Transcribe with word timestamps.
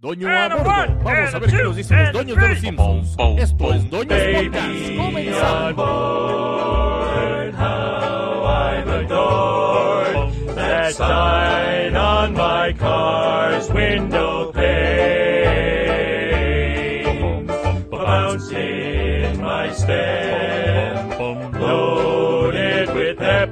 Doño 0.00 0.28
a 0.30 0.48
bordo. 0.48 0.64
Vamos 1.04 1.34
a 1.34 1.38
ver 1.38 1.50
qué 1.50 1.62
nos 1.62 1.76
dicen 1.76 1.98
los 2.04 2.12
dueños 2.14 2.36
de 2.38 2.48
los 2.48 2.58
Simpsons. 2.58 3.16
Esto 3.36 3.74
es 3.74 3.90
Doños 3.90 4.18
Podcast. 4.34 4.96
Comenzamos. 4.96 5.80
how 7.54 8.44
I've 8.46 8.88
adored 8.88 10.56
that 10.56 10.94
sign 10.94 11.94
on 11.96 12.32
my 12.32 12.72
car's 12.78 13.70
window 13.70 14.50
pane. 14.52 14.70
Bouncing 17.90 19.38
my 19.42 19.70
step, 19.70 21.20
loaded 21.60 22.94
with 22.94 23.18
pep, 23.18 23.50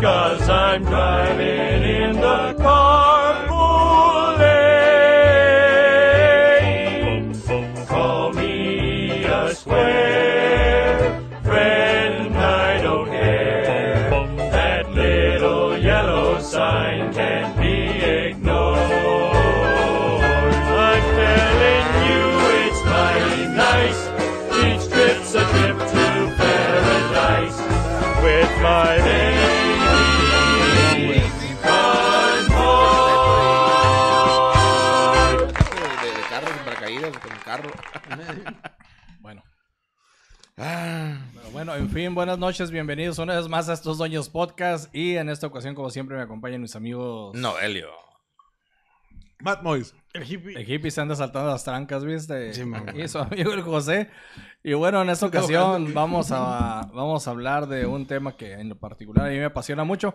cause 0.00 0.48
I'm 0.48 0.84
driving 0.84 1.82
in 1.82 2.12
the 2.18 2.55
carro. 37.56 37.70
Bueno, 39.20 39.42
Ah, 40.58 41.18
pero 41.34 41.50
bueno, 41.50 41.74
en 41.74 41.90
fin, 41.90 42.14
buenas 42.14 42.38
noches, 42.38 42.70
bienvenidos 42.70 43.18
una 43.18 43.36
vez 43.36 43.48
más 43.48 43.68
a 43.68 43.72
estos 43.72 43.98
Doños 43.98 44.28
Podcast. 44.28 44.94
Y 44.94 45.16
en 45.16 45.28
esta 45.28 45.46
ocasión, 45.48 45.74
como 45.74 45.90
siempre, 45.90 46.16
me 46.16 46.22
acompañan 46.22 46.62
mis 46.62 46.76
amigos. 46.76 47.34
Noelio. 47.34 47.88
Matt 49.40 49.62
Moyes. 49.62 49.94
El 50.14 50.24
hippie 50.70 50.90
se 50.90 51.00
anda 51.00 51.14
saltando 51.14 51.50
las 51.50 51.64
trancas, 51.64 52.04
¿viste? 52.04 52.54
Sí, 52.54 52.62
y 52.94 53.08
su 53.08 53.18
amigo 53.18 53.52
el 53.52 53.62
José. 53.62 54.08
Y 54.62 54.72
bueno, 54.72 55.02
en 55.02 55.10
esta 55.10 55.26
ocasión 55.26 55.92
vamos 55.92 56.32
a, 56.32 56.88
vamos 56.94 57.28
a 57.28 57.30
hablar 57.32 57.66
de 57.66 57.84
un 57.84 58.06
tema 58.06 58.36
que 58.36 58.52
en 58.54 58.70
lo 58.70 58.76
particular 58.76 59.26
a 59.26 59.30
mí 59.30 59.36
me 59.38 59.44
apasiona 59.46 59.84
mucho. 59.84 60.14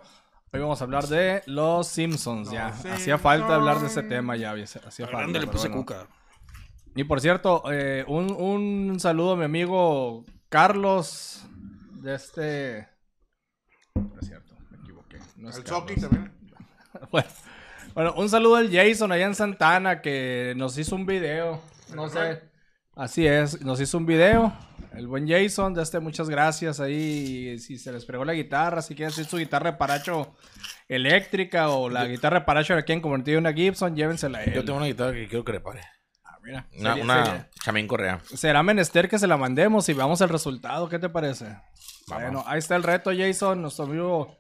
Hoy 0.54 0.60
vamos 0.60 0.82
a 0.82 0.86
hablar 0.86 1.08
de 1.08 1.44
los 1.46 1.88
Simpsons, 1.88 2.50
ya. 2.50 2.68
Hacía 2.68 3.18
falta 3.18 3.56
hablar 3.56 3.80
de 3.80 3.88
ese 3.88 4.04
tema 4.04 4.36
ya, 4.38 4.54
hacía 4.54 5.08
falta. 5.08 5.40
Le 5.40 5.48
puse 5.48 5.68
bueno. 5.68 5.84
cuca. 5.84 6.08
Y 6.96 7.04
por 7.06 7.22
cierto, 7.22 7.64
eh, 7.72 8.04
un, 8.08 8.32
un 8.32 9.00
saludo 9.00 9.34
a 9.34 9.38
mi 9.38 9.46
amigo 9.46 10.26
Carlos 10.50 11.46
de 12.02 12.16
este... 12.16 12.88
No 13.96 14.20
es 14.22 14.28
cierto, 14.28 14.56
me 14.70 14.78
equivoqué. 14.78 15.18
No 15.38 15.50
es 15.50 15.58
El. 15.58 15.64
Chucky 15.64 15.96
también. 16.00 16.32
Bueno, 17.10 17.28
bueno, 17.96 18.14
un 18.18 18.30
saludo 18.30 18.58
al 18.58 18.70
Jason 18.70 19.12
allá 19.12 19.26
en 19.26 19.34
Santana 19.34 20.02
que 20.02 20.54
nos 20.58 20.78
hizo 20.78 20.96
un 20.96 21.06
video. 21.06 21.62
No 21.96 22.10
sé. 22.10 22.42
Así 22.96 23.26
es, 23.26 23.62
nos 23.62 23.80
hizo 23.80 23.98
un 23.98 24.06
video. 24.06 24.54
El 24.94 25.08
buen 25.08 25.28
Jason, 25.28 25.74
de 25.74 25.82
este, 25.82 26.00
muchas 26.00 26.30
gracias 26.30 26.82
ahí. 26.82 27.58
Si 27.60 27.78
se 27.78 27.92
les 27.92 28.06
pegó 28.06 28.26
la 28.26 28.34
guitarra, 28.34 28.82
si 28.82 28.94
quieren 28.94 29.14
hacer 29.14 29.26
su 29.26 29.38
guitarra 29.38 29.72
de 29.72 29.78
paracho 29.78 30.36
eléctrica 30.88 31.70
o 31.70 31.90
la 31.90 32.06
guitarra 32.06 32.40
de 32.40 32.46
paracho 32.46 32.76
que 32.76 32.84
quieren 32.84 33.02
convertir 33.02 33.36
en 33.36 33.40
una 33.40 33.54
Gibson, 33.54 33.96
llévensela 33.96 34.44
él. 34.44 34.54
Yo 34.54 34.66
tengo 34.66 34.78
una 34.78 34.88
guitarra 34.88 35.14
que 35.14 35.28
quiero 35.28 35.46
que 35.46 35.54
repare. 35.54 35.82
Mira. 36.44 36.68
Una, 36.80 36.90
Sería- 36.90 37.04
una 37.04 37.26
sería- 37.26 37.50
chamín 37.64 37.88
correa. 37.88 38.20
Será 38.26 38.64
menester 38.64 39.08
que 39.10 39.20
se 39.20 39.28
la 39.28 39.38
mandemos 39.38 39.88
y 39.90 39.94
veamos 39.94 40.22
el 40.22 40.30
resultado. 40.30 40.90
¿Qué 40.90 40.98
te 41.00 41.10
parece? 41.10 41.46
Vamos. 42.08 42.24
Bueno, 42.24 42.44
ahí 42.48 42.60
está 42.60 42.76
el 42.76 42.84
reto, 42.84 43.12
Jason, 43.16 43.62
nuestro 43.62 43.86
amigo 43.86 44.36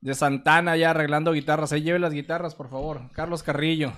de 0.00 0.14
Santana 0.14 0.76
ya 0.76 0.90
arreglando 0.90 1.32
guitarras. 1.32 1.72
Ahí 1.72 1.82
lleve 1.82 1.98
las 1.98 2.12
guitarras, 2.12 2.54
por 2.54 2.70
favor. 2.70 3.10
Carlos 3.12 3.42
Carrillo. 3.42 3.92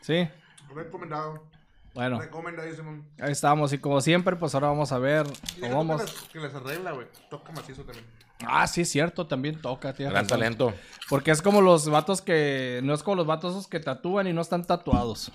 ¿Sí? 0.00 0.28
Recomendado. 0.74 1.48
Bueno, 1.94 2.20
Recomendadísimo. 2.20 3.04
ahí 3.20 3.32
estamos. 3.32 3.72
Y 3.72 3.78
como 3.78 4.00
siempre, 4.00 4.36
pues 4.36 4.54
ahora 4.54 4.68
vamos 4.68 4.92
a 4.92 4.98
ver. 4.98 5.26
Y 5.56 5.60
o 5.60 5.62
deja 5.62 5.68
tú 5.70 5.76
vamos... 5.76 6.02
Que, 6.02 6.10
les, 6.12 6.22
que 6.32 6.38
les 6.40 6.54
arregla, 6.54 6.92
güey. 6.92 7.06
Toca 7.30 7.52
macizo 7.52 7.84
también. 7.84 8.04
Ah, 8.46 8.66
sí, 8.66 8.82
es 8.82 8.90
cierto, 8.90 9.26
también 9.26 9.60
toca, 9.62 9.92
tienes 9.94 10.12
Gran 10.12 10.24
razón. 10.24 10.38
talento. 10.38 10.74
Porque 11.08 11.30
es 11.30 11.40
como 11.42 11.60
los 11.62 11.88
vatos 11.88 12.20
que. 12.22 12.80
No 12.82 12.92
es 12.94 13.02
como 13.02 13.16
los 13.16 13.26
vatos 13.26 13.52
esos 13.52 13.66
que 13.68 13.80
tatúan 13.80 14.26
y 14.26 14.32
no 14.32 14.40
están 14.42 14.66
tatuados. 14.66 15.32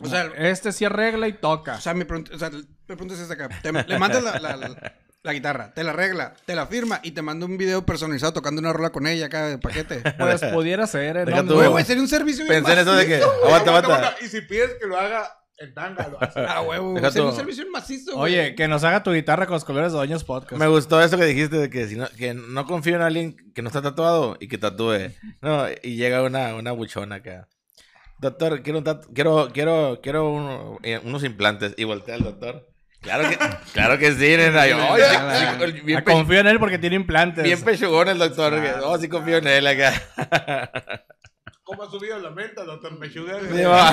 O 0.00 0.08
sea, 0.08 0.24
Este 0.36 0.72
sí 0.72 0.84
arregla 0.84 1.28
y 1.28 1.34
toca. 1.34 1.76
o 1.76 1.80
sea, 1.80 1.94
mi 1.94 2.04
pregunta, 2.04 2.32
o 2.34 2.38
sea, 2.38 2.50
mi 2.50 2.62
pregunta 2.86 3.14
es 3.14 3.20
esta 3.20 3.34
acá. 3.34 3.48
Te- 3.62 3.72
le 3.72 3.98
mandas 3.98 4.22
la, 4.24 4.38
la, 4.40 4.56
la- 4.56 4.94
la 5.22 5.32
guitarra, 5.32 5.72
te 5.72 5.84
la 5.84 5.90
arregla, 5.92 6.34
te 6.46 6.56
la 6.56 6.66
firma 6.66 6.98
y 7.04 7.12
te 7.12 7.22
manda 7.22 7.46
un 7.46 7.56
video 7.56 7.86
personalizado 7.86 8.32
tocando 8.32 8.60
una 8.60 8.72
rola 8.72 8.90
con 8.90 9.06
ella 9.06 9.26
acá 9.26 9.46
de 9.46 9.58
paquete. 9.58 10.02
Pues 10.18 10.42
pudiera 10.46 10.84
ser, 10.88 11.16
¿eh? 11.16 11.24
Deja 11.26 11.42
No, 11.42 11.48
tú, 11.48 11.48
no- 11.50 11.54
Güey, 11.60 11.68
güey, 11.68 11.84
sería 11.84 12.02
un 12.02 12.08
servicio 12.08 12.44
Pensé 12.48 12.72
en 12.72 12.78
eso 12.80 12.92
de 12.92 13.06
que. 13.06 13.22
Aguanta, 13.44 13.70
aguanta. 13.78 14.16
Y 14.20 14.26
si 14.26 14.40
pides 14.40 14.72
que 14.80 14.86
lo 14.88 14.98
haga 14.98 15.30
en 15.58 15.74
tanga, 15.74 16.08
lo 16.08 16.22
hace. 16.22 16.40
Ah, 16.48 16.62
huevo. 16.62 16.94
Deja 16.94 17.10
tú. 17.10 17.24
un 17.28 17.34
servicio 17.36 17.64
macizo, 17.70 18.16
güey. 18.16 18.32
Oye, 18.38 18.54
que 18.54 18.68
nos 18.68 18.82
haga 18.84 19.02
tu 19.02 19.12
guitarra 19.12 19.46
con 19.46 19.54
los 19.54 19.64
colores 19.64 19.92
de 19.92 19.98
Doños 19.98 20.24
Podcast. 20.24 20.58
Me 20.60 20.66
gustó 20.66 21.02
eso 21.02 21.16
que 21.18 21.24
dijiste 21.24 21.56
de 21.56 21.70
que, 21.70 21.86
si 21.86 21.96
no, 21.96 22.08
que 22.16 22.34
no 22.34 22.66
confío 22.66 22.96
en 22.96 23.02
alguien 23.02 23.36
que 23.54 23.62
no 23.62 23.68
está 23.68 23.82
tatuado 23.82 24.36
y 24.40 24.48
que 24.48 24.58
tatúe. 24.58 25.10
No, 25.40 25.66
y 25.82 25.96
llega 25.96 26.22
una, 26.22 26.54
una 26.54 26.72
buchona 26.72 27.16
acá. 27.16 27.48
Doctor, 28.18 28.62
quiero, 28.62 28.78
un 28.78 28.84
tatu- 28.84 29.08
quiero, 29.14 29.48
quiero, 29.52 30.00
quiero 30.02 30.78
eh, 30.82 31.00
unos 31.02 31.24
implantes. 31.24 31.74
Y 31.76 31.84
voltea 31.84 32.14
al 32.14 32.22
doctor. 32.24 32.68
Claro 33.00 33.28
que, 33.28 33.36
claro 33.72 33.98
que 33.98 34.12
sí, 34.12 34.36
nena. 34.36 34.64
Yo, 34.68 34.76
"Ay, 34.80 35.02
sí, 35.02 35.72
sí, 35.74 35.80
bien, 35.80 35.98
Ah, 35.98 36.04
pe- 36.04 36.12
confío 36.12 36.38
en 36.38 36.46
él 36.46 36.60
porque 36.60 36.78
tiene 36.78 36.94
implantes. 36.94 37.42
bien 37.42 37.60
pechugón 37.62 38.08
el 38.08 38.18
doctor. 38.18 38.62
que, 38.62 38.70
No, 38.80 38.96
sí 38.96 39.08
confío 39.08 39.38
en 39.38 39.46
él 39.48 39.66
acá. 39.66 39.92
¿Cómo 41.72 41.84
ha 41.84 41.90
subido 41.90 42.18
la 42.18 42.30
menta, 42.30 42.64
doctor 42.64 42.98
Mechuga? 42.98 43.40
Sí, 43.40 43.62
va. 43.62 43.90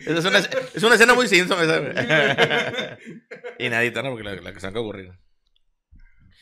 Esa 0.00 0.18
es, 0.18 0.24
una, 0.24 0.38
es 0.38 0.82
una 0.82 0.94
escena 0.94 1.12
muy 1.12 1.28
Simpson 1.28 1.62
esa. 1.62 2.98
Y 3.58 3.68
nadita, 3.68 4.02
¿no? 4.02 4.10
Porque 4.10 4.24
la, 4.24 4.34
la 4.36 4.54
que 4.54 4.60
se 4.60 4.70
de 4.70 4.78
ocurrir. 4.78 5.12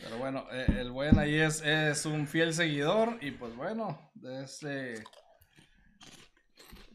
Pero 0.01 0.19
bueno, 0.19 0.47
eh, 0.53 0.67
el 0.79 0.93
buen 0.93 1.19
ahí 1.19 1.35
es, 1.35 1.63
es 1.63 2.07
un 2.07 2.29
fiel 2.29 2.55
seguidor 2.55 3.19
y 3.21 3.33
pues 3.33 3.57
bueno, 3.57 4.13
este 4.41 5.03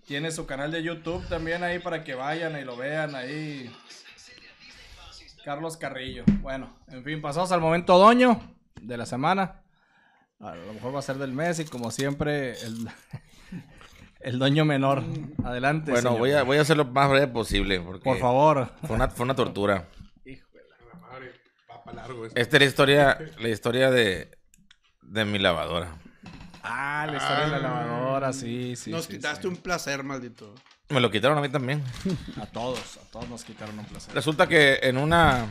tiene 0.05 0.31
su 0.31 0.45
canal 0.45 0.71
de 0.71 0.81
YouTube 0.81 1.27
también 1.27 1.63
ahí 1.63 1.79
para 1.79 2.05
que 2.05 2.15
vayan 2.15 2.57
y 2.57 2.63
lo 2.63 2.77
vean 2.77 3.15
ahí. 3.15 3.69
Carlos 5.43 5.75
Carrillo. 5.75 6.23
Bueno, 6.39 6.79
en 6.87 7.03
fin, 7.03 7.21
pasamos 7.21 7.51
al 7.51 7.59
momento 7.59 7.97
doño 7.97 8.41
de 8.81 8.97
la 8.97 9.05
semana. 9.05 9.64
A 10.41 10.53
lo 10.55 10.73
mejor 10.73 10.93
va 10.93 10.99
a 10.99 11.01
ser 11.03 11.17
del 11.17 11.31
mes 11.33 11.59
y 11.59 11.65
como 11.65 11.91
siempre 11.91 12.59
el, 12.61 12.87
el 14.19 14.39
doño 14.39 14.65
menor. 14.65 15.03
Adelante. 15.43 15.91
Bueno, 15.91 16.09
señor. 16.09 16.19
voy 16.19 16.31
a, 16.31 16.43
voy 16.43 16.57
a 16.57 16.61
hacer 16.61 16.77
lo 16.77 16.85
más 16.85 17.09
breve 17.09 17.27
posible. 17.27 17.79
Porque 17.81 18.03
Por 18.03 18.19
favor. 18.19 18.71
Fue 18.85 18.95
una, 18.95 19.07
fue 19.09 19.23
una 19.23 19.35
tortura. 19.35 19.87
La 20.25 20.99
madre, 20.99 21.31
va 21.71 21.83
para 21.83 21.97
largo 22.03 22.25
eso. 22.25 22.35
Esta 22.35 22.57
es 22.57 22.61
la 22.61 22.67
historia, 22.67 23.17
la 23.39 23.49
historia 23.49 23.91
de, 23.91 24.29
de 25.01 25.25
mi 25.25 25.39
lavadora. 25.39 25.95
Ah, 26.63 27.05
la 27.09 27.17
historia 27.17 27.45
de 27.45 27.51
la 27.51 27.59
lavadora, 27.59 28.33
sí, 28.33 28.75
sí. 28.75 28.89
Nos 28.91 29.05
sí, 29.05 29.13
quitaste 29.13 29.43
sí. 29.43 29.47
un 29.47 29.57
placer, 29.57 30.03
maldito. 30.03 30.53
Me 30.89 30.99
lo 30.99 31.09
quitaron 31.11 31.37
a 31.37 31.41
mí 31.41 31.49
también. 31.49 31.83
A 32.41 32.45
todos, 32.47 32.97
a 32.97 33.11
todos 33.11 33.29
nos 33.29 33.43
quitaron 33.43 33.77
un 33.79 33.85
placer. 33.85 34.13
Resulta 34.13 34.47
que 34.47 34.79
en 34.83 34.97
una... 34.97 35.47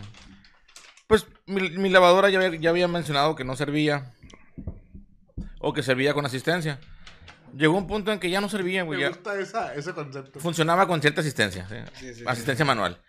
Pues 1.06 1.26
mi, 1.46 1.70
mi 1.70 1.88
lavadora 1.90 2.30
ya, 2.30 2.40
había- 2.40 2.58
ya 2.60 2.70
había 2.70 2.88
mencionado 2.88 3.34
que 3.34 3.44
no 3.44 3.54
servía. 3.56 4.12
O 5.64 5.72
que 5.72 5.82
servía 5.82 6.12
con 6.14 6.26
asistencia. 6.26 6.78
Llegó 7.56 7.76
un 7.78 7.86
punto 7.86 8.12
en 8.12 8.18
que 8.18 8.28
ya 8.30 8.40
no 8.40 8.48
servía, 8.48 8.82
güey. 8.82 8.98
Me 8.98 9.04
ya- 9.04 9.08
gusta 9.10 9.38
esa, 9.38 9.74
ese 9.74 9.92
concepto. 9.94 10.40
funcionaba 10.40 10.86
con 10.86 11.00
cierta 11.00 11.20
asistencia, 11.20 11.66
¿sí? 11.68 11.76
Sí, 12.00 12.14
sí, 12.14 12.24
asistencia 12.26 12.64
manual. 12.64 13.00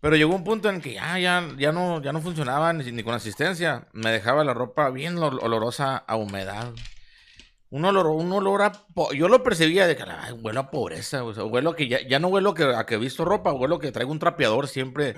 Pero 0.00 0.16
llegó 0.16 0.34
un 0.34 0.44
punto 0.44 0.68
en 0.70 0.80
que 0.80 0.94
ya, 0.94 1.18
ya, 1.18 1.46
ya, 1.58 1.72
no, 1.72 2.00
ya 2.02 2.12
no 2.12 2.20
funcionaba 2.20 2.72
ni, 2.72 2.90
ni 2.92 3.02
con 3.02 3.14
asistencia. 3.14 3.86
Me 3.92 4.10
dejaba 4.10 4.44
la 4.44 4.54
ropa 4.54 4.88
bien 4.90 5.16
ol- 5.18 5.38
olorosa 5.42 5.96
a 5.96 6.16
humedad. 6.16 6.72
Un 7.70 7.84
olor, 7.84 8.06
un 8.06 8.32
olor 8.32 8.62
a... 8.62 8.72
Yo 9.14 9.28
lo 9.28 9.42
percibía 9.42 9.86
de 9.86 9.96
que 9.96 10.02
"Ay, 10.02 10.32
huelo 10.32 10.60
a 10.60 10.70
pobreza. 10.70 11.22
O 11.24 11.32
sea, 11.34 11.44
huelo 11.44 11.70
a 11.70 11.76
que 11.76 11.86
ya, 11.88 12.00
ya 12.06 12.18
no 12.18 12.28
huelo 12.28 12.54
que, 12.54 12.64
a 12.64 12.84
que 12.86 12.94
he 12.96 12.98
visto 12.98 13.24
ropa. 13.24 13.52
Huelo 13.52 13.78
que 13.78 13.92
traigo 13.92 14.10
un 14.12 14.18
trapeador 14.18 14.68
siempre 14.68 15.14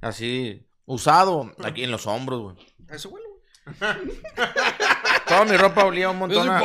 así 0.00 0.66
usado 0.86 1.52
aquí 1.62 1.84
en 1.84 1.90
los 1.90 2.06
hombros, 2.06 2.40
güey. 2.40 2.56
Eso, 2.88 3.10
güey. 3.10 3.22
Toda 5.30 5.44
mi 5.46 5.56
ropa 5.56 5.84
olía 5.84 6.10
un 6.10 6.18
montón 6.18 6.46
soy 6.46 6.48
a... 6.54 6.60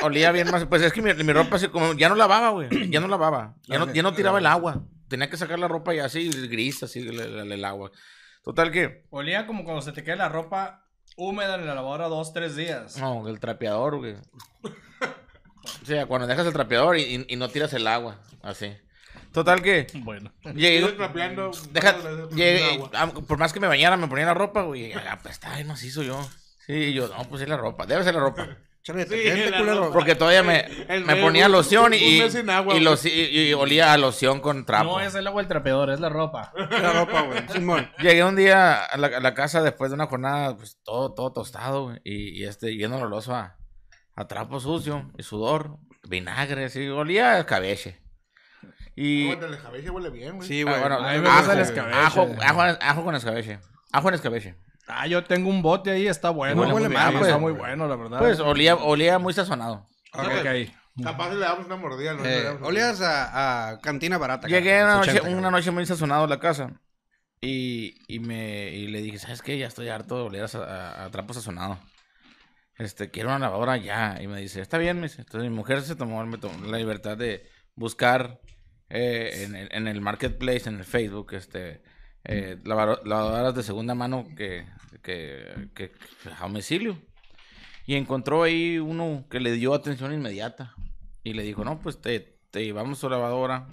Olía 0.02 0.32
bien 0.32 0.50
más. 0.50 0.64
Pues 0.66 0.82
es 0.82 0.92
que 0.92 1.02
mi, 1.02 1.12
mi 1.14 1.32
ropa 1.32 1.56
así 1.56 1.68
como 1.68 1.92
ya 1.94 2.08
no 2.08 2.14
lavaba, 2.14 2.50
güey. 2.50 2.68
Ya 2.90 3.00
no 3.00 3.08
lavaba. 3.08 3.54
Ya 3.66 3.78
no, 3.78 3.92
ya 3.92 4.02
no 4.02 4.14
tiraba 4.14 4.38
el 4.38 4.46
agua. 4.46 4.82
Tenía 5.08 5.28
que 5.30 5.36
sacar 5.36 5.58
la 5.58 5.68
ropa 5.68 5.94
ya 5.94 6.04
así 6.04 6.28
gris, 6.48 6.82
así 6.82 7.00
el, 7.00 7.18
el- 7.20 7.52
el 7.52 7.64
agua. 7.64 7.90
Total 8.44 8.70
que. 8.70 9.04
Olía 9.10 9.46
como 9.46 9.64
cuando 9.64 9.82
se 9.82 9.92
te 9.92 10.02
queda 10.04 10.16
la 10.16 10.28
ropa 10.28 10.84
húmeda 11.16 11.56
en 11.56 11.66
la 11.66 11.74
lavadora 11.74 12.08
dos, 12.08 12.32
tres 12.32 12.56
días. 12.56 12.96
No, 12.98 13.26
el 13.28 13.40
trapeador, 13.40 13.98
güey. 13.98 14.16
sea, 15.84 16.06
cuando 16.06 16.26
dejas 16.26 16.46
el 16.46 16.52
trapeador 16.52 16.96
y, 16.98 17.02
y- 17.02 17.26
y 17.28 17.36
no 17.36 17.48
tiras 17.48 17.72
el 17.72 17.86
agua. 17.86 18.20
Así. 18.42 18.72
Total 19.32 19.62
que. 19.62 19.86
Bueno. 19.94 20.32
Llegué, 20.54 20.86
trapeando, 20.92 21.50
deja, 21.72 21.96
llegué- 22.30 22.88
ah, 22.94 23.08
por 23.26 23.38
más 23.38 23.52
que 23.52 23.60
me 23.60 23.66
bañara, 23.66 23.96
me 23.96 24.06
ponía 24.08 24.24
la 24.26 24.34
ropa, 24.34 24.62
güey. 24.62 24.92
Ah, 24.92 25.18
pues 25.20 25.34
está, 25.34 25.62
no 25.64 25.74
hizo 25.74 26.02
yo. 26.02 26.18
Sí, 26.68 26.74
y 26.74 26.92
yo, 26.92 27.08
no, 27.08 27.24
pues 27.24 27.42
es 27.42 27.48
la 27.48 27.56
ropa. 27.56 27.84
Debe 27.86 28.04
ser 28.04 28.14
la 28.14 28.20
ropa. 28.20 28.46
Sí, 28.80 28.94
la. 29.50 29.90
Porque 29.92 30.14
todavía 30.14 30.42
me, 30.42 30.60
El 30.88 31.04
me 31.04 31.16
ponía 31.16 31.44
un- 31.44 31.52
loción 31.52 31.92
y, 31.92 32.20
agua, 32.22 32.72
y, 32.72 32.76
güey. 32.78 32.80
los- 32.80 33.04
y- 33.04 33.10
y 33.48 33.52
olía 33.52 33.92
a 33.92 33.98
loción 33.98 34.40
con 34.40 34.64
trapo. 34.64 34.84
No 34.84 35.00
es 35.00 35.14
el 35.14 35.26
agua 35.26 35.42
del 35.42 35.48
trapeador, 35.48 35.90
es 35.90 36.00
la 36.00 36.08
ropa. 36.08 36.52
La 36.70 36.92
ropa, 36.94 37.20
güey. 37.22 37.46
Simón. 37.52 37.90
Llegué 37.98 38.24
un 38.24 38.34
día 38.34 38.82
a 38.84 38.96
la, 38.96 39.08
a 39.08 39.20
la 39.20 39.34
casa 39.34 39.62
después 39.62 39.90
de 39.90 39.96
una 39.96 40.06
jornada, 40.06 40.56
pues 40.56 40.78
todo, 40.84 41.12
todo 41.12 41.34
tostado, 41.34 41.84
güey, 41.86 42.00
y, 42.02 42.40
y 42.40 42.44
este, 42.46 42.74
yendo 42.78 42.96
oloroso 42.96 43.34
a, 43.34 43.58
a 44.14 44.26
trapo 44.26 44.58
sucio 44.58 45.10
y 45.18 45.22
sudor, 45.22 45.76
vinagre, 46.08 46.64
así, 46.66 46.88
olía 46.88 47.32
a 47.32 47.38
escabeche. 47.40 48.00
Y, 48.96 49.28
el 49.28 49.52
escabeche 49.52 49.90
huele 49.90 50.08
bien, 50.08 50.36
güey. 50.36 50.48
Sí, 50.48 50.62
ah, 50.62 50.64
güey. 50.64 50.80
bueno, 50.80 51.10
el 51.10 51.26
ajo, 51.26 52.26
ajo 52.80 53.04
con 53.04 53.14
escabeche, 53.14 53.58
ajo 53.92 54.08
en 54.08 54.14
escabeche. 54.14 54.56
Ah, 54.88 55.06
yo 55.06 55.22
tengo 55.24 55.50
un 55.50 55.62
bote 55.62 55.90
ahí, 55.90 56.06
está 56.06 56.30
bueno. 56.30 56.54
No 56.66 56.74
huele 56.74 56.88
Muy 56.88 56.96
mal, 56.96 57.08
bien, 57.08 57.18
pues. 57.20 57.28
Está 57.30 57.38
muy 57.40 57.52
bueno, 57.52 57.86
la 57.86 57.96
verdad. 57.96 58.18
Pues 58.18 58.40
olía, 58.40 58.74
olía 58.76 59.18
muy 59.18 59.32
sazonado. 59.34 59.86
Ok, 60.14 60.24
Ok. 60.40 61.04
Capaz 61.04 61.32
le 61.32 61.38
damos 61.40 61.66
una 61.66 61.76
mordida. 61.76 62.14
¿no? 62.14 62.22
Le 62.24 62.38
Eh, 62.38 62.42
damos- 62.42 62.66
olías 62.66 63.00
a, 63.00 63.68
a 63.70 63.80
cantina 63.80 64.18
barata. 64.18 64.48
Llegué 64.48 64.82
una 64.82 64.96
noche, 64.96 65.10
80, 65.12 65.22
una 65.28 65.32
cabrón. 65.36 65.52
noche 65.52 65.70
muy 65.70 65.86
sazonado 65.86 66.24
a 66.24 66.28
la 66.28 66.40
casa 66.40 66.72
y, 67.40 67.94
y, 68.08 68.18
me, 68.18 68.70
y 68.70 68.88
le 68.88 69.00
dije, 69.02 69.18
¿sabes 69.18 69.40
qué? 69.42 69.56
Ya 69.58 69.68
estoy 69.68 69.88
harto 69.90 70.16
de 70.16 70.22
oler 70.24 70.44
a, 70.44 70.58
a- 70.58 71.04
a 71.04 71.10
trapo 71.10 71.34
sazonado. 71.34 71.78
Este, 72.78 73.10
quiero 73.10 73.28
una 73.28 73.38
lavadora 73.38 73.76
ya. 73.76 74.18
Y 74.20 74.26
me 74.26 74.40
dice, 74.40 74.60
está 74.60 74.78
bien, 74.78 74.96
me 74.96 75.04
dice. 75.08 75.20
Entonces 75.20 75.48
mi 75.50 75.54
mujer 75.56 75.82
se 75.82 75.94
tomó, 75.96 76.24
me 76.26 76.38
tomó 76.38 76.66
la 76.66 76.78
libertad 76.78 77.16
de 77.16 77.46
buscar 77.74 78.40
eh, 78.88 79.44
en, 79.44 79.54
el, 79.54 79.68
en 79.70 79.86
el 79.86 80.00
marketplace, 80.00 80.68
en 80.68 80.76
el 80.78 80.84
Facebook, 80.84 81.32
este, 81.34 81.82
eh, 82.28 82.58
lavadoras 82.64 83.54
de 83.54 83.62
segunda 83.64 83.94
mano 83.96 84.26
que, 84.36 84.64
que, 85.02 85.68
que 85.74 85.92
a 86.38 86.42
domicilio. 86.42 86.96
Y 87.86 87.96
encontró 87.96 88.44
ahí 88.44 88.78
uno 88.78 89.24
que 89.28 89.40
le 89.40 89.52
dio 89.52 89.74
atención 89.74 90.12
inmediata. 90.12 90.74
Y 91.24 91.32
le 91.32 91.42
dijo, 91.42 91.64
no, 91.64 91.80
pues 91.80 92.00
te, 92.00 92.38
te 92.50 92.64
llevamos 92.64 93.00
tu 93.00 93.10
lavadora, 93.10 93.68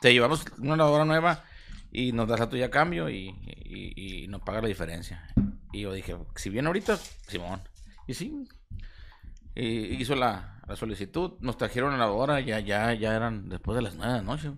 te 0.00 0.12
llevamos 0.12 0.44
una 0.58 0.76
lavadora 0.76 1.04
nueva 1.04 1.44
y 1.90 2.12
nos 2.12 2.28
das 2.28 2.40
la 2.40 2.48
tuya 2.48 2.66
a 2.66 2.70
cambio 2.70 3.10
y, 3.10 3.28
y, 3.46 4.24
y 4.24 4.28
nos 4.28 4.42
paga 4.42 4.62
la 4.62 4.68
diferencia. 4.68 5.26
Y 5.72 5.80
yo 5.80 5.92
dije, 5.92 6.16
si 6.36 6.50
viene 6.50 6.68
ahorita, 6.68 6.96
Simón. 6.96 7.60
Y 8.06 8.14
sí, 8.14 8.46
y 9.54 10.00
hizo 10.00 10.14
la, 10.14 10.62
la 10.66 10.76
solicitud, 10.76 11.32
nos 11.40 11.56
trajeron 11.56 11.92
la 11.92 11.98
lavadora, 11.98 12.40
ya, 12.40 12.60
ya, 12.60 12.94
ya 12.94 13.14
eran 13.14 13.48
después 13.48 13.76
de 13.76 13.82
las 13.82 13.94
nueve 13.96 14.12
de 14.12 14.18
la 14.18 14.24
noche, 14.24 14.52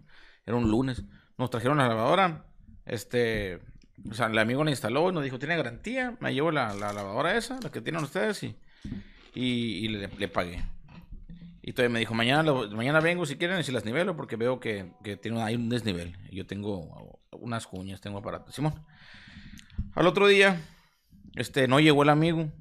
era 0.45 0.57
un 0.57 0.71
lunes. 0.71 1.03
Nos 1.39 1.51
trajeron 1.51 1.79
la 1.79 1.89
lavadora, 1.89 2.46
este, 2.87 3.61
o 4.11 4.15
sea, 4.15 4.27
el 4.27 4.39
amigo 4.39 4.65
la 4.65 4.71
instaló 4.71 5.11
y 5.11 5.13
nos 5.13 5.25
dijo, 5.25 5.39
tiene 5.39 5.57
garantía, 5.57 6.17
me 6.21 6.33
llevo 6.33 6.51
la, 6.51 6.75
la 6.75 6.93
lavadora 6.93 7.37
esa, 7.37 7.59
la 7.63 7.71
que 7.71 7.81
tienen 7.81 8.03
ustedes, 8.03 8.43
y, 8.43 8.57
y, 9.35 9.85
y 9.85 9.89
le, 9.89 10.09
le 10.09 10.29
pagué. 10.29 10.65
Y 11.63 11.73
todavía 11.73 11.93
me 11.95 11.99
dijo, 11.99 12.15
mañana, 12.15 12.45
lo- 12.45 12.71
mañana 12.71 13.01
vengo 13.01 13.27
si 13.27 13.37
quieren 13.37 13.59
y 13.59 13.65
si 13.65 13.73
las 13.73 13.85
nivelo 13.85 14.17
porque 14.17 14.37
veo 14.37 14.61
que, 14.61 14.93
que 15.03 15.17
tiene, 15.17 15.43
hay 15.43 15.57
un 15.57 15.69
desnivel. 15.69 16.17
Yo 16.31 16.47
tengo 16.47 17.19
unas 17.33 17.67
cuñas, 17.67 18.01
tengo 18.01 18.19
aparato. 18.19 18.53
Simón. 18.53 18.75
Al 19.95 20.07
otro 20.07 20.29
día, 20.29 20.61
este, 21.35 21.67
no 21.67 21.81
llegó 21.81 22.05
el 22.05 22.11
amigo 22.11 22.53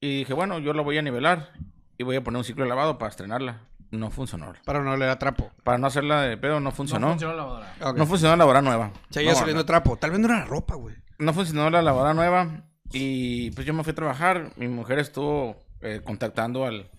y 0.00 0.18
dije, 0.18 0.34
bueno, 0.34 0.58
yo 0.58 0.74
la 0.74 0.82
voy 0.82 0.98
a 0.98 1.02
nivelar 1.02 1.52
y 1.96 2.04
voy 2.04 2.16
a 2.16 2.22
poner 2.22 2.38
un 2.38 2.44
ciclo 2.44 2.64
de 2.64 2.68
lavado 2.68 2.98
para 2.98 3.08
estrenarla. 3.08 3.62
No 3.92 4.10
funcionó. 4.10 4.52
Para 4.64 4.80
no 4.82 4.92
oler 4.92 5.08
a 5.10 5.18
trapo. 5.18 5.52
Para 5.62 5.78
no 5.78 5.86
hacerla 5.86 6.22
de 6.22 6.36
pedo, 6.36 6.58
no 6.60 6.72
funcionó. 6.72 7.08
No 7.08 7.14
No, 7.14 7.18
funcionó 7.20 7.34
la 7.36 7.42
lavadora. 7.42 7.74
Ok. 8.02 8.06
funcionó 8.08 8.30
la 8.32 8.36
lavadora 8.38 8.62
nueva. 8.62 8.92
Seguía 9.10 9.32
No, 9.32 9.38
saliendo 9.38 9.64
trapo. 9.64 9.96
Tal 9.96 10.10
vez 10.10 10.18
no 10.18 10.26
era 10.26 10.38
la 10.40 10.44
ropa, 10.46 10.74
güey. 10.74 10.96
no 11.18 11.32
funcionó 11.32 11.70
la 11.70 11.82
lavadora 11.82 12.14
nueva 12.14 12.64
y 12.90 13.50
pues 13.52 13.66
yo 13.66 13.72
me 13.74 13.84
fui 13.84 13.92
a 13.92 13.94
trabajar. 13.94 14.50
Mi 14.56 14.66
mujer 14.68 14.98
estuvo 14.98 15.56
eh, 15.82 16.00
contactando 16.04 16.64
al, 16.64 16.90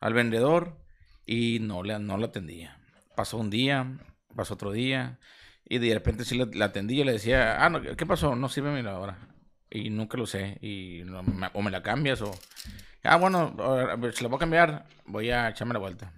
al 0.00 0.14
vendedor 0.14 0.78
y 1.26 1.58
no 1.60 1.82
le 1.82 1.98
no 1.98 2.16
la 2.16 2.26
atendía. 2.26 2.78
Pasó 3.16 3.36
un 3.38 3.50
día, 3.50 3.98
pasó 4.34 4.54
otro 4.54 4.70
día 4.72 5.18
y 5.68 5.78
de 5.78 5.92
repente 5.94 6.24
sí 6.24 6.38
la, 6.38 6.46
la 6.52 6.66
atendí 6.66 7.00
y 7.00 7.04
le 7.04 7.12
decía, 7.12 7.64
ah, 7.64 7.68
no, 7.68 7.82
¿qué 7.82 8.06
pasó? 8.06 8.36
No 8.36 8.48
sirve 8.48 8.70
mi 8.72 8.82
lavadora. 8.82 9.18
Y 9.68 9.90
nunca 9.90 10.16
lo 10.16 10.26
sé. 10.26 10.58
Y 10.62 11.02
no, 11.04 11.24
me- 11.24 11.50
o 11.52 11.60
me 11.60 11.72
la 11.72 11.82
cambias 11.82 12.22
o... 12.22 12.30
Ah, 13.02 13.16
bueno, 13.16 13.54
a 13.58 13.96
ver, 13.96 14.14
si 14.14 14.22
la 14.22 14.28
voy 14.28 14.36
a 14.36 14.40
cambiar, 14.40 14.86
voy 15.06 15.30
a 15.30 15.48
echarme 15.48 15.72
la 15.74 15.78
vuelta. 15.80 16.12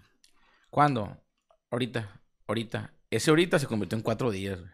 ¿Cuándo? 0.70 1.16
Ahorita, 1.70 2.20
ahorita. 2.46 2.92
Ese 3.10 3.30
ahorita 3.30 3.58
se 3.58 3.66
convirtió 3.66 3.96
en 3.96 4.02
cuatro 4.02 4.30
días. 4.30 4.58
güey. 4.60 4.70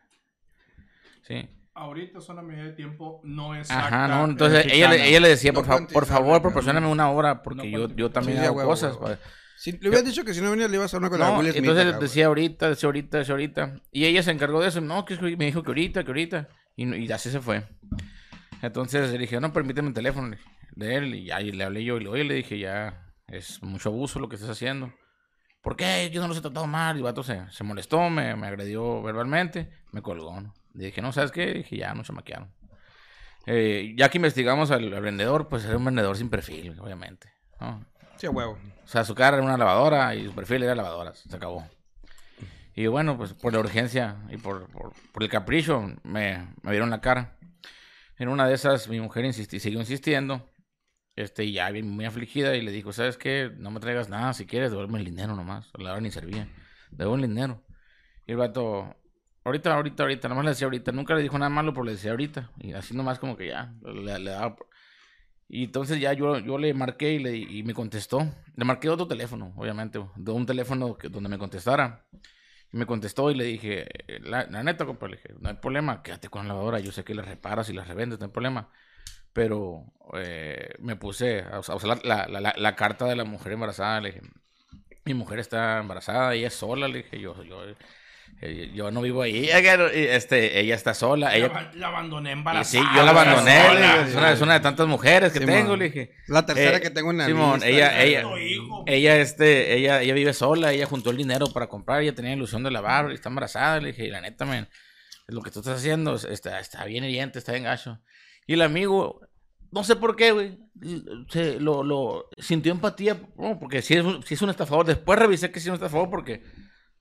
Sí. 1.22 1.48
Ahorita 1.74 2.18
es 2.18 2.28
una 2.28 2.42
medida 2.42 2.64
de 2.64 2.72
tiempo 2.72 3.20
no 3.24 3.54
es 3.56 3.68
Ajá, 3.70 4.06
no, 4.06 4.24
entonces 4.26 4.66
ella, 4.70 4.90
le- 4.90 5.08
ella 5.08 5.18
le 5.20 5.28
decía, 5.28 5.50
No 5.50 5.62
por, 5.62 5.66
fa- 5.66 5.86
por 5.88 6.06
favor, 6.06 6.40
proporcioname 6.40 6.86
una 6.86 7.10
hora, 7.10 7.42
porque 7.42 7.68
No 7.68 7.88
yo, 7.88 7.96
yo 7.96 8.10
también 8.10 8.38
Sí, 8.38 8.44
hago 8.44 8.56
huevo, 8.58 8.70
cosas. 8.70 8.96
huevo. 8.96 9.16
Si 9.56 9.72
le 9.72 9.88
hubieras 9.88 10.04
dicho 10.04 10.24
que 10.24 10.34
si 10.34 10.40
no 10.40 10.50
venía 10.50 10.68
le 10.68 10.76
ibas 10.76 10.92
a 10.94 10.98
una 10.98 11.08
con 11.10 11.18
la 11.18 11.30
No, 11.30 11.38
Will 11.38 11.46
Smith. 11.50 11.56
entonces 11.56 11.86
acá, 11.86 11.98
decía 11.98 12.26
ahorita, 12.26 12.68
decía 12.68 12.86
ahorita, 12.86 13.18
decía 13.18 13.32
ahorita. 13.32 13.80
Y 13.90 14.04
ella 14.04 14.22
se 14.22 14.30
encargó 14.30 14.60
de 14.60 14.68
eso. 14.68 14.80
No, 14.80 15.04
que 15.04 15.14
es 15.14 15.20
que 15.20 15.36
me 15.36 15.46
dijo 15.46 15.62
que 15.62 15.70
ahorita, 15.70 16.04
que 16.04 16.10
ahorita. 16.10 16.48
Y, 16.76 16.84
no- 16.86 16.96
y 16.96 17.10
así 17.10 17.30
se 17.30 17.40
fue. 17.40 17.64
Entonces 18.62 19.10
le 19.10 19.18
dije, 19.18 19.40
no, 19.40 19.52
permíteme 19.52 19.88
el 19.88 19.94
teléfono 19.94 20.36
de 20.76 20.96
él. 20.96 21.14
Y 21.14 21.30
ahí 21.30 21.50
le 21.52 21.64
hablé 21.64 21.82
yo. 21.84 21.96
Y 21.96 22.04
le, 22.04 22.08
oye, 22.08 22.24
le 22.24 22.34
dije, 22.34 22.58
ya 22.58 23.12
es 23.26 23.62
mucho 23.62 23.88
abuso 23.88 24.18
lo 24.20 24.28
que 24.28 24.36
estás 24.36 24.50
haciendo. 24.50 24.92
¿Por 25.64 25.76
qué? 25.76 26.10
Yo 26.12 26.20
no 26.20 26.28
los 26.28 26.36
he 26.36 26.42
tratado 26.42 26.66
mal. 26.66 26.94
Y 26.94 26.98
el 26.98 27.04
vato 27.04 27.22
se, 27.22 27.50
se 27.50 27.64
molestó, 27.64 28.10
me, 28.10 28.36
me 28.36 28.46
agredió 28.46 29.02
verbalmente. 29.02 29.70
Me 29.92 30.02
colgó, 30.02 30.38
¿no? 30.38 30.52
Dije, 30.74 31.00
no, 31.00 31.10
¿sabes 31.10 31.32
qué? 31.32 31.54
dije, 31.54 31.78
ya, 31.78 31.94
nos 31.94 32.06
chamaquearon. 32.06 32.52
Eh, 33.46 33.94
ya 33.96 34.10
que 34.10 34.18
investigamos 34.18 34.70
al, 34.70 34.92
al 34.92 35.00
vendedor, 35.00 35.48
pues 35.48 35.64
era 35.64 35.78
un 35.78 35.84
vendedor 35.86 36.18
sin 36.18 36.28
perfil, 36.28 36.78
obviamente. 36.78 37.32
¿no? 37.60 37.82
Sí, 38.18 38.26
a 38.26 38.30
huevo. 38.30 38.58
O 38.84 38.88
sea, 38.88 39.04
su 39.04 39.14
cara 39.14 39.38
era 39.38 39.46
una 39.46 39.56
lavadora 39.56 40.14
y 40.14 40.26
su 40.26 40.34
perfil 40.34 40.64
era 40.64 40.74
lavadoras. 40.74 41.20
Se 41.20 41.34
acabó. 41.34 41.66
Y 42.74 42.86
bueno, 42.88 43.16
pues 43.16 43.32
por 43.32 43.54
la 43.54 43.60
urgencia 43.60 44.16
y 44.28 44.36
por, 44.36 44.68
por, 44.68 44.92
por 45.12 45.22
el 45.22 45.30
capricho 45.30 45.90
me, 46.02 46.46
me 46.60 46.72
vieron 46.72 46.90
la 46.90 47.00
cara. 47.00 47.38
En 48.18 48.28
una 48.28 48.46
de 48.46 48.54
esas 48.54 48.86
mi 48.88 49.00
mujer 49.00 49.24
insistí, 49.24 49.60
siguió 49.60 49.80
insistiendo. 49.80 50.46
Este, 51.16 51.44
y 51.44 51.52
ya 51.52 51.70
bien 51.70 51.88
muy 51.88 52.04
afligida 52.04 52.56
y 52.56 52.62
le 52.62 52.72
dijo, 52.72 52.92
¿sabes 52.92 53.16
qué? 53.16 53.52
No 53.56 53.70
me 53.70 53.80
traigas 53.80 54.08
nada, 54.08 54.32
si 54.34 54.46
quieres, 54.46 54.70
devuelve 54.70 54.98
el 54.98 55.04
dinero 55.04 55.36
nomás. 55.36 55.70
La 55.78 55.92
hora 55.92 56.00
ni 56.00 56.10
servía. 56.10 56.48
Devuelve 56.90 57.26
el 57.26 57.30
dinero. 57.30 57.62
Y 58.26 58.32
el 58.32 58.38
vato, 58.38 58.96
ahorita, 59.44 59.74
ahorita, 59.74 60.02
ahorita, 60.02 60.28
nomás 60.28 60.44
le 60.44 60.50
decía 60.50 60.66
ahorita. 60.66 60.92
Nunca 60.92 61.14
le 61.14 61.22
dijo 61.22 61.38
nada 61.38 61.50
malo, 61.50 61.72
pero 61.72 61.84
le 61.84 61.92
decía 61.92 62.10
ahorita. 62.10 62.50
Y 62.58 62.72
así 62.72 62.96
nomás 62.96 63.18
como 63.18 63.36
que 63.36 63.48
ya, 63.48 63.74
le, 63.82 64.18
le 64.18 64.30
daba... 64.30 64.56
Y 65.46 65.64
entonces 65.64 66.00
ya 66.00 66.12
yo, 66.14 66.38
yo 66.38 66.58
le 66.58 66.72
marqué 66.74 67.12
y, 67.12 67.18
le, 67.18 67.36
y 67.36 67.62
me 67.62 67.74
contestó. 67.74 68.26
Le 68.56 68.64
marqué 68.64 68.88
otro 68.88 69.06
teléfono, 69.06 69.52
obviamente, 69.56 70.00
de 70.16 70.32
un 70.32 70.46
teléfono 70.46 70.96
que, 70.96 71.08
donde 71.08 71.28
me 71.28 71.38
contestara. 71.38 72.06
Y 72.72 72.76
me 72.76 72.86
contestó 72.86 73.30
y 73.30 73.34
le 73.36 73.44
dije, 73.44 73.86
la, 74.22 74.46
la 74.46 74.64
neta, 74.64 74.84
compa, 74.84 75.06
le 75.06 75.16
dije, 75.16 75.34
no 75.38 75.48
hay 75.48 75.56
problema, 75.56 76.02
quédate 76.02 76.28
con 76.28 76.48
la 76.48 76.54
lavadora, 76.54 76.80
yo 76.80 76.90
sé 76.90 77.04
que 77.04 77.14
la 77.14 77.22
reparas 77.22 77.68
y 77.68 77.72
la 77.72 77.84
revendes, 77.84 78.18
no 78.18 78.26
hay 78.26 78.32
problema. 78.32 78.70
Pero 79.34 79.84
eh, 80.16 80.70
me 80.78 80.96
puse 80.96 81.40
a, 81.42 81.58
us- 81.58 81.68
a 81.68 81.74
usar 81.74 81.98
la, 82.06 82.26
la- 82.28 82.40
la- 82.40 82.54
la 82.56 82.76
carta 82.76 83.04
de 83.04 83.16
la 83.16 83.24
mujer 83.24 83.52
embarazada, 83.52 84.00
le 84.00 84.12
dije, 84.12 84.22
mi 85.04 85.12
mujer 85.12 85.38
está 85.40 85.78
embarazada, 85.80 86.32
ella 86.34 86.46
es 86.48 86.54
sola, 86.54 86.88
le 86.88 86.98
dije, 87.02 87.20
yo, 87.20 87.42
yo, 87.44 87.62
eh, 88.40 88.70
yo 88.74 88.90
no 88.90 89.02
vivo 89.02 89.22
ahí, 89.22 89.48
este, 89.50 90.60
ella 90.60 90.74
está 90.76 90.94
sola, 90.94 91.34
ella... 91.36 91.48
La, 91.48 91.72
la 91.74 91.86
abandoné 91.88 92.30
Y 92.30 92.32
embarazada. 92.32 92.64
sí, 92.84 92.90
yo 92.96 93.02
la 93.02 93.10
abandoné, 93.10 93.54
le 93.54 93.66
sola. 93.68 93.80
dije, 93.98 94.10
es 94.10 94.14
una, 94.16 94.32
es 94.32 94.40
una 94.40 94.54
de 94.54 94.60
tantas 94.60 94.86
mujeres 94.86 95.32
que 95.32 95.40
Simón. 95.40 95.54
tengo, 95.54 95.76
le 95.76 95.84
dije. 95.86 96.10
La 96.28 96.46
tercera 96.46 96.76
Eh, 96.78 96.80
que 96.80 96.90
tengo 96.90 97.10
en 97.10 97.18
la 97.18 97.26
Simón, 97.26 97.54
lista. 97.54 97.68
ella, 97.68 98.02
ella, 98.02 98.20
hijo. 98.38 98.84
ella, 98.86 99.16
este, 99.16 99.74
ella, 99.76 100.00
ella 100.00 100.14
vive 100.14 100.32
sola, 100.32 100.72
ella 100.72 100.86
juntó 100.86 101.10
el 101.10 101.16
dinero 101.16 101.46
para 101.52 101.66
comprar, 101.66 102.02
ella 102.02 102.14
tenía 102.14 102.32
ilusión 102.32 102.62
de 102.62 102.70
lavar, 102.70 103.10
y 103.10 103.14
está 103.14 103.28
embarazada, 103.30 103.80
le 103.80 103.88
dije, 103.88 104.04
y 104.06 104.10
la 104.10 104.20
neta, 104.20 104.44
men, 104.44 104.68
lo 105.26 105.42
que 105.42 105.50
tú 105.50 105.58
estás 105.60 105.78
haciendo 105.78 106.14
es- 106.14 106.24
está, 106.24 106.60
está 106.60 106.84
bien 106.84 107.02
hiriente, 107.04 107.38
está 107.38 107.52
bien 107.52 107.64
gacho. 107.64 107.98
Y 108.46 108.54
el 108.54 108.62
amigo, 108.62 109.20
no 109.70 109.84
sé 109.84 109.96
por 109.96 110.16
qué, 110.16 110.32
güey, 110.32 110.58
se, 111.30 111.58
lo, 111.60 111.82
lo, 111.82 112.28
sintió 112.38 112.72
empatía, 112.72 113.20
bueno, 113.36 113.58
porque 113.58 113.80
si 113.82 113.94
es, 113.94 114.04
un, 114.04 114.22
sí 114.22 114.34
es 114.34 114.42
un 114.42 114.50
estafador, 114.50 114.84
después 114.86 115.18
revisé 115.18 115.50
que 115.50 115.60
sí 115.60 115.66
es 115.66 115.70
un 115.70 115.74
estafador 115.74 116.10
porque 116.10 116.42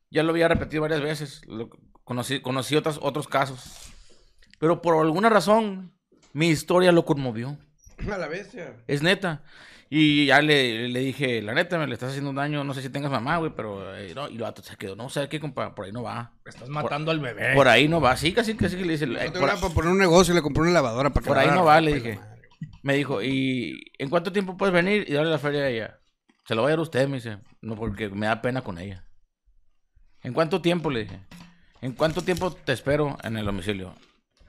ya 0.10 0.24
lo 0.24 0.32
había 0.32 0.48
repetido 0.48 0.82
varias 0.84 1.02
veces, 1.02 1.42
lo- 1.48 1.70
conocí, 2.04 2.42
conocí 2.42 2.76
otros, 2.76 3.00
otros 3.02 3.28
casos, 3.28 3.92
pero 4.60 4.82
por 4.82 4.96
alguna 5.04 5.30
razón, 5.30 5.94
mi 6.34 6.48
historia 6.50 6.92
lo 6.92 7.06
conmovió. 7.06 7.58
A 8.12 8.18
la 8.18 8.28
bestia. 8.28 8.78
Es 8.88 9.02
neta. 9.02 9.44
Y 9.96 10.26
ya 10.26 10.42
le, 10.42 10.88
le 10.90 11.00
dije, 11.02 11.40
la 11.44 11.54
neta, 11.54 11.78
me 11.78 11.86
le 11.86 11.94
estás 11.94 12.10
haciendo 12.10 12.32
un 12.32 12.36
daño, 12.36 12.64
no 12.64 12.74
sé 12.74 12.82
si 12.82 12.90
tengas 12.90 13.12
mamá, 13.12 13.38
güey, 13.38 13.52
pero... 13.56 13.96
eh, 13.96 14.12
no, 14.16 14.28
y 14.28 14.38
el 14.38 14.42
vato 14.42 14.64
se 14.64 14.76
quedó, 14.76 14.96
no, 14.96 15.08
¿sabes 15.08 15.30
qué, 15.30 15.40
compa? 15.40 15.76
Por 15.76 15.86
ahí 15.86 15.92
no 15.92 16.02
va. 16.02 16.34
Estás 16.46 16.68
matando 16.68 17.12
al 17.12 17.20
bebé. 17.20 17.54
Por 17.54 17.68
ahí 17.68 17.88
no 17.88 18.02
va. 18.02 18.18
Sí, 18.18 18.34
casi, 18.34 18.56
casi 18.56 18.76
que 18.76 18.86
le 18.86 18.94
dice... 18.94 19.06
eh, 19.06 19.32
No 19.32 19.60
por, 19.60 19.72
poner 19.72 19.92
un 19.92 20.00
negocio 20.00 20.34
y 20.34 20.36
le 20.36 20.42
compré 20.42 20.64
una 20.64 20.72
lavadora 20.72 21.12
para 21.12 21.24
que 21.24 21.28
por 21.28 21.38
ahí 21.38 21.50
no 21.50 21.64
va, 21.64 21.80
le 21.80 21.92
la 21.92 21.96
dije. 21.98 22.16
madre. 22.16 22.42
Me 22.82 22.96
dijo, 22.96 23.22
¿y 23.22 23.92
en 24.00 24.10
cuánto 24.10 24.32
tiempo 24.32 24.58
puedes 24.58 24.74
venir 24.74 25.06
y 25.08 25.14
darle 25.14 25.30
la 25.30 25.38
feria 25.38 25.62
a 25.62 25.70
ella? 25.70 26.00
Se 26.48 26.56
lo 26.56 26.64
va 26.64 26.70
a 26.70 26.72
dar 26.72 26.80
usted, 26.80 27.08
me 27.08 27.18
dice. 27.18 27.38
No, 27.62 27.76
porque 27.76 28.10
me 28.10 28.26
da 28.26 28.42
pena 28.42 28.62
con 28.64 28.80
ella. 28.80 29.06
¿En 30.24 30.34
cuánto 30.34 30.60
tiempo? 30.60 30.90
Le 30.90 31.02
dije. 31.04 31.20
¿En 31.82 31.92
cuánto 31.92 32.24
tiempo 32.24 32.52
te 32.52 32.72
espero 32.74 33.16
en 33.24 33.38
el 33.38 33.46
domicilio? 33.46 33.94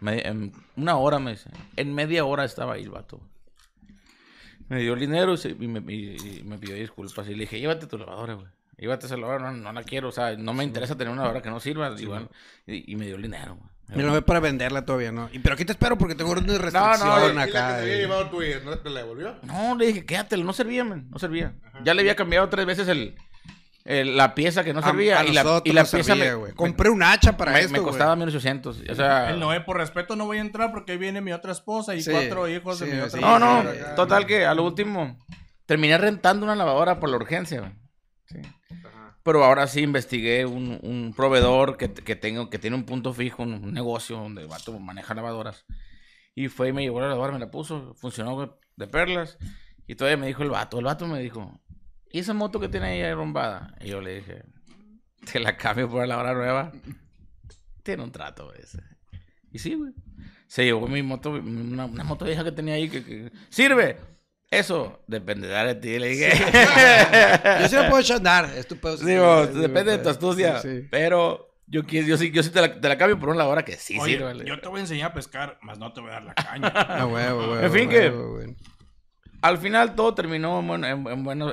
Me- 0.01 0.27
en 0.27 0.53
una 0.77 0.97
hora, 0.97 1.19
me 1.19 1.33
dice. 1.33 1.51
En 1.77 1.95
media 1.95 2.25
hora 2.25 2.45
estaba 2.47 2.75
ahí 2.75 2.83
el 2.85 2.91
vato. 2.91 3.21
Me 4.75 4.81
dio 4.81 4.95
el 4.95 5.01
dinero 5.01 5.35
y, 5.35 5.49
y 5.49 5.69
me, 5.69 5.93
y- 5.93 6.41
y 6.41 6.43
me 6.45 6.59
pidió 6.59 6.75
disculpas. 6.75 7.27
Y 7.29 7.35
le 7.35 7.41
dije, 7.43 7.59
llévate 7.61 7.87
tu 7.87 7.97
lavadora, 7.99 8.35
güey. 8.35 8.47
Llévate 8.77 9.07
esa 9.07 9.17
lavadora, 9.17 9.53
no, 9.53 9.59
no 9.59 9.73
la 9.73 9.83
quiero. 9.85 10.09
O 10.09 10.13
sea, 10.13 10.37
no 10.37 10.53
me 10.53 10.65
interesa 10.65 10.97
tener 10.97 11.13
una 11.13 11.23
lavadora 11.23 11.43
que 11.43 11.51
no 11.51 11.61
sirva. 11.61 11.95
igual. 11.99 12.29
Y, 12.67 12.93
y 12.93 12.97
me 12.97 13.07
dio 13.07 13.17
el 13.17 13.23
dinero, 13.23 13.55
güey. 13.57 13.71
Me 13.97 14.03
lo 14.03 14.13
ve 14.15 14.23
para 14.23 14.41
venderla 14.41 14.85
todavía, 14.87 15.13
¿no? 15.13 15.29
Y, 15.31 15.39
pero 15.41 15.55
aquí 15.55 15.65
te 15.67 15.73
espero 15.73 15.97
porque 15.99 16.15
tengo 16.15 16.31
orden 16.31 16.47
de 16.47 16.57
restricción 16.59 17.07
no, 17.07 17.31
Y 17.31 17.35
la 17.35 17.45
que 17.45 17.51
acá. 17.51 17.77
te 17.77 17.83
había 17.83 17.97
llevado 17.97 18.43
y 18.43 18.65
no 18.65 18.79
te 18.79 18.89
la 18.91 19.01
devolvió. 19.01 19.37
No, 19.43 19.77
le 19.77 19.87
dije, 19.89 20.07
quédatelo, 20.07 20.43
no 20.43 20.53
servía, 20.55 20.85
man, 20.85 21.07
no 21.11 21.19
servía. 21.19 21.55
Ya 21.85 21.93
le 21.95 22.01
había 22.01 22.17
cambiado 22.17 22.49
tres 22.49 22.65
veces 22.65 22.89
el, 22.89 23.15
el- 23.85 24.17
la 24.17 24.35
pieza 24.35 24.65
que 24.65 24.73
no 24.73 24.81
A- 24.81 24.83
servía. 24.83 25.21
a 25.21 25.25
y, 25.25 25.33
la, 25.33 25.63
y 25.65 25.73
la 25.73 25.83
nos 25.83 25.91
pieza 25.91 26.15
servía, 26.15 26.37
me, 26.37 26.53
Compré 26.55 26.91
un 26.91 27.03
hacha 27.03 27.37
para 27.37 27.53
me, 27.53 27.61
esto, 27.61 27.73
me 27.73 27.81
costaba 27.81 28.17
1800. 28.17 28.83
O 28.91 28.95
sea, 28.95 29.31
El 29.31 29.41
Noé, 29.41 29.61
por 29.61 29.77
respeto, 29.77 30.17
no 30.17 30.27
voy 30.27 30.39
a 30.39 30.41
entrar 30.41 30.71
porque 30.73 30.93
ahí 30.93 30.99
viene 30.99 31.21
mi 31.21 31.33
otra 31.33 31.53
esposa 31.53 31.95
y 31.95 32.03
Sí, 32.03 32.11
cuatro 32.11 32.49
hijos 32.49 32.79
de 32.81 32.87
sí, 32.87 32.93
mi 32.93 32.99
otra 32.99 33.11
sí, 33.11 33.21
no, 33.21 33.39
no, 33.39 33.59
acá. 33.61 33.95
total 33.95 34.27
que 34.27 34.47
a 34.47 34.55
lo 34.55 34.65
último 34.65 35.19
terminé 35.67 35.97
rentando 35.99 36.45
una 36.45 36.55
lavadora 36.55 36.99
por 37.01 37.09
la 37.11 37.17
urgencia. 37.17 37.77
Sí. 38.27 38.39
Pero 39.23 39.43
ahora 39.43 39.67
sí 39.67 39.81
investigué 39.81 40.45
un, 40.45 40.79
un 40.83 41.15
proveedor 41.17 41.79
que, 41.79 41.93
que, 41.93 42.15
tengo, 42.15 42.51
que 42.51 42.59
tiene 42.59 42.77
un 42.77 42.85
punto 42.85 43.15
fijo, 43.15 43.43
un, 43.43 43.55
un 43.55 43.73
negocio 43.73 44.17
donde 44.19 44.43
el 44.43 44.49
vato 44.49 44.79
maneja 44.79 45.15
lavadoras. 45.15 45.65
Y 46.35 46.49
fue 46.49 46.69
y 46.69 46.73
me 46.75 46.83
llevó 46.83 47.01
la 47.01 47.09
lavadora, 47.09 47.33
me 47.33 47.39
la 47.39 47.51
puso, 47.51 47.95
funcionó 47.97 48.59
de 48.77 48.87
perlas. 48.87 49.39
Y 49.87 49.95
todavía 49.95 50.17
me 50.19 50.27
dijo 50.27 50.43
el 50.43 50.51
vato, 50.51 50.79
el 50.79 50.85
vato 50.85 51.07
me 51.07 51.21
dijo, 51.21 51.59
¿y 52.15 52.21
esa 52.21 52.33
moto 52.35 52.61
que 52.61 52.69
tiene 52.69 52.87
ahí 52.87 53.03
arrumbada? 53.03 53.75
Y 53.81 53.89
yo 53.89 54.01
le 54.01 54.15
dije, 54.17 54.43
te 55.33 55.41
la 55.41 55.57
cambio 55.57 55.89
por 55.89 56.01
la 56.01 56.07
lavadora 56.07 56.35
nueva. 56.35 56.73
Tiene 57.83 58.03
un 58.03 58.13
trato 58.13 58.53
ese. 58.55 58.79
Y 59.51 59.59
sí, 59.59 59.75
güey. 59.75 59.93
Se 60.47 60.65
llevó 60.65 60.87
mi 60.89 61.03
moto, 61.03 61.31
una, 61.31 61.87
una 61.87 62.05
moto 62.05 62.25
vieja 62.25 62.45
que 62.45 62.53
tenía 62.53 62.75
ahí 62.75 62.89
que, 62.89 63.05
que- 63.05 63.33
sirve. 63.51 63.99
Eso 64.51 65.03
dependerá 65.09 65.65
de 65.65 65.75
ti, 65.75 65.99
le 65.99 66.09
dije. 66.09 66.29
Yo 67.61 67.69
sí 67.69 67.75
la 67.75 67.87
puedo 67.89 67.99
echar 68.01 68.19
andar. 68.19 68.45
Es 68.57 68.69
tu 68.69 68.77
pedo. 68.77 68.97
Digo, 68.99 69.47
Sí, 69.47 69.53
sí, 69.55 69.59
depende 69.59 69.93
de 69.93 69.99
tu 69.99 70.09
astucia. 70.09 70.61
sí, 70.61 70.83
sí. 70.83 70.89
Pero 70.91 71.57
yo, 71.67 71.85
quiero, 71.85 72.07
yo 72.07 72.17
sí, 72.17 72.31
yo 72.31 72.43
sí 72.43 72.51
te 72.51 72.61
la, 72.61 72.81
te 72.81 72.89
la 72.89 72.97
cambio 72.97 73.19
por 73.19 73.31
una 73.31 73.39
lavadora 73.39 73.65
que 73.65 73.73
sí 73.77 73.99
Oye, 73.99 74.17
sirve. 74.19 74.45
yo 74.45 74.61
te 74.61 74.69
voy 74.69 74.79
a 74.79 74.83
enseñar 74.83 75.11
a 75.11 75.15
pescar, 75.15 75.59
más 75.63 75.79
no 75.79 75.93
te 75.93 76.01
voy 76.01 76.11
a 76.11 76.15
dar 76.15 76.23
la 76.25 76.35
caña. 76.35 76.73
Ah, 76.75 77.07
huevo, 77.07 77.41
huevo, 77.41 77.61
En 77.61 77.73
fin, 77.73 77.89
que- 77.89 78.11
güey. 78.11 78.55
Al 79.43 79.59
final 79.59 79.95
todo 79.97 80.15
terminó 80.15 80.61
en, 80.61 80.69
buen- 80.69 80.85
en, 80.85 81.07
en 81.07 81.25
bueno. 81.25 81.51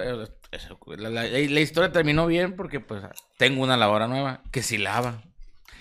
Eso, 0.52 0.78
la, 0.98 1.10
la- 1.10 1.24
la 1.24 1.60
historia 1.60 1.92
terminó 1.92 2.28
bien 2.28 2.56
porque 2.56 2.80
pues 2.80 3.04
tengo 3.38 3.64
una 3.64 3.78
lavadora 3.78 4.08
nueva 4.08 4.42
que 4.52 4.62
sí 4.64 4.78
lava. 4.78 5.22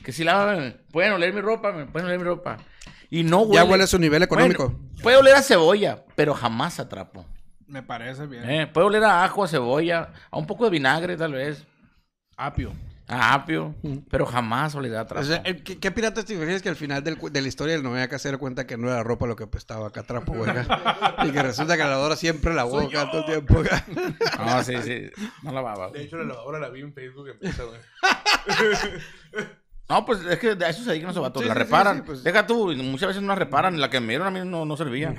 Que 0.04 0.12
sí 0.12 0.24
lava. 0.24 0.56
me- 0.56 0.70
Pueden 0.92 1.12
oler 1.12 1.32
mi 1.34 1.40
ropa, 1.40 1.72
me 1.72 1.86
pueden 1.86 2.06
oler 2.06 2.18
mi 2.18 2.24
ropa. 2.24 2.56
Y 3.10 3.24
no 3.24 3.40
huele. 3.40 3.54
Ya 3.56 3.64
huele 3.64 3.84
a 3.84 3.86
su 3.88 3.98
nivel 3.98 4.22
económico. 4.22 4.68
Bueno, 4.68 5.02
puede 5.02 5.16
oler 5.16 5.34
a 5.34 5.42
cebolla, 5.42 6.04
pero 6.14 6.34
jamás 6.34 6.78
a 6.80 6.88
trapo. 6.88 7.26
Me 7.66 7.82
parece 7.82 8.26
bien. 8.26 8.48
Eh, 8.48 8.66
puede 8.66 8.86
oler 8.86 9.04
a 9.04 9.24
ajo, 9.24 9.44
a 9.44 9.48
cebolla, 9.48 10.12
a 10.30 10.38
un 10.38 10.46
poco 10.46 10.64
de 10.64 10.70
vinagre 10.70 11.16
tal 11.16 11.32
vez, 11.32 11.66
Apio. 12.36 12.72
A 13.12 13.34
apio, 13.34 13.74
pero 14.08 14.24
jamás 14.24 14.74
a 15.00 15.06
trapo. 15.06 15.24
O 15.24 15.26
sea, 15.26 15.38
el- 15.38 15.62
¿qué, 15.64 15.78
qué 15.78 15.90
piratas 15.90 16.24
te 16.24 16.34
imaginas 16.34 16.62
que 16.62 16.68
al 16.68 16.76
final 16.76 17.02
del 17.02 17.18
de 17.18 17.42
la 17.42 17.48
historia 17.48 17.74
del 17.74 17.82
se 18.18 18.30
da 18.30 18.38
cuenta 18.38 18.66
que 18.66 18.76
no 18.76 18.88
era 18.88 19.02
ropa 19.02 19.26
lo 19.26 19.34
que 19.36 19.44
apestaba 19.44 19.88
acá 19.88 20.04
trapo, 20.04 20.32
güey? 20.32 20.50
y 21.26 21.30
que 21.32 21.42
resulta 21.42 21.76
que 21.76 21.82
la 21.82 21.90
lavadora 21.90 22.14
siempre 22.16 22.54
lavó 22.54 22.78
acá 22.80 23.10
todo 23.10 23.20
el 23.20 23.26
tiempo. 23.44 23.60
acá. 23.60 23.84
No, 24.46 24.62
sí, 24.64 24.74
sí. 24.82 25.10
No 25.42 25.52
lavaba. 25.52 25.90
De 25.90 26.02
hecho, 26.04 26.16
la 26.18 26.24
lavadora 26.24 26.58
la 26.60 26.68
vi 26.70 26.80
en 26.80 26.94
Facebook 26.94 27.28
en 27.28 27.38
Pizza, 27.38 27.64
güey. 27.64 27.80
No, 29.88 30.06
pues 30.06 30.24
es 30.24 30.38
que 30.38 30.54
de 30.54 30.68
eso 30.70 30.84
se 30.84 30.90
dedican 30.90 31.10
esos 31.10 31.20
vatos. 31.22 31.42
Sí, 31.42 31.48
la 31.48 31.54
sí, 31.54 31.58
sí, 31.60 31.64
reparan. 31.64 31.96
sí, 31.96 32.02
pues. 32.06 32.22
Deja 32.22 32.46
tú, 32.46 32.72
muchas 32.76 33.08
veces 33.08 33.22
no 33.22 33.28
la 33.28 33.34
reparan. 33.34 33.80
La 33.80 33.90
que 33.90 33.98
me 33.98 34.08
dieron 34.10 34.28
a 34.28 34.30
mí 34.30 34.48
no, 34.48 34.64
no 34.64 34.76
servía. 34.76 35.14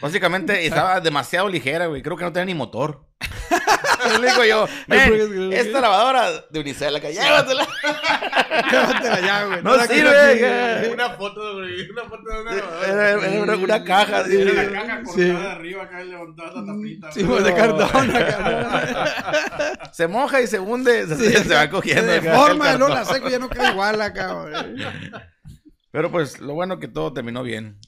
Básicamente 0.00 0.66
estaba 0.66 1.00
demasiado 1.00 1.48
ligera, 1.48 1.86
güey. 1.86 2.02
Creo 2.02 2.16
que 2.16 2.24
no 2.24 2.32
tenía 2.32 2.46
ni 2.46 2.54
motor. 2.54 3.06
Le 4.20 4.28
digo 4.30 4.44
yo, 4.44 4.66
"Men, 4.86 5.52
esta 5.52 5.80
lavadora 5.80 6.30
de 6.50 6.60
Unicel 6.60 6.94
acá, 6.94 7.08
llévatela. 7.10 7.66
Llévatela 8.70 9.20
ya, 9.20 9.44
güey. 9.46 9.62
No 9.62 9.72
quiero 9.86 10.10
sirve. 10.10 10.90
Una 10.92 11.10
foto, 11.10 11.54
güey. 11.54 11.88
Una 11.90 12.02
foto 12.04 12.22
de 12.22 12.40
una 12.42 12.52
Era, 12.52 12.60
lavadora. 12.66 13.26
era 13.32 13.42
una, 13.42 13.56
una 13.56 13.84
caja. 13.84 14.18
así. 14.18 14.36
Era 14.42 14.52
la 14.62 14.72
caja 14.72 15.02
cortada 15.02 15.14
Sí. 15.14 15.22
de 15.24 15.48
arriba 15.50 15.82
acá 15.84 16.02
y 16.02 16.08
levantada 16.08 16.52
la 16.52 16.66
tapita. 16.66 17.12
Sí, 17.12 17.22
güey. 17.22 17.42
pues, 17.42 17.44
de 17.44 17.54
cartón 17.60 18.16
acá. 18.16 19.90
Se 19.92 20.06
moja 20.06 20.40
y 20.42 20.46
se 20.48 20.58
hunde. 20.58 21.06
Se, 21.06 21.44
se 21.44 21.54
va 21.54 21.62
Se 21.62 21.70
cogiendo. 21.70 22.12
el 22.12 22.22
deforma, 22.22 22.76
no 22.76 22.88
la 22.88 23.04
seco, 23.06 23.28
ya 23.30 23.38
no 23.38 23.48
queda 23.48 23.70
igual 23.72 24.00
acá, 24.02 24.32
güey. 24.34 24.52
Pero 25.90 26.10
pues 26.10 26.40
lo 26.40 26.52
bueno 26.54 26.78
que 26.78 26.88
todo 26.88 27.12
terminó 27.14 27.42
bien. 27.42 27.78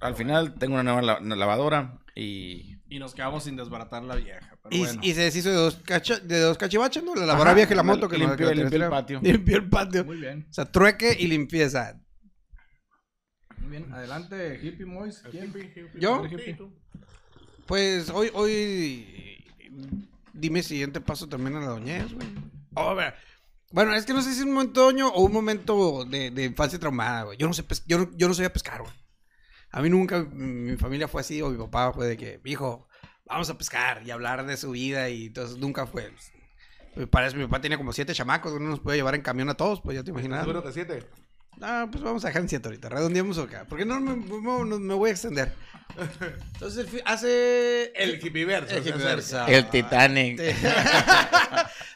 Al 0.00 0.14
final 0.16 0.54
tengo 0.54 0.74
una 0.74 0.82
nueva 0.82 1.02
la- 1.02 1.18
una 1.18 1.36
lavadora 1.36 1.98
y... 2.14 2.74
Y 2.88 2.98
nos 2.98 3.14
quedamos 3.14 3.42
sin 3.44 3.56
desbaratar 3.56 4.04
la 4.04 4.14
vieja. 4.16 4.56
Pero 4.62 4.76
Y, 4.76 4.78
bueno. 4.80 5.00
y 5.02 5.14
se 5.14 5.22
deshizo 5.22 5.48
de 5.50 5.56
dos, 5.56 5.76
cacha- 5.84 6.20
de 6.20 6.38
dos 6.40 6.58
cachivachas, 6.58 7.02
¿no? 7.02 7.14
La 7.14 7.22
lavadora 7.26 7.50
Ajá, 7.50 7.56
vieja 7.56 7.72
y 7.72 7.76
la 7.76 7.82
moto 7.82 8.08
que 8.08 8.18
limpió- 8.18 8.36
que 8.36 8.44
la 8.44 8.54
limpió 8.54 8.84
el 8.84 8.90
patio. 8.90 9.20
Limpió 9.22 9.56
el 9.56 9.68
patio. 9.68 10.04
Muy 10.04 10.16
bien. 10.18 10.46
O 10.48 10.52
sea, 10.52 10.64
trueque 10.70 11.16
y 11.18 11.26
limpieza. 11.26 11.98
Muy 13.58 13.70
bien. 13.70 13.92
Adelante, 13.92 14.60
Hippie 14.62 14.86
Mois. 14.86 15.22
¿Quién? 15.30 15.52
¿Yo? 15.98 16.24
Hippie. 16.26 16.56
Pues 17.66 18.10
hoy, 18.10 18.30
hoy 18.34 19.42
dime 20.32 20.62
siguiente 20.62 21.00
paso 21.00 21.28
también 21.28 21.56
a 21.56 21.60
la 21.60 21.66
doñez, 21.68 22.12
güey. 22.12 22.28
Oh, 22.74 22.90
a 22.90 22.94
ver. 22.94 23.14
Bueno, 23.72 23.94
es 23.94 24.04
que 24.04 24.12
no 24.12 24.22
sé 24.22 24.32
si 24.34 24.40
es 24.40 24.44
un 24.44 24.52
momento 24.52 24.82
de 24.82 24.86
oño 24.88 25.08
o 25.08 25.22
un 25.24 25.32
momento 25.32 26.04
de, 26.04 26.30
de 26.30 26.44
infancia 26.44 26.78
traumada, 26.78 27.22
güey. 27.24 27.38
Yo 27.38 27.46
no 27.48 27.54
sé, 27.54 27.64
yo 27.86 27.98
no, 27.98 28.10
yo 28.16 28.28
no 28.28 28.34
sabía 28.34 28.52
pescar, 28.52 28.82
güey. 28.82 28.92
A 29.74 29.82
mí 29.82 29.90
nunca, 29.90 30.24
mi 30.30 30.76
familia 30.76 31.08
fue 31.08 31.22
así, 31.22 31.42
o 31.42 31.50
mi 31.50 31.58
papá 31.58 31.92
fue 31.92 32.06
de 32.06 32.16
que, 32.16 32.40
hijo, 32.44 32.86
vamos 33.26 33.50
a 33.50 33.58
pescar 33.58 34.04
y 34.06 34.12
hablar 34.12 34.46
de 34.46 34.56
su 34.56 34.70
vida 34.70 35.08
y 35.08 35.26
entonces 35.26 35.58
nunca 35.58 35.84
fue. 35.84 36.12
Me 36.94 37.08
parece, 37.08 37.36
mi 37.36 37.42
papá 37.42 37.60
tenía 37.60 37.76
como 37.76 37.92
siete 37.92 38.14
chamacos, 38.14 38.52
uno 38.52 38.68
nos 38.68 38.78
puede 38.78 38.98
llevar 38.98 39.16
en 39.16 39.22
camión 39.22 39.48
a 39.48 39.54
todos, 39.54 39.80
pues 39.80 39.96
ya 39.96 40.04
te 40.04 40.12
imaginas. 40.12 40.42
Seguro 40.42 40.62
que 40.62 40.70
siete. 40.70 41.04
Ah, 41.62 41.86
pues 41.90 42.02
vamos 42.02 42.24
a 42.24 42.28
dejar 42.28 42.42
en 42.42 42.48
siete 42.48 42.68
ahorita. 42.68 42.88
Redondeamos 42.88 43.38
acá. 43.38 43.64
Porque 43.68 43.84
no 43.84 44.00
me, 44.00 44.14
me- 44.16 44.64
me- 44.64 44.78
me 44.78 44.94
voy 44.94 45.10
a 45.10 45.12
extender. 45.12 45.52
Entonces, 46.54 46.86
hace. 47.04 47.92
El 47.94 48.24
hippieverso. 48.24 48.74
El 48.74 48.80
o 48.80 48.82
sea, 48.84 48.92
hippiverso. 48.94 49.46
El 49.46 49.70
Titanic. 49.70 50.40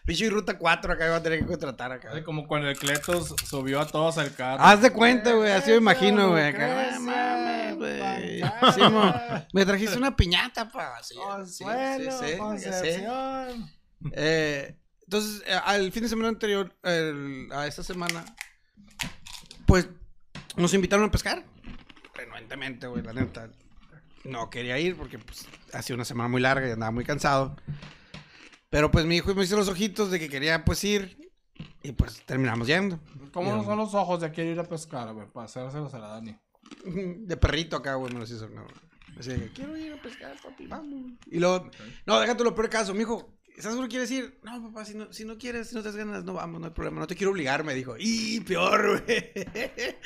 Pinche 0.05 0.31
ruta 0.31 0.57
4 0.57 0.93
acá 0.93 1.07
iba 1.07 1.17
a 1.17 1.23
tener 1.23 1.41
que 1.41 1.47
contratar 1.47 1.93
acá. 1.93 2.11
Así 2.12 2.23
como 2.23 2.47
cuando 2.47 2.69
el 2.69 2.79
Cletos 2.79 3.35
subió 3.49 3.81
a 3.81 3.87
todos 3.87 4.19
al 4.19 4.33
carro. 4.35 4.62
Haz 4.62 4.83
de 4.83 4.91
cuenta, 4.93 5.33
güey. 5.33 5.50
Así 5.50 5.71
me 5.71 5.77
imagino, 5.79 6.31
güey. 6.31 6.45
acá. 6.45 6.69
Lucrecia, 6.69 7.00
mames, 7.00 7.77
güey. 7.77 8.41
Panchana. 8.41 8.73
Sí, 8.73 8.81
mo. 8.81 9.15
me 9.53 9.67
trajiste 9.67 9.97
una 9.99 10.15
piñata, 10.17 10.71
pa. 10.71 11.03
Sí, 11.03 11.15
sí, 11.15 11.21
Consuelo, 11.21 12.12
sí, 12.12 12.19
sí, 12.27 12.33
sí. 12.33 12.38
Concepción. 12.38 13.71
Eh, 14.12 14.77
entonces, 15.03 15.43
eh, 15.47 15.59
al 15.65 15.91
fin 15.91 16.03
de 16.05 16.09
semana 16.09 16.29
anterior, 16.29 16.73
el- 16.85 17.49
a 17.53 17.67
esta 17.67 17.83
semana, 17.83 18.25
pues 19.68 19.87
nos 20.56 20.72
invitaron 20.72 21.04
a 21.04 21.10
pescar. 21.10 21.44
Renuentemente, 22.14 22.87
güey, 22.87 23.02
la 23.02 23.12
neta. 23.12 23.50
No 24.25 24.48
quería 24.48 24.78
ir 24.78 24.96
porque 24.96 25.18
pues, 25.18 25.46
ha 25.75 25.82
sido 25.82 25.96
una 25.96 26.06
semana 26.06 26.28
muy 26.28 26.40
larga 26.40 26.66
y 26.66 26.72
andaba 26.72 26.90
muy 26.90 27.04
cansado. 27.04 27.54
Pero 28.70 28.90
pues 28.90 29.04
mi 29.04 29.16
hijo 29.16 29.34
me 29.34 29.44
hizo 29.44 29.56
los 29.56 29.68
ojitos 29.68 30.10
de 30.10 30.18
que 30.18 30.30
quería 30.30 30.64
pues 30.64 30.82
ir. 30.84 31.30
Y 31.82 31.92
pues 31.92 32.25
terminamos 32.25 32.66
yendo. 32.66 32.98
¿Cómo 33.32 33.52
Bien. 33.52 33.64
son 33.64 33.76
los 33.76 33.94
ojos 33.94 34.20
de 34.20 34.30
quiere 34.32 34.52
ir 34.52 34.58
a 34.58 34.64
pescar? 34.64 35.06
A 35.08 35.12
ver, 35.12 35.28
para 35.28 35.46
hacérselos 35.46 35.92
a 35.92 35.98
la 35.98 36.08
Dani. 36.08 36.37
De 36.84 37.37
perrito 37.37 37.76
acá, 37.76 37.94
güey, 37.94 38.12
me 38.12 38.20
los 38.20 38.30
hizo. 38.30 38.48
No. 38.48 38.66
Así 39.18 39.30
que 39.30 39.52
quiero 39.52 39.76
ir 39.76 39.92
a 39.92 40.00
pescar, 40.00 40.34
papi, 40.42 40.66
vamos. 40.66 41.12
Y 41.26 41.38
luego, 41.40 41.70
no, 42.06 42.20
déjate 42.20 42.42
lo 42.42 42.54
peor 42.54 42.70
caso, 42.70 42.94
mijo. 42.94 43.38
¿Estás 43.59 43.73
seguro 43.73 43.88
que 43.88 43.93
quieres 43.93 44.11
ir? 44.12 44.38
No, 44.45 44.62
papá, 44.62 44.85
si 44.85 44.95
no, 44.95 45.12
si 45.12 45.25
no 45.25 45.37
quieres, 45.37 45.71
si 45.71 45.75
no 45.75 45.83
te 45.83 45.88
das 45.88 45.97
ganas, 45.97 46.23
no 46.23 46.35
vamos, 46.35 46.61
no 46.61 46.69
hay 46.69 46.73
problema. 46.73 47.00
No 47.00 47.09
te 47.09 47.17
quiero 47.17 47.33
obligar, 47.33 47.65
me 47.65 47.75
dijo. 47.75 47.97
Y 47.99 48.38
peor, 48.41 49.03
güey. 49.03 49.33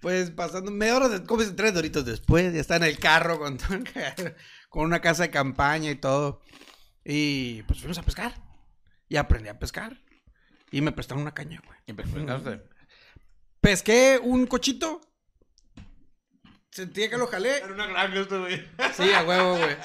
Pues 0.00 0.32
pasando 0.32 0.72
media 0.72 0.96
hora, 0.96 1.08
de, 1.08 1.24
como 1.24 1.44
tres 1.54 1.74
doritos 1.74 2.04
después, 2.04 2.52
ya 2.52 2.60
está 2.60 2.76
en 2.76 2.84
el 2.84 2.98
carro 2.98 3.38
con, 3.38 3.58
con 4.68 4.84
una 4.84 5.00
casa 5.00 5.24
de 5.24 5.30
campaña 5.30 5.92
y 5.92 5.94
todo. 5.94 6.40
Y 7.04 7.62
pues 7.64 7.78
fuimos 7.78 7.98
a 7.98 8.02
pescar. 8.02 8.34
Y 9.08 9.16
aprendí 9.16 9.48
a 9.48 9.60
pescar. 9.60 10.00
Y 10.72 10.80
me 10.80 10.90
prestaron 10.90 11.22
una 11.22 11.34
caña, 11.34 11.62
güey. 11.64 11.78
Y 11.86 11.92
pescaste. 11.92 12.62
Pesqué 13.60 14.20
un 14.20 14.48
cochito. 14.48 15.00
Sentía 16.70 17.08
que 17.10 17.16
lo 17.16 17.26
jalé. 17.26 17.56
Era 17.58 17.66
una 17.72 17.86
granja 17.86 18.20
esto, 18.20 18.40
güey. 18.40 18.64
Sí, 18.94 19.10
a 19.12 19.22
huevo, 19.24 19.56
güey. 19.56 19.76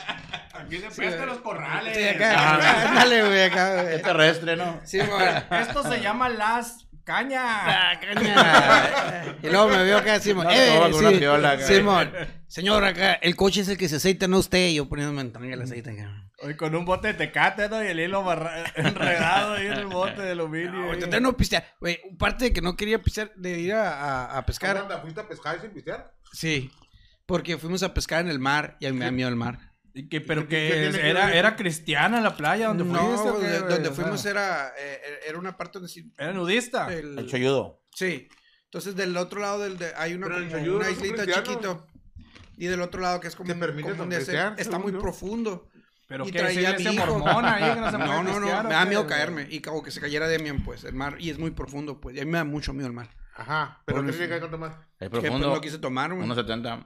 Aquí 0.53 0.77
se 0.77 0.89
pesca 0.91 1.25
los 1.25 1.39
corrales. 1.39 1.95
Sí, 1.97 2.03
acá. 2.03 2.89
Ándale, 2.89 3.23
güey, 3.25 3.43
acá, 3.43 3.83
güey. 3.83 4.01
terrestre, 4.01 4.55
¿no? 4.55 4.81
Sí, 4.83 4.99
güey. 4.99 5.61
Esto 5.61 5.83
se 5.83 6.01
llama 6.01 6.29
las 6.29 6.87
cañas. 7.03 7.41
Ah, 7.45 7.93
caña. 7.99 9.35
Y 9.41 9.47
luego 9.49 9.69
me 9.69 9.83
vio 9.85 9.97
acá, 9.97 10.19
Simón. 10.19 10.45
Una 10.47 10.55
Eh, 10.55 10.79
una 10.93 11.09
sí, 11.09 11.15
piola. 11.17 11.59
Simón. 11.59 12.11
Señor, 12.47 12.83
acá, 12.83 13.13
el 13.13 13.35
coche 13.35 13.61
es 13.61 13.69
el 13.69 13.77
que 13.77 13.89
se 13.89 13.95
aceita, 13.95 14.27
no 14.27 14.37
usted. 14.37 14.67
Y 14.67 14.75
yo 14.75 14.87
poniéndome 14.87 15.21
en 15.21 15.31
tanque 15.33 15.53
el 15.53 15.61
aceite 15.61 15.91
acá. 15.91 16.19
Oye, 16.39 16.57
con 16.57 16.75
un 16.75 16.83
bote 16.85 17.07
de 17.07 17.13
tecate, 17.13 17.69
¿no? 17.69 17.81
Y 17.83 17.87
el 17.87 17.99
hilo 18.01 18.23
barra- 18.23 18.65
enredado 18.75 19.53
ahí 19.53 19.67
en 19.67 19.73
el 19.73 19.85
bote 19.87 20.21
de 20.21 20.31
aluminio. 20.31 20.71
No, 20.73 20.87
ahí. 20.89 20.95
intenté 20.95 21.21
no 21.21 21.35
pistear. 21.37 21.65
Güey, 21.79 21.99
parte 22.19 22.45
de 22.45 22.53
que 22.53 22.61
no 22.61 22.75
quería 22.75 23.01
pistear, 23.01 23.31
de 23.35 23.57
ir 23.59 23.73
a, 23.73 23.93
a- 24.25 24.37
a 24.37 24.45
pescar. 24.45 24.73
¿Cómo 24.75 24.83
anda? 24.83 24.99
¿Fuiste 25.01 25.21
a 25.21 25.27
pescar 25.27 25.61
sin 25.61 25.71
pistear? 25.71 26.11
Sí. 26.33 26.69
Porque 27.25 27.57
fuimos 27.57 27.81
a 27.83 27.93
pescar 27.93 28.19
en 28.25 28.29
el 28.29 28.39
mar 28.39 28.75
y 28.81 28.85
a 28.87 28.91
mí 28.91 28.99
me 28.99 29.05
da 29.05 29.11
miedo 29.11 29.29
el 29.29 29.37
mar. 29.37 29.71
Y 29.93 30.09
que, 30.09 30.19
pero 30.19 30.47
¿Qué- 30.47 30.89
qué 30.91 30.99
que 30.99 31.09
era, 31.09 31.33
era 31.33 31.55
cristiana 31.55 32.19
la 32.19 32.35
playa 32.35 32.67
donde 32.67 32.83
no, 32.83 32.99
fuiste. 32.99 33.29
¿o 33.29 33.39
qué, 33.39 33.47
de- 33.47 33.59
donde 33.59 33.75
O 33.89 33.93
sea, 33.93 34.03
fuimos 34.03 34.25
era, 34.25 34.73
eh, 34.77 34.99
era 35.27 35.37
una 35.37 35.55
parte 35.55 35.79
donde 35.79 35.87
sí. 35.87 36.11
Era 36.17 36.33
nudista. 36.33 36.91
el- 36.93 37.17
El 37.19 37.27
cholludo. 37.27 37.81
Sí. 37.95 38.27
Entonces 38.65 38.95
del 38.95 39.15
otro 39.15 39.39
lado 39.39 39.59
del 39.61 39.77
de- 39.77 39.93
hay 39.95 40.15
una, 40.15 40.27
como 40.27 40.75
una 40.75 40.89
islita 40.89 41.25
chiquito. 41.27 41.87
Y 42.57 42.65
del 42.67 42.81
otro 42.81 43.01
lado 43.01 43.19
que 43.19 43.27
es 43.27 43.35
como 43.35 43.47
¿Te 43.47 43.53
un- 43.53 43.59
permite 43.59 43.91
como 43.95 44.09
pistear, 44.09 44.55
está 44.57 44.79
muy 44.79 44.91
yo? 44.91 44.99
profundo. 44.99 45.69
Pero 46.07 46.27
y 46.27 46.31
que 46.31 46.39
traía 46.39 46.71
iglesia 46.71 46.89
mi 46.91 46.97
hijo. 46.97 47.05
mormona 47.19 47.53
ahí 47.55 47.73
que 47.75 47.79
no 47.79 47.91
se 47.91 47.97
puede 47.97 48.09
No, 48.09 48.23
no, 48.23 48.23
no, 48.23 48.39
pistear, 48.41 48.65
¿o 48.65 48.69
me 48.69 48.75
da 48.75 48.85
miedo 48.85 49.07
caerme 49.07 49.47
y 49.49 49.61
como 49.61 49.81
que 49.81 49.89
se 49.91 50.01
cayera 50.01 50.27
Demian, 50.27 50.63
pues, 50.63 50.83
el 50.83 50.93
mar 50.93 51.15
y 51.19 51.29
es 51.29 51.37
muy 51.39 51.51
profundo, 51.51 52.01
pues, 52.01 52.15
y 52.15 52.19
a 52.19 52.25
mí 52.25 52.31
me 52.31 52.37
da 52.39 52.43
mucho 52.43 52.73
miedo 52.73 52.87
el 52.87 52.93
mar. 52.93 53.09
Ajá. 53.43 53.81
¿Pero 53.85 53.97
Por 53.99 54.05
qué 54.07 54.11
tiene 54.17 54.33
que 54.33 54.39
con 54.41 54.51
tomar? 54.51 54.71
Es 54.99 55.09
pues 55.09 55.21
profundo. 55.21 55.53
no 55.53 55.61
quise 55.61 55.77
tomar, 55.77 56.13
güey. 56.13 56.27
1.70. 56.27 56.83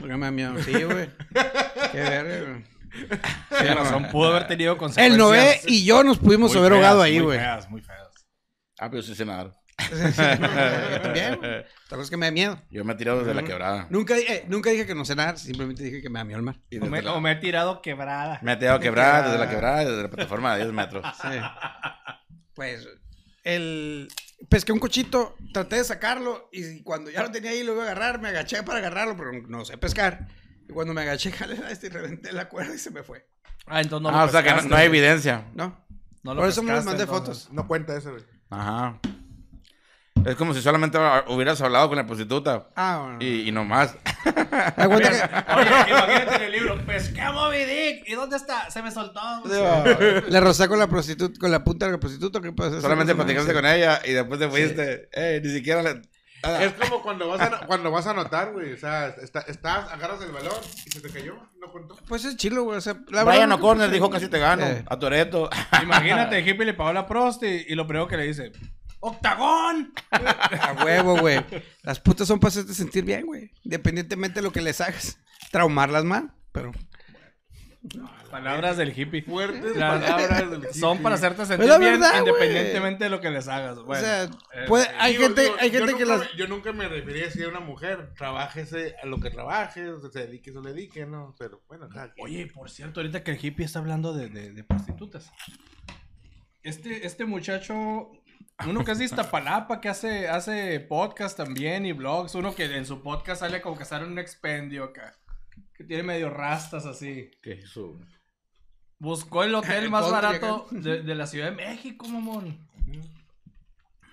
Porque 0.00 0.16
me 0.16 0.26
da 0.26 0.30
miedo. 0.30 0.54
Sí, 0.62 0.82
güey. 0.84 1.08
Qué 1.92 1.98
verga, 2.00 2.50
güey. 2.50 3.74
Razón, 3.74 4.08
pudo 4.12 4.28
haber 4.30 4.46
tenido 4.46 4.76
consecuencias. 4.76 5.12
El 5.12 5.18
Noé 5.18 5.60
y 5.66 5.84
yo 5.84 6.04
nos 6.04 6.18
pudimos 6.18 6.50
muy 6.52 6.58
haber 6.58 6.72
feas, 6.72 6.84
ahogado 6.84 7.02
ahí, 7.02 7.14
muy 7.14 7.22
güey. 7.24 7.38
feas, 7.38 7.68
muy 7.70 7.80
feas. 7.80 8.08
Ah, 8.78 8.90
pero 8.90 9.02
sí 9.02 9.14
sé 9.14 9.24
nadar. 9.26 9.52
Yo 9.90 11.00
también, 11.00 11.36
güey. 11.36 11.64
Tal 11.88 11.98
vez 11.98 12.08
que 12.10 12.16
me 12.16 12.26
da 12.26 12.32
miedo. 12.32 12.60
Yo 12.70 12.84
me 12.84 12.92
he 12.92 12.96
tirado 12.96 13.18
desde 13.20 13.34
la 13.34 13.42
quebrada. 13.42 13.86
Nunca, 13.90 14.16
eh, 14.16 14.44
nunca 14.48 14.70
dije 14.70 14.86
que 14.86 14.94
no 14.94 15.04
sé 15.04 15.16
nadar, 15.16 15.38
simplemente 15.38 15.82
dije 15.82 16.00
que 16.02 16.08
me 16.10 16.18
da 16.20 16.24
miedo 16.24 16.38
el 16.38 16.44
mar. 16.44 16.56
Y 16.70 16.76
O 16.76 16.80
desde 16.80 16.90
me, 16.90 17.02
la- 17.02 17.12
o 17.14 17.20
me 17.20 17.32
he 17.32 17.36
tirado 17.36 17.82
quebrada. 17.82 18.38
Me 18.42 18.52
he 18.52 18.56
tirado 18.56 18.78
quebrada 18.78 19.22
desde 19.24 19.38
la 19.38 19.48
quebrada, 19.50 19.78
desde 19.84 20.02
la 20.02 20.10
plataforma 20.10 20.54
de 20.54 20.62
10 20.62 20.72
metros. 20.74 21.04
Sí. 21.20 21.28
Pues, 22.54 22.86
el... 23.42 24.08
Pesqué 24.48 24.72
un 24.72 24.78
cochito, 24.78 25.36
traté 25.52 25.76
de 25.76 25.84
sacarlo 25.84 26.48
y 26.52 26.82
cuando 26.82 27.10
ya 27.10 27.22
lo 27.22 27.30
tenía 27.30 27.50
ahí 27.50 27.62
lo 27.62 27.72
iba 27.74 27.82
a 27.82 27.86
agarrar, 27.86 28.20
me 28.20 28.28
agaché 28.28 28.62
para 28.62 28.78
agarrarlo, 28.78 29.16
pero 29.16 29.32
no 29.32 29.64
sé 29.64 29.78
pescar. 29.78 30.28
Y 30.68 30.72
cuando 30.72 30.92
me 30.94 31.02
agaché, 31.02 31.30
jalé 31.32 31.56
la 31.58 31.70
este 31.70 31.86
y 31.86 31.90
reventé 31.90 32.32
la 32.32 32.48
cuerda 32.48 32.74
y 32.74 32.78
se 32.78 32.90
me 32.90 33.02
fue. 33.02 33.26
Ah, 33.66 33.80
entonces 33.80 34.02
no 34.02 34.10
lo 34.10 34.16
ah, 34.16 34.24
o 34.24 34.28
sea 34.28 34.42
que 34.42 34.50
no, 34.50 34.56
pescaste, 34.56 34.68
no 34.70 34.76
hay 34.76 34.88
güey. 34.88 34.98
evidencia. 35.00 35.46
¿No? 35.54 35.84
No 36.22 36.34
lo 36.34 36.40
Por 36.42 36.50
eso 36.50 36.62
me 36.62 36.72
les 36.72 36.84
pescaste, 36.84 36.84
mandé 36.90 37.02
entonces. 37.04 37.44
fotos. 37.44 37.52
No 37.54 37.66
cuenta 37.66 37.96
eso, 37.96 38.10
güey. 38.12 38.24
Ajá. 38.50 39.00
Es 40.26 40.36
como 40.36 40.54
si 40.54 40.62
solamente 40.62 40.98
hubieras 41.28 41.60
hablado 41.60 41.88
con 41.88 41.96
la 41.96 42.06
prostituta. 42.06 42.66
Ah, 42.76 43.00
bueno. 43.04 43.18
Y, 43.20 43.48
y 43.48 43.52
no 43.52 43.64
más. 43.64 43.94
Haz 44.24 44.88
cuenta 44.88 45.10
que- 45.10 45.52
Oye, 45.54 45.90
imagínate 45.90 46.36
en 46.36 46.42
el 46.42 46.52
libro, 46.52 46.86
pesqué 46.86 47.20
a 47.20 47.32
Moby 47.32 47.64
Dick. 47.64 48.08
¿Y 48.08 48.14
dónde 48.14 48.36
está? 48.36 48.70
Se 48.70 48.82
me 48.82 48.90
soltó. 48.90 49.20
Le 50.28 50.40
rozé 50.40 50.68
con 50.68 50.78
la 50.78 50.86
prostituta, 50.86 51.38
con 51.38 51.50
la 51.50 51.62
punta 51.62 51.86
de 51.86 51.92
la 51.92 51.98
prostituta, 51.98 52.40
¿qué 52.40 52.52
pasa? 52.52 52.80
solamente 52.80 53.14
platicaste 53.14 53.52
con 53.52 53.66
ella 53.66 54.00
y 54.04 54.12
después 54.12 54.38
te 54.40 54.48
fuiste. 54.48 55.08
Eh, 55.12 55.40
ni 55.42 55.50
siquiera 55.50 55.82
le... 55.82 56.02
Es 56.60 56.72
como 56.74 57.00
cuando 57.02 57.26
vas 57.28 57.40
a, 57.40 57.60
cuando 57.66 57.90
vas 57.90 58.06
a 58.06 58.10
anotar, 58.10 58.52
güey. 58.52 58.74
O 58.74 58.76
sea, 58.76 59.08
está- 59.08 59.40
estás, 59.48 59.90
agarras 59.90 60.20
el 60.20 60.30
balón 60.30 60.52
y 60.84 60.90
se 60.90 61.00
te 61.00 61.08
cayó. 61.08 61.36
No 61.58 61.72
contó. 61.72 61.96
Pues 62.06 62.22
es 62.26 62.36
chilo, 62.36 62.64
güey. 62.64 62.76
O 62.76 62.80
sea, 62.82 62.96
la 63.08 63.24
Brian 63.24 63.50
O'Connor 63.52 63.86
no- 63.88 63.92
dijo 63.94 64.10
casi 64.10 64.28
te 64.28 64.38
gano. 64.38 64.62
Eh. 64.66 64.84
A 64.86 64.98
Toreto. 64.98 65.48
Imagínate, 65.82 66.40
Hippie 66.46 66.66
le 66.66 66.74
pagó 66.74 66.92
la 66.92 67.06
prosti 67.06 67.64
y 67.66 67.74
lo 67.74 67.86
primero 67.86 68.06
que 68.08 68.18
le 68.18 68.24
dice, 68.24 68.52
¡Octagón! 69.06 69.92
A 70.10 70.72
huevo, 70.84 71.18
güey. 71.18 71.38
Las 71.82 72.00
putas 72.00 72.26
son 72.26 72.40
para 72.40 72.48
hacerte 72.48 72.72
sentir 72.72 73.04
bien, 73.04 73.26
güey. 73.26 73.50
Independientemente 73.62 74.36
de 74.40 74.42
lo 74.42 74.50
que 74.52 74.62
les 74.62 74.80
hagas. 74.80 75.18
Traumarlas 75.50 76.04
mal, 76.04 76.32
pero... 76.52 76.72
Palabras 78.30 78.78
del 78.78 78.98
hippie. 78.98 79.22
Fuertes 79.22 79.76
Las- 79.76 80.02
palabras 80.02 80.50
del 80.50 80.72
Son 80.74 81.02
para 81.02 81.16
hacerte 81.16 81.44
sentir 81.44 81.68
bien 81.78 82.00
independientemente 82.18 83.04
de 83.04 83.10
lo 83.10 83.20
que 83.20 83.30
les 83.30 83.46
hagas. 83.46 83.76
Bueno, 83.80 84.02
o 84.02 84.06
sea, 84.06 84.30
puede- 84.66 84.88
hay 84.98 85.12
Digo, 85.12 85.24
gente, 85.26 85.42
digo, 85.42 85.56
hay 85.60 85.70
gente 85.70 85.94
que 85.94 86.06
las... 86.06 86.20
me- 86.20 86.36
yo 86.38 86.48
nunca 86.48 86.72
me 86.72 86.88
refería 86.88 87.26
así 87.28 87.42
a 87.42 87.48
una 87.48 87.60
mujer. 87.60 88.14
Trabájese 88.16 88.94
a 89.02 89.06
lo 89.06 89.20
que 89.20 89.30
trabaje, 89.30 89.86
o 89.90 90.00
sea, 90.00 90.10
se 90.10 90.20
dedique, 90.26 90.50
se 90.50 90.60
le 90.62 90.72
dedique, 90.72 91.04
¿no? 91.04 91.34
Pero 91.38 91.62
bueno, 91.68 91.88
quien. 91.90 92.10
Oye, 92.20 92.46
por 92.46 92.70
cierto, 92.70 93.00
ahorita 93.00 93.22
que 93.22 93.32
el 93.32 93.44
hippie 93.44 93.66
está 93.66 93.80
hablando 93.80 94.14
de, 94.14 94.30
de- 94.30 94.52
de 94.52 94.64
prostitutas. 94.64 95.30
Este, 96.62 97.06
este 97.06 97.26
muchacho, 97.26 98.10
uno 98.66 98.84
que 98.84 98.92
es 98.92 98.98
de 98.98 99.04
Iztapalapa, 99.04 99.80
que 99.80 99.88
hace, 99.88 100.28
hace 100.28 100.80
podcast 100.80 101.36
también 101.36 101.86
y 101.86 101.92
vlogs, 101.92 102.34
uno 102.34 102.54
que 102.54 102.64
en 102.76 102.86
su 102.86 103.02
podcast 103.02 103.40
sale 103.40 103.60
como 103.60 103.76
que 103.76 103.84
sale 103.84 104.04
en 104.06 104.12
un 104.12 104.18
expendio 104.18 104.84
acá, 104.84 105.16
que 105.74 105.84
tiene 105.84 106.02
medio 106.02 106.30
rastas 106.30 106.86
así. 106.86 107.30
¿Qué 107.42 107.66
su- 107.66 108.00
Buscó 108.98 109.42
el 109.44 109.54
hotel 109.54 109.84
El 109.84 109.90
más 109.90 110.10
barato 110.10 110.66
de, 110.70 111.02
de 111.02 111.14
la 111.14 111.26
Ciudad 111.26 111.46
de 111.50 111.56
México, 111.56 112.06
mamón. 112.08 112.58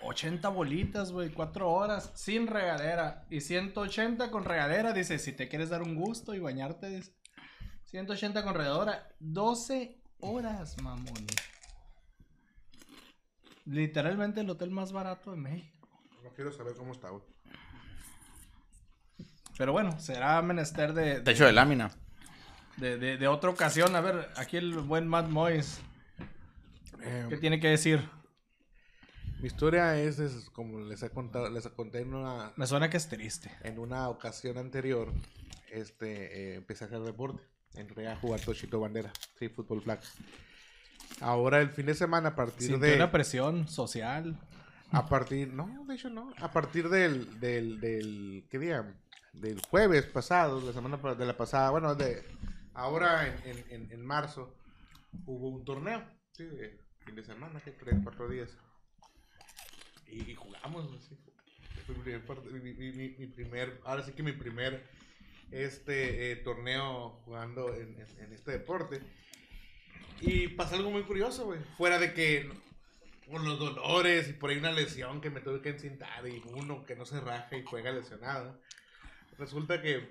80 0.04 0.50
bolitas, 0.50 1.12
güey, 1.12 1.30
4 1.30 1.70
horas, 1.70 2.12
sin 2.16 2.48
regadera. 2.48 3.26
Y 3.30 3.42
180 3.42 4.32
con 4.32 4.44
regadera, 4.46 4.94
dice, 4.94 5.20
si 5.20 5.32
te 5.32 5.48
quieres 5.48 5.70
dar 5.70 5.84
un 5.84 5.96
gusto 5.96 6.34
y 6.34 6.40
bañarte, 6.40 6.90
dice. 6.90 7.14
180 7.86 8.44
con 8.44 8.56
regadera, 8.56 9.08
12 9.20 10.02
horas, 10.22 10.82
mamón. 10.82 11.14
Literalmente 13.66 14.42
el 14.42 14.50
hotel 14.50 14.72
más 14.72 14.92
barato 14.92 15.32
de 15.32 15.38
México. 15.38 15.88
No 16.24 16.30
quiero 16.34 16.52
saber 16.52 16.74
cómo 16.76 16.92
está, 16.94 17.10
güey. 17.10 17.24
Pero 19.58 19.72
bueno, 19.74 20.00
será 20.00 20.42
menester 20.42 20.94
de, 20.94 21.16
de, 21.16 21.22
Techo 21.22 21.46
de 21.46 21.54
lámina. 21.54 21.92
de- 22.78 22.98
de- 22.98 23.18
de 23.18 23.28
otra 23.28 23.50
ocasión. 23.50 23.96
A 23.96 24.02
ver, 24.02 24.30
aquí 24.36 24.58
el 24.58 24.74
buen 24.80 25.08
Matt 25.08 25.30
Moyes, 25.30 25.80
Eh, 27.04 27.26
¿qué 27.30 27.38
tiene 27.38 27.60
que 27.60 27.68
decir? 27.68 28.08
mi 29.40 29.48
historia 29.48 30.00
es, 30.00 30.20
es 30.20 30.50
como 30.52 30.80
les 30.82 31.02
he 31.02 31.10
contado, 31.10 31.50
les 31.50 31.68
conté 31.70 32.02
en 32.02 32.14
una, 32.14 32.54
Me 32.58 32.68
suena 32.68 32.90
que 32.92 32.98
es 32.98 33.10
triste. 33.10 33.52
en 33.64 33.80
una 33.80 34.08
ocasión 34.10 34.58
anterior, 34.60 35.12
este, 35.72 36.52
eh, 36.52 36.56
empecé 36.56 36.84
a 36.84 36.88
hacer 36.88 37.00
deporte. 37.02 37.42
Entré 37.74 38.08
a 38.08 38.16
jugar 38.18 38.40
Tochito 38.42 38.80
Bandera, 38.80 39.12
sí, 39.40 39.50
fútbol 39.50 39.82
flag. 39.82 40.00
Ahora 41.20 41.62
el 41.62 41.70
fin 41.70 41.86
de 41.86 41.96
semana 41.96 42.30
a 42.30 42.36
partir 42.36 42.68
Sintió 42.70 42.88
de... 42.90 42.96
una 42.96 43.12
presión 43.12 43.68
social. 43.68 44.38
A 44.92 45.08
partir, 45.08 45.54
no, 45.54 45.86
de 45.88 45.96
hecho 45.96 46.10
no. 46.10 46.34
A 46.40 46.52
partir 46.52 46.90
del, 46.90 47.40
del, 47.40 47.80
del, 47.80 48.46
¿qué 48.50 48.60
día? 48.60 48.94
Del 49.34 49.62
jueves 49.70 50.06
pasado, 50.06 50.60
la 50.62 50.74
semana 50.74 50.98
de 51.16 51.26
la 51.26 51.38
pasada, 51.38 51.70
bueno, 51.70 51.96
de 51.96 52.24
ahora 52.74 53.26
en, 53.28 53.36
en, 53.46 53.66
en, 53.70 53.92
en 53.92 54.06
marzo 54.06 54.54
hubo 55.26 55.48
un 55.50 55.64
torneo, 55.64 56.04
sí, 56.34 56.44
de 56.44 56.78
fin 57.06 57.16
de 57.16 57.24
semana, 57.24 57.62
que 57.62 57.72
tres, 57.72 57.96
cuatro 58.04 58.28
días. 58.28 58.50
Y, 60.08 60.32
y 60.32 60.36
jugamos, 60.36 60.90
sí. 61.08 61.18
Fue 61.86 61.96
mi 61.96 62.02
primer, 62.02 62.26
part- 62.28 62.44
mi, 62.52 62.60
mi- 62.60 62.92
mi- 62.92 63.16
mi 63.18 63.28
primer, 63.28 63.80
ahora 63.86 64.04
sí 64.04 64.12
que 64.12 64.24
mi 64.24 64.34
primer 64.34 64.86
este 65.52 66.32
eh, 66.32 66.36
torneo 66.38 67.22
jugando 67.26 67.74
en, 67.74 67.96
en- 68.00 68.20
en 68.26 68.34
este 68.34 68.52
deporte. 68.52 69.02
Y 70.22 70.50
pasa 70.50 70.76
algo 70.76 70.92
muy 70.92 71.04
curioso, 71.04 71.46
güey. 71.46 71.60
Fuera 71.78 71.98
de 72.00 72.14
que 72.14 72.50
con 73.30 73.44
los 73.46 73.58
dolores 73.60 74.30
y 74.30 74.34
por 74.34 74.50
ahí 74.50 74.58
una 74.58 74.72
lesión 74.72 75.22
que 75.22 75.30
me 75.30 75.40
tuve 75.42 75.62
que 75.62 75.70
encintar 75.70 76.28
y 76.28 76.42
uno 76.54 76.86
que 76.86 76.96
no 76.96 77.06
se 77.06 77.20
raja 77.22 77.56
y 77.58 77.64
juega 77.64 77.92
lesionado. 77.92 78.60
Resulta 79.38 79.82
que 79.82 80.10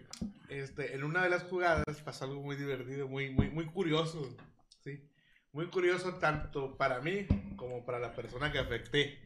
este, 0.49 0.95
en 0.95 1.05
una 1.05 1.23
de 1.23 1.31
las 1.31 1.45
jugadas 1.45 1.85
pasó 2.05 2.25
algo 2.25 2.43
muy 2.43 2.57
divertido, 2.57 3.07
muy, 3.09 3.31
muy, 3.31 3.49
muy 3.51 3.67
curioso. 3.67 4.37
¿sí? 4.83 5.07
Muy 5.53 5.67
curioso 5.67 6.15
tanto 6.15 6.77
para 6.77 7.01
mí 7.01 7.27
como 7.57 7.85
para 7.85 7.99
la 7.99 8.15
persona 8.15 8.51
que 8.51 8.59
afecté. 8.59 9.19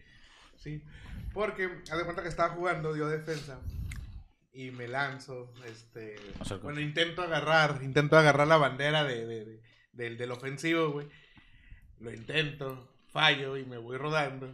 ¿sí? 0.58 0.82
Porque, 1.32 1.70
haz 1.90 1.96
de 1.98 2.04
cuenta 2.04 2.22
que 2.22 2.28
estaba 2.28 2.54
jugando 2.54 2.96
yo 2.96 3.08
defensa 3.08 3.60
y 4.52 4.70
me 4.70 4.86
lanzo, 4.86 5.52
este, 5.66 6.16
bueno, 6.62 6.80
intento 6.80 7.22
agarrar, 7.22 7.80
intento 7.82 8.16
agarrar 8.16 8.46
la 8.46 8.56
bandera 8.56 9.02
de, 9.04 9.26
de- 9.26 9.44
de- 9.44 9.60
del, 9.96 10.16
del 10.18 10.30
ofensivo, 10.32 10.90
güey. 10.90 11.08
Lo 12.00 12.12
intento, 12.12 12.88
fallo 13.12 13.56
y 13.56 13.64
me 13.64 13.78
voy 13.78 13.96
rodando. 13.96 14.50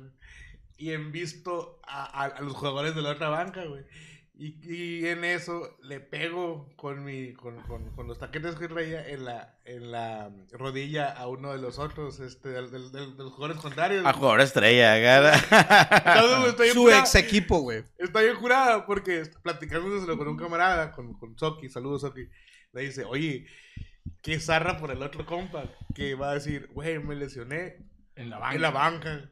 Y 0.77 0.93
en 0.93 1.13
visto 1.13 1.81
a, 1.87 2.05
a- 2.05 2.27
a 2.27 2.41
los 2.41 2.55
jugadores 2.55 2.95
de 2.95 3.03
la 3.03 3.11
otra 3.11 3.29
banca, 3.29 3.65
güey. 3.65 3.83
Y, 4.43 4.57
y 5.03 5.07
en 5.07 5.23
eso 5.25 5.77
le 5.83 6.01
pego 6.01 6.67
con 6.77 7.05
mi 7.05 7.35
con, 7.35 7.61
con- 7.65 7.91
con 7.95 8.07
los 8.09 8.19
taquetes 8.19 8.55
que 8.55 8.69
traía 8.69 9.07
en 9.07 9.27
la, 9.27 9.59
en 9.67 9.93
la 9.93 10.31
rodilla 10.53 11.11
a 11.13 11.27
uno 11.27 11.53
de 11.53 11.59
los 11.59 11.79
otros, 11.79 12.21
este, 12.21 12.49
del- 12.49 12.71
del- 12.71 12.91
del- 12.91 13.17
de 13.19 13.25
los 13.25 13.35
jugadores 13.35 13.61
contrarios. 13.61 14.07
A 14.07 14.15
jugador 14.15 14.41
estrella, 14.41 14.99
cara. 15.03 16.15
Entonces, 16.17 16.73
Su 16.73 16.89
ex 16.91 17.15
equipo, 17.17 17.59
güey. 17.61 17.85
Está 17.99 18.23
bien 18.23 18.37
jurada 18.37 18.87
porque 18.87 19.25
platicándoselo 19.43 20.17
con 20.17 20.29
un 20.29 20.37
camarada, 20.39 20.93
con, 20.93 21.13
con 21.19 21.37
Soki, 21.39 21.69
saludos 21.69 22.01
Soki, 22.01 22.27
le 22.73 22.81
dice, 22.81 23.05
oye, 23.05 23.45
qué 24.23 24.39
zarra 24.41 24.79
por 24.79 24.91
el 24.91 25.03
otro 25.03 25.25
compa, 25.27 25.65
que 25.95 26.15
va 26.15 26.31
a 26.31 26.35
decir, 26.35 26.69
güey, 26.73 26.99
me 26.99 27.15
lesioné 27.17 27.77
En 28.17 28.31
la 28.31 28.39
banca. 28.39 28.55
en 28.57 28.63
la 28.63 28.71
banca. 28.71 29.31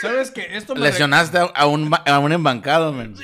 ¿Sabes 0.00 0.30
que 0.30 0.56
esto 0.56 0.74
me 0.74 0.80
Lesionaste 0.82 1.38
a, 1.38 1.42
a 1.44 1.66
un, 1.66 1.90
a 2.06 2.18
un 2.18 2.32
embancado, 2.32 2.92
men. 2.92 3.14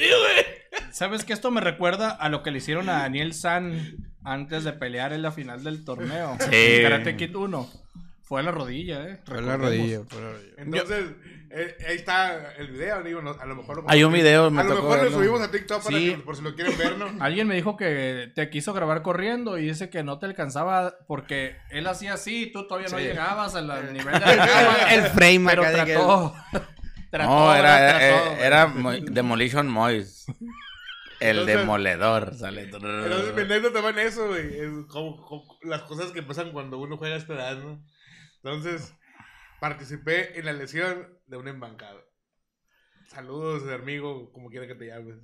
¿Sabes 0.93 1.25
que 1.25 1.33
esto 1.33 1.51
me 1.51 1.61
recuerda 1.61 2.11
a 2.11 2.29
lo 2.29 2.43
que 2.43 2.51
le 2.51 2.59
hicieron 2.59 2.89
a 2.89 3.01
Daniel 3.01 3.35
San 3.35 3.97
antes 4.25 4.65
de 4.65 4.73
pelear 4.73 5.13
en 5.13 5.23
la 5.23 5.31
final 5.33 5.63
del 5.63 5.85
torneo. 5.85 6.37
Sí. 6.41 6.49
en 6.53 6.83
Karate 6.83 7.17
Kid 7.17 7.35
1. 7.37 7.71
Fue 8.23 8.43
la 8.43 8.51
rodilla, 8.51 9.07
eh. 9.09 9.21
Fue 9.25 9.41
la 9.41 9.57
Recordemos. 9.57 9.67
rodilla, 9.87 10.01
fue 10.09 10.21
la 10.21 10.33
rodilla. 10.33 10.53
Entonces, 10.57 11.05
eh, 11.59 11.77
ahí 11.89 11.97
está 11.97 12.53
el 12.59 12.69
video, 12.69 13.03
digo, 13.03 13.23
no, 13.23 13.31
a 13.31 13.47
lo 13.47 13.57
mejor... 13.57 13.77
lo 13.83 13.91
Hay 13.91 14.05
un 14.05 14.13
video, 14.13 14.51
me 14.51 14.61
A 14.61 14.65
lo 14.65 14.75
tocó 14.77 14.91
mejor 14.91 15.05
lo 15.05 15.11
subimos 15.11 15.41
a 15.41 15.51
TikTok 15.51 15.83
para 15.83 15.97
Sí. 15.97 16.11
que, 16.11 16.19
por 16.19 16.37
si 16.37 16.43
lo 16.43 16.55
quieren 16.55 16.77
ver, 16.77 16.99
¿no? 16.99 17.07
Alguien 17.25 17.49
me 17.49 17.55
dijo 17.55 17.77
que 17.77 18.31
te 18.35 18.51
quiso 18.51 18.73
grabar 18.75 19.03
corriendo 19.03 19.57
y 19.59 19.67
dice 19.69 19.89
que 19.89 20.03
no 20.03 20.19
te 20.19 20.27
alcanzaba 20.27 20.95
porque 21.07 21.57
él 21.71 21.87
hacía 21.87 22.15
así 22.15 22.45
y 22.45 22.53
tú 22.53 22.67
todavía 22.67 22.89
no 22.91 22.99
Sí. 22.99 23.05
llegabas 23.05 23.55
al 23.55 23.71
al 23.71 23.93
nivel 23.93 24.13
de 24.13 24.21
la 24.21 24.37
cámara. 24.37 24.95
El 24.95 25.03
frame 25.07 25.45
pero 25.49 25.63
acá 25.63 25.71
de 25.71 25.85
que- 25.87 25.93
trató. 25.95 26.35
trató, 27.11 27.31
No, 27.31 27.49
¿verdad? 27.49 27.79
era, 27.81 27.99
Trató, 27.99 28.05
era, 28.05 28.31
güey. 28.35 28.47
era 28.47 28.67
Mo- 28.67 29.13
Demolition 29.13 29.69
Moise. 29.69 30.33
El 31.19 31.39
Entonces- 31.39 31.57
demoledor. 31.57 32.35
Sale. 32.35 32.63
Entonces, 32.65 33.35
mi 33.35 33.41
anécdota 33.41 33.81
va 33.81 33.89
en 33.91 33.99
eso, 34.01 34.27
güey. 34.29 34.61
Es 34.61 34.69
como, 34.89 35.17
como 35.25 35.59
las 35.63 35.81
cosas 35.85 36.13
que 36.13 36.23
pasan 36.23 36.53
cuando 36.53 36.77
uno 36.79 36.99
juega 36.99 37.15
a 37.15 37.19
esta 37.19 37.33
edad, 37.33 37.57
¿no? 37.57 37.83
Entonces, 38.45 38.93
participé 39.61 40.39
en 40.39 40.45
la 40.45 40.53
lesión 40.53 41.16
de 41.27 41.37
un 41.37 41.49
embancado. 41.49 42.03
Saludos, 43.09 43.63
amigo, 43.73 44.33
como 44.33 44.49
quiera 44.51 44.67
que 44.67 44.75
te 44.75 44.87
llames. 44.87 45.17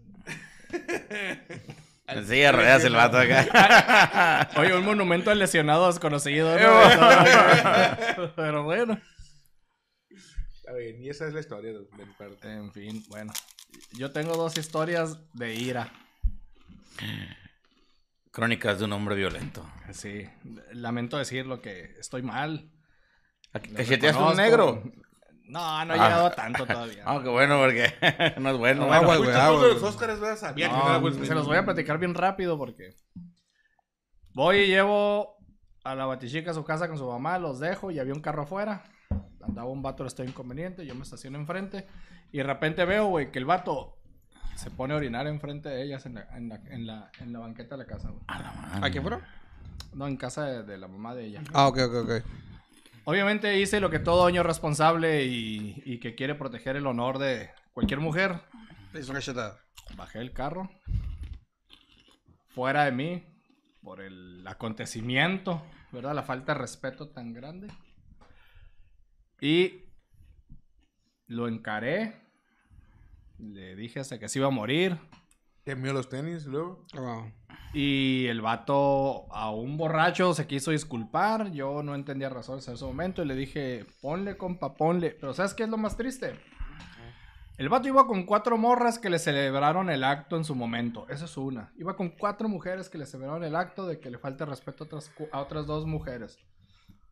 En 2.06 2.26
silla 2.26 2.46
de 2.46 2.52
ruedas 2.52 2.84
el 2.84 2.94
vato 2.94 3.18
acá. 3.18 4.50
Oye, 4.56 4.76
un 4.76 4.84
monumento 4.84 5.30
al 5.30 5.38
lesionado 5.38 5.86
desconocido. 5.86 6.56
Eh, 6.56 6.62
¿no? 6.62 8.32
Pero 8.36 8.64
bueno. 8.64 9.00
Está 10.56 10.74
bien, 10.74 11.02
y 11.02 11.08
esa 11.08 11.26
es 11.26 11.34
la 11.34 11.40
historia 11.40 11.72
de, 11.72 11.80
mi 11.80 12.12
parte. 12.18 12.52
En 12.52 12.72
fin, 12.72 13.04
bueno. 13.08 13.32
Yo 13.92 14.10
tengo 14.12 14.36
dos 14.36 14.58
historias 14.58 15.18
de 15.34 15.54
ira. 15.54 15.92
Crónicas 18.30 18.78
de 18.78 18.84
un 18.84 18.92
hombre 18.92 19.14
violento. 19.14 19.68
Sí, 19.92 20.28
lamento 20.72 21.18
decirlo 21.18 21.60
que 21.60 21.94
estoy 21.98 22.22
mal. 22.22 22.70
Lo 23.52 23.60
¿Cacheteaste 23.60 24.22
un 24.22 24.36
negro? 24.36 24.82
No, 25.52 25.84
no 25.84 25.94
he 25.94 25.98
Ah. 25.98 26.04
llegado 26.04 26.26
a 26.26 26.30
tanto 26.34 26.66
todavía. 26.66 27.02
Ah, 27.06 27.20
qué 27.22 27.28
bueno, 27.28 27.58
porque 27.58 27.92
no 28.40 28.50
es 28.50 28.56
bueno. 28.58 28.80
No, 28.82 28.86
bueno. 28.86 29.02
bueno, 29.06 29.10
Uy, 29.10 29.16
güey, 29.18 29.18
¿te 29.30 29.36
acuerdas 29.36 29.42
agua, 29.42 29.62
de 29.62 29.68
los 29.68 29.74
que 30.54 30.68
No, 30.68 31.00
no 31.00 31.24
se 31.26 31.34
los 31.34 31.46
voy 31.46 31.56
a 31.58 31.64
platicar 31.64 31.98
bien 31.98 32.14
rápido 32.14 32.56
porque 32.58 32.96
voy 34.34 34.56
y 34.60 34.66
llevo 34.68 35.36
a 35.84 35.94
la 35.94 36.06
batichica 36.06 36.52
a 36.52 36.54
su 36.54 36.64
casa 36.64 36.88
con 36.88 36.96
su 36.96 37.06
mamá, 37.06 37.38
los 37.38 37.58
dejo 37.60 37.90
y 37.90 37.98
había 37.98 38.14
un 38.14 38.20
carro 38.20 38.42
afuera. 38.42 38.84
Andaba 39.42 39.68
un 39.68 39.82
vato, 39.82 40.06
estoy 40.06 40.28
inconveniente, 40.28 40.86
yo 40.86 40.94
me 40.94 41.02
estaciono 41.02 41.36
enfrente 41.38 41.86
y 42.30 42.38
de 42.38 42.44
repente 42.44 42.84
veo, 42.84 43.06
güey, 43.06 43.30
que 43.32 43.38
el 43.40 43.44
vato 43.44 43.98
se 44.54 44.70
pone 44.70 44.94
a 44.94 44.96
orinar 44.96 45.26
enfrente 45.26 45.68
de 45.68 45.82
ellas 45.82 46.06
en 46.06 46.14
la, 46.14 46.28
en 46.36 46.48
la, 46.48 46.56
en 46.70 46.86
la, 46.86 47.10
en 47.18 47.32
la 47.32 47.38
banqueta 47.40 47.76
de 47.76 47.82
la 47.84 47.86
casa, 47.86 48.08
güey. 48.10 48.22
A 48.28 48.38
la 48.40 48.52
madre. 48.52 48.86
¿A 48.86 48.90
quién 48.90 49.02
fueron? 49.02 49.20
No, 49.94 50.06
en 50.06 50.16
casa 50.16 50.44
de, 50.46 50.62
de 50.62 50.78
la 50.78 50.86
mamá 50.88 51.14
de 51.14 51.26
ella. 51.26 51.42
Ah, 51.52 51.66
ok, 51.66 51.78
ok, 51.88 51.94
ok. 52.04 52.24
Obviamente 53.04 53.58
hice 53.58 53.80
lo 53.80 53.90
que 53.90 53.98
todo 53.98 54.26
año 54.26 54.42
responsable 54.42 55.24
y, 55.24 55.82
y 55.84 55.98
que 55.98 56.14
quiere 56.14 56.34
proteger 56.34 56.76
el 56.76 56.86
honor 56.86 57.18
de 57.18 57.50
cualquier 57.72 58.00
mujer. 58.00 58.40
Es 58.94 59.08
una 59.08 59.18
cachetada. 59.18 59.58
Bajé 59.96 60.20
el 60.20 60.32
carro. 60.32 60.70
Fuera 62.48 62.84
de 62.84 62.92
mí. 62.92 63.24
Por 63.82 64.00
el 64.00 64.46
acontecimiento. 64.46 65.62
¿Verdad? 65.90 66.14
La 66.14 66.22
falta 66.22 66.54
de 66.54 66.60
respeto 66.60 67.08
tan 67.08 67.32
grande. 67.32 67.68
Y 69.40 69.86
lo 71.26 71.48
encaré. 71.48 72.22
Le 73.38 73.74
dije 73.74 73.98
hasta 73.98 74.20
que 74.20 74.28
se 74.28 74.38
iba 74.38 74.46
a 74.46 74.52
morir. 74.52 74.96
Temió 75.64 75.92
los 75.92 76.08
tenis, 76.08 76.46
luego. 76.46 76.86
Ah, 76.94 77.00
wow. 77.00 77.32
Y 77.74 78.26
el 78.26 78.42
vato 78.42 79.32
a 79.32 79.50
un 79.50 79.78
borracho 79.78 80.34
se 80.34 80.46
quiso 80.46 80.72
disculpar. 80.72 81.52
Yo 81.52 81.82
no 81.82 81.94
entendía 81.94 82.28
razones 82.28 82.68
en 82.68 82.74
ese 82.74 82.84
momento. 82.84 83.22
Y 83.22 83.26
le 83.26 83.34
dije, 83.34 83.86
ponle, 84.00 84.36
compa, 84.36 84.74
ponle. 84.74 85.10
Pero 85.10 85.32
¿sabes 85.32 85.54
qué 85.54 85.62
es 85.62 85.70
lo 85.70 85.78
más 85.78 85.96
triste? 85.96 86.34
El 87.56 87.68
vato 87.68 87.88
iba 87.88 88.06
con 88.06 88.24
cuatro 88.24 88.58
morras 88.58 88.98
que 88.98 89.08
le 89.08 89.18
celebraron 89.18 89.88
el 89.88 90.04
acto 90.04 90.36
en 90.36 90.44
su 90.44 90.54
momento. 90.54 91.06
Esa 91.08 91.26
es 91.26 91.36
una. 91.36 91.72
Iba 91.76 91.96
con 91.96 92.10
cuatro 92.10 92.48
mujeres 92.48 92.88
que 92.88 92.98
le 92.98 93.06
celebraron 93.06 93.44
el 93.44 93.56
acto 93.56 93.86
de 93.86 94.00
que 94.00 94.10
le 94.10 94.18
falta 94.18 94.44
respeto 94.44 94.84
a 94.84 94.86
otras, 94.86 95.12
a 95.30 95.40
otras 95.40 95.66
dos 95.66 95.86
mujeres. 95.86 96.38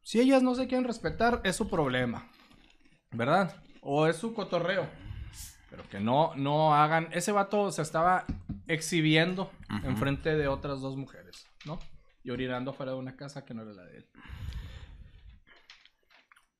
Si 0.03 0.20
ellas 0.20 0.42
no 0.42 0.55
se 0.55 0.66
quieren 0.66 0.87
respetar, 0.87 1.40
es 1.44 1.57
su 1.57 1.68
problema. 1.70 2.29
¿Verdad? 3.12 3.55
O 3.81 4.07
es 4.07 4.16
su 4.16 4.35
cotorreo. 4.35 4.88
Pero 5.70 5.88
que 5.88 6.00
no, 6.00 6.35
no 6.37 6.74
hagan. 6.74 7.09
Ese 7.12 7.33
vato 7.33 7.70
se 7.72 7.83
estaba 7.83 8.24
exhibiendo 8.66 9.50
enfrente 9.85 10.37
de 10.37 10.48
otras 10.48 10.80
dos 10.80 10.96
mujeres, 10.96 11.46
¿no? 11.64 11.78
Y 12.24 12.30
orinando 12.30 12.72
fuera 12.72 12.92
de 12.92 12.98
una 12.98 13.16
casa 13.16 13.44
que 13.44 13.54
no 13.54 13.62
era 13.62 13.72
la 13.72 13.85
de 13.85 13.98
él. 13.98 14.06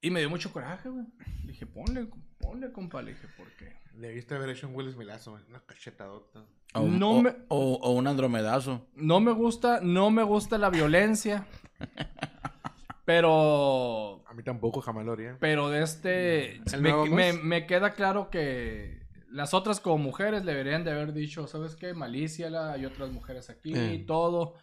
Y 0.03 0.11
me 0.11 0.21
dio 0.21 0.31
mucho 0.31 0.53
coraje, 0.53 0.89
güey. 0.89 1.05
Le 1.45 1.49
dije, 1.53 1.67
ponle, 1.67 2.07
ponle, 2.39 2.73
compa. 2.73 3.03
Le 3.03 3.11
dije, 3.13 3.27
¿por 3.37 3.49
qué? 3.57 3.77
Le 3.97 4.13
viste 4.15 4.35
haber 4.35 4.49
hecho 4.51 4.67
un 4.69 4.75
Will 4.75 4.91
Smilazo, 4.93 5.33
güey. 5.33 5.43
Una 5.51 5.61
cachetadota. 5.61 6.45
O, 6.75 6.81
un- 6.83 6.99
No 6.99 7.11
o- 7.11 7.23
me- 7.23 7.37
o- 7.49 7.79
o 7.83 7.91
un 7.91 8.07
andromedazo. 8.07 8.87
No 8.95 9.21
me 9.21 9.33
gusta, 9.33 9.81
no 9.83 10.11
me 10.11 10.23
gusta 10.23 10.57
la 10.57 10.71
violencia. 10.71 11.47
Pero 13.05 14.23
A 14.29 14.35
mí 14.35 14.43
tampoco, 14.43 14.81
jamás 14.81 15.05
lo 15.05 15.13
haría. 15.13 15.37
Pero 15.41 15.69
de 15.69 15.83
este. 15.83 16.57
¿El 16.73 16.81
Me, 16.81 16.93
me- 17.11 17.33
me 17.33 17.67
queda 17.67 17.91
claro 17.91 18.31
que 18.31 19.00
las 19.31 19.55
otras 19.55 19.81
como 19.81 19.99
mujeres 19.99 20.45
deberían 20.45 20.85
de 20.85 20.91
haber 20.93 21.13
dicho, 21.13 21.47
¿sabes 21.47 21.77
qué? 21.77 21.95
Malicia, 21.95 22.51
la- 22.51 22.73
hay 22.73 22.85
otras 22.85 23.11
mujeres 23.11 23.49
aquí 23.51 23.73
Eh. 23.75 23.95
y 23.95 24.05
todo. 24.07 24.55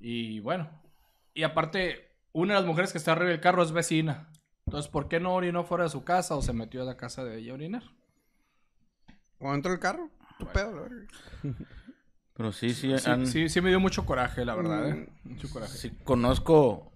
Y 0.00 0.40
bueno. 0.40 0.68
Y 1.34 1.42
aparte, 1.42 2.08
una 2.32 2.54
de 2.54 2.60
las 2.60 2.66
mujeres 2.68 2.92
que 2.92 2.98
está 2.98 3.12
arriba 3.12 3.30
del 3.30 3.40
carro 3.40 3.62
es 3.62 3.72
vecina. 3.72 4.30
Entonces, 4.66 4.90
¿por 4.90 5.08
qué 5.08 5.18
no 5.20 5.34
orinó 5.34 5.64
fuera 5.64 5.84
de 5.84 5.90
su 5.90 6.04
casa 6.04 6.36
o 6.36 6.42
se 6.42 6.52
metió 6.52 6.82
a 6.82 6.84
la 6.84 6.96
casa 6.96 7.24
de 7.24 7.38
ella 7.38 7.52
a 7.52 7.54
orinar? 7.54 7.82
¿Cuando 9.38 9.56
entró 9.56 9.72
el 9.72 9.78
carro? 9.80 10.10
¿Qué 10.38 10.44
pedo? 10.46 10.86
Pero 12.34 12.52
sí, 12.52 12.70
sí, 12.74 12.96
Sí, 12.98 13.10
han- 13.10 13.26
sí, 13.26 13.48
sí 13.48 13.60
me 13.60 13.70
dio 13.70 13.80
mucho 13.80 14.06
coraje, 14.06 14.44
la 14.44 14.54
verdad, 14.54 14.88
¿eh? 14.90 15.08
Mm. 15.24 15.30
Mucho 15.30 15.50
coraje. 15.50 15.76
sí 15.76 15.90
conozco 16.04 16.92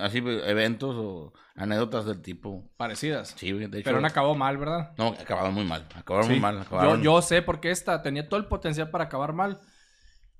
así 0.00 0.18
eventos 0.18 0.94
o 0.96 1.32
anécdotas 1.54 2.04
del 2.06 2.20
tipo. 2.22 2.70
Parecidas. 2.76 3.34
Sí, 3.36 3.52
güey, 3.52 3.66
de 3.66 3.78
hecho. 3.78 3.84
Pero 3.84 4.00
no 4.00 4.06
acabó 4.06 4.34
mal, 4.34 4.56
¿verdad? 4.58 4.92
No, 4.98 5.08
acabaron 5.08 5.54
muy 5.54 5.64
mal. 5.64 5.86
Acabaron 5.94 6.26
Sí. 6.26 6.32
muy 6.34 6.40
mal. 6.40 6.56
Yo, 6.56 6.60
Acabaron... 6.62 7.02
yo 7.02 7.22
sé 7.22 7.42
porque 7.42 7.70
esta 7.70 8.02
tenía 8.02 8.28
todo 8.28 8.38
el 8.40 8.46
potencial 8.46 8.90
para 8.90 9.04
acabar 9.04 9.32
mal. 9.32 9.60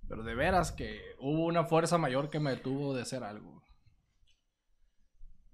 Pero 0.09 0.23
de 0.25 0.35
veras 0.35 0.73
que 0.73 1.01
hubo 1.19 1.47
una 1.47 1.65
fuerza 1.65 1.97
mayor 1.97 2.29
que 2.29 2.41
me 2.41 2.51
detuvo 2.51 2.95
de 2.95 3.03
hacer 3.03 3.23
algo. 3.25 3.63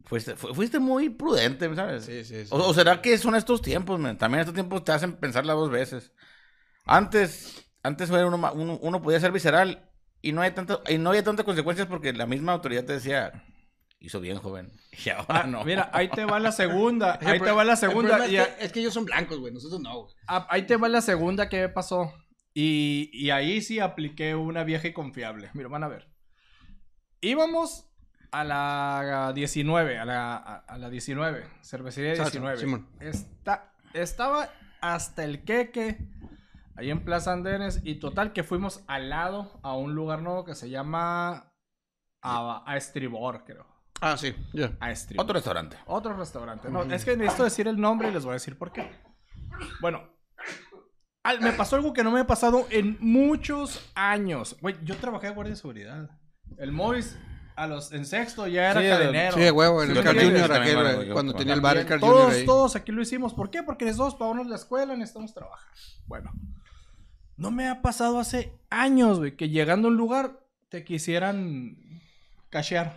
Fuiste, 0.04 0.36
fu- 0.36 0.54
fuiste 0.54 0.78
muy 0.78 1.10
prudente, 1.10 1.72
¿sabes? 1.74 2.04
Sí, 2.06 2.24
sí, 2.24 2.44
sí. 2.46 2.48
O, 2.50 2.56
o 2.56 2.74
será 2.74 3.02
que 3.02 3.18
son 3.18 3.34
estos 3.34 3.60
tiempos, 3.60 4.00
man? 4.00 4.16
También 4.16 4.40
estos 4.40 4.54
tiempos 4.54 4.82
te 4.84 4.92
hacen 4.92 5.16
pensarla 5.16 5.52
dos 5.52 5.70
veces. 5.70 6.12
Antes, 6.86 7.70
antes 7.82 8.08
uno, 8.10 8.78
uno 8.80 9.02
podía 9.02 9.20
ser 9.20 9.32
visceral 9.32 9.87
y 10.22 10.32
no, 10.32 10.40
hay 10.42 10.50
tanto, 10.52 10.82
y 10.88 10.98
no 10.98 11.10
había 11.10 11.22
tantas 11.24 11.44
consecuencias 11.44 11.86
porque 11.86 12.12
la 12.12 12.26
misma 12.26 12.52
autoridad 12.52 12.84
te 12.84 12.94
decía, 12.94 13.44
hizo 14.00 14.20
bien, 14.20 14.38
joven. 14.38 14.72
Y 15.04 15.10
ahora 15.10 15.44
no. 15.46 15.60
Ah, 15.60 15.64
Mira, 15.64 15.90
ahí 15.92 16.08
te 16.08 16.24
va 16.24 16.40
la 16.40 16.50
segunda. 16.50 17.14
El 17.20 17.28
Ahí 17.28 17.38
te 17.40 17.52
va 17.52 17.64
la 17.64 17.76
segunda. 17.76 18.26
y 18.26 18.36
es, 18.36 18.42
a- 18.48 18.56
que, 18.56 18.64
es 18.64 18.72
que 18.72 18.80
ellos 18.80 18.92
son 18.94 19.04
blancos, 19.04 19.38
güey. 19.38 19.52
Nosotros 19.52 19.80
no, 19.80 20.02
güey. 20.02 20.14
a- 20.26 20.46
ahí 20.50 20.62
te 20.62 20.76
va 20.76 20.88
la 20.88 21.00
segunda 21.02 21.48
que 21.48 21.60
me 21.60 21.68
pasó. 21.68 22.12
Y, 22.52 23.10
y 23.12 23.30
ahí 23.30 23.60
sí 23.62 23.78
apliqué 23.78 24.34
una 24.34 24.64
vieja 24.64 24.88
y 24.88 24.92
confiable. 24.92 25.50
Mira, 25.54 25.68
van 25.68 25.84
a 25.84 25.88
ver. 25.88 26.08
Íbamos 27.20 27.86
a 28.30 28.44
la 28.44 29.32
19, 29.34 29.98
a 29.98 30.04
la, 30.04 30.36
a, 30.36 30.56
a 30.56 30.78
la 30.78 30.90
19, 30.90 31.44
cervecería 31.62 32.16
Sacho, 32.16 32.30
19. 32.30 32.58
Simón. 32.58 32.88
Está, 33.00 33.72
estaba 33.94 34.50
hasta 34.80 35.24
el 35.24 35.44
queque 35.44 35.98
ahí 36.78 36.90
en 36.90 37.04
Plaza 37.04 37.32
Andenes 37.32 37.80
y 37.84 37.96
total 37.96 38.32
que 38.32 38.42
fuimos 38.44 38.82
al 38.86 39.10
lado 39.10 39.58
a 39.62 39.76
un 39.76 39.94
lugar 39.94 40.22
nuevo 40.22 40.44
que 40.44 40.54
se 40.54 40.70
llama 40.70 41.52
a, 42.22 42.62
a 42.66 42.76
Estribor, 42.76 43.44
creo. 43.44 43.66
Ah, 44.00 44.16
sí, 44.16 44.34
ya. 44.52 44.76
A 44.80 44.90
Estribor. 44.92 45.24
Otro 45.24 45.34
restaurante. 45.34 45.76
Otro 45.86 46.16
restaurante. 46.16 46.70
No, 46.70 46.82
es 46.84 47.04
que 47.04 47.16
necesito 47.16 47.44
decir 47.44 47.66
el 47.68 47.80
nombre 47.80 48.08
y 48.08 48.12
les 48.12 48.24
voy 48.24 48.30
a 48.30 48.34
decir 48.34 48.56
por 48.56 48.72
qué. 48.72 48.90
Bueno, 49.80 50.08
al- 51.24 51.40
me 51.40 51.52
pasó 51.52 51.76
algo 51.76 51.92
que 51.92 52.04
no 52.04 52.10
me 52.12 52.20
ha 52.20 52.26
pasado 52.26 52.66
en 52.70 52.96
muchos 53.00 53.90
años. 53.94 54.56
Güey, 54.60 54.76
yo 54.84 54.96
trabajé 54.96 55.26
de 55.28 55.32
guardia 55.34 55.50
de 55.54 55.56
seguridad. 55.56 56.10
El 56.58 56.70
Mois 56.72 57.18
a 57.56 57.66
los, 57.66 57.90
en 57.92 58.06
sexto 58.06 58.46
ya 58.46 58.70
era 58.70 58.80
Sí, 58.80 58.86
cadenero. 58.88 59.36
Sí, 59.36 59.50
huevo, 59.50 59.82
en 59.82 59.90
Sí, 59.92 59.98
el 59.98 60.04
Carl 60.04 60.16
Junior, 60.20 60.52
aquel, 60.52 61.12
cuando 61.12 61.34
tenía 61.34 61.54
el 61.54 61.60
bar 61.60 61.76
el 61.76 61.86
Carl 61.86 62.00
todos, 62.00 62.14
Junior 62.22 62.32
ahí. 62.40 62.46
todos 62.46 62.76
aquí 62.76 62.92
lo 62.92 63.02
hicimos. 63.02 63.34
¿Por 63.34 63.50
qué? 63.50 63.64
Porque 63.64 63.84
necesitamos 63.84 64.14
pagarnos 64.14 64.46
la 64.46 64.54
escuela, 64.54 64.94
necesitamos 64.94 65.34
trabajar. 65.34 65.68
Bueno, 66.06 66.30
no 67.38 67.50
me 67.50 67.68
ha 67.68 67.80
pasado 67.80 68.18
hace 68.18 68.52
años, 68.70 69.18
güey, 69.18 69.36
que 69.36 69.48
llegando 69.48 69.88
a 69.88 69.90
un 69.90 69.96
lugar 69.96 70.40
te 70.68 70.84
quisieran 70.84 71.76
cachear. 72.50 72.94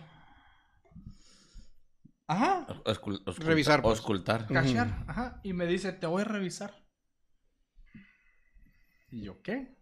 Ajá, 2.26 2.66
Oscul- 2.84 3.22
oscultar- 3.24 3.44
Revisar, 3.46 3.82
pues. 3.82 3.98
Oscultar. 3.98 4.46
cachear, 4.46 5.04
ajá, 5.06 5.40
y 5.42 5.52
me 5.52 5.66
dice, 5.66 5.92
te 5.92 6.06
voy 6.06 6.22
a 6.22 6.24
revisar. 6.24 6.74
Y 9.10 9.22
yo, 9.22 9.42
¿qué? 9.42 9.76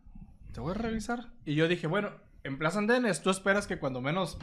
¿Te 0.53 0.61
voy 0.61 0.73
a 0.73 0.75
revisar? 0.75 1.33
Y 1.44 1.55
yo 1.55 1.68
dije, 1.68 1.87
bueno, 1.87 2.11
en 2.42 2.59
Plaza 2.59 2.79
Andenes 2.79 3.23
tú 3.23 3.31
esperas 3.31 3.66
que 3.68 3.79
cuando 3.79 4.01
menos 4.01 4.38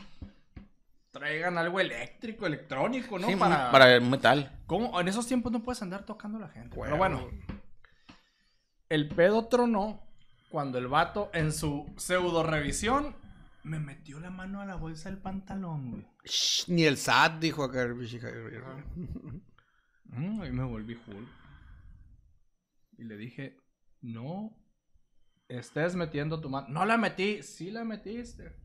traigan 1.11 1.57
algo 1.57 1.79
eléctrico, 1.79 2.45
electrónico, 2.45 3.19
¿no? 3.19 3.27
Sí, 3.27 3.35
para... 3.35 3.71
para 3.71 3.93
el 3.93 4.01
metal. 4.03 4.57
¿Cómo? 4.67 4.99
En 5.01 5.07
esos 5.09 5.27
tiempos 5.27 5.51
no 5.51 5.63
puedes 5.63 5.81
andar 5.81 6.05
tocando 6.05 6.37
a 6.37 6.41
la 6.41 6.49
gente. 6.49 6.69
Pero 6.69 6.81
Huevo. 6.81 6.97
bueno, 6.97 7.27
el 8.89 9.09
pedo 9.09 9.47
tronó 9.47 10.06
cuando 10.49 10.77
el 10.77 10.87
vato 10.87 11.29
en 11.33 11.51
su 11.51 11.93
pseudo 11.97 12.43
revisión 12.43 13.15
me 13.63 13.79
metió 13.79 14.19
la 14.19 14.29
mano 14.29 14.61
a 14.61 14.65
la 14.65 14.75
bolsa 14.75 15.09
del 15.09 15.19
pantalón, 15.19 15.91
güey. 15.91 16.07
Shh, 16.23 16.69
Ni 16.69 16.85
el 16.85 16.97
SAT 16.97 17.39
dijo 17.39 17.63
acá. 17.63 17.85
Mm, 20.05 20.43
y 20.43 20.51
me 20.51 20.63
volví 20.63 20.95
Hulk. 20.95 21.29
Y 22.97 23.03
le 23.03 23.17
dije, 23.17 23.59
no 24.01 24.57
estés 25.47 25.95
metiendo 25.95 26.39
tu 26.39 26.49
mano. 26.49 26.67
No 26.69 26.85
la 26.85 26.97
metí, 26.97 27.43
sí 27.43 27.71
la 27.71 27.83
metiste. 27.83 28.55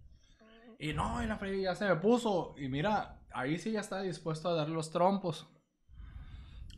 Y 0.79 0.93
no, 0.93 1.23
y 1.23 1.27
la 1.27 1.39
ya 1.63 1.75
se 1.75 1.87
me 1.87 1.97
puso. 1.97 2.55
Y 2.59 2.69
mira, 2.69 3.21
ahí 3.33 3.59
sí 3.59 3.73
ya 3.73 3.81
estaba 3.81 4.03
dispuesto 4.03 4.49
a 4.49 4.55
dar 4.55 4.69
los 4.69 4.91
trompos. 4.91 5.52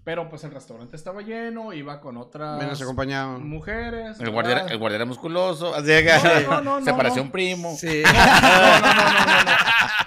Pero 0.05 0.29
pues 0.29 0.45
el 0.45 0.51
restaurante 0.51 0.97
estaba 0.97 1.23
lleno, 1.23 1.73
iba 1.73 1.99
con 2.01 2.19
otras 2.19 2.59
Menos 2.59 2.81
acompañado. 2.83 3.39
mujeres. 3.41 4.21
El 4.21 4.31
guardia, 4.31 4.55
¿verdad? 4.57 4.73
el 4.73 4.79
guardia 4.79 4.97
era 4.97 5.05
musculoso. 5.07 5.75
Así 5.75 5.87
que 5.87 6.11
No, 6.47 6.61
no, 6.61 6.79
no, 6.81 6.85
se 6.85 6.91
no, 6.91 6.97
parecía 6.99 7.17
no. 7.19 7.23
un 7.23 7.31
primo. 7.31 7.75
Sí. 7.75 8.03
No, 8.13 8.13
no, 8.13 8.81
no, 8.81 8.95
no, 8.95 9.27
no, 9.27 9.45
no. 9.45 9.51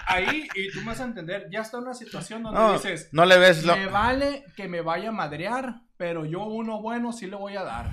Ahí, 0.10 0.48
y 0.56 0.72
tú 0.72 0.80
me 0.82 0.88
vas 0.88 1.02
a 1.02 1.04
entender, 1.06 1.48
ya 1.52 1.62
está 1.62 1.80
una 1.80 1.94
situación 1.94 2.44
donde 2.44 2.60
No, 2.60 2.74
dices, 2.74 3.10
no 3.12 3.26
le 3.26 3.38
ves 3.38 3.64
lo. 3.66 3.76
me 3.76 3.88
vale 3.88 4.46
que 4.56 4.68
me 4.68 4.82
vaya 4.82 5.10
a 5.10 5.12
madrear, 5.12 5.82
pero 5.98 6.26
yo 6.26 6.44
uno 6.46 6.82
bueno 6.82 7.12
sí 7.12 7.28
le 7.28 7.36
voy 7.36 7.56
a 7.58 7.64
dar. 7.64 7.90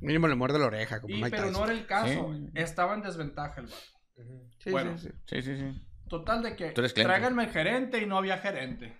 Mínimo 0.00 0.28
le 0.28 0.34
muerde 0.36 0.58
la 0.60 0.66
oreja, 0.66 1.00
como 1.00 1.14
Y, 1.14 1.18
Mike 1.22 1.30
pero 1.36 1.50
no 1.50 1.58
Tyson. 1.58 1.70
era 1.70 1.78
el 1.78 1.86
caso. 1.86 2.32
Sí. 2.34 2.50
Estaba 2.54 2.94
en 2.94 3.02
desventaja 3.02 3.60
el 3.60 3.66
vato. 3.66 3.76
Sí, 4.58 4.70
bueno. 4.70 4.96
sí, 4.96 5.08
sí. 5.08 5.14
Sí, 5.26 5.42
sí, 5.42 5.56
sí. 5.56 5.82
Total 6.08 6.42
de 6.42 6.56
que 6.56 6.70
Tú 6.70 6.80
eres 6.80 6.92
cliente. 6.94 7.12
tráiganme 7.12 7.44
el 7.44 7.50
gerente 7.50 8.00
y 8.00 8.06
no 8.06 8.16
había 8.16 8.38
gerente. 8.38 8.96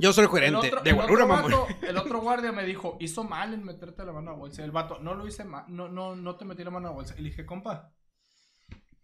Yo 0.00 0.12
soy 0.12 0.26
gerente 0.28 0.68
otro, 0.68 0.80
de 0.82 0.90
el 0.90 0.96
Guarura, 0.96 1.24
otro 1.24 1.36
mamón. 1.50 1.76
el 1.82 1.96
otro 1.96 2.20
guardia 2.20 2.52
me 2.52 2.64
dijo, 2.64 2.96
hizo 3.00 3.22
mal 3.24 3.52
en 3.54 3.62
meterte 3.64 4.04
la 4.04 4.12
mano 4.12 4.30
a 4.30 4.32
la 4.34 4.38
bolsa. 4.38 4.64
El 4.64 4.70
vato, 4.70 4.98
no 5.00 5.14
lo 5.14 5.26
hice 5.26 5.44
mal, 5.44 5.64
no, 5.68 5.88
no, 5.88 6.16
no 6.16 6.36
te 6.36 6.44
metí 6.44 6.64
la 6.64 6.70
mano 6.70 6.88
a 6.88 6.90
la 6.90 6.94
bolsa. 6.96 7.14
Y 7.18 7.22
le 7.22 7.30
dije, 7.30 7.44
compa, 7.46 7.92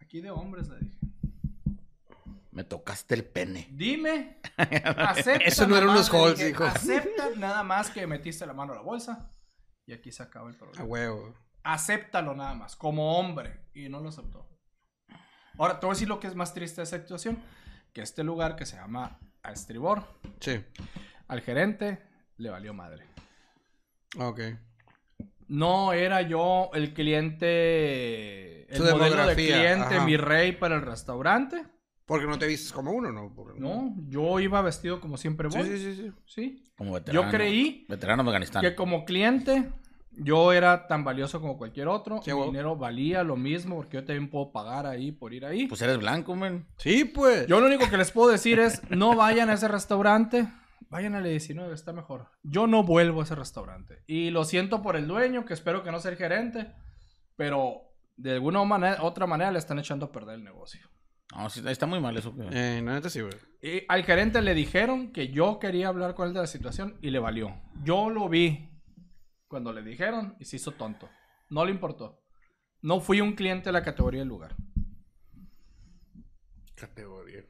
aquí 0.01 0.21
de 0.21 0.31
hombres, 0.31 0.67
le 0.69 0.79
dije. 0.79 0.97
Me 2.51 2.63
tocaste 2.63 3.13
el 3.13 3.23
pene. 3.23 3.67
Dime, 3.71 4.41
acepta. 4.57 5.45
Eso 5.45 5.67
no 5.67 5.75
eran 5.77 5.89
nomás", 5.89 6.09
unos 6.11 6.37
dije, 6.37 6.49
hijo. 6.49 6.63
Acepta 6.63 7.29
nada 7.37 7.61
más 7.63 7.91
que 7.91 8.07
metiste 8.07 8.45
la 8.47 8.53
mano 8.53 8.73
a 8.73 8.77
la 8.77 8.81
bolsa. 8.81 9.31
Y 9.85 9.93
aquí 9.93 10.11
se 10.11 10.23
acaba 10.23 10.49
el 10.49 10.55
A 10.55 10.57
problema. 10.57 10.83
huevo. 10.85 11.35
Acéptalo 11.63 12.33
nada 12.33 12.55
más, 12.55 12.75
como 12.75 13.19
hombre. 13.19 13.67
Y 13.75 13.89
no 13.89 13.99
lo 13.99 14.09
aceptó. 14.09 14.49
Ahora, 15.59 15.79
te 15.79 15.85
voy 15.85 15.93
a 15.93 15.95
decir 15.95 16.07
lo 16.07 16.19
que 16.19 16.27
es 16.27 16.35
más 16.35 16.53
triste 16.53 16.81
de 16.81 16.83
esa 16.85 16.97
situación. 16.97 17.37
Que 17.93 18.01
este 18.01 18.23
lugar 18.23 18.55
que 18.55 18.65
se 18.65 18.75
llama 18.75 19.19
A 19.43 19.51
Estribor, 19.51 20.03
Sí. 20.39 20.59
al 21.27 21.41
gerente 21.41 21.99
le 22.37 22.49
valió 22.49 22.73
madre. 22.73 23.05
Ok. 24.19 24.39
No 25.47 25.93
era 25.93 26.21
yo 26.23 26.69
el 26.73 26.93
cliente, 26.93 28.69
el 28.71 28.77
Su 28.77 28.83
modelo 28.83 29.25
de 29.27 29.35
cliente, 29.35 29.95
ajá. 29.95 30.05
mi 30.05 30.17
rey 30.17 30.51
para 30.53 30.75
el 30.75 30.81
restaurante. 30.81 31.63
Porque 32.05 32.25
no 32.25 32.37
te 32.39 32.47
vistes 32.47 32.71
como 32.71 32.91
uno, 32.91 33.11
¿no? 33.11 33.33
Porque- 33.35 33.59
No, 33.59 33.93
yo 34.07 34.39
iba 34.39 34.61
vestido 34.61 35.01
como 35.01 35.17
siempre 35.17 35.47
voy. 35.49 35.63
Sí, 35.63 35.77
sí, 35.77 35.95
sí, 35.95 35.95
sí. 35.95 36.11
Sí. 36.25 36.71
Como 36.77 36.93
veterano. 36.93 37.25
Yo 37.25 37.29
creí 37.31 37.85
Veterano 37.89 38.23
de 38.23 38.29
Afganistán. 38.29 38.61
que 38.61 38.75
como 38.75 39.03
cliente 39.03 39.69
yo 40.17 40.51
era 40.53 40.87
tan 40.87 41.03
valioso 41.03 41.39
como 41.39 41.57
cualquier 41.57 41.87
otro. 41.87 42.21
Sí, 42.23 42.33
Mi 42.33 42.45
dinero 42.45 42.75
valía 42.75 43.23
lo 43.23 43.35
mismo 43.35 43.75
porque 43.75 43.97
yo 43.97 44.03
también 44.05 44.29
puedo 44.29 44.51
pagar 44.51 44.85
ahí 44.85 45.11
por 45.11 45.33
ir 45.33 45.45
ahí. 45.45 45.67
Pues 45.67 45.81
eres 45.81 45.97
blanco, 45.97 46.35
men. 46.35 46.67
Sí, 46.77 47.05
pues. 47.05 47.47
Yo 47.47 47.59
lo 47.59 47.67
único 47.67 47.89
que 47.89 47.97
les 47.97 48.11
puedo 48.11 48.29
decir 48.29 48.59
es 48.59 48.81
no 48.89 49.15
vayan 49.15 49.49
a 49.49 49.53
ese 49.53 49.67
restaurante. 49.67 50.47
Vayan 50.89 51.15
al 51.15 51.23
19, 51.23 51.73
está 51.73 51.91
mejor. 51.91 52.29
Yo 52.43 52.65
no 52.65 52.83
vuelvo 52.83 53.21
a 53.21 53.23
ese 53.23 53.35
restaurante. 53.35 54.03
Y 54.07 54.29
lo 54.29 54.45
siento 54.45 54.81
por 54.81 54.95
el 54.95 55.07
dueño, 55.07 55.43
que 55.45 55.53
espero 55.53 55.83
que 55.83 55.91
no 55.91 55.99
sea 55.99 56.11
el 56.11 56.17
gerente. 56.17 56.73
Pero 57.35 57.81
de 58.15 58.33
alguna 58.33 58.63
manera, 58.63 59.03
otra 59.03 59.27
manera 59.27 59.51
le 59.51 59.59
están 59.59 59.79
echando 59.79 60.05
a 60.07 60.11
perder 60.11 60.35
el 60.35 60.43
negocio. 60.43 60.87
No, 61.35 61.49
sí, 61.49 61.61
está 61.67 61.85
muy 61.85 61.99
mal 61.99 62.15
eso. 62.15 62.31
güey. 62.31 62.47
Eh, 62.51 62.81
la 62.83 62.93
neta 62.93 63.09
sí, 63.09 63.19
güey. 63.19 63.33
Y 63.61 63.83
al 63.89 64.03
gerente 64.05 64.41
le 64.41 64.53
dijeron 64.53 65.11
que 65.11 65.27
yo 65.27 65.59
quería 65.59 65.89
hablar 65.89 66.15
con 66.15 66.29
él 66.29 66.33
de 66.33 66.39
la 66.39 66.47
situación 66.47 66.97
y 67.01 67.09
le 67.09 67.19
valió. 67.19 67.53
Yo 67.83 68.09
lo 68.09 68.29
vi 68.29 68.69
cuando 69.47 69.71
le 69.73 69.81
dijeron 69.83 70.35
y 70.39 70.45
se 70.45 70.57
hizo 70.57 70.71
tonto. 70.71 71.09
No 71.49 71.65
le 71.65 71.71
importó. 71.71 72.21
No 72.81 72.99
fui 72.99 73.21
un 73.21 73.33
cliente 73.33 73.69
de 73.69 73.73
la 73.73 73.83
categoría 73.83 74.19
del 74.21 74.27
lugar. 74.29 74.55
Categoría. 76.75 77.41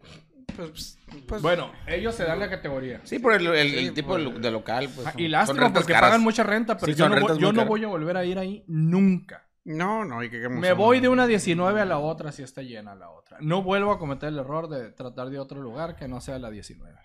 Pues, 0.55 0.97
pues, 1.27 1.41
Bueno, 1.41 1.71
ellos 1.85 2.15
se 2.15 2.23
dan 2.23 2.39
la 2.39 2.49
categoría. 2.49 3.01
Sí, 3.03 3.19
por 3.19 3.33
el, 3.33 3.45
el- 3.47 3.55
el 3.75 3.85
Sí, 3.89 3.91
tipo 3.91 4.09
por- 4.09 4.19
de, 4.19 4.23
lo- 4.31 4.39
de 4.39 4.51
local. 4.51 4.89
Pues, 4.93 5.05
Ah, 5.07 5.11
son- 5.11 5.21
y 5.21 5.27
lástima 5.27 5.59
rentas 5.63 5.81
porque 5.83 5.93
caras. 5.93 6.09
pagan 6.09 6.23
mucha 6.23 6.43
renta, 6.43 6.77
pero 6.77 6.93
Sí, 6.93 6.97
yo, 6.97 7.09
no, 7.09 7.19
voy, 7.19 7.39
yo 7.39 7.51
no 7.51 7.61
a 7.61 7.65
volver 7.65 8.17
a 8.17 8.25
ir 8.25 8.39
ahí 8.39 8.63
nunca. 8.67 9.47
No, 9.65 10.05
no, 10.05 10.23
y 10.23 10.29
que 10.29 10.39
qué 10.41 10.47
Me 10.49 10.71
voy 10.71 11.01
de 11.01 11.09
una 11.09 11.27
19 11.27 11.81
a 11.81 11.85
la 11.85 11.99
otra 11.99 12.31
si 12.31 12.41
está 12.41 12.61
llena 12.61 12.95
la 12.95 13.09
otra. 13.09 13.37
No 13.41 13.61
vuelvo 13.61 13.91
a 13.91 13.99
cometer 13.99 14.29
el 14.29 14.39
error 14.39 14.69
de 14.69 14.91
tratar 14.93 15.29
de 15.29 15.39
otro 15.39 15.61
lugar 15.61 15.97
que 15.97 16.07
no 16.07 16.21
sea 16.21 16.39
la 16.39 16.49
19. 16.49 16.97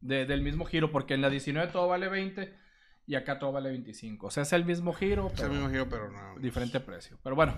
De- 0.00 0.24
del 0.24 0.40
mismo 0.40 0.64
giro, 0.64 0.90
porque 0.90 1.12
en 1.12 1.20
la 1.20 1.28
19 1.28 1.70
todo 1.70 1.88
vale 1.88 2.08
20 2.08 2.54
y 3.10 3.16
acá 3.16 3.38
todo 3.38 3.50
vale 3.52 3.70
25. 3.70 4.28
O 4.28 4.30
sea, 4.30 4.44
es 4.44 4.52
el 4.52 4.64
mismo 4.64 4.92
giro, 4.92 5.26
Es 5.26 5.32
el 5.32 5.38
pero 5.40 5.50
mismo 5.52 5.68
giro, 5.70 5.88
pero 5.88 6.10
no. 6.10 6.38
diferente 6.38 6.78
precio. 6.80 7.18
Pero 7.24 7.34
bueno, 7.34 7.56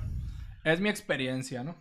es 0.65 0.81
mi 0.81 0.89
experiencia, 0.89 1.63
¿no? 1.63 1.77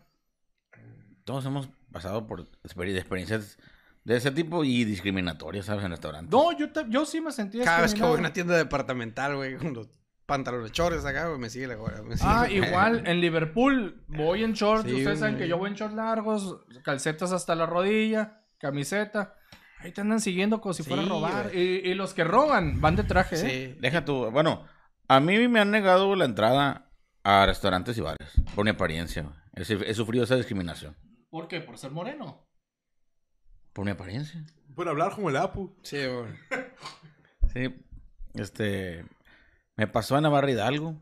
Todos 1.24 1.46
hemos 1.46 1.70
pasado 1.92 2.28
por 2.28 2.46
exper- 2.64 2.96
experiencias 2.98 3.58
de 4.04 4.18
ese 4.18 4.32
tipo 4.32 4.64
y 4.64 4.84
discriminatorias, 4.84 5.66
¿sabes? 5.68 5.86
En 5.86 5.92
restaurantes. 5.92 6.32
No, 6.32 6.52
yo, 6.58 6.72
te- 6.72 6.86
yo 6.90 7.06
sí 7.06 7.22
me 7.22 7.32
sentí 7.32 7.60
Cada 7.60 7.82
vez 7.82 7.94
que 7.94 8.02
voy 8.02 8.16
a 8.16 8.20
una 8.20 8.34
tienda 8.34 8.58
departamental, 8.58 9.36
güey, 9.36 9.56
con 9.58 9.74
los 9.74 9.88
pantalones 10.26 10.72
chores 10.72 11.06
acá, 11.06 11.28
güey, 11.28 11.40
me 11.40 11.50
sigue 11.50 11.68
la 11.68 11.76
güey. 11.76 11.94
Ah, 12.22 12.48
la- 12.48 12.52
igual, 12.52 13.04
en 13.08 13.22
Liverpool 13.22 14.04
voy 14.08 14.44
en 14.44 14.54
shorts, 14.54 14.90
Sí, 14.90 14.96
ustedes 14.96 15.20
saben 15.20 15.36
güey. 15.36 15.46
que 15.46 15.50
yo 15.50 15.58
voy 15.58 15.70
en 15.70 15.76
shorts 15.76 15.96
largos, 15.96 16.62
calcetas 16.84 17.32
hasta 17.32 17.56
la 17.56 17.66
rodilla, 17.68 18.42
camiseta. 18.58 19.36
Ahí 19.84 19.92
te 19.92 20.02
andan 20.02 20.20
siguiendo 20.20 20.62
como 20.62 20.74
si 20.74 20.84
Sí, 20.84 20.90
fuera 20.90 21.04
a 21.04 21.08
robar. 21.08 21.56
Y, 21.56 21.94
los 21.94 22.14
que 22.14 22.24
roban 22.24 22.82
van 22.82 22.96
de 22.96 23.04
traje, 23.04 23.36
¿eh? 23.36 23.74
Sí. 23.74 23.78
Deja 23.80 24.06
tu. 24.06 24.30
Bueno, 24.32 24.66
a 25.08 25.20
mí 25.20 25.48
me 25.48 25.60
han 25.60 25.72
negado 25.72 26.16
la 26.16 26.26
entrada 26.26 26.92
a 27.24 27.46
restaurantes 27.46 27.98
y 27.98 28.02
bares 28.02 28.32
por 28.56 28.64
mi 28.64 28.72
apariencia. 28.72 29.30
He, 29.56 29.62
he 29.62 29.94
sufrido 29.94 30.24
esa 30.24 30.36
discriminación. 30.36 30.96
¿Por 31.30 31.48
qué? 31.48 31.62
¿Por 31.62 31.78
ser 31.78 31.92
moreno? 31.92 32.48
Por 33.74 33.86
mi 33.86 33.92
apariencia. 33.92 34.46
Por 34.76 34.88
hablar 34.88 35.16
como 35.16 35.30
el 35.30 35.38
Apu. 35.38 35.76
Sí, 35.84 35.98
güey. 36.06 36.34
Sí. 37.54 37.76
Este. 38.36 39.06
Me 39.76 39.88
pasó 39.88 40.16
en 40.16 40.24
Navarra 40.24 40.52
Hidalgo. 40.52 40.96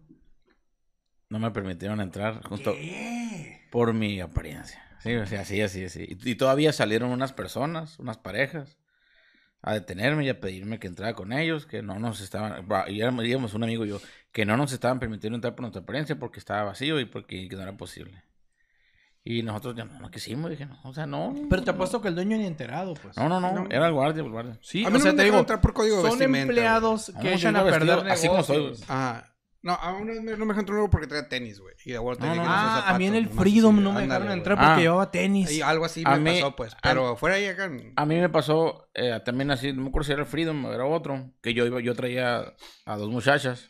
No 1.30 1.40
me 1.40 1.52
permitieron 1.52 2.02
entrar 2.02 2.44
justo 2.48 2.74
por 3.72 3.94
mi 3.94 4.20
apariencia. 4.20 4.84
Sí, 5.00 5.16
o 5.16 5.26
sea, 5.26 5.42
así, 5.42 5.62
así, 5.62 5.84
así. 5.86 6.18
Y, 6.24 6.32
y 6.32 6.36
todavía 6.36 6.74
salieron 6.74 7.12
unas 7.12 7.34
personas, 7.34 7.98
unas 8.00 8.18
parejas, 8.18 8.78
a 9.62 9.74
detenerme 9.74 10.26
y 10.26 10.30
a 10.30 10.40
pedirme 10.40 10.80
que 10.80 10.88
entrara 10.88 11.14
con 11.14 11.34
ellos, 11.34 11.66
que 11.66 11.82
no 11.82 12.00
nos 12.00 12.22
estaban, 12.22 12.66
y 12.88 13.02
éramos, 13.02 13.24
digamos, 13.24 13.54
un 13.54 13.64
amigo 13.64 13.86
y 13.86 13.90
yo, 13.90 14.02
que 14.32 14.46
no 14.46 14.56
nos 14.58 14.72
estaban 14.72 15.00
permitiendo 15.00 15.36
entrar 15.36 15.56
por 15.56 15.62
nuestra 15.64 15.82
apariencia 15.82 16.18
porque 16.18 16.40
estaba 16.40 16.64
vacío 16.64 17.00
y 17.00 17.06
porque 17.06 17.48
que 17.50 17.56
no 17.56 17.62
era 17.64 17.76
posible. 17.76 18.24
Y 19.22 19.44
nosotros 19.44 19.76
ya 19.76 19.84
no, 19.84 20.00
no 20.00 20.10
quisimos, 20.10 20.50
dije, 20.50 20.66
no, 20.66 20.80
o 20.84 20.94
sea, 20.94 21.06
no. 21.06 21.36
Pero 21.50 21.62
te 21.62 21.68
no, 21.72 21.76
apuesto 21.76 22.02
que 22.02 22.08
el 22.08 22.16
dueño 22.16 22.38
ni 22.38 22.46
enterado, 22.46 22.94
pues. 22.94 23.18
No, 23.18 23.28
no, 23.28 23.40
no, 23.42 23.52
No. 23.54 23.68
era 23.70 23.88
el 23.88 23.94
guardia, 23.94 24.24
el 24.24 24.30
guardia. 24.30 24.58
Sí, 24.62 24.86
A 24.86 24.90
mí 24.90 24.96
o 24.96 24.98
no 24.98 25.00
sea, 25.04 25.12
me 25.12 25.18
te 25.18 25.24
digo, 25.26 25.38
entrar 25.40 25.60
por 25.60 25.74
código 25.74 25.98
de 25.98 26.02
son 26.04 26.12
vestimenta, 26.12 26.52
empleados 26.54 27.12
que 27.22 27.30
No, 27.30 27.36
echan 27.36 27.56
a 27.58 27.64
perder 27.66 28.04
vestido 28.04 28.12
así 28.14 28.28
como 28.30 28.44
soy, 28.44 28.58
negocios. 28.58 28.90
Ajá. 28.90 29.34
No, 29.62 29.74
a 29.74 29.92
una 29.94 30.14
vez 30.14 30.22
me- 30.22 30.32
no 30.38 30.46
me 30.46 30.54
dejaron 30.54 30.60
entrar 30.60 30.90
porque 30.90 31.08
traía 31.08 31.28
tenis, 31.28 31.60
güey. 31.60 31.76
Y 31.84 31.92
de 31.92 31.98
vuelta 32.00 32.26
No, 32.28 32.36
no, 32.36 32.44
Ah, 32.46 32.90
a 32.90 32.98
mí 32.98 33.08
en 33.08 33.16
el 33.16 33.26
zapatos, 33.26 33.44
Freedom 33.44 33.76
así, 33.76 33.84
no 33.84 33.92
me 33.94 34.02
dejaron 34.04 34.32
entrar 34.32 34.58
porque 34.58 34.72
Ah. 34.72 34.78
llevaba 34.80 35.12
tenis. 35.12 35.52
Y 35.52 35.62
algo 35.62 35.84
así 35.84 36.04
A 36.06 36.16
me 36.18 36.32
mí- 36.32 36.40
pasó, 36.40 36.56
pues. 36.56 36.74
a- 36.76 36.78
Pero 36.82 37.18
fuera 37.18 37.36
ahí 37.36 37.46
acá. 37.46 37.70
A 37.98 38.06
mí 38.06 38.16
me 38.16 38.30
pasó 38.30 38.90
eh, 38.94 39.20
también 39.26 39.52
así, 39.52 39.74
no 39.74 39.82
me 39.82 39.90
acuerdo 39.90 40.06
si 40.06 40.12
era 40.14 40.22
el 40.22 40.28
Freedom 40.28 40.64
o 40.66 40.72
era 40.74 40.86
otro, 40.86 41.34
que 41.42 41.54
yo 41.54 41.66
iba, 41.66 41.82
yo 41.82 41.94
traía 41.94 42.54
a 42.86 42.96
dos 42.98 43.10
muchachas 43.10 43.70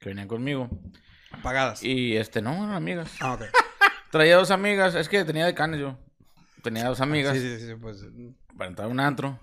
que 0.00 0.08
venían 0.08 0.28
conmigo. 0.28 0.70
Apagadas. 1.30 1.82
Y 1.82 2.16
este, 2.16 2.40
no, 2.40 2.52
eran 2.54 2.72
amigas. 2.72 3.14
Ah, 3.20 3.34
ok. 3.34 3.42
Traía 4.10 4.36
dos 4.36 4.50
amigas, 4.50 4.94
es 4.94 5.10
que 5.10 5.24
tenía 5.26 5.44
de 5.44 5.52
canes 5.54 5.78
yo. 5.80 5.98
Tenía 6.62 6.86
dos 6.88 7.00
amigas 7.02 7.36
Sí, 7.36 7.58
sí, 7.58 7.66
sí, 7.66 7.74
pues. 7.74 8.02
para 8.56 8.70
entrar 8.70 8.88
a 8.88 8.90
un 8.90 8.98
antro. 9.00 9.38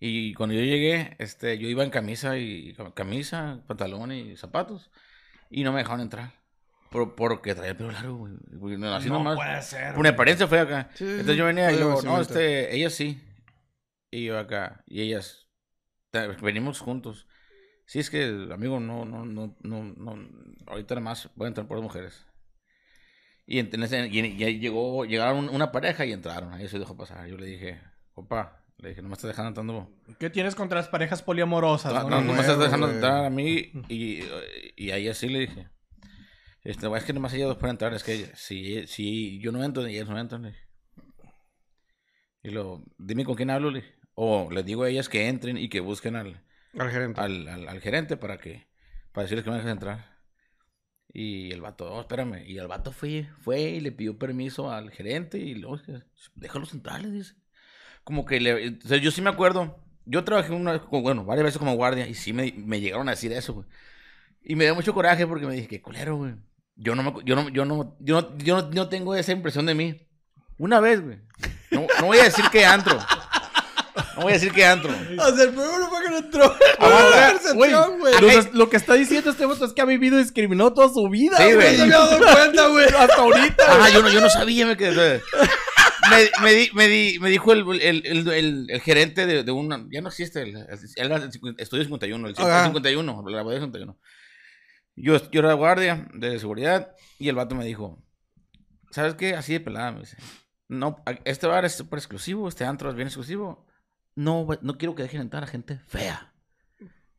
Y 0.00 0.32
cuando 0.34 0.54
yo 0.54 0.62
llegué, 0.62 1.16
este, 1.18 1.58
yo 1.58 1.68
iba 1.68 1.84
en 1.84 1.90
camisa 1.90 2.38
y 2.38 2.74
camisa, 2.94 3.62
pantalón 3.66 4.12
y 4.12 4.36
zapatos. 4.36 4.90
Y 5.50 5.64
no 5.64 5.72
me 5.72 5.78
dejaron 5.78 6.00
entrar. 6.00 6.32
Por, 6.90 7.14
porque 7.14 7.54
traía 7.54 7.72
el 7.72 7.76
pelo 7.76 7.90
largo, 7.92 8.16
güey. 8.16 8.76
No, 8.78 8.94
Así 8.94 9.08
no 9.08 9.14
nomás. 9.18 9.36
puede 9.36 9.60
ser. 9.62 9.92
Por 9.94 10.02
mi 10.02 10.08
apariencia 10.08 10.46
fue 10.46 10.58
acá. 10.60 10.88
Sí, 10.94 11.04
Entonces 11.04 11.36
yo 11.36 11.44
venía 11.44 11.70
y 11.72 11.78
yo, 11.78 12.00
no, 12.02 12.20
este, 12.20 12.74
ellas 12.74 12.94
sí. 12.94 13.22
Y 14.10 14.24
yo 14.24 14.38
acá. 14.38 14.82
Y 14.86 15.02
ellas, 15.02 15.48
venimos 16.40 16.80
juntos. 16.80 17.26
Sí, 17.86 17.98
es 17.98 18.08
que, 18.10 18.48
amigo, 18.52 18.80
no, 18.80 19.04
no, 19.04 19.24
no, 19.24 19.56
no, 19.60 19.82
no, 19.84 20.28
ahorita 20.66 20.94
nada 20.94 21.04
más 21.04 21.30
voy 21.34 21.46
a 21.46 21.48
entrar 21.48 21.66
por 21.66 21.76
las 21.78 21.82
mujeres. 21.84 22.24
Y, 23.46 23.58
en- 23.60 23.70
en 23.72 23.82
ese- 23.82 24.08
y- 24.08 24.18
y 24.20 24.44
ahí 24.44 24.58
llegó, 24.58 25.04
llegaron 25.06 25.48
una 25.48 25.72
pareja 25.72 26.04
y 26.04 26.12
entraron. 26.12 26.52
Ahí 26.52 26.68
se 26.68 26.78
dejó 26.78 26.96
pasar. 26.96 27.26
Yo 27.26 27.36
le 27.38 27.46
dije, 27.46 27.80
opa, 28.14 28.62
le 28.78 28.90
dije, 28.90 29.02
no 29.02 29.08
me 29.08 29.14
estás 29.14 29.28
dejando 29.28 29.48
entrando. 29.48 29.90
¿Qué 30.18 30.30
tienes 30.30 30.54
contra 30.54 30.78
las 30.78 30.88
parejas 30.88 31.22
poliamorosas? 31.22 31.92
No, 31.92 32.02
no? 32.04 32.10
no, 32.10 32.20
no 32.22 32.32
me 32.34 32.40
estás 32.40 32.58
dejando 32.58 32.90
entrar 32.90 33.24
a 33.24 33.30
mí. 33.30 33.72
Y, 33.88 34.22
y 34.76 34.90
ahí 34.92 35.08
así 35.08 35.28
le 35.28 35.40
dije. 35.40 35.68
Este, 36.62 36.86
es 36.96 37.04
que 37.04 37.12
nomás 37.12 37.32
ellos 37.34 37.48
dos 37.48 37.58
pueden 37.58 37.74
entrar. 37.74 37.92
Es 37.94 38.04
que 38.04 38.30
si, 38.34 38.86
si 38.86 39.40
yo 39.40 39.50
no 39.52 39.64
entro, 39.64 39.86
y 39.86 39.96
ellos 39.96 40.08
no 40.08 40.18
entran. 40.18 40.42
le 40.42 40.48
dije. 40.50 40.62
Y 42.42 42.50
lo, 42.50 42.84
dime 42.98 43.24
con 43.24 43.34
quién 43.34 43.50
hablo. 43.50 43.70
Le 43.70 43.80
dije. 43.80 43.94
O 44.14 44.48
les 44.50 44.64
digo 44.64 44.84
a 44.84 44.88
ellas 44.88 45.08
que 45.08 45.28
entren 45.28 45.58
y 45.58 45.68
que 45.68 45.80
busquen 45.80 46.16
al, 46.16 46.44
Al 46.78 46.90
gerente. 46.90 47.20
al, 47.20 47.48
al, 47.48 47.68
al 47.68 47.80
gerente 47.80 48.16
para 48.16 48.38
que 48.38 48.68
para 49.12 49.24
decirles 49.24 49.44
que 49.44 49.50
me 49.50 49.56
dejes 49.56 49.72
entrar. 49.72 50.18
Y 51.12 51.50
el 51.52 51.60
vato, 51.60 51.92
oh, 51.92 52.00
espérame. 52.00 52.44
Y 52.46 52.58
el 52.58 52.68
vato 52.68 52.92
fue, 52.92 53.28
fue 53.40 53.60
y 53.60 53.80
le 53.80 53.92
pidió 53.92 54.18
permiso 54.18 54.70
al 54.70 54.90
gerente 54.90 55.38
y 55.38 55.54
luego, 55.54 55.80
déjalos 56.34 56.74
entrar, 56.74 57.00
le 57.02 57.10
dice. 57.10 57.34
Como 58.08 58.24
que 58.24 58.40
le, 58.40 58.70
o 58.70 58.88
sea, 58.88 58.96
yo 58.96 59.10
sí 59.10 59.20
me 59.20 59.28
acuerdo. 59.28 59.76
Yo 60.06 60.24
trabajé 60.24 60.54
una 60.54 60.78
bueno, 60.90 61.26
varias 61.26 61.44
veces 61.44 61.58
como 61.58 61.74
guardia 61.74 62.08
y 62.08 62.14
sí 62.14 62.32
me, 62.32 62.54
me 62.56 62.80
llegaron 62.80 63.06
a 63.06 63.10
decir 63.10 63.30
eso, 63.34 63.52
güey. 63.52 63.66
Y 64.42 64.56
me 64.56 64.64
dio 64.64 64.74
mucho 64.74 64.94
coraje 64.94 65.26
porque 65.26 65.44
me 65.44 65.52
dije, 65.52 65.68
qué 65.68 65.82
culero, 65.82 66.16
güey. 66.16 66.32
Yo 66.74 66.94
no, 66.94 67.02
me, 67.02 67.12
yo 67.26 67.36
no, 67.36 67.50
yo 67.50 67.66
no, 67.66 67.98
yo 68.00 68.22
no, 68.22 68.38
yo 68.38 68.62
no, 68.62 68.70
no 68.70 68.88
tengo 68.88 69.14
esa 69.14 69.32
impresión 69.32 69.66
de 69.66 69.74
mí. 69.74 70.08
Una 70.56 70.80
vez, 70.80 71.04
güey. 71.04 71.18
No, 71.70 71.86
no 72.00 72.06
voy 72.06 72.16
a 72.16 72.24
decir 72.24 72.46
que 72.50 72.64
antro. 72.64 72.98
No 74.16 74.22
voy 74.22 74.30
a 74.30 74.36
decir 74.36 74.52
que 74.52 74.64
antro. 74.64 74.90
O 74.90 75.36
sea, 75.36 75.44
el 75.44 75.50
primero 75.50 75.90
fue 75.90 76.02
que 76.02 76.08
no 76.08 76.16
entró. 76.16 76.56
Güey. 77.56 77.70
Lo, 77.70 78.52
lo 78.54 78.70
que 78.70 78.78
está 78.78 78.94
diciendo 78.94 79.28
este 79.30 79.44
vato 79.44 79.66
es 79.66 79.74
que 79.74 79.82
ha 79.82 79.84
vivido 79.84 80.18
y 80.18 80.22
discriminó 80.22 80.72
toda 80.72 80.88
su 80.88 81.06
vida. 81.10 81.36
Sí, 81.36 81.52
güey. 81.52 81.76
No 81.76 81.86
me 81.86 81.94
había 81.94 81.98
dado 81.98 82.18
cuenta, 82.18 82.66
güey. 82.68 82.86
Hasta 82.86 83.16
ahorita. 83.16 83.64
Ah, 83.68 83.90
yo 83.92 84.00
no, 84.00 84.08
yo 84.08 84.22
no 84.22 84.30
sabía, 84.30 84.64
me 84.64 84.78
quedé. 84.78 85.20
Me, 86.10 86.42
me, 86.42 86.54
di- 86.54 86.70
me, 86.74 86.88
di- 86.88 87.18
me 87.20 87.30
dijo 87.30 87.52
el, 87.52 87.80
el, 87.80 88.06
el, 88.06 88.28
el- 88.70 88.80
gerente 88.80 89.26
de, 89.26 89.42
de 89.44 89.52
una. 89.52 89.86
Ya 89.90 90.00
no 90.00 90.08
existe. 90.08 90.42
El, 90.42 90.56
estudio 91.58 91.84
51, 91.84 92.28
el 92.28 92.34
Ajá. 92.38 92.64
51, 92.66 93.24
la 93.28 93.42
guardia 93.42 93.60
51. 93.60 93.98
Yo, 94.96 95.30
yo 95.30 95.40
era 95.40 95.52
guardia 95.54 96.08
de 96.14 96.38
seguridad 96.38 96.92
y 97.18 97.28
el 97.28 97.34
vato 97.36 97.54
me 97.54 97.64
dijo: 97.64 98.02
¿Sabes 98.90 99.14
qué? 99.14 99.34
Así 99.34 99.52
de 99.52 99.60
pelada, 99.60 99.92
me 99.92 100.00
dice. 100.00 100.16
No, 100.68 101.02
este 101.24 101.46
bar 101.46 101.64
es 101.64 101.74
súper 101.76 101.98
exclusivo, 101.98 102.48
este 102.48 102.64
antro 102.64 102.90
es 102.90 102.96
bien 102.96 103.08
exclusivo. 103.08 103.66
No, 104.14 104.46
no 104.62 104.76
quiero 104.78 104.94
que 104.94 105.02
dejen 105.04 105.20
entrar 105.20 105.44
a 105.44 105.46
gente 105.46 105.78
fea. 105.86 106.34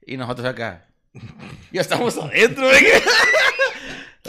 Y 0.06 0.18
nosotros 0.18 0.46
acá. 0.48 0.86
Ya 1.72 1.82
estamos 1.82 2.18
adentro, 2.18 2.66
güey. 2.68 2.84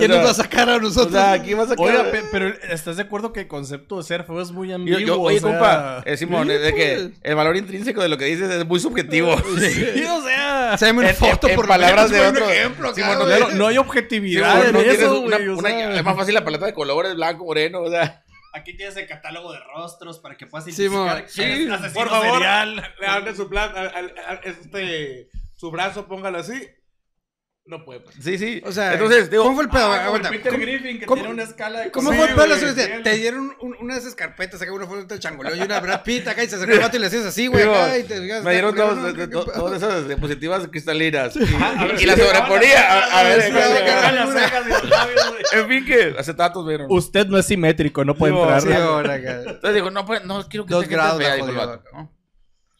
¿Quién 0.01 0.11
O 0.11 0.15
sea, 0.15 0.23
nos 0.23 0.27
va 0.27 0.31
a 0.33 0.35
sacar 0.45 0.69
a 0.69 0.77
O 0.77 0.81
nosotros? 0.81 1.13
sea, 1.13 1.33
aquí 1.33 1.55
vas 1.55 1.71
a 1.71 1.75
Oiga, 1.79 2.11
pe- 2.11 2.25
pero 2.33 2.49
¿estás 2.49 2.97
de 2.97 3.03
acuerdo 3.05 3.33
que 3.33 3.41
el 3.41 3.47
concepto 3.49 3.99
de 3.99 4.03
ser 4.03 4.25
feo 4.25 4.41
es 4.41 4.51
muy 4.51 4.73
ambiguo? 4.73 4.99
yo- 5.01 5.21
oye, 5.21 5.37
o 5.39 5.41
sea, 5.41 5.51
compa, 5.51 6.03
eh, 6.05 6.17
Simón, 6.17 6.49
Sí, 6.49 6.55
es 6.55 6.61
de 6.63 6.71
pues. 6.73 6.83
que 6.83 7.13
el 7.29 7.35
valor 7.37 7.57
intrínseco 7.57 8.03
de 8.03 8.09
lo 8.09 8.19
que 8.19 8.25
dices 8.25 8.51
es 8.51 8.67
muy 8.67 8.81
subjetivo. 8.81 9.37
Sí, 9.61 10.05
o 10.05 10.23
sea, 10.23 10.77
una 10.93 11.09
en- 11.11 11.15
foto 11.17 11.47
en- 11.47 11.51
en 11.53 11.57
por 11.57 11.69
palabras 11.69 12.11
de 12.11 12.21
otro- 12.27 12.45
un 12.47 12.51
ejemplo 12.53 12.95
Simón, 12.95 13.19
no 13.19 13.25
güey. 13.27 13.41
no, 13.41 13.51
no 13.53 13.67
hay 13.69 13.75
Sí, 13.75 13.79
objetividad 13.79 14.67
en 14.67 14.73
no 14.73 14.79
tienes 14.81 14.99
eso, 15.01 15.21
una- 15.21 15.37
güey, 15.37 15.49
o 15.49 15.59
una- 15.59 15.69
sea. 15.69 15.95
es 15.97 16.05
más 16.05 16.17
fácil 16.17 16.35
la 16.35 16.45
paleta 16.45 16.67
de 16.67 16.75
colores, 16.75 17.15
blanco, 17.15 17.45
moreno, 17.45 17.81
o 17.83 17.91
sea. 17.91 18.25
Aquí 18.53 18.77
tienes 18.77 18.97
el 18.97 19.07
catálogo 19.07 19.53
de 19.53 19.61
rostros 19.77 20.19
para 20.19 20.37
que 20.37 20.45
puedas 20.47 20.65
Simón, 20.75 21.07
identificar 21.07 21.29
sí, 21.31 21.69
asesino 21.71 21.95
Por 21.95 22.09
favor, 22.09 22.33
serial. 22.39 22.95
le 23.01 23.07
hable 23.07 23.37
su 23.37 23.49
plan, 23.49 23.71
este, 24.43 25.29
su 25.57 25.71
brazo, 25.71 26.07
póngalo 26.07 26.39
así. 26.39 26.69
No 27.71 27.85
puede 27.85 28.01
pasar. 28.01 28.21
Sí, 28.21 28.37
sí. 28.37 28.61
O 28.67 28.73
sea, 28.73 28.95
entonces, 28.95 29.31
digo, 29.31 29.45
¿cómo 29.45 29.55
fue 29.55 29.63
el 29.65 29.71
pedo? 29.71 29.93
Ah, 29.93 30.05
Aguanta. 30.07 30.29
Peter 30.29 30.51
¿Cómo- 30.51 30.63
Griffin 30.65 30.99
que 30.99 31.07
cómo- 31.07 31.23
tiene 31.23 31.35
una 31.35 31.45
escala 31.45 31.81
de 31.83 31.91
¿Cómo 31.93 32.11
Sí, 32.11 32.17
fue 32.17 32.29
el 32.29 32.35
pedo? 32.35 32.47
güey, 32.59 32.75
Te- 32.75 32.89
Te 33.03 33.15
dieron 33.17 33.55
un- 33.61 33.77
una 33.81 33.95
de 33.95 34.01
esas 34.01 34.15
carpetas, 34.17 34.61
acá 34.61 34.73
uno 34.73 34.89
fue 34.89 34.99
un 34.99 35.09
changoleo 35.21 35.55
y 35.55 35.61
una 35.61 35.79
Brad 35.79 36.03
Pitt 36.03 36.27
acá 36.27 36.43
y 36.43 36.49
se 36.49 36.57
acercó 36.57 36.75
el 36.75 36.81
vato 36.81 36.97
y 36.97 37.01
le 37.01 37.07
hacías 37.07 37.25
así, 37.27 37.47
güey, 37.47 37.63
digo, 37.63 37.75
acá 37.77 37.97
y 37.97 38.03
te 38.03 38.19
digas, 38.21 38.43
me 38.43 38.51
dieron 38.53 38.71
"Está 38.75 38.83
dos, 38.83 38.95
culero, 38.99 39.13
de- 39.13 39.27
de- 39.27 39.29
¿Qué 39.29 39.53
todas 39.53 39.77
esas 39.83 40.09
diapositivas 40.09 40.67
cristalinas. 40.69 41.37
Y, 41.37 41.47
si 41.99 42.07
la 42.07 42.17
le 42.17 42.25
sobreponía. 42.25 43.19
A, 43.19 43.23
ver, 43.23 43.53
las. 44.13 45.53
En 45.53 45.69
fin, 45.69 45.85
que 45.85 46.15
acetatos 46.19 46.67
vieron. 46.67 46.87
Usted 46.91 47.27
no 47.29 47.39
es 47.39 47.47
simétrico, 47.47 48.05
no 48.05 48.15
puede 48.17 48.35
entrar. 48.35 48.63
Entonces 49.47 49.75
digo, 49.75 49.91
no, 49.91 50.05
pues, 50.05 50.25
no 50.25 50.49
quiero 50.49 50.67
que 50.67 50.75
dijo 50.75 50.87
vato, 51.55 51.85
¿no? 51.93 52.13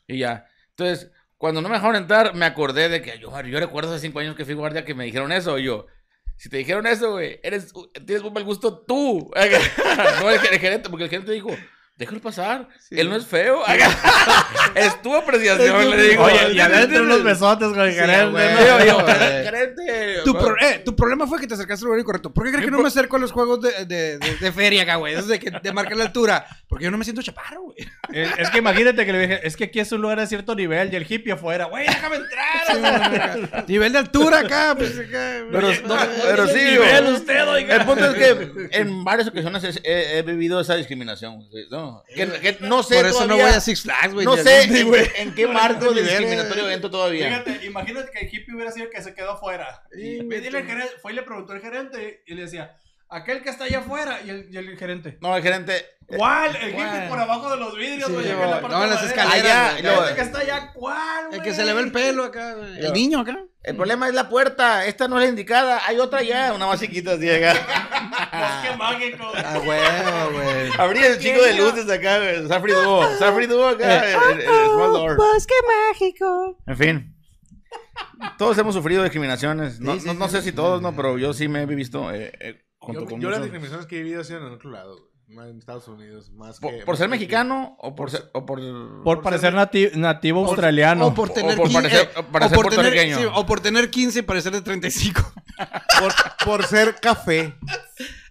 Y 0.09 0.19
ya. 0.19 0.47
Entonces, 0.71 1.11
cuando 1.41 1.63
no 1.63 1.71
me 1.71 1.77
dejaron 1.77 1.97
entrar, 1.97 2.35
me 2.35 2.45
acordé 2.45 2.91
de 2.91 3.01
que 3.01 3.19
yo, 3.19 3.33
yo 3.41 3.61
recuerdo 3.61 3.95
hace 3.95 4.03
cinco 4.03 4.19
años 4.19 4.37
que 4.37 4.45
fui 4.45 4.53
guardia 4.53 4.85
que 4.85 4.93
me 4.93 5.07
dijeron 5.07 5.33
eso. 5.33 5.59
Y 5.59 5.65
yo, 5.65 5.87
si 6.37 6.51
te 6.51 6.59
dijeron 6.59 6.87
eso, 6.87 7.13
güey, 7.13 7.41
eres, 7.43 7.73
tienes 8.05 8.23
muy 8.23 8.31
mal 8.31 8.45
gusto 8.45 8.81
tú. 8.87 9.31
no 10.21 10.31
el, 10.31 10.39
el 10.53 10.59
gerente, 10.59 10.91
porque 10.91 11.05
el 11.05 11.09
gerente 11.09 11.33
dijo, 11.33 11.49
déjalo 11.97 12.21
pasar. 12.21 12.69
Él 12.91 13.09
no 13.09 13.17
es 13.17 13.27
feo. 13.27 13.63
es 14.75 15.01
tu 15.01 15.15
apreciación, 15.15 15.89
le 15.89 16.11
digo. 16.11 16.25
Oye, 16.25 16.53
y 16.53 16.61
adentro 16.61 17.05
unos 17.05 17.25
besotes 17.25 17.69
con 17.69 17.81
el 17.81 17.93
Sí, 17.93 17.99
gerente, 17.99 18.31
güey. 18.33 18.67
yo, 18.67 18.85
yo, 18.85 19.07
gerente. 19.07 20.10
Tu, 20.25 20.33
pro- 20.33 20.57
eh, 20.61 20.83
tu 20.85 20.95
problema 20.97 21.27
fue 21.27 21.41
que 21.41 21.47
te 21.47 21.55
acercaste 21.55 21.85
al 21.85 21.87
lugar 21.87 22.01
incorrecto. 22.01 22.33
¿Por 22.33 22.45
qué 22.45 22.51
crees 22.53 22.65
que 22.65 22.71
no 22.71 22.81
me 22.81 22.89
acerco 22.89 23.17
a 23.17 23.19
los 23.19 23.33
juegos 23.33 23.61
de, 23.63 23.85
de, 23.87 24.19
de, 24.19 24.37
de 24.37 24.53
feria 24.53 24.83
acá, 24.83 24.97
güey? 24.97 25.15
Esos 25.15 25.29
de, 25.29 25.39
que, 25.39 25.51
de 25.51 25.73
marcar 25.73 25.97
la 25.97 26.05
altura. 26.05 26.47
Porque 26.69 26.85
yo 26.85 26.91
no 26.91 26.99
me 26.99 27.05
siento 27.05 27.23
chaparro, 27.23 27.63
güey. 27.63 27.77
Es, 28.13 28.31
es 28.39 28.51
que 28.51 28.59
imagínate 28.59 29.05
que 29.07 29.13
le 29.13 29.21
dije, 29.21 29.41
es 29.47 29.57
que 29.57 29.65
aquí 29.65 29.81
es 29.81 29.91
un 29.93 30.01
lugar 30.03 30.19
de 30.21 30.27
cierto 30.27 30.55
nivel 30.55 30.93
y 30.93 30.97
el 30.97 31.07
hippie 31.11 31.33
afuera, 31.33 31.65
güey, 31.67 31.87
déjame 31.87 32.17
entrar. 32.17 33.65
Nivel 33.69 33.93
de 33.93 33.99
altura 33.99 34.41
acá, 34.41 34.75
pues 34.77 34.99
acá. 34.99 35.45
Pero, 35.51 35.69
no, 35.87 35.97
pero 36.23 36.47
sí, 36.49 36.55
nivel 36.55 37.03
güey. 37.05 37.15
usted, 37.15 37.49
oiga. 37.49 37.77
El 37.77 37.85
punto 37.85 38.11
es 38.11 38.15
que 38.15 38.69
en 38.79 39.05
varias 39.05 39.29
ocasiones 39.29 39.65
he, 39.65 39.81
he- 39.85 40.19
he 40.19 40.23
vivido 40.23 40.61
esa 40.61 40.77
discriminación. 40.77 41.49
¿no? 41.71 42.03
Que, 42.15 42.27
que 42.41 42.57
no 42.61 42.83
sé 42.83 42.97
Por 42.97 43.07
eso 43.07 43.27
no 43.27 43.35
voy 43.37 43.45
a 43.45 43.61
Six 43.61 43.83
Flags, 43.83 44.15
güey. 44.15 44.25
No 44.27 44.33
a 44.35 44.39
sé 44.39 44.63
en, 44.65 44.87
güey. 44.89 45.07
en 45.17 45.35
qué 45.35 45.47
marco 45.47 45.93
de 45.93 46.03
discriminatorio 46.03 46.65
güey. 46.65 46.75
entro 46.75 46.91
todavía. 46.91 47.29
Fíjate, 47.29 47.67
imagínate 47.67 48.11
que 48.13 48.27
el 48.27 48.35
hippie 48.35 48.55
hubiera 48.55 48.71
sido 48.73 48.87
el 48.87 48.93
que 48.93 49.03
se 49.03 49.15
quedó 49.15 49.33
afuera. 49.33 49.83
Y 49.97 50.10
Dile 50.19 50.59
al 50.59 50.67
gerente, 50.67 50.93
fue 51.01 51.13
y 51.13 51.15
le 51.17 51.23
preguntó 51.23 51.53
al 51.53 51.61
gerente 51.61 52.23
y 52.27 52.35
le 52.35 52.43
decía, 52.43 52.77
aquel 53.09 53.43
que 53.43 53.51
está 53.51 53.65
allá 53.65 53.79
afuera. 53.81 54.21
Y 54.25 54.31
el, 54.31 54.49
y 54.51 54.57
el 54.57 54.77
gerente, 54.77 55.19
No, 55.21 55.37
el 55.37 55.43
gerente. 55.43 55.85
¿cuál? 56.07 56.57
El 56.57 56.73
¿Cuál? 56.73 56.97
hippie 56.97 57.09
por 57.09 57.19
abajo 57.21 57.51
de 57.53 57.57
los 57.57 57.77
vidrios, 57.77 58.09
Sí, 58.09 58.15
la 58.29 58.61
parte 58.61 58.69
No, 58.77 58.83
en 58.83 58.91
de 58.91 58.95
las 58.97 59.05
escaleras, 59.05 59.75
Allá, 59.75 59.81
luego- 59.83 60.05
Ese 60.07 60.15
que 60.17 60.21
está 60.23 60.39
allá, 60.41 60.73
¿cuál, 60.75 61.27
güey? 61.29 61.39
El 61.39 61.45
que 61.45 61.55
se 61.55 61.65
le 61.65 61.73
ve 61.73 61.81
el 61.83 61.93
pelo 61.93 62.25
acá, 62.25 62.55
güey. 62.55 62.79
El 62.85 62.93
niño 62.93 63.21
acá. 63.21 63.39
El 63.63 63.77
problema 63.77 64.09
es 64.09 64.15
la 64.15 64.29
puerta. 64.29 64.87
Esta 64.87 65.07
no 65.07 65.19
es 65.19 65.25
la 65.25 65.29
indicada. 65.29 65.83
Hay 65.87 65.99
otra 65.99 66.23
ya. 66.23 66.53
Una 66.55 66.67
más 66.67 66.81
chiquita 66.81 67.13
así 67.13 67.29
acá. 67.31 67.53
Bosque 68.33 68.77
mágico. 68.77 69.33
Ah, 69.37 69.59
huevo, 69.59 70.33
güey. 70.43 70.71
Abrí 70.79 71.01
el 71.05 71.19
chico 71.19 71.43
de 71.43 71.55
luces 71.55 71.89
acá. 71.91 72.19
güey. 72.19 72.49
Safri 72.49 72.73
Duo. 72.73 73.07
Safri 73.19 73.47
Duo 73.47 73.69
acá. 73.69 74.09
Eh. 74.09 74.17
el- 74.33 74.41
el- 74.41 74.49
el 74.49 74.67
Small 74.67 74.93
Door. 74.93 75.17
Bosque 75.17 75.55
mágico. 75.91 76.59
En 76.67 76.77
fin. 76.77 77.17
Todos 78.39 78.57
hemos 78.59 78.75
sufrido 78.75 79.03
discriminaciones. 79.03 79.81
No, 79.81 79.95
Sí, 79.95 80.01
sí, 80.01 80.07
no, 80.07 80.15
no 80.15 80.27
sí. 80.29 80.33
sé 80.37 80.43
si 80.43 80.53
todos, 80.53 80.81
no, 80.83 80.95
pero 80.95 81.19
yo 81.19 81.33
sí 81.33 81.49
me 81.49 81.63
he 81.63 81.67
visto 81.67 82.13
eh, 82.13 82.33
eh, 82.41 82.63
junto 82.79 83.03
Yo, 83.03 83.07
con 83.07 83.21
yo 83.21 83.31
las 83.31 83.39
muchos. 83.39 83.53
discriminaciones 83.53 83.87
que 83.87 83.99
he 83.99 84.03
vivido 84.03 84.21
han 84.21 84.25
sido 84.27 84.47
en 84.47 84.53
otro 84.53 84.71
lado, 84.71 84.97
güey. 84.97 85.11
En 85.49 85.59
Estados 85.59 85.87
Unidos, 85.87 86.31
más 86.33 86.59
¿Por, 86.59 86.73
que... 86.77 86.85
por 86.85 86.97
ser 86.97 87.09
mexicano 87.09 87.77
o 87.79 87.95
por 87.95 88.11
ser, 88.11 88.25
o 88.33 88.45
por, 88.45 88.59
Por 89.05 89.23
parecer 89.23 89.55
nati- 89.55 89.93
nativo 89.95 90.45
australiano. 90.45 91.07
O 91.07 91.15
por 91.15 91.31
tener 91.31 91.57
por 91.57 91.69
15, 91.69 91.83
parecer- 91.83 92.11
eh, 92.17 92.23
parecer 92.33 92.59
o 92.59 92.63
por 92.63 92.71
tener, 92.75 93.29
o 93.35 93.47
por 93.47 93.61
tener 93.61 93.91
15 93.91 94.19
y 94.19 94.23
parecer 94.23 94.53
de 94.53 94.61
35. 94.63 95.21
Por, 96.01 96.13
por 96.47 96.65
ser 96.65 96.95
café. 96.97 97.55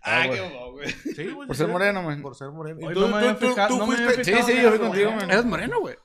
Ah, 0.03 0.23
qué 0.23 0.39
güey. 0.41 0.71
güey. 0.71 0.89
Sí, 1.15 1.27
güey, 1.29 1.47
Por 1.47 1.55
ser 1.55 1.67
moreno, 1.67 2.01
man. 2.01 2.21
Por 2.21 2.35
ser 2.35 2.49
moreno. 2.49 2.79
Y 2.81 2.85
Oye, 2.85 2.93
tú- 2.95 3.01
no 3.07 3.07
me 3.15 3.33
tú- 3.35 3.47
tú- 3.47 3.55
tú 3.67 3.77
no 3.77 3.85
fuiste- 3.85 4.23
Sí, 4.25 4.33
sí, 4.45 4.61
yo 4.61 4.69
fui 4.71 4.79
contigo, 4.79 5.11
güey. 5.11 5.21
man. 5.21 5.31
Eres 5.31 5.45
moreno, 5.45 5.79
güey. 5.79 5.95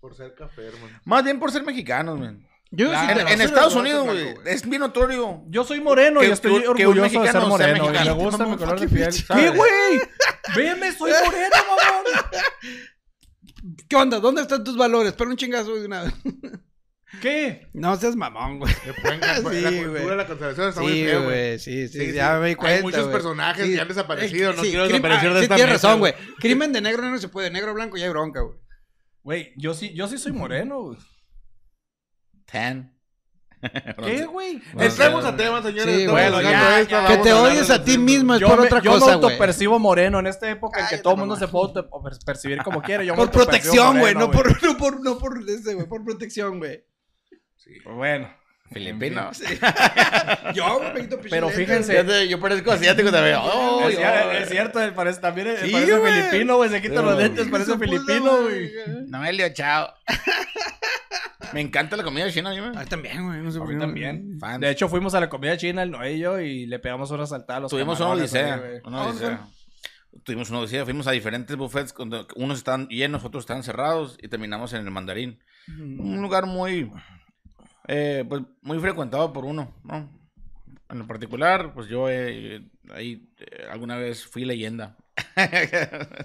Por 0.00 0.14
ser 0.14 0.34
café, 0.34 0.68
hermano. 0.68 1.00
Más 1.04 1.24
bien 1.24 1.38
por 1.40 1.50
ser 1.50 1.64
mexicanos, 1.64 2.18
man. 2.20 2.46
Yo 2.76 2.88
sí 2.90 2.96
En, 3.10 3.18
en 3.28 3.38
sí 3.38 3.44
Estados 3.44 3.74
Unidos, 3.74 4.04
güey, 4.04 4.34
es 4.46 4.68
bien 4.68 4.80
notorio. 4.80 5.42
Yo 5.48 5.64
soy 5.64 5.80
moreno 5.80 6.20
Que- 6.20 6.28
y 6.28 6.30
estoy 6.30 6.60
que- 6.62 6.68
orgulloso 6.68 6.94
de 6.94 7.00
mexicano 7.18 7.40
ser 7.58 7.78
moreno. 7.78 7.86
y 8.02 8.04
me 8.06 8.12
gusta 8.12 8.38
Mamón, 8.38 8.52
mi 8.52 8.58
color 8.58 8.80
de 8.80 8.88
piel. 8.88 9.10
¿Qué, 9.34 9.50
güey? 9.50 10.00
Véeme, 10.56 10.92
soy 10.92 11.12
moreno, 11.24 11.56
mamón. 11.68 12.04
¿Qué 13.88 13.96
onda? 13.96 14.18
¿Dónde 14.20 14.42
están 14.42 14.64
tus 14.64 14.76
valores? 14.76 15.12
Pero 15.14 15.30
un 15.30 15.36
chingazo 15.36 15.74
de 15.74 15.86
una 15.86 16.02
vez. 16.04 16.14
¿Qué? 17.22 17.68
No 17.74 17.94
seas 17.96 18.16
mamón, 18.16 18.58
güey. 18.58 18.74
Sí, 18.84 19.20
la 19.20 19.40
güey. 19.40 19.62
cultura 19.84 20.10
de 20.10 20.16
la 20.16 20.26
conservación 20.26 20.68
está 20.68 20.80
muy 20.80 20.92
Sí, 20.92 21.04
feo, 21.04 21.22
güey. 21.22 21.46
güey. 21.48 21.58
Sí, 21.58 21.88
sí, 21.88 21.98
Sí, 22.00 22.06
sí. 22.06 22.12
ya 22.12 22.38
me 22.40 22.48
di 22.48 22.54
cuenta. 22.56 22.76
Hay 22.76 22.82
muchos 22.82 23.00
güey. 23.02 23.12
personajes 23.12 23.66
que 23.68 23.80
han 23.80 23.88
desaparecido. 23.88 24.50
Eh, 24.50 24.54
No 24.56 24.62
sí, 24.64 24.68
quiero 24.70 24.88
desaparecer 24.88 25.28
ah, 25.30 25.34
de 25.34 25.38
sí, 25.38 25.44
esta 25.44 25.54
tienes 25.54 25.72
mesa, 25.74 25.86
razón, 25.88 26.00
güey. 26.00 26.14
Crimen 26.40 26.72
de 26.72 26.80
negro 26.80 27.02
no 27.08 27.18
se 27.18 27.28
puede. 27.28 27.50
Negro 27.50 27.72
blanco 27.72 27.96
ya 27.96 28.04
hay 28.06 28.10
bronca, 28.10 28.40
güey. 28.40 28.58
Güey, 29.22 29.52
yo 29.56 29.72
sí, 29.74 29.94
yo 29.94 30.08
sí 30.08 30.18
soy 30.18 30.32
moreno, 30.32 30.82
güey. 30.82 30.98
¿Qué, 34.04 34.26
güey? 34.26 34.62
Entremos 34.78 35.24
a 35.24 35.36
temas, 35.36 35.64
señores. 35.64 35.96
Sí, 35.96 36.06
bueno, 36.06 36.42
ya, 36.42 36.82
ya. 36.82 37.06
Que 37.06 37.14
vamos 37.14 37.22
te 37.22 37.32
odies 37.32 37.70
a 37.70 37.82
ti 37.82 37.96
mismo 37.96 38.34
es 38.34 38.40
Yo, 38.40 38.48
por 38.48 38.60
me, 38.60 38.66
otra 38.66 38.80
yo 38.80 38.92
cosa, 38.92 39.06
me 39.06 39.16
güey. 39.16 39.24
autopercibo 39.24 39.78
moreno 39.78 40.18
en 40.18 40.26
esta 40.26 40.50
época 40.50 40.80
en 40.80 40.88
que 40.88 40.98
todo 40.98 41.14
el 41.14 41.20
mundo 41.20 41.36
se 41.36 41.48
puede 41.48 41.82
percibir 42.26 42.62
como 42.62 42.82
quiere. 42.82 43.06
Yo 43.06 43.14
me 43.14 43.18
Por 43.18 43.30
protección, 43.30 43.98
güey. 44.00 44.14
No 44.14 44.30
por, 44.30 44.62
no 44.62 44.76
por, 44.76 45.00
no 45.02 45.18
por 45.18 45.42
ese, 45.48 45.74
güey. 45.74 45.86
Por 45.86 46.04
protección, 46.04 46.58
güey. 46.58 46.84
Bueno, 47.86 48.28
Filipino. 48.72 49.30
Yo, 50.54 50.78
güey, 50.78 50.92
me 50.94 51.00
quito 51.02 51.16
pinche 51.16 51.30
Pero 51.30 51.48
fíjense, 51.50 52.28
Yo 52.28 52.40
parezco 52.40 52.72
asiático 52.72 53.10
también. 53.12 53.36
Oh, 53.40 53.88
es, 53.88 53.94
yo- 53.96 54.32
es 54.32 54.48
cierto, 54.48 54.82
él 54.82 54.92
parece, 54.94 55.20
también 55.20 55.48
es- 55.48 55.60
Sí, 55.60 55.70
parece 55.70 55.96
güey. 55.98 56.12
filipino, 56.12 56.56
güey. 56.56 56.70
Se 56.70 56.82
quita 56.82 57.02
los 57.02 57.16
lentes, 57.16 57.48
güey. 57.48 57.62
parece 57.64 57.78
filipino, 57.78 58.42
güey. 58.42 58.72
No 59.08 59.20
me 59.20 59.32
lío, 59.32 59.48
chao. 59.52 59.92
Me 61.52 61.60
encanta 61.60 61.96
la 61.96 62.02
comida 62.02 62.28
china, 62.32 62.50
mí, 62.50 62.56
A 62.58 62.70
mí 62.80 62.86
también, 62.86 63.24
güey. 63.28 63.40
No 63.40 63.50
sé 63.52 63.58
A 63.58 63.60
por 63.60 63.72
mí 63.72 63.78
también. 63.78 64.38
De 64.58 64.70
hecho, 64.70 64.88
fuimos 64.88 65.14
a 65.14 65.20
la 65.20 65.28
comida 65.28 65.56
china, 65.56 65.84
el 65.84 65.90
Noé 65.92 66.14
y 66.14 66.18
yo, 66.18 66.40
y 66.40 66.66
le 66.66 66.80
pegamos 66.80 67.12
una 67.12 67.26
saltada 67.26 67.58
a 67.58 67.60
los 67.60 67.70
Tuvimos 67.70 68.00
una 68.00 68.08
camarones, 68.08 68.32
odisea. 68.32 68.56
güey. 68.56 68.80
Una 68.84 68.98
Ah, 69.02 69.06
odisea. 69.08 69.40
Tuvimos 70.24 70.50
una 70.50 70.58
odisea. 70.60 70.84
Fuimos 70.84 71.06
a 71.06 71.12
diferentes 71.12 71.54
buffets. 71.56 71.92
Cuando 71.92 72.26
unos 72.34 72.58
estaban 72.58 72.88
llenos, 72.88 73.24
otros 73.24 73.42
estaban 73.44 73.62
cerrados. 73.62 74.18
Y 74.20 74.26
terminamos 74.26 74.72
en 74.72 74.80
el 74.84 74.90
mandarín. 74.90 75.38
Un 75.68 76.20
lugar 76.20 76.46
muy. 76.46 76.90
Eh, 77.88 78.24
pues 78.28 78.42
muy 78.62 78.78
frecuentado 78.78 79.32
por 79.32 79.44
uno, 79.44 79.74
¿no? 79.84 80.10
En 80.90 80.98
lo 80.98 81.06
particular, 81.06 81.72
pues 81.74 81.88
yo 81.88 82.08
eh, 82.10 82.62
ahí 82.92 83.28
eh, 83.38 83.66
alguna 83.70 83.96
vez 83.96 84.24
fui 84.26 84.44
leyenda. 84.44 84.96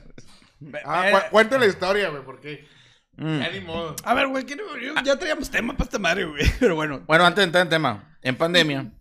Ah, 0.85 1.09
cu- 1.11 1.31
cuenta 1.31 1.57
la 1.57 1.65
historia, 1.67 2.09
güey, 2.09 2.23
porque 2.23 2.67
Mm. 3.15 3.39
ya 3.39 3.49
ni 3.49 3.59
modo. 3.61 3.95
A 4.03 4.13
ver, 4.13 4.27
güey, 4.27 4.45
¿qué 4.45 4.55
no- 4.57 4.77
yo- 4.77 4.93
ya 5.03 5.17
traíamos 5.17 5.49
tema 5.49 5.73
para 5.73 5.85
esta 5.85 5.99
madre, 5.99 6.25
güey. 6.25 6.43
Pero 6.59 6.75
bueno. 6.75 7.01
Bueno, 7.07 7.25
antes 7.25 7.37
de 7.37 7.43
entrar 7.45 7.63
en 7.63 7.69
tema, 7.69 8.17
en 8.21 8.35
pandemia, 8.35 8.91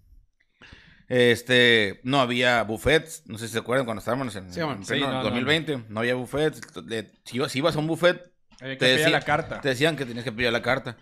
este, 1.09 2.01
no 2.05 2.21
había 2.21 2.63
buffets, 2.63 3.23
no 3.27 3.39
sé 3.39 3.47
si 3.47 3.55
se 3.55 3.59
acuerdan 3.59 3.87
cuando 3.87 3.99
estábamos 4.01 4.35
en, 4.37 4.53
Sí, 4.53 4.61
en 4.61 4.85
Sí, 4.85 5.01
no, 5.01 5.11
no, 5.13 5.23
2020, 5.25 5.85
no, 5.89 6.01
había 6.01 6.15
buffets, 6.15 6.61
le- 6.87 7.11
si, 7.25 7.37
ibas, 7.37 7.51
si 7.53 7.59
ibas 7.59 7.77
a 7.77 7.79
un 7.79 7.87
buffet, 7.87 8.31
Había 8.61 8.75
que 8.75 8.79
te 8.79 8.87
pedir 8.87 8.99
decía- 8.99 9.11
la 9.11 9.21
carta. 9.25 9.61
te 9.61 9.69
decían 9.69 9.97
que 9.97 10.05
tenías 10.05 10.25
que 10.25 10.33
pedir 10.33 10.53
la 10.53 10.63
carta. 10.63 10.97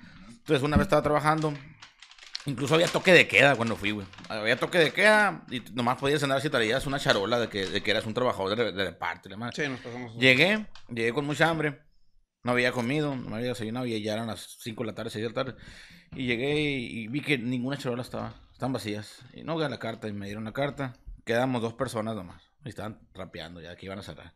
Entonces, 0.46 0.62
una 0.62 0.76
vez 0.76 0.84
estaba 0.86 1.02
trabajando, 1.02 1.52
incluso 2.44 2.76
había 2.76 2.86
toque 2.86 3.12
de 3.12 3.26
queda 3.26 3.56
cuando 3.56 3.74
fui, 3.74 3.90
güey. 3.90 4.06
Había 4.28 4.56
toque 4.56 4.78
de 4.78 4.92
queda 4.92 5.44
y 5.50 5.58
nomás 5.72 5.98
podías 5.98 6.22
andar 6.22 6.40
si 6.40 6.48
traías 6.50 6.86
una 6.86 7.00
charola 7.00 7.40
de 7.40 7.48
que, 7.48 7.66
de 7.66 7.82
que 7.82 7.90
eras 7.90 8.06
un 8.06 8.14
trabajador 8.14 8.56
de, 8.56 8.70
de 8.70 8.84
reparto 8.84 9.28
y 9.28 9.32
demás. 9.32 9.54
Sí, 9.56 9.66
nos 9.68 9.80
pasamos. 9.80 10.16
Llegué, 10.16 10.66
llegué 10.88 11.12
con 11.12 11.26
mucha 11.26 11.48
hambre. 11.48 11.80
No 12.44 12.52
había 12.52 12.70
comido, 12.70 13.16
no 13.16 13.34
había 13.34 13.48
desayunado 13.48 13.86
y 13.86 14.00
ya 14.00 14.12
eran 14.12 14.28
las 14.28 14.58
5 14.60 14.84
de 14.84 14.86
la 14.86 14.94
tarde, 14.94 15.10
6 15.10 15.24
de 15.24 15.28
la 15.30 15.34
tarde. 15.34 15.54
Y 16.12 16.26
llegué 16.26 16.60
y, 16.60 17.00
y 17.00 17.08
vi 17.08 17.20
que 17.22 17.38
ninguna 17.38 17.76
charola 17.76 18.02
estaba, 18.02 18.34
estaban 18.52 18.72
vacías. 18.72 19.22
Y 19.34 19.42
no 19.42 19.56
gané 19.56 19.70
la 19.74 19.78
carta 19.80 20.06
y 20.06 20.12
me 20.12 20.26
dieron 20.26 20.44
la 20.44 20.52
carta. 20.52 20.92
Quedamos 21.24 21.60
dos 21.60 21.74
personas 21.74 22.14
nomás. 22.14 22.40
Y 22.64 22.68
estaban 22.68 23.00
rapeando 23.14 23.60
ya 23.60 23.74
que 23.74 23.86
iban 23.86 23.98
a 23.98 24.02
cerrar. 24.02 24.34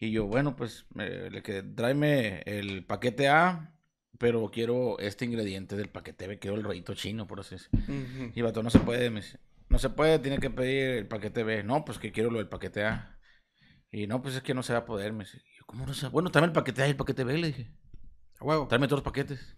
Y 0.00 0.10
yo, 0.10 0.26
bueno, 0.26 0.56
pues 0.56 0.86
me- 0.92 1.30
le 1.30 1.40
quedé, 1.44 1.62
tráeme 1.62 2.40
el 2.46 2.84
paquete 2.84 3.28
A, 3.28 3.72
pero 4.18 4.50
quiero 4.50 4.98
este 4.98 5.24
ingrediente 5.24 5.76
del 5.76 5.88
paquete 5.88 6.26
B, 6.26 6.38
quiero 6.38 6.56
el 6.56 6.62
rollito 6.64 6.94
chino, 6.94 7.26
por 7.26 7.40
así 7.40 7.56
decirlo. 7.56 7.80
Ujú. 7.80 8.32
Y 8.34 8.42
vato, 8.42 8.62
no 8.62 8.70
se 8.70 8.78
puede, 8.80 9.10
me 9.10 9.20
dice. 9.20 9.38
No 9.68 9.78
se 9.78 9.90
puede, 9.90 10.18
tiene 10.18 10.38
que 10.38 10.50
pedir 10.50 10.90
el 10.90 11.06
paquete 11.08 11.42
B. 11.42 11.62
No, 11.64 11.84
pues 11.84 11.98
que 11.98 12.12
quiero 12.12 12.30
lo 12.30 12.38
del 12.38 12.48
paquete 12.48 12.84
A. 12.84 13.18
Y 13.90 14.06
no, 14.06 14.22
pues 14.22 14.34
es 14.36 14.42
que 14.42 14.54
no 14.54 14.62
se 14.62 14.72
va 14.72 14.80
a 14.80 14.84
poder, 14.84 15.12
me 15.12 15.24
dice. 15.24 15.38
Y 15.38 15.58
yo, 15.58 15.64
¿cómo 15.66 15.86
no 15.86 15.94
se 15.94 16.06
va? 16.06 16.10
Bueno, 16.10 16.30
tráeme 16.30 16.46
el 16.46 16.52
paquete 16.52 16.82
A 16.82 16.86
y 16.86 16.90
el 16.90 16.96
paquete 16.96 17.24
B, 17.24 17.36
le 17.38 17.46
dije. 17.48 17.70
A 18.38 18.44
huevo. 18.44 18.68
Tráeme 18.68 18.86
todos 18.86 18.98
los 18.98 19.04
paquetes. 19.04 19.56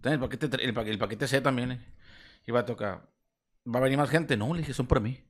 Tráeme 0.00 0.22
el 0.24 0.30
paquete, 0.30 0.64
el, 0.64 0.74
pa- 0.74 0.82
el 0.82 0.98
paquete 0.98 1.26
C 1.26 1.40
también, 1.40 1.70
dije. 1.70 1.84
Y 2.46 2.52
va 2.52 2.60
a 2.60 2.66
tocar. 2.66 3.08
¿Va 3.66 3.80
a 3.80 3.82
venir 3.82 3.98
más 3.98 4.10
gente? 4.10 4.36
No, 4.36 4.52
le 4.54 4.60
dije, 4.60 4.72
son 4.74 4.86
para 4.86 5.00
mí. 5.00 5.24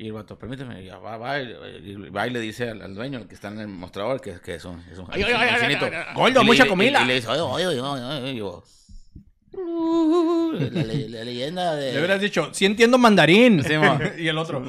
Y 0.00 0.06
el 0.06 0.12
vato, 0.12 0.38
permíteme, 0.38 0.80
y 0.84 0.88
va, 0.90 1.16
va, 1.16 1.40
y, 1.42 1.48
y 1.84 1.94
va 2.10 2.24
y 2.26 2.30
le 2.30 2.38
dice 2.38 2.70
al, 2.70 2.82
al 2.82 2.94
dueño, 2.94 3.18
el 3.18 3.26
que 3.26 3.34
está 3.34 3.48
en 3.48 3.58
el 3.58 3.66
mostrador, 3.66 4.20
que, 4.20 4.38
que 4.40 4.54
es 4.54 4.64
un, 4.64 4.80
es 4.92 4.96
un, 4.98 5.06
Ay, 5.10 5.24
ay, 5.24 5.32
ay, 5.34 5.76
Gordo, 6.14 6.40
Y 6.40 6.44
le- 6.44 6.46
mucha 6.46 6.66
y- 6.66 6.68
comida. 6.68 7.02
Y, 7.02 7.06
le 7.06 7.14
dice, 7.16 7.26
oye, 7.28 7.40
oye, 7.40 7.66
oye, 7.66 7.80
oye, 7.80 8.02
oye", 8.04 8.32
y 8.32 8.36
yo, 8.36 8.62
"Uh, 9.54 10.52
la, 10.52 10.82
le- 10.84 11.08
la 11.08 11.24
leyenda 11.24 11.74
de... 11.74 11.92
Le 11.94 11.98
hubieras 11.98 12.20
dicho, 12.20 12.50
sí 12.52 12.64
entiendo 12.64 12.96
mandarín. 12.96 13.60
Sí, 13.64 13.72
y 14.22 14.28
el 14.28 14.38
otro, 14.38 14.62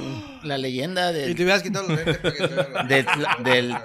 La 0.43 0.57
leyenda 0.57 1.11
Y 1.11 1.13
de, 1.13 1.35
te 1.35 1.43
hubieras 1.43 1.61
quitado 1.61 1.87
los 1.89 2.03
del, 2.03 3.05
tla- 3.05 3.43
del 3.43 3.75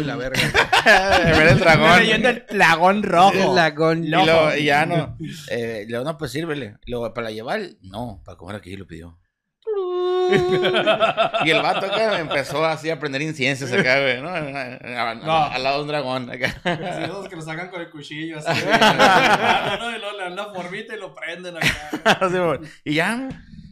y 0.00 0.04
la 0.04 0.16
verga. 0.16 0.40
Vez 0.84 1.36
del 1.38 1.46
la 1.46 1.54
dragón. 1.76 1.98
leyenda 2.00 2.32
del 2.32 2.42
plagón 2.44 3.02
rojo. 3.04 3.50
El 3.50 3.54
lagón. 3.54 4.04
Y, 4.04 4.08
luego, 4.08 4.56
y 4.56 4.64
ya 4.64 4.84
no. 4.84 5.16
Eh, 5.48 5.86
le 5.88 6.02
no, 6.02 6.18
pues 6.18 6.32
sírvele. 6.32 6.76
Y 6.86 6.90
luego, 6.90 7.14
¿para 7.14 7.30
llevar? 7.30 7.60
No, 7.82 8.20
para 8.24 8.36
comer 8.36 8.56
aquí 8.56 8.76
lo 8.76 8.86
pidió. 8.88 9.16
y 11.44 11.50
el 11.50 11.62
vato 11.62 11.86
acá 11.86 12.18
empezó 12.18 12.64
así 12.64 12.90
a 12.90 12.98
prender 12.98 13.22
inciensos 13.22 13.70
acá, 13.72 14.00
güey, 14.00 14.20
¿no? 14.22 14.28
A- 14.28 15.10
a- 15.10 15.14
No. 15.14 15.32
Al 15.44 15.62
lado 15.62 15.76
de 15.78 15.82
un 15.82 15.88
dragón 15.88 16.30
acá. 16.30 16.54
Esos 17.04 17.28
que 17.28 17.36
lo 17.36 17.42
sacan 17.42 17.68
con 17.70 17.80
el 17.80 17.90
cuchillo, 17.90 18.38
así. 18.38 18.48
no, 19.80 19.90
y 19.90 19.98
luego 19.98 20.16
le 20.18 20.24
dan 20.24 20.36
la 20.36 20.46
formita 20.54 20.94
y 20.94 20.98
lo 20.98 21.14
prenden 21.14 21.56
acá. 21.56 21.68
Así, 22.20 22.36
y 22.84 22.94
ya, 22.94 23.28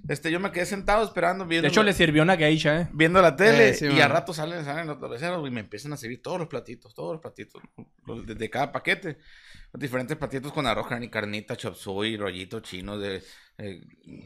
este, 0.09 0.31
yo 0.31 0.41
me 0.41 0.51
quedé 0.53 0.66
sentado 0.66 1.05
esperando 1.05 1.47
viendo. 1.47 1.62
De 1.66 1.68
hecho, 1.68 1.83
le 1.83 1.93
sirvió 1.93 2.22
una 2.22 2.37
geisha, 2.37 2.81
¿eh? 2.83 2.89
viendo 2.93 3.20
la 3.22 3.37
tele 3.37 3.70
Eh, 3.70 3.74
sí, 3.74 3.87
y 3.87 3.91
man. 3.91 4.03
a 4.03 4.09
rato 4.09 4.33
salen, 4.33 4.64
salen 4.64 4.87
los 4.87 4.99
meseros 5.01 5.47
y 5.47 5.51
me 5.51 5.61
empiezan 5.61 5.93
a 5.93 5.97
servir 5.97 6.20
todos 6.22 6.39
los 6.39 6.49
platitos, 6.49 6.95
todos 6.95 7.12
los 7.12 7.20
platitos, 7.20 7.62
los 8.07 8.26
de, 8.26 8.35
de 8.35 8.51
cada 8.51 8.72
paquete. 8.72 9.18
Los 9.72 9.81
diferentes 9.81 10.16
platitos 10.16 10.53
con 10.53 10.66
arroz, 10.66 10.89
carne, 10.89 11.09
carnita, 11.09 11.57
chop 11.57 11.76
suey, 11.76 12.16
rollito 12.16 12.59
chino, 12.59 12.99
de 12.99 13.22
eh, 13.61 13.80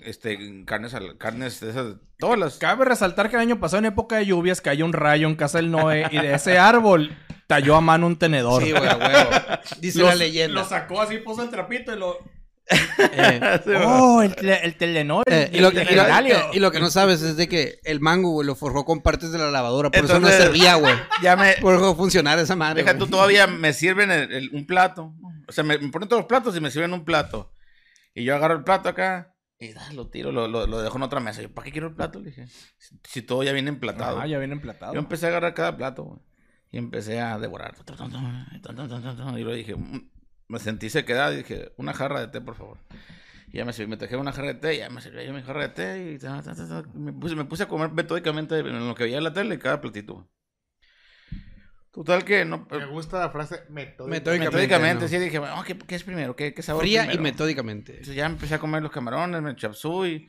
este, 0.04 0.64
carnes, 0.64 0.94
al- 0.94 1.18
carnes 1.18 1.60
de 1.60 1.70
esas, 1.70 1.96
todas 2.18 2.38
las. 2.38 2.56
Cabe 2.58 2.84
resaltar 2.84 3.28
que 3.30 3.36
el 3.36 3.42
año 3.42 3.60
pasado, 3.60 3.78
en 3.80 3.86
época 3.86 4.16
de 4.16 4.26
lluvias, 4.26 4.60
cayó 4.60 4.84
un 4.84 4.92
rayo 4.92 5.26
en 5.28 5.34
casa 5.36 5.58
del 5.58 5.70
Noé 5.70 6.06
y 6.10 6.18
de 6.18 6.34
ese 6.34 6.58
árbol 6.58 7.16
talló 7.46 7.76
a 7.76 7.80
mano 7.80 8.06
un 8.06 8.16
tenedor. 8.18 8.62
Sí, 8.62 8.70
güey, 8.70 8.82
huevo. 8.84 9.30
Dice 9.80 9.98
Lo- 9.98 10.06
la 10.06 10.14
leyenda. 10.14 10.60
Lo 10.62 10.66
sacó 10.68 11.02
así, 11.02 11.18
puso 11.18 11.42
el 11.42 11.50
trapito 11.50 11.92
y 11.94 11.98
lo. 11.98 12.16
Eh, 12.68 13.40
Oh, 13.86 14.22
el, 14.22 14.34
el 14.48 14.76
Telenor. 14.76 15.24
eh, 15.26 15.50
y, 15.52 15.58
lo 15.60 15.70
que, 15.70 15.82
y, 15.82 15.84
lo, 15.94 16.02
Telenalio. 16.02 16.36
y 16.54 16.58
lo 16.60 16.70
que 16.70 16.80
no 16.80 16.88
sabes 16.90 17.20
es 17.20 17.36
de 17.36 17.46
que 17.48 17.78
el 17.84 18.00
mango, 18.00 18.30
güey, 18.30 18.46
lo 18.46 18.54
forjó 18.54 18.84
con 18.86 19.02
partes 19.02 19.32
de 19.32 19.38
la 19.38 19.50
lavadora. 19.50 19.90
Por 19.90 20.04
eso 20.04 20.18
no 20.20 20.28
servía, 20.28 20.76
güey. 20.76 20.94
Ya 21.22 21.36
me. 21.36 21.54
Por 21.60 21.74
eso 21.74 21.94
funcionar 21.94 22.38
esa 22.38 22.56
madre. 22.56 22.82
Deja 22.82 22.94
güey. 22.94 23.04
tú, 23.04 23.10
todavía 23.10 23.46
me 23.46 23.72
sirven 23.74 24.10
el- 24.10 24.32
el- 24.32 24.50
un 24.52 24.66
plato. 24.66 25.12
O 25.46 25.52
sea, 25.52 25.62
me, 25.62 25.76
me 25.78 25.90
ponen 25.90 26.08
todos 26.08 26.20
los 26.22 26.26
platos 26.28 26.56
y 26.56 26.60
me 26.60 26.70
sirven 26.70 26.94
un 26.94 27.04
plato. 27.04 27.50
Y 28.14 28.24
yo 28.24 28.34
agarro 28.36 28.54
el 28.54 28.64
plato 28.64 28.88
acá 28.88 29.34
y 29.58 29.72
ah, 29.72 29.92
lo 29.94 30.08
tiro, 30.08 30.30
lo, 30.32 30.46
lo, 30.48 30.66
lo 30.66 30.80
dejo 30.80 30.96
en 30.96 31.02
otra 31.02 31.20
mesa. 31.20 31.42
Yo, 31.42 31.52
¿para 31.52 31.64
qué 31.64 31.72
quiero 31.72 31.88
el 31.88 31.94
plato? 31.94 32.18
Le 32.20 32.26
dije, 32.26 32.46
si, 32.78 32.98
si 33.04 33.22
todo 33.22 33.42
ya 33.42 33.52
viene 33.52 33.68
emplatado. 33.70 34.18
Ah, 34.20 34.26
ya 34.26 34.38
viene 34.38 34.54
emplatado. 34.54 34.92
Yo 34.94 34.98
empecé 35.00 35.26
a 35.26 35.28
agarrar 35.30 35.54
cada 35.54 35.76
plato 35.76 36.04
güey, 36.04 36.20
y 36.70 36.78
empecé 36.78 37.20
a 37.20 37.38
devorar. 37.38 37.74
Y 39.38 39.42
luego 39.42 39.56
dije, 39.56 39.74
"Mm", 39.76 40.10
me 40.48 40.58
sentí 40.58 40.90
sequedad 40.90 41.32
y 41.32 41.36
dije, 41.38 41.72
una 41.76 41.92
jarra 41.94 42.20
de 42.20 42.28
té, 42.28 42.40
por 42.40 42.54
favor. 42.56 42.78
Y 43.48 43.58
ya 43.58 43.64
me, 43.64 43.72
sirvió- 43.72 43.88
me 43.90 43.96
traje 43.96 44.16
una 44.16 44.32
jarra 44.32 44.48
de 44.48 44.54
té, 44.54 44.76
ya 44.78 44.90
me 44.90 45.00
sirvió 45.00 45.22
yo 45.22 45.32
mi 45.32 45.42
jarra 45.42 45.62
de 45.62 45.68
té 45.68 46.12
y 46.14 46.18
ta, 46.18 46.42
ta, 46.42 46.54
ta, 46.54 46.68
ta. 46.68 46.88
Me, 46.94 47.12
puse, 47.12 47.34
me 47.36 47.44
puse 47.44 47.62
a 47.62 47.68
comer 47.68 47.90
metódicamente 47.92 48.58
en 48.58 48.88
lo 48.88 48.94
que 48.94 49.04
veía 49.04 49.18
en 49.18 49.24
la 49.24 49.32
tele 49.32 49.58
cada 49.58 49.80
platito. 49.80 50.28
Total 51.94 52.24
que 52.24 52.44
no. 52.44 52.66
Me 52.72 52.86
gusta 52.86 53.20
la 53.20 53.30
frase 53.30 53.62
metódica. 53.68 54.10
metódicamente. 54.10 54.56
Metódicamente, 54.56 55.08
sí 55.08 55.16
dije, 55.16 55.38
bueno, 55.38 55.62
¿qué, 55.62 55.78
¿qué, 55.78 55.94
es 55.94 56.02
primero? 56.02 56.34
¿Qué, 56.34 56.52
qué 56.52 56.60
sabor 56.60 56.82
Fría 56.82 57.12
y 57.12 57.18
metódicamente. 57.18 57.92
Entonces 57.92 58.16
ya 58.16 58.26
empecé 58.26 58.56
a 58.56 58.58
comer 58.58 58.82
los 58.82 58.90
camarones, 58.90 59.44
el 59.44 59.54
chapsui, 59.54 60.28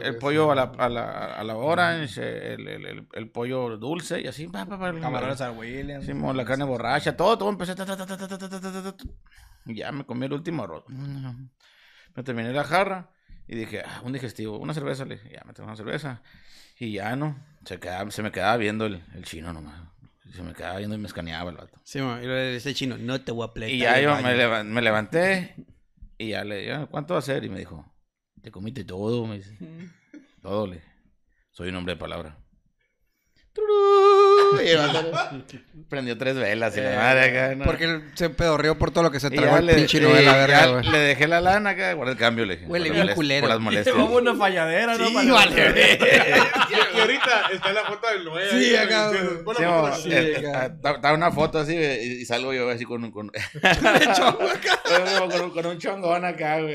el 0.00 0.16
pollo 0.16 0.50
a 0.50 0.54
la, 0.54 0.62
a 0.62 0.88
la, 0.88 1.34
a 1.34 1.44
la 1.44 1.56
orange, 1.56 2.54
el, 2.54 3.06
el, 3.12 3.30
pollo 3.30 3.76
dulce 3.76 4.22
y 4.22 4.28
así. 4.28 4.48
Camarones 4.50 5.42
al 5.42 5.58
William. 5.58 6.00
Hicimos 6.00 6.34
la 6.34 6.46
carne 6.46 6.64
borracha, 6.64 7.14
todo, 7.14 7.36
todo 7.36 7.50
empecé. 7.50 7.74
Ya 9.66 9.92
me 9.92 10.06
comí 10.06 10.24
el 10.24 10.32
último 10.32 10.64
arroz. 10.64 10.84
Me 10.88 12.22
terminé 12.22 12.50
la 12.54 12.64
jarra 12.64 13.10
y 13.46 13.56
dije, 13.56 13.82
ah, 13.84 14.00
un 14.04 14.14
digestivo, 14.14 14.58
una 14.58 14.72
cerveza. 14.72 15.04
Le 15.04 15.16
dije, 15.16 15.34
ya 15.34 15.42
me 15.44 15.52
tengo 15.52 15.66
una 15.66 15.76
cerveza. 15.76 16.22
Y 16.78 16.92
ya 16.92 17.14
no, 17.14 17.36
se, 17.66 17.78
quedaba, 17.78 18.10
se 18.10 18.22
me 18.22 18.32
quedaba 18.32 18.56
viendo 18.56 18.86
el, 18.86 19.02
el 19.14 19.24
chino 19.24 19.52
nomás. 19.52 19.97
Se 20.34 20.42
me 20.42 20.52
quedaba 20.54 20.78
viendo 20.78 20.94
y 20.94 20.98
me 20.98 21.06
escaneaba 21.06 21.50
el 21.50 21.56
vato. 21.56 21.80
Sí, 21.84 22.00
mo, 22.00 22.18
y 22.18 22.26
le 22.26 22.52
dice 22.52 22.68
el 22.70 22.74
chino, 22.74 22.96
no 22.98 23.20
te 23.22 23.32
voy 23.32 23.46
a 23.48 23.52
pleitar 23.52 23.74
Y 23.74 23.78
ya 23.80 24.00
yo 24.00 24.10
baño". 24.10 24.26
me, 24.26 24.34
leva- 24.36 24.64
me 24.64 24.82
levanté 24.82 25.54
y 26.18 26.28
ya 26.30 26.44
le 26.44 26.58
dije, 26.58 26.86
¿cuánto 26.90 27.14
va 27.14 27.20
a 27.20 27.22
ser? 27.22 27.44
Y 27.44 27.48
me 27.48 27.58
dijo, 27.60 27.84
te 28.42 28.50
comiste 28.50 28.84
todo, 28.84 29.26
me 29.26 29.36
dice. 29.38 29.56
Todo, 30.42 30.66
le 30.66 30.76
dije. 30.76 30.88
Soy 31.50 31.70
un 31.70 31.76
hombre 31.76 31.94
de 31.94 32.00
palabra. 32.00 32.38
Turú. 33.52 34.17
Y 34.64 34.68
el 34.68 34.78
vato 34.78 35.44
Prendió 35.88 36.18
tres 36.18 36.36
velas 36.36 36.76
y 36.76 36.80
la 36.80 36.96
madre 36.96 37.24
acá. 37.24 37.54
¿no? 37.54 37.64
Porque 37.64 37.84
él 37.84 38.02
se 38.14 38.28
pedorreó 38.30 38.76
por 38.76 38.90
todo 38.90 39.04
lo 39.04 39.10
que 39.10 39.20
se 39.20 39.30
tragó 39.30 39.56
el 39.56 39.66
le, 39.66 39.74
pinche 39.74 39.98
y 39.98 40.00
Noé, 40.02 40.22
la 40.22 40.32
ya 40.32 40.36
verga, 40.36 40.66
güey. 40.66 40.90
le 40.90 40.98
dejé 40.98 41.26
la 41.28 41.40
lana 41.40 41.70
acá, 41.70 41.92
guardé 41.94 42.12
el 42.12 42.18
cambio, 42.18 42.44
le 42.44 42.56
dije. 42.56 42.66
Huele 42.68 42.90
bien 42.90 43.08
culero. 43.14 43.40
Por 43.42 43.48
las 43.50 43.60
molestias. 43.60 43.96
llevaba 43.96 44.16
una 44.16 44.34
falladera, 44.34 44.98
¿no? 44.98 45.06
Sí, 45.08 45.14
Para- 45.14 45.32
vale, 45.32 45.98
Y 46.94 46.98
ahorita 47.00 47.42
está 47.54 47.72
la 47.72 47.84
foto 47.84 48.06
del 48.08 48.24
Noé. 48.24 48.50
Sí, 48.50 48.76
acá, 48.76 49.10
Sí, 49.12 49.18
Sí, 50.02 50.12
eh, 50.12 50.42
eh, 50.44 50.70
da 51.00 51.12
una 51.14 51.30
foto 51.32 51.58
así 51.58 51.74
güey, 51.74 52.06
y, 52.06 52.12
y 52.20 52.24
salgo 52.26 52.52
yo 52.52 52.68
así 52.68 52.84
con, 52.84 53.04
un- 53.04 53.10
con, 53.10 53.30
con, 55.30 55.40
un- 55.42 55.50
con 55.50 55.66
un 55.66 55.78
chongón 55.78 56.24
acá, 56.24 56.60
güey. 56.60 56.74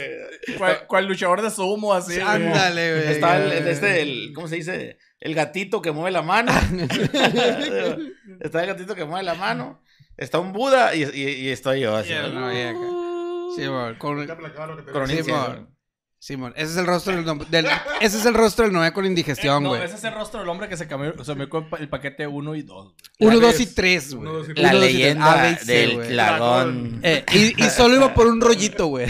Cual, 0.87 1.05
luchador 1.07 1.41
de 1.41 1.51
sumo, 1.51 1.93
así. 1.93 2.19
Ándale, 2.19 2.93
güey. 2.95 3.11
Está 3.13 3.37
el- 3.37 3.67
este, 3.67 4.01
el, 4.01 4.31
¿cómo 4.33 4.47
se 4.47 4.55
dice? 4.55 4.97
El 5.23 5.35
gatito 5.35 5.81
que 5.81 5.91
mueve 5.93 6.11
la 6.11 6.21
mano. 6.21 6.51
Está 8.41 8.61
el 8.61 8.67
gatito 8.67 8.93
que 8.93 9.05
mueve 9.05 9.23
la 9.23 9.35
mano. 9.35 9.81
Está 10.17 10.39
un 10.39 10.51
Buda 10.51 10.93
y, 10.95 11.03
y, 11.03 11.21
y 11.45 11.49
estoy 11.49 11.79
yo 11.79 11.95
así. 11.95 12.09
Y 12.09 12.13
el 12.13 12.35
Noé 12.35 12.67
acá. 12.69 12.79
Simón, 13.55 13.95
con- 13.95 14.27
Con 14.91 15.09
ese 16.55 16.71
es 16.71 16.77
el 16.77 16.85
rostro 16.85 17.13
del, 17.15 17.25
del- 17.49 17.67
ese 18.01 18.17
es 18.17 18.25
el 18.25 18.33
rostro 18.33 18.63
del 18.65 18.73
Noé 18.73 18.91
con 18.93 19.05
indigestión, 19.05 19.61
no, 19.63 19.69
güey. 19.69 19.83
ese 19.83 19.95
es 19.95 20.03
el 20.05 20.13
rostro 20.13 20.39
del 20.39 20.47
hombre 20.49 20.69
que 20.69 20.77
se 20.77 20.87
cambió, 20.87 21.21
se 21.23 21.35
me 21.35 21.43
el, 21.43 21.49
pa- 21.49 21.77
el 21.77 21.89
paquete 21.89 22.25
1 22.27 22.55
y 22.55 22.61
2. 22.63 22.95
Uno, 23.19 23.33
La 23.35 23.39
dos 23.47 23.59
y 23.59 23.65
vez. 23.65 23.75
tres, 23.75 24.13
güey. 24.13 24.29
Uno, 24.29 24.39
La 24.55 24.71
dos 24.71 24.81
leyenda 24.81 25.57
del. 25.65 26.99
Eh, 27.03 27.25
y, 27.33 27.63
y 27.63 27.69
solo 27.69 27.95
iba 27.95 28.13
por 28.13 28.27
un 28.27 28.39
rollito, 28.41 28.87
güey. 28.87 29.07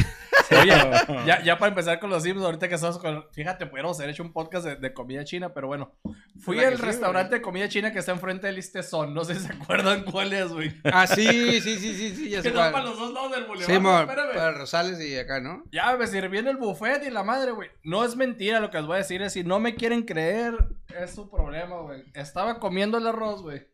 Oye, 0.61 0.71
ya, 1.25 1.41
ya 1.43 1.57
para 1.57 1.69
empezar 1.69 1.99
con 1.99 2.09
los 2.09 2.23
Sims, 2.23 2.41
ahorita 2.41 2.67
que 2.67 2.75
estamos 2.75 2.97
con. 2.97 3.25
Fíjate, 3.31 3.65
pudiéramos 3.65 3.97
haber 3.99 4.11
hecho 4.11 4.23
un 4.23 4.33
podcast 4.33 4.65
de, 4.65 4.75
de 4.75 4.93
comida 4.93 5.23
china, 5.23 5.53
pero 5.53 5.67
bueno. 5.67 5.93
Fui 6.39 6.59
al 6.63 6.75
sí, 6.75 6.81
restaurante 6.81 7.35
de 7.35 7.41
comida 7.41 7.69
china 7.69 7.91
que 7.91 7.99
está 7.99 8.11
enfrente 8.11 8.47
del 8.47 8.55
Listezón. 8.55 9.13
No 9.13 9.23
sé 9.23 9.35
si 9.35 9.47
se 9.47 9.53
acuerdan 9.53 10.03
cuál 10.03 10.33
es, 10.33 10.51
güey. 10.51 10.73
Ah, 10.85 11.07
sí, 11.07 11.61
sí, 11.61 11.77
sí, 11.77 11.93
sí, 11.93 12.15
sí, 12.15 12.29
ya 12.29 12.41
Que 12.41 12.49
está 12.49 12.71
para 12.71 12.85
los 12.85 12.97
dos 12.97 13.13
lados 13.13 13.31
del 13.31 13.45
boulevard. 13.45 13.71
Simón, 13.71 14.01
Espérame. 14.01 14.33
para 14.33 14.51
Rosales 14.51 14.99
y 15.01 15.17
acá, 15.17 15.39
¿no? 15.39 15.63
Ya 15.71 15.95
me 15.95 16.07
sirviendo 16.07 16.51
el 16.51 16.57
buffet 16.57 17.03
y 17.05 17.09
la 17.09 17.23
madre, 17.23 17.51
güey. 17.51 17.69
No 17.83 18.03
es 18.03 18.15
mentira 18.15 18.59
lo 18.59 18.69
que 18.69 18.77
les 18.77 18.87
voy 18.87 18.95
a 18.95 18.99
decir. 18.99 19.21
Es 19.21 19.33
si 19.33 19.43
no 19.43 19.59
me 19.59 19.75
quieren 19.75 20.03
creer, 20.03 20.55
es 20.99 21.13
su 21.15 21.29
problema, 21.29 21.77
güey. 21.81 22.03
Estaba 22.13 22.59
comiendo 22.59 22.97
el 22.97 23.07
arroz, 23.07 23.41
güey. 23.41 23.67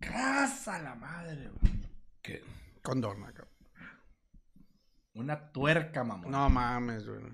Casa 0.00 0.78
la 0.80 0.94
madre, 0.94 1.48
güey. 1.60 1.72
Condón, 2.82 3.24
acá. 3.24 3.41
Una 5.14 5.52
tuerca, 5.52 6.04
mamón. 6.04 6.30
No 6.30 6.48
mames, 6.48 7.06
güey. 7.06 7.20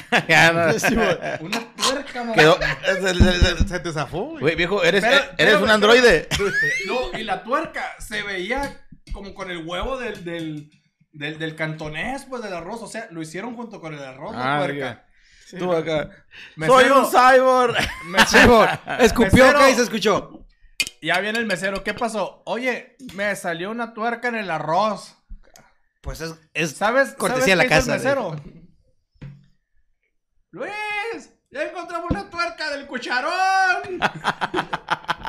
Una 1.40 1.60
tuerca, 1.76 2.20
mamón. 2.20 2.34
Quedó. 2.34 2.58
se- 2.84 3.14
se- 3.14 3.56
se- 3.56 3.68
Se 3.68 3.80
te 3.80 3.92
zafó, 3.92 4.22
güey. 4.30 4.40
Güey, 4.40 4.54
viejo, 4.56 4.82
eres, 4.82 5.02
Pero- 5.04 5.24
eres 5.38 5.56
un 5.56 5.70
androide. 5.70 6.28
No, 6.86 7.18
y 7.18 7.22
la 7.24 7.42
tuerca 7.42 7.94
se 7.98 8.22
veía 8.22 8.86
como 9.12 9.34
con 9.34 9.50
el 9.50 9.66
huevo 9.66 9.98
del, 9.98 10.24
del, 10.24 10.70
del, 11.12 11.38
del 11.38 11.56
cantonés, 11.56 12.24
pues, 12.28 12.42
del 12.42 12.52
arroz. 12.54 12.82
O 12.82 12.86
sea, 12.86 13.08
lo 13.10 13.22
hicieron 13.22 13.56
junto 13.56 13.80
con 13.80 13.94
el 13.94 14.02
arroz, 14.02 14.34
la 14.34 14.56
Ah, 14.56 14.58
tuerca. 14.58 15.06
Tú 15.58 15.72
acá. 15.72 16.10
Mesero- 16.56 16.80
Soy 16.80 16.90
un 16.90 17.06
cyborg. 17.06 17.76
Simón, 18.28 18.68
escupió 19.00 19.44
Mesero. 19.44 19.58
acá 19.58 19.70
y 19.70 19.74
se 19.74 19.82
escuchó. 19.82 20.46
Ya 21.02 21.18
viene 21.20 21.38
el 21.38 21.46
mesero. 21.46 21.82
¿Qué 21.82 21.94
pasó? 21.94 22.42
Oye, 22.46 22.96
me 23.14 23.34
salió 23.34 23.70
una 23.70 23.92
tuerca 23.94 24.28
en 24.28 24.34
el 24.36 24.50
arroz. 24.50 25.16
Pues 26.00 26.20
es, 26.20 26.34
es 26.54 26.72
¿Sabes? 26.72 27.12
Cortesía 27.14 27.54
¿sabes 27.54 27.58
de 27.58 27.64
la 27.64 27.68
casa, 27.68 27.92
mesero? 27.92 28.36
Luis, 30.52 30.72
ya 31.50 31.62
encontramos 31.64 32.10
una 32.10 32.28
tuerca 32.30 32.70
del 32.70 32.86
cucharón. 32.86 33.98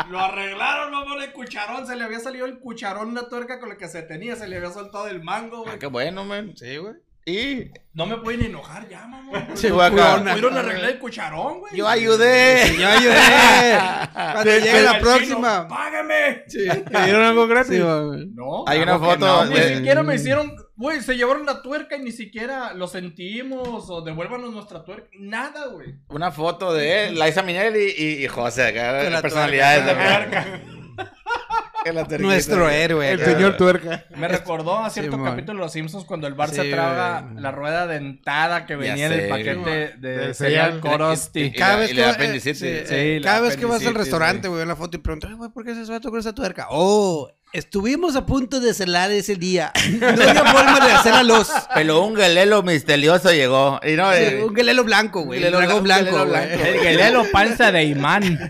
Lo 0.10 0.20
arreglaron, 0.20 0.92
mamón, 0.92 1.22
el 1.22 1.32
cucharón. 1.32 1.86
Se 1.86 1.96
le 1.96 2.04
había 2.04 2.20
salido 2.20 2.46
el 2.46 2.60
cucharón, 2.60 3.10
una 3.10 3.28
tuerca 3.30 3.60
con 3.60 3.70
la 3.70 3.78
que 3.78 3.88
se 3.88 4.02
tenía. 4.04 4.36
Se 4.36 4.48
le 4.48 4.58
había 4.58 4.72
soltado 4.72 5.08
el 5.08 5.24
mango, 5.24 5.62
Ah, 5.62 5.70
güey. 5.70 5.80
qué 5.80 5.88
bueno, 5.88 6.26
man. 6.26 6.54
Sí, 6.56 6.78
güey. 6.78 6.94
Y 7.24 7.70
No 7.94 8.08
me 8.08 8.18
pueden 8.18 8.42
enojar 8.42 8.90
ya, 8.90 9.06
mamón. 9.06 9.46
Sí, 9.56 9.70
güey. 9.70 9.92
Pudieron 9.92 10.58
arreglar 10.58 10.90
el 10.90 11.00
cucharón, 11.00 11.60
güey. 11.60 11.76
yo 11.76 11.88
ayudé. 11.88 12.76
Yo 12.80 12.88
ayudé. 12.88 13.16
Cuando 14.14 14.44
llegue 14.44 14.82
la 14.82 15.00
próxima. 15.00 15.58
chino, 15.62 15.68
¡Págame! 15.68 16.44
Sí. 16.48 16.66
¿Te 16.68 17.04
dieron 17.04 17.24
algo 17.24 17.46
gratis? 17.48 17.78
Sí. 17.78 18.32
No. 18.34 18.64
Hay 18.68 18.80
una 18.82 18.98
foto 18.98 19.18
no, 19.20 19.46
Ni 19.46 19.56
siquiera 19.62 20.02
me 20.02 20.16
hicieron. 20.16 20.52
Güey, 20.82 21.02
se 21.02 21.16
llevaron 21.16 21.46
la 21.46 21.62
tuerca 21.62 21.96
y 21.96 22.00
ni 22.02 22.12
siquiera 22.12 22.74
lo 22.74 22.88
sentimos 22.88 23.86
o 23.90 24.02
devuélvanos 24.02 24.52
nuestra 24.52 24.84
tuerca. 24.84 25.08
Nada, 25.20 25.68
güey. 25.68 25.94
Una 26.10 26.32
foto 26.32 26.74
de 26.74 27.06
él, 27.10 27.20
Liza 27.20 27.44
Minnelli 27.44 27.94
y, 27.96 28.24
y 28.24 28.28
José 28.28 28.64
acá. 28.64 29.04
Con 29.04 29.14
la 29.14 29.22
personalidades 29.22 29.86
de 29.86 29.94
tuerca. 29.94 30.46
La. 30.48 30.62
Nuestro 32.20 32.70
héroe. 32.70 33.12
El 33.12 33.20
señor 33.26 33.58
tuerca. 33.58 34.06
Me 34.16 34.28
recordó 34.28 34.78
a 34.80 34.90
cierto 34.92 35.22
capítulo 35.24 35.58
de 35.60 35.64
Los 35.66 35.74
Simpsons 35.74 36.06
cuando 36.06 36.28
el 36.28 36.36
Bar 36.36 36.50
Sí, 36.50 36.56
se 36.58 36.70
traga 36.72 37.28
la 37.36 37.52
rueda 37.52 37.88
dentada 37.88 38.66
que 38.68 38.76
venía 38.76 39.08
en 39.08 39.12
el 39.14 39.22
sé, 39.22 39.28
paquete 39.30 39.52
Simón. 39.52 39.66
de 39.66 39.88
Del 39.98 40.36
cereal 40.36 40.36
cereal. 40.36 40.80
Corosti. 40.80 41.42
Y- 41.42 41.52
Cada 41.54 41.76
vez 41.78 41.92
y 41.92 41.96
que 41.96 42.02
la 42.02 42.08
va- 42.08 42.14
apendicitis. 42.14 42.62
eh, 42.62 42.86
Sí, 42.88 43.20
la 43.20 43.26
cada 43.32 43.42
vez 43.42 43.58
que 43.58 43.66
vas 43.66 43.86
al 43.86 43.96
restaurante, 43.96 44.48
güey, 44.48 44.62
en 44.62 44.68
la 44.68 44.76
foto 44.76 44.98
y 44.98 45.00
preguntas, 45.00 45.30
"Ay, 45.32 45.38
güey, 45.38 45.50
¿por 45.52 45.66
qué 45.66 45.74
se 45.74 45.92
va 45.92 45.98
a 45.98 46.02
tocar 46.02 46.20
esa 46.20 46.34
tuerca? 46.36 46.68
Oh, 46.70 47.32
estuvimos 47.54 48.16
a 48.16 48.26
punto 48.26 48.60
de 48.60 48.74
celar 48.74 49.12
ese 49.12 49.36
día. 49.36 49.72
No 50.00 50.08
había 50.08 50.44
forma 50.46 50.80
de 50.86 50.92
hacer 50.94 51.14
a 51.14 51.24
los. 51.24 51.50
Pero 51.74 52.02
un 52.04 52.16
gelelo 52.16 52.64
misterioso 52.64 53.32
llegó. 53.32 53.80
Y 53.84 53.94
no, 53.94 54.12
eh, 54.14 54.44
Un 54.44 54.56
gelelo 54.56 54.84
blanco, 54.84 55.24
güey. 55.24 55.40
Un 55.40 55.46
Gelelo 55.46 55.58
dragón 55.60 55.84
blanco, 55.84 56.12
blanco, 56.12 56.26
gelelo 56.26 56.32
güey. 56.32 56.48
blanco. 56.58 56.66
El 56.66 56.80
gelelo 56.80 57.26
panza 57.32 57.72
de 57.72 57.84
imán. 57.84 58.40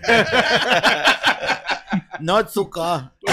no 2.20 2.44
Tsuka. 2.46 3.12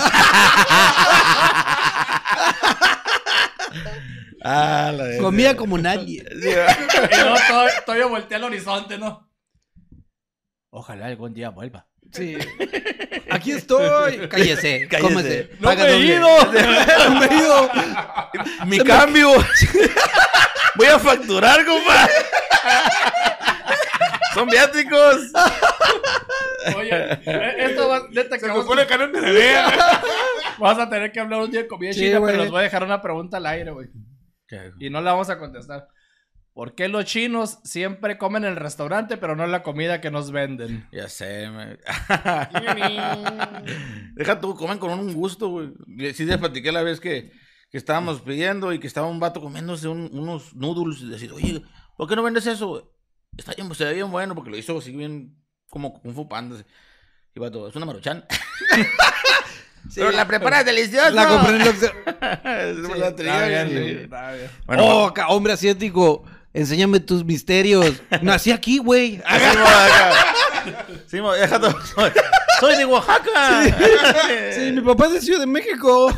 ah, 4.44 4.92
la 4.96 5.04
de- 5.06 5.18
Comía 5.20 5.56
como 5.56 5.78
nadie. 5.78 6.24
Sí, 6.42 6.50
y 6.50 7.18
todavía, 7.48 7.72
todavía 7.86 8.06
volteé 8.08 8.38
al 8.38 8.44
horizonte, 8.46 8.98
¿no? 8.98 9.30
Ojalá 10.72 11.08
algún 11.08 11.34
día 11.34 11.50
vuelva. 11.50 11.88
Sí. 12.12 12.38
Aquí 13.30 13.52
estoy. 13.52 14.28
Cállese. 14.28 14.88
Cállese. 14.88 15.00
Cómese. 15.00 15.50
¡No 15.60 15.70
Paga 15.70 15.84
me 15.84 15.92
he 15.92 16.00
ido! 16.00 16.28
No 16.28 17.20
me 17.20 17.26
he 17.26 17.38
ido. 17.38 17.70
Mi 18.66 18.80
cambio. 18.80 19.32
Voy 20.76 20.88
a 20.88 21.00
facturar, 21.00 21.66
compa. 21.66 22.10
Son 24.34 24.48
viáticos. 24.48 25.18
Oye, 26.76 27.14
eh, 27.26 27.56
esto 27.58 27.90
va, 27.90 28.08
neta, 28.12 28.38
que 28.38 28.46
Se 28.46 28.54
supone 28.54 28.86
que 28.86 28.98
no 28.98 29.08
vas 30.60 30.78
a 30.78 30.90
tener 30.90 31.12
que 31.12 31.20
hablar 31.20 31.42
un 31.42 31.52
día 31.52 31.62
de 31.62 31.68
comida 31.68 31.94
Sí, 31.94 32.02
china, 32.02 32.22
pero 32.24 32.38
les 32.38 32.52
voy 32.52 32.60
a 32.60 32.64
dejar 32.64 32.84
una 32.84 33.02
pregunta 33.02 33.38
al 33.38 33.46
aire, 33.48 33.72
güey. 33.72 33.88
Y 34.80 34.90
no 34.90 35.02
la 35.02 35.12
vamos 35.12 35.30
a 35.30 35.38
contestar. 35.38 35.88
¿Por 36.54 36.76
qué 36.76 36.88
los 36.90 37.06
chinos 37.06 37.60
siempre 37.64 38.18
comen 38.18 38.44
en 38.44 38.52
el 38.52 38.56
restaurante, 38.58 39.16
pero 39.18 39.36
no 39.36 39.44
en 39.46 39.52
la 39.52 39.64
comida 39.64 40.02
que 40.02 40.12
nos 40.12 40.32
venden? 40.32 40.88
Ya 40.92 41.08
sé, 41.08 41.50
me... 41.50 41.78
Deja 44.16 44.40
tú, 44.40 44.56
comen 44.56 44.78
con 44.78 44.92
un 44.92 45.14
gusto, 45.14 45.48
güey. 45.50 45.70
Sí, 46.14 46.26
les 46.26 46.38
platiqué 46.38 46.72
la 46.72 46.84
vez 46.84 47.00
que, 47.00 47.32
que 47.72 47.78
estábamos 47.78 48.22
pidiendo 48.22 48.74
y 48.74 48.80
que 48.80 48.88
estaba 48.88 49.08
un 49.08 49.20
vato 49.20 49.42
comiéndose 49.42 49.88
un- 49.88 50.10
unos 50.12 50.54
noodles 50.56 51.02
y 51.02 51.08
decir, 51.10 51.32
oye, 51.32 51.62
¿por 51.96 52.10
qué 52.10 52.16
no 52.16 52.24
vendes 52.24 52.46
eso? 52.48 52.68
güey? 52.68 52.84
Está 53.38 53.54
bien, 53.56 53.74
se 53.74 53.86
ve 53.86 53.94
bien 53.94 54.12
bueno 54.12 54.36
porque 54.36 54.50
lo 54.50 54.58
hizo 54.58 54.78
así 54.78 54.92
bien 54.92 55.38
como 55.70 55.94
Kung 56.02 56.14
Fu 56.14 56.28
Panda. 56.28 56.58
Y 57.34 57.40
vato, 57.40 57.68
es 57.68 57.76
una 57.76 57.86
maruchan. 57.86 58.26
Pero 59.96 60.12
la 60.12 60.28
preparas 60.28 60.66
deliciosa. 60.66 61.10
La 61.12 61.28
compré 61.28 61.56
en 61.56 61.62
el 61.62 61.68
Oxxo. 61.70 61.88
Sí. 63.18 64.04
sí. 64.04 64.10
Bueno, 64.66 64.84
oh, 64.86 65.14
hombre 65.30 65.54
asiático. 65.54 66.26
Enséñame 66.54 67.00
tus 67.00 67.24
misterios. 67.24 68.02
Nací 68.22 68.52
aquí, 68.52 68.80
güey. 68.80 69.22
Sí, 71.08 71.22
mo, 71.22 71.32
deja 71.34 71.60
todo. 71.60 71.80
Soy, 71.96 72.12
soy 72.60 72.76
de 72.78 72.86
Oaxaca. 72.86 73.64
Sí, 74.56 74.72
mi 74.72 74.82
papá 74.82 75.08
es 75.08 75.14
de 75.14 75.22
Ciudad 75.22 75.40
de 75.40 75.46
México. 75.48 76.14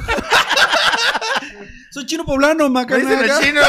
Soy 1.91 2.05
chino 2.05 2.23
poblano, 2.25 2.63
Me 2.65 2.69
macana. 2.69 2.99
dicen 3.03 3.19
el 3.29 3.39
chino. 3.39 3.61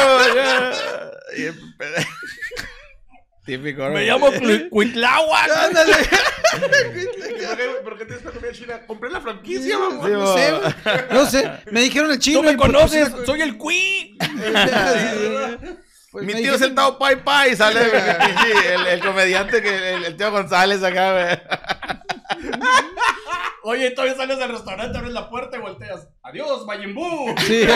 Típico. 3.44 3.82
¿no? 3.82 3.90
Me 3.90 4.06
llamo 4.06 4.30
Cui- 4.32 4.68
Cuitláhuac. 4.70 5.50
Ándale. 5.50 5.92
¿Por 7.82 7.98
qué, 7.98 8.04
tienes 8.04 8.22
que 8.24 8.30
comida 8.30 8.52
china? 8.52 8.80
Compré 8.86 9.10
la 9.10 9.20
franquicia, 9.20 9.76
mamá. 9.78 10.06
Sí, 10.06 10.12
No 10.12 10.34
sé. 10.36 10.54
No 11.10 11.26
sé. 11.26 11.50
Me 11.72 11.80
dijeron 11.82 12.12
el 12.12 12.20
chino. 12.20 12.38
Tú 12.40 12.44
me 12.46 12.56
conoces, 12.56 13.10
soy 13.26 13.42
el 13.42 13.56
Cui. 13.58 14.16
pues, 16.12 16.24
Mi 16.24 16.34
tío 16.34 16.54
el 16.54 16.74
Tao 16.74 16.98
Pai 16.98 17.24
Pai, 17.24 17.56
sale 17.56 17.80
el, 18.74 18.86
el 18.86 19.00
comediante, 19.00 19.62
que 19.62 19.94
el, 19.94 20.04
el 20.04 20.16
tío 20.16 20.30
González 20.30 20.82
acá, 20.82 21.12
güey. 21.12 22.52
Oye, 23.64 23.90
todavía 23.92 24.16
sales 24.16 24.38
del 24.38 24.50
restaurante, 24.50 24.98
abres 24.98 25.12
la 25.12 25.30
puerta 25.30 25.56
y 25.56 25.60
volteas. 25.60 26.08
Adiós, 26.22 26.66
Majin 26.66 26.94
Buu. 26.94 27.34
Sí. 27.38 27.64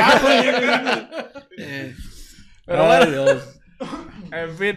Pero 2.67 2.87
bueno, 2.87 3.41
en 4.33 4.57
fin. 4.59 4.77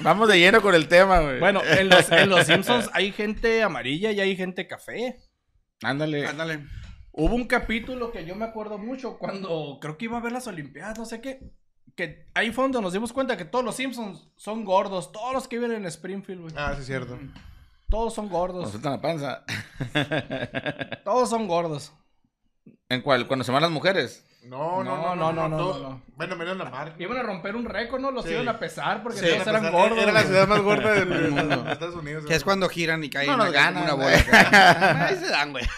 Vamos 0.00 0.28
de 0.28 0.38
lleno 0.38 0.60
con 0.60 0.74
el 0.74 0.88
tema, 0.88 1.20
güey. 1.20 1.40
Bueno, 1.40 1.62
en 1.64 1.88
los, 1.88 2.12
en 2.12 2.28
los 2.28 2.46
Simpsons 2.46 2.90
hay 2.92 3.12
gente 3.12 3.62
amarilla 3.62 4.12
y 4.12 4.20
hay 4.20 4.36
gente 4.36 4.66
café. 4.66 5.16
ándale. 5.82 6.26
Ándale. 6.26 6.66
Hubo 7.12 7.34
un 7.34 7.46
capítulo 7.46 8.12
que 8.12 8.26
yo 8.26 8.34
me 8.36 8.44
acuerdo 8.44 8.76
mucho 8.76 9.16
cuando 9.18 9.78
creo 9.80 9.96
que 9.96 10.04
iba 10.04 10.18
a 10.18 10.20
ver 10.20 10.32
las 10.32 10.46
Olimpiadas, 10.46 10.98
no 10.98 11.06
sé 11.06 11.22
qué. 11.22 11.40
Que 11.96 12.26
ahí 12.34 12.52
fue 12.52 12.64
donde 12.64 12.80
nos 12.82 12.92
dimos 12.92 13.12
cuenta 13.12 13.36
que 13.36 13.44
todos 13.46 13.64
los 13.64 13.74
Simpsons 13.74 14.28
son 14.36 14.64
gordos. 14.64 15.10
Todos 15.12 15.32
los 15.32 15.48
que 15.48 15.58
viven 15.58 15.72
en 15.76 15.86
Springfield, 15.86 16.42
güey. 16.42 16.54
Ah, 16.56 16.72
sí, 16.74 16.80
es 16.82 16.86
cierto. 16.86 17.18
Todos 17.88 18.14
son 18.14 18.26
Nos 18.26 18.32
gordos. 18.32 18.70
sueltan 18.70 18.92
la 18.92 19.00
panza. 19.00 19.44
Todos 21.04 21.30
son 21.30 21.46
gordos. 21.48 21.92
¿En 22.88 23.00
cuál? 23.02 23.26
Cuando 23.26 23.44
se 23.44 23.52
van 23.52 23.62
las 23.62 23.70
mujeres. 23.70 24.24
No, 24.44 24.84
no, 24.84 24.96
No, 24.96 25.16
no, 25.16 25.16
no, 25.16 25.32
no, 25.32 25.48
no, 25.48 25.56
todo- 25.56 25.82
no, 25.82 25.88
no. 25.90 26.02
Bueno, 26.16 26.36
menos 26.36 26.56
la 26.56 26.66
marca. 26.66 26.94
Iban 27.02 27.16
a 27.18 27.22
romper 27.24 27.56
un 27.56 27.64
récord, 27.64 28.00
¿no? 28.00 28.12
Los 28.12 28.24
Sí. 28.26 28.30
iban 28.32 28.48
a 28.48 28.58
pesar 28.60 29.02
porque 29.02 29.18
Sí, 29.18 29.26
todos 29.28 29.46
eran 29.46 29.64
era- 29.64 29.72
gordos. 29.72 29.98
Era 29.98 30.12
la 30.12 30.22
ciudad 30.22 30.46
más 30.46 30.60
gorda 30.60 30.92
de, 30.92 31.04
de- 31.04 31.30
de- 31.30 31.56
de 31.64 31.72
Estados 31.72 31.96
Unidos. 31.96 32.24
Que 32.26 32.34
es 32.34 32.44
cuando 32.44 32.68
giran 32.68 33.02
y 33.02 33.10
caen 33.10 33.28
No 33.28 33.36
nos 33.38 33.46
como 33.46 33.58
ganan, 33.58 33.82
una 33.82 33.94
bola. 33.94 34.08
Ahí 35.08 35.16
se 35.16 35.28
dan, 35.28 35.50
güey. 35.52 35.64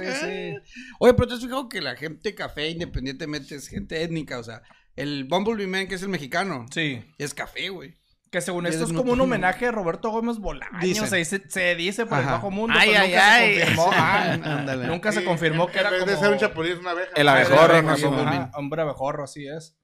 Sí, 0.00 0.12
sí. 0.20 0.54
Oye, 0.98 1.14
pero 1.14 1.28
te 1.28 1.34
has 1.34 1.40
fijado 1.40 1.68
que 1.68 1.80
la 1.80 1.94
gente 1.96 2.34
café, 2.34 2.68
independientemente, 2.70 3.54
es 3.54 3.68
gente 3.68 4.02
étnica. 4.02 4.38
O 4.38 4.42
sea, 4.42 4.62
el 4.96 5.24
Bumblebee 5.24 5.66
Man, 5.66 5.86
que 5.86 5.94
es 5.96 6.02
el 6.02 6.08
mexicano, 6.08 6.66
Sí. 6.70 7.02
es 7.18 7.34
café, 7.34 7.68
güey. 7.70 7.98
Que 8.30 8.40
según 8.40 8.64
esto 8.66 8.84
es 8.84 8.92
como 8.92 9.12
un 9.14 9.20
homenaje 9.20 9.66
a 9.66 9.72
Roberto 9.72 10.10
Gómez 10.10 10.38
Bolaño. 10.38 10.78
Dicen. 10.80 11.08
Se 11.08 11.16
dice, 11.16 11.42
se 11.48 11.74
dice 11.74 12.06
por 12.06 12.20
el 12.20 12.26
bajo 12.26 12.48
mundo. 12.52 12.76
Ay, 12.78 12.90
pero 12.92 13.02
ay, 13.02 13.10
nunca 13.10 13.34
ay. 13.34 13.54
se 13.54 13.60
confirmó. 13.60 13.90
Ah, 13.92 14.76
nunca 14.86 15.12
se 15.12 15.24
confirmó 15.24 15.64
en- 15.66 15.70
que 15.72 15.78
era 15.80 15.88
en 15.88 15.94
vez 15.94 16.02
como... 16.04 16.12
de 16.12 16.18
ser 16.18 16.32
un 16.32 16.38
chapulín, 16.38 16.72
es 16.74 16.78
una 16.78 16.90
abeja. 16.92 17.10
El 17.16 17.28
Ah, 17.28 17.32
abejorro, 17.32 17.82
¿no? 17.82 17.90
ajá, 18.20 18.50
hombre 18.54 18.82
abejorro, 18.82 19.24
así 19.24 19.48
es. 19.48 19.76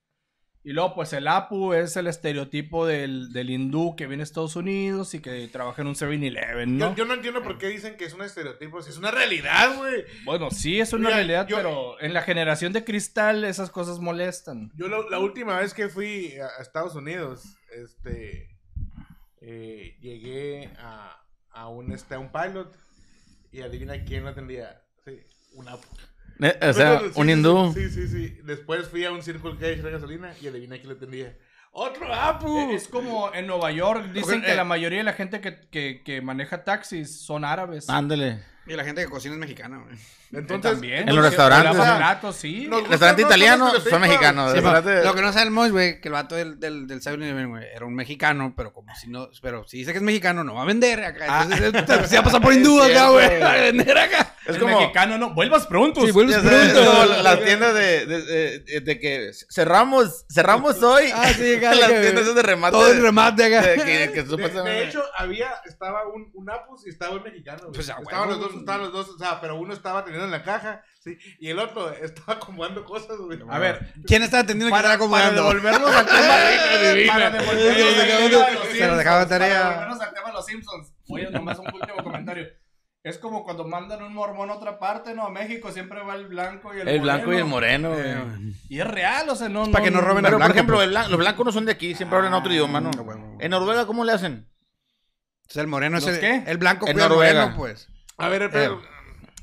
Y 0.69 0.73
luego, 0.73 0.97
pues 0.97 1.13
el 1.13 1.29
Apu 1.29 1.75
es 1.75 1.97
el 1.97 2.09
estereotipo 2.09 2.87
del, 2.87 3.33
del 3.33 3.51
hindú 3.51 3.95
que 3.95 4.09
viene 4.09 4.23
a 4.23 4.25
Estados 4.25 4.57
Unidos 4.57 5.15
y 5.15 5.21
que 5.21 5.47
trabaja 5.47 5.83
en 5.83 5.87
un 5.87 5.95
7-Eleven, 5.95 6.77
¿no? 6.77 6.89
Yo, 6.91 6.97
yo 6.97 7.05
no 7.05 7.15
entiendo 7.15 7.41
por 7.41 7.57
qué 7.57 7.69
dicen 7.69 7.97
que 7.97 8.05
es 8.05 8.13
un 8.15 8.23
estereotipo. 8.23 8.83
Si 8.83 8.91
es 8.91 8.99
una 8.99 9.13
realidad, 9.13 9.77
güey. 9.77 10.03
Bueno, 10.25 10.51
sí, 10.51 10.81
es 10.81 10.93
una 10.93 11.05
Mira, 11.11 11.17
realidad, 11.19 11.47
yo- 11.47 11.57
pero 11.59 12.01
en 12.01 12.13
la 12.13 12.23
generación 12.23 12.73
de 12.73 12.83
cristal 12.83 13.45
esas 13.45 13.71
cosas 13.71 14.01
molestan. 14.01 14.73
Yo 14.75 14.89
la, 14.89 14.99
la 15.09 15.21
última 15.21 15.57
vez 15.61 15.73
que 15.73 15.89
fui 15.89 16.35
a, 16.41 16.47
a 16.59 16.63
Estados 16.63 16.97
Unidos, 16.97 17.45
este, 17.73 18.49
eh, 19.41 19.97
llegué 20.01 20.71
a, 20.79 21.17
a 21.51 21.69
un, 21.69 21.93
este, 21.93 22.17
a 22.17 22.19
un 22.19 22.33
pilot 22.33 22.77
y 23.53 23.61
adivina 23.61 24.03
quién 24.05 24.25
lo 24.25 24.31
atendía. 24.31 24.83
Sí, 25.05 25.13
una... 25.55 25.77
Eh, 26.41 26.59
O 26.69 26.73
sea, 26.73 27.01
Sí, 27.01 27.07
un 27.15 27.27
sí, 27.27 27.33
hindú. 27.33 27.73
Sí, 27.75 27.91
sí, 27.91 28.09
sí. 28.09 28.39
Después 28.45 28.89
fui 28.89 29.05
a 29.05 29.13
un 29.13 29.23
Circle 29.23 29.57
K 29.59 29.67
de 29.67 29.91
gasolina 29.91 30.33
y 30.41 30.49
adivina 30.49 30.77
quién 30.77 30.89
lo 30.89 30.95
atendía. 30.97 31.37
¡Otro 31.73 32.13
Apu! 32.13 32.71
Eh, 32.71 32.75
Es 32.75 32.89
como 32.89 33.33
en 33.35 33.47
Nueva 33.47 33.71
York, 33.71 34.13
dicen 34.13 34.41
que 34.43 34.53
eh. 34.53 34.57
la 34.57 34.65
mayoría 34.65 34.99
de 34.99 35.05
la 35.05 35.13
gente 35.13 35.41
que, 35.41 35.61
que, 35.71 36.03
que 36.05 36.23
maneja 36.23 36.65
taxis 36.65 37.21
son 37.21 37.45
árabes. 37.45 37.89
Ándale. 37.91 38.41
Y 38.67 38.73
la 38.75 38.85
gente 38.85 39.03
que 39.03 39.09
cocina 39.09 39.35
es 39.35 39.41
mexicana, 39.41 39.79
güey. 39.79 39.97
Entonces, 40.33 40.73
También. 40.73 41.09
En 41.09 41.15
los 41.15 41.25
restaurantes. 41.25 41.77
Platos, 41.77 42.35
sí. 42.37 42.67
nos- 42.67 42.89
Restaurante 42.89 43.23
gustan 43.23 43.39
italiano 43.39 43.73
los 43.73 43.85
son 43.85 44.01
mexicanos. 44.01 44.55
Lo 45.05 45.15
que 45.15 45.23
no 45.23 45.33
sabemos, 45.33 45.71
güey, 45.71 46.01
que 46.01 46.09
el 46.09 46.13
vato 46.15 46.35
del, 46.35 46.59
del, 46.59 46.89
del 46.89 47.01
7-Eleven, 47.01 47.49
güey, 47.49 47.65
era 47.73 47.87
un 47.87 47.95
mexicano, 47.95 48.53
pero 48.57 48.73
como 48.73 48.93
si 48.97 49.09
no, 49.09 49.31
pero 49.41 49.65
si 49.69 49.79
dice 49.79 49.93
que 49.93 49.99
es 49.99 50.03
mexicano, 50.03 50.43
no 50.43 50.55
va 50.57 50.63
a 50.63 50.65
vender 50.65 51.05
acá. 51.05 51.43
Entonces, 51.45 51.73
él 51.75 52.09
se 52.09 52.17
va 52.17 52.21
a 52.23 52.25
pasar 52.25 52.43
por 52.43 52.53
hindú 52.55 52.83
acá, 52.83 53.11
güey, 53.11 53.41
a 53.41 53.53
vender 53.53 53.97
acá. 53.99 54.35
Es 54.47 54.57
El 54.57 54.61
como, 54.63 54.79
mexicano 54.81 55.17
no. 55.19 55.33
Vuelvas 55.35 55.67
pronto. 55.67 56.01
Sí, 56.05 56.13
sabes, 56.13 56.41
pronto. 56.43 56.65
es 56.65 56.73
como 56.89 57.23
las 57.23 57.45
tiendas 57.45 57.75
de, 57.75 58.07
de, 58.07 58.23
de- 58.23 58.81
de 58.81 59.01
que 59.01 59.31
cerramos, 59.51 60.25
cerramos 60.33 60.83
hoy. 60.83 61.05
Ah, 61.15 61.29
sí, 61.33 61.57
las 61.61 61.89
tiendas 62.01 62.35
de 62.35 62.43
remate. 62.43 62.73
Todo 62.73 62.91
el 62.93 63.01
remate 63.03 63.45
acá. 63.45 63.63
de- 63.63 63.75
que, 63.77 64.13
que 64.13 64.23
De, 64.23 64.29
supuestamente- 64.29 64.71
de 64.81 64.85
hecho, 64.89 65.03
había, 65.17 65.51
estaba 65.65 66.07
un, 66.09 66.31
un 66.35 66.51
Apus 66.51 66.87
y 66.87 66.91
estaba 66.91 67.17
un 67.17 67.23
mexicano. 67.23 67.71
Pues, 67.73 67.89
a 67.91 67.97
estaban 68.01 68.29
los 68.29 68.41
dos, 68.41 68.56
estaban 68.61 68.81
los 68.83 68.93
dos, 68.93 69.09
o 69.11 69.19
sea, 69.19 69.41
pero 69.41 69.57
uno 69.57 69.73
estaba 69.73 70.05
teniendo 70.05 70.25
en 70.27 70.31
la 70.33 70.43
caja, 70.43 70.83
sí, 71.01 71.17
y 71.41 71.49
el 71.51 71.59
otro 71.59 71.91
estaba 72.03 72.35
acomodando 72.35 72.85
cosas, 72.85 73.17
güey. 73.19 73.39
A 73.49 73.59
ver, 73.59 73.93
¿Quién 74.07 74.23
está 74.23 74.41
atendiendo 74.41 74.67
que 74.77 74.83
para, 74.83 74.95
está 74.95 75.09
para 75.09 75.27
acomodando? 75.29 75.43
devolvernos 75.43 75.95
al 75.95 76.07
tema. 76.07 76.19
para 77.13 77.31
devolvernos 77.31 77.77
Se 77.77 77.81
lo 77.81 77.89
al 77.89 77.97
dejaba- 77.97 78.17
tema 78.17 78.27
de 78.27 78.31
los 78.31 78.43
se 78.43 78.55
lo 78.55 78.65
Simpsons, 78.73 78.99
dejaba 78.99 79.21
de 79.21 79.27
tarea. 79.27 79.49
Para 79.55 79.69
devolvernos 79.71 80.01
al 80.01 80.15
tema 80.15 80.27
de 80.29 80.33
los 80.35 80.47
Simpsons. 80.47 80.93
Oye, 81.09 81.31
nomás 81.31 81.59
un 81.59 81.67
último 81.75 82.03
comentario. 82.03 82.47
Es 83.03 83.19
como 83.19 83.45
cuando 83.45 83.65
mandan 83.69 84.03
un 84.03 84.13
mormón 84.13 84.51
a 84.51 84.55
otra 84.55 84.81
parte, 84.81 85.15
¿no? 85.15 85.27
A 85.27 85.31
México 85.31 85.71
siempre 85.71 86.01
va 86.03 86.17
el 86.17 86.27
blanco 86.27 86.75
y 86.75 86.81
el, 86.81 86.89
El 86.89 87.01
blanco 87.01 87.33
y 87.33 87.37
el 87.37 87.45
moreno, 87.45 87.91
güey. 87.93 88.53
Y 88.69 88.81
es 88.81 88.87
real, 88.89 89.29
o 89.29 89.37
sea, 89.37 89.49
no. 89.49 89.71
para 89.71 89.85
que 89.85 89.93
no 89.93 90.01
roben 90.01 90.25
al 90.27 90.31
Pero, 90.33 90.33
por 90.33 90.39
blanco, 90.39 90.53
ejemplo, 90.55 90.77
pues. 90.79 90.89
el 90.89 90.93
blan- 90.93 91.09
los 91.11 91.19
blancos 91.19 91.47
no 91.47 91.53
son 91.53 91.67
de 91.67 91.71
aquí, 91.73 91.95
siempre 91.95 92.19
hablan 92.19 92.35
otro 92.35 92.53
idioma, 92.53 92.81
¿no? 92.81 92.91
Ah, 92.99 93.03
huevo. 93.03 93.37
En 93.39 93.51
Noruega, 93.53 93.87
¿cómo 93.87 94.05
le 94.05 94.11
hacen? 94.11 94.49
O 95.49 95.53
sea, 95.53 95.63
el 95.63 95.69
moreno 95.69 95.99
es 95.99 96.05
¿Los 96.05 96.15
el, 96.15 96.21
qué? 96.21 96.43
el 96.51 96.59
blanco 96.59 96.89
En 96.89 96.97
Noruega. 96.97 97.43
moreno, 97.43 97.57
pues. 97.57 97.89
A 98.19 98.29
ver, 98.29 98.51
pero, 98.51 98.83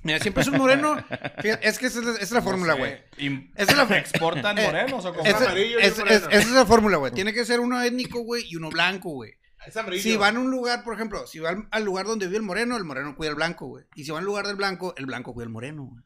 Mira, 0.03 0.19
siempre 0.19 0.41
es 0.41 0.49
un 0.49 0.57
moreno. 0.57 0.97
Fíjate, 1.41 1.67
es 1.67 1.79
que 1.79 1.85
esa 1.85 1.99
es 1.99 2.05
la, 2.05 2.11
esa 2.13 2.21
es 2.23 2.31
la 2.31 2.41
fórmula, 2.41 2.73
güey. 2.73 2.93
Im- 3.17 3.51
Esa 3.55 3.83
es 3.83 3.91
¿Exportan 3.91 4.57
Eh, 4.57 4.65
morenos 4.65 5.05
o 5.05 5.13
cómo? 5.13 5.25
Esa 5.25 5.37
amarillo 5.37 5.79
y 5.79 5.83
es, 5.83 5.97
un 5.97 6.07
es- 6.09 6.21
moreno. 6.21 6.27
esa 6.29 6.39
es 6.49 6.51
la 6.51 6.65
fórmula, 6.65 6.97
güey. 6.97 7.13
Tiene 7.13 7.33
que 7.33 7.45
ser 7.45 7.59
uno 7.61 7.81
étnico, 7.81 8.19
güey, 8.19 8.43
y 8.49 8.55
uno 8.57 8.69
blanco, 8.69 9.09
güey. 9.11 9.31
es 9.65 9.77
amarillo. 9.77 10.03
Si 10.03 10.17
van 10.17 10.35
a 10.35 10.39
un 10.41 10.51
lugar, 10.51 10.83
por 10.83 10.93
ejemplo, 10.95 11.25
si 11.25 11.39
van 11.39 11.69
al 11.71 11.85
lugar 11.85 12.05
donde 12.05 12.25
vive 12.25 12.37
el 12.37 12.43
moreno, 12.43 12.75
el 12.75 12.83
moreno 12.83 13.15
cuida 13.15 13.29
al 13.29 13.35
blanco, 13.37 13.67
güey. 13.67 13.85
Y 13.95 14.03
si 14.03 14.11
van 14.11 14.19
al 14.19 14.25
lugar 14.25 14.45
del 14.45 14.57
blanco, 14.57 14.93
el 14.97 15.05
blanco 15.05 15.33
cuida 15.33 15.45
al 15.45 15.51
moreno, 15.53 15.83
güey. 15.85 16.03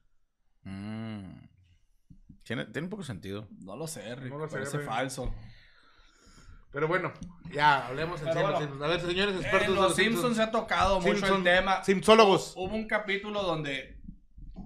Mm. 0.63 1.47
Tiene, 2.43 2.65
tiene 2.65 2.85
un 2.85 2.89
poco 2.91 3.03
sentido. 3.03 3.47
No 3.59 3.75
lo 3.75 3.87
sé, 3.87 4.13
Rick. 4.15 4.31
No 4.31 4.37
lo 4.37 4.47
sé, 4.47 4.53
parece 4.57 4.77
Rick. 4.77 4.85
falso. 4.87 5.33
Pero 6.77 6.87
bueno, 6.87 7.11
ya, 7.51 7.87
hablemos 7.87 8.21
en 8.21 8.27
serio. 8.27 8.41
bueno, 8.43 8.59
Simpsons. 8.59 8.81
A 8.83 8.87
ver, 8.87 9.01
señores 9.01 9.33
En 9.33 9.41
expertos 9.41 9.75
de 9.75 9.81
los 9.81 9.95
Simpsons 9.95 10.35
se 10.35 10.43
ha 10.43 10.51
tocado 10.51 10.99
mucho 10.99 11.15
Simpson- 11.15 11.37
el 11.37 11.43
tema. 11.43 11.83
Simpsólogos. 11.83 12.53
Hubo 12.55 12.75
un 12.75 12.85
capítulo 12.87 13.41
donde 13.41 13.99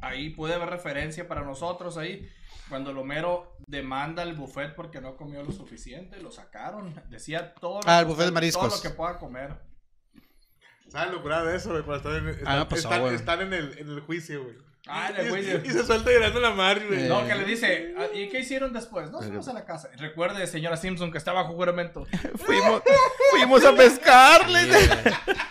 ahí 0.02 0.32
pude 0.32 0.58
ver 0.58 0.68
referencia 0.70 1.26
para 1.26 1.46
nosotros 1.46 1.96
ahí. 1.96 2.28
Cuando 2.68 2.92
Lomero 2.92 3.56
demanda 3.66 4.24
al 4.24 4.34
buffet 4.34 4.76
porque 4.76 5.00
no 5.00 5.16
comió 5.16 5.42
lo 5.42 5.54
suficiente, 5.54 6.22
lo 6.22 6.32
sacaron. 6.32 7.02
Decía 7.10 7.54
todo, 7.54 7.76
lo 7.82 7.90
Ah, 7.90 8.00
el 8.00 8.06
que- 8.06 8.12
buffet 8.12 8.26
de 8.26 8.32
mariscos. 8.34 8.68
todo 8.68 8.76
lo 8.76 8.82
que 8.82 8.90
pueda 8.90 9.18
comer. 9.18 9.62
¿Sabes 10.90 11.14
lo 11.14 11.22
curado 11.22 11.46
de 11.46 11.56
eso, 11.56 11.70
güey? 11.72 11.84
Cuando 11.84 12.10
están 12.10 12.28
en, 12.28 12.36
están, 12.36 12.60
me 12.60 12.66
pasó, 12.66 12.76
están- 12.76 13.02
güey. 13.04 13.16
están 13.16 13.42
en, 13.42 13.54
el, 13.54 13.78
en 13.78 13.88
el 13.90 14.02
juicio, 14.02 14.44
güey. 14.44 14.58
Ah, 14.88 15.12
Y- 15.64 15.70
se 15.70 15.86
suelta 15.86 16.10
llorando 16.12 16.40
la 16.40 16.50
madre, 16.52 16.88
güey. 16.88 17.06
Eh. 17.06 17.08
No, 17.08 17.26
que 17.26 17.36
le 17.36 17.46
dice, 17.46 17.94
"Ah, 17.98 18.06
¿y 18.14 18.28
qué 18.30 18.40
hicieron 18.40 18.74
después? 18.74 19.12
No, 19.12 19.20
fuimos 19.20 19.48
a 19.48 19.54
la 19.54 19.64
casa. 19.64 19.90
Recuerde, 19.98 20.48
señora 20.48 20.76
Simpson, 20.76 21.12
que 21.12 21.20
estaba 21.20 21.44
bajo 21.44 21.54
juramento. 21.54 22.06
Fuimos, 22.46 22.82
fuimos 23.30 23.64
a 23.64 23.76
pescarle. 23.76 24.68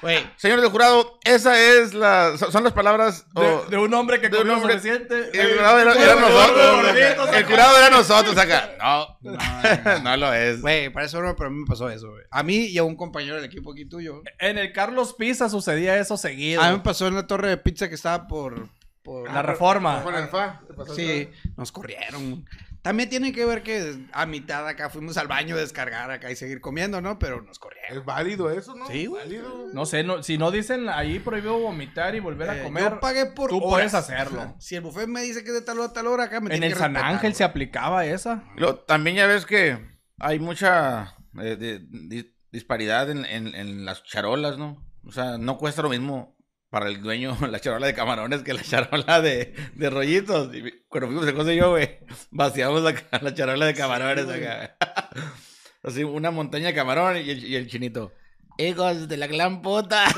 Güey, 0.03 0.19
Señor 0.37 0.61
de 0.61 0.69
jurado, 0.69 1.19
esa 1.25 1.59
es 1.63 1.95
la, 1.95 2.37
son 2.37 2.65
las 2.65 2.73
palabras 2.73 3.25
De, 3.71 3.77
un 3.77 3.95
hombre 3.95 4.21
que 4.21 4.29
de 4.29 4.39
un 4.39 4.51
hombre- 4.51 4.73
suficiente. 4.75 5.31
el 5.33 5.57
jurado 5.57 5.79
era, 5.81 5.95
era 5.95 6.15
nosotros. 6.17 7.35
El 7.37 7.45
jurado 7.45 7.79
era 7.79 7.91
nosotros 7.91 8.37
acá. 8.37 8.71
No, 8.79 9.19
no 10.03 10.17
lo 10.17 10.33
es. 10.35 10.61
güey, 10.61 10.91
para 10.91 11.07
eso 11.07 11.23
no, 11.23 11.37
pero 11.37 11.49
a 11.49 11.53
mí 11.53 11.61
me 11.61 11.67
pasó 11.67 11.89
eso, 11.89 12.11
güey. 12.11 12.25
A 12.31 12.43
mí 12.43 12.57
y 12.67 12.79
a 12.79 12.83
un 12.83 12.97
compañero 12.97 13.37
del 13.37 13.45
equipo 13.45 13.73
aquí 13.73 13.85
tuyo. 13.85 14.23
En 14.39 14.59
el 14.59 14.73
Carlos 14.73 15.15
Pisa 15.15 15.49
sucedía 15.49 15.97
eso 15.99 16.17
seguido. 16.17 16.61
A 16.63 16.71
mí 16.71 16.77
me 16.79 16.83
pasó 16.83 17.07
en 17.07 17.15
la 17.15 17.27
torre 17.27 17.49
de 17.49 17.57
pizza 17.57 17.89
que 17.89 17.95
estaba 17.95 18.27
por... 18.27 18.69
por 19.03 19.31
La 19.33 19.43
reforma. 19.43 20.03
Con 20.03 20.15
el 20.15 20.29
fa. 20.29 20.61
Sí, 20.95 21.29
nos 21.57 21.73
corrieron. 21.73 22.45
También 22.83 23.11
tiene 23.11 23.33
que 23.33 23.45
ver 23.45 23.63
que 23.63 24.07
a 24.13 24.25
mitad 24.25 24.67
acá 24.67 24.89
fuimos 24.89 25.19
al 25.19 25.29
baño 25.29 25.55
a 25.55 25.59
descargar 25.59 26.11
acá 26.11 26.31
y 26.31 26.37
seguir 26.37 26.63
comiendo, 26.63 27.03
¿no? 27.03 27.19
Pero 27.19 27.43
nos 27.43 27.59
corrieron. 27.59 27.99
Es 27.99 28.05
válido 28.07 28.51
eso, 28.51 28.75
¿no? 28.75 28.87
Sí, 28.87 29.05
güey. 29.05 29.23
Válido. 29.23 29.67
No 29.75 29.85
sé, 29.85 30.03
no, 30.03 30.23
si 30.23 30.39
no 30.39 30.51
dicen 30.51 30.89
ahí 30.89 31.19
prohibido 31.19 31.59
vomitar 31.59 32.15
y 32.15 32.21
volver 32.21 32.49
a 32.49 32.59
Eh, 32.59 32.63
comer. 32.63 32.83
Yo 32.85 33.01
pagué 33.01 33.27
por 33.27 33.51
tú 33.51 33.59
horas. 33.59 33.69
puedes 33.71 33.95
hacerlo. 33.95 34.55
Si 34.61 34.77
el 34.77 34.81
buffet 34.81 35.09
me 35.09 35.21
dice 35.21 35.43
que 35.45 35.49
es 35.51 35.55
de 35.57 35.61
tal 35.63 35.79
hora 35.79 35.89
a 35.91 35.93
tal 35.93 36.07
hora, 36.07 36.25
acá 36.25 36.41
me 36.41 36.47
En 36.47 36.53
tiene 36.53 36.67
el 36.69 36.73
que 36.73 36.79
San 36.79 36.93
respetar, 36.95 37.13
Ángel 37.15 37.31
güey. 37.33 37.37
se 37.37 37.45
aplicaba 37.45 38.07
esa. 38.07 38.45
Lo- 38.57 38.77
también 38.79 39.17
ya 39.17 39.27
ves 39.27 39.45
que 39.45 39.79
hay 40.19 40.39
mucha 40.39 41.17
eh, 41.39 41.57
de- 41.57 41.81
di- 41.81 42.35
disparidad 42.51 43.11
en, 43.11 43.27
en- 43.27 43.55
en 43.55 43.85
las 43.85 44.03
charolas, 44.05 44.57
¿no? 44.57 44.83
O 45.05 45.13
sea, 45.13 45.37
no 45.37 45.59
cuesta 45.59 45.83
lo 45.83 45.91
mismo 45.91 46.35
para 46.71 46.89
el 46.89 47.03
dueño 47.03 47.37
la 47.51 47.61
charola 47.61 47.87
de 47.87 47.95
camarones 47.95 48.43
que 48.43 48.55
la 48.55 48.63
charola 48.63 49.21
de, 49.21 49.55
de 49.75 49.91
rollitos. 49.91 50.55
Y 50.55 50.63
cuando 50.89 51.09
fuimos 51.09 51.29
a 51.29 51.35
cosa 51.35 51.53
yo, 51.53 51.71
güey, 51.71 51.99
vaciamos 52.31 52.83
la, 52.83 52.95
la 53.21 53.35
charola 53.35 53.67
de 53.67 53.75
camarones 53.75 54.29
acá. 54.29 54.77
Así, 55.83 56.05
una 56.05 56.31
montaña 56.31 56.67
de 56.69 56.75
camarón 56.75 57.17
y 57.17 57.31
el, 57.31 57.45
y 57.45 57.57
el 57.57 57.67
chinito. 57.69 58.13
Hijos 58.59 59.09
de 59.09 59.17
la 59.17 59.27
gran 59.27 59.63
puta. 59.63 60.05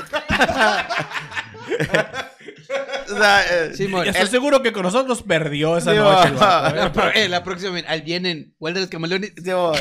o 3.09 3.17
sea, 3.17 3.43
eh, 3.65 3.71
Y 3.77 4.07
estoy 4.09 4.27
seguro 4.27 4.61
que 4.61 4.71
con 4.73 4.83
nosotros 4.83 5.23
perdió 5.23 5.77
esa 5.77 5.91
Digo, 5.93 6.11
noche. 6.11 6.27
el 6.29 6.33
¿eh? 6.35 6.37
La, 6.39 6.91
pro- 6.93 7.11
eh, 7.13 7.29
la 7.29 7.43
próxima, 7.43 7.79
al 7.87 8.01
vienen, 8.01 8.55
vuelve 8.59 8.81
los 8.81 8.89
camalones. 8.89 9.33
digo, 9.35 9.73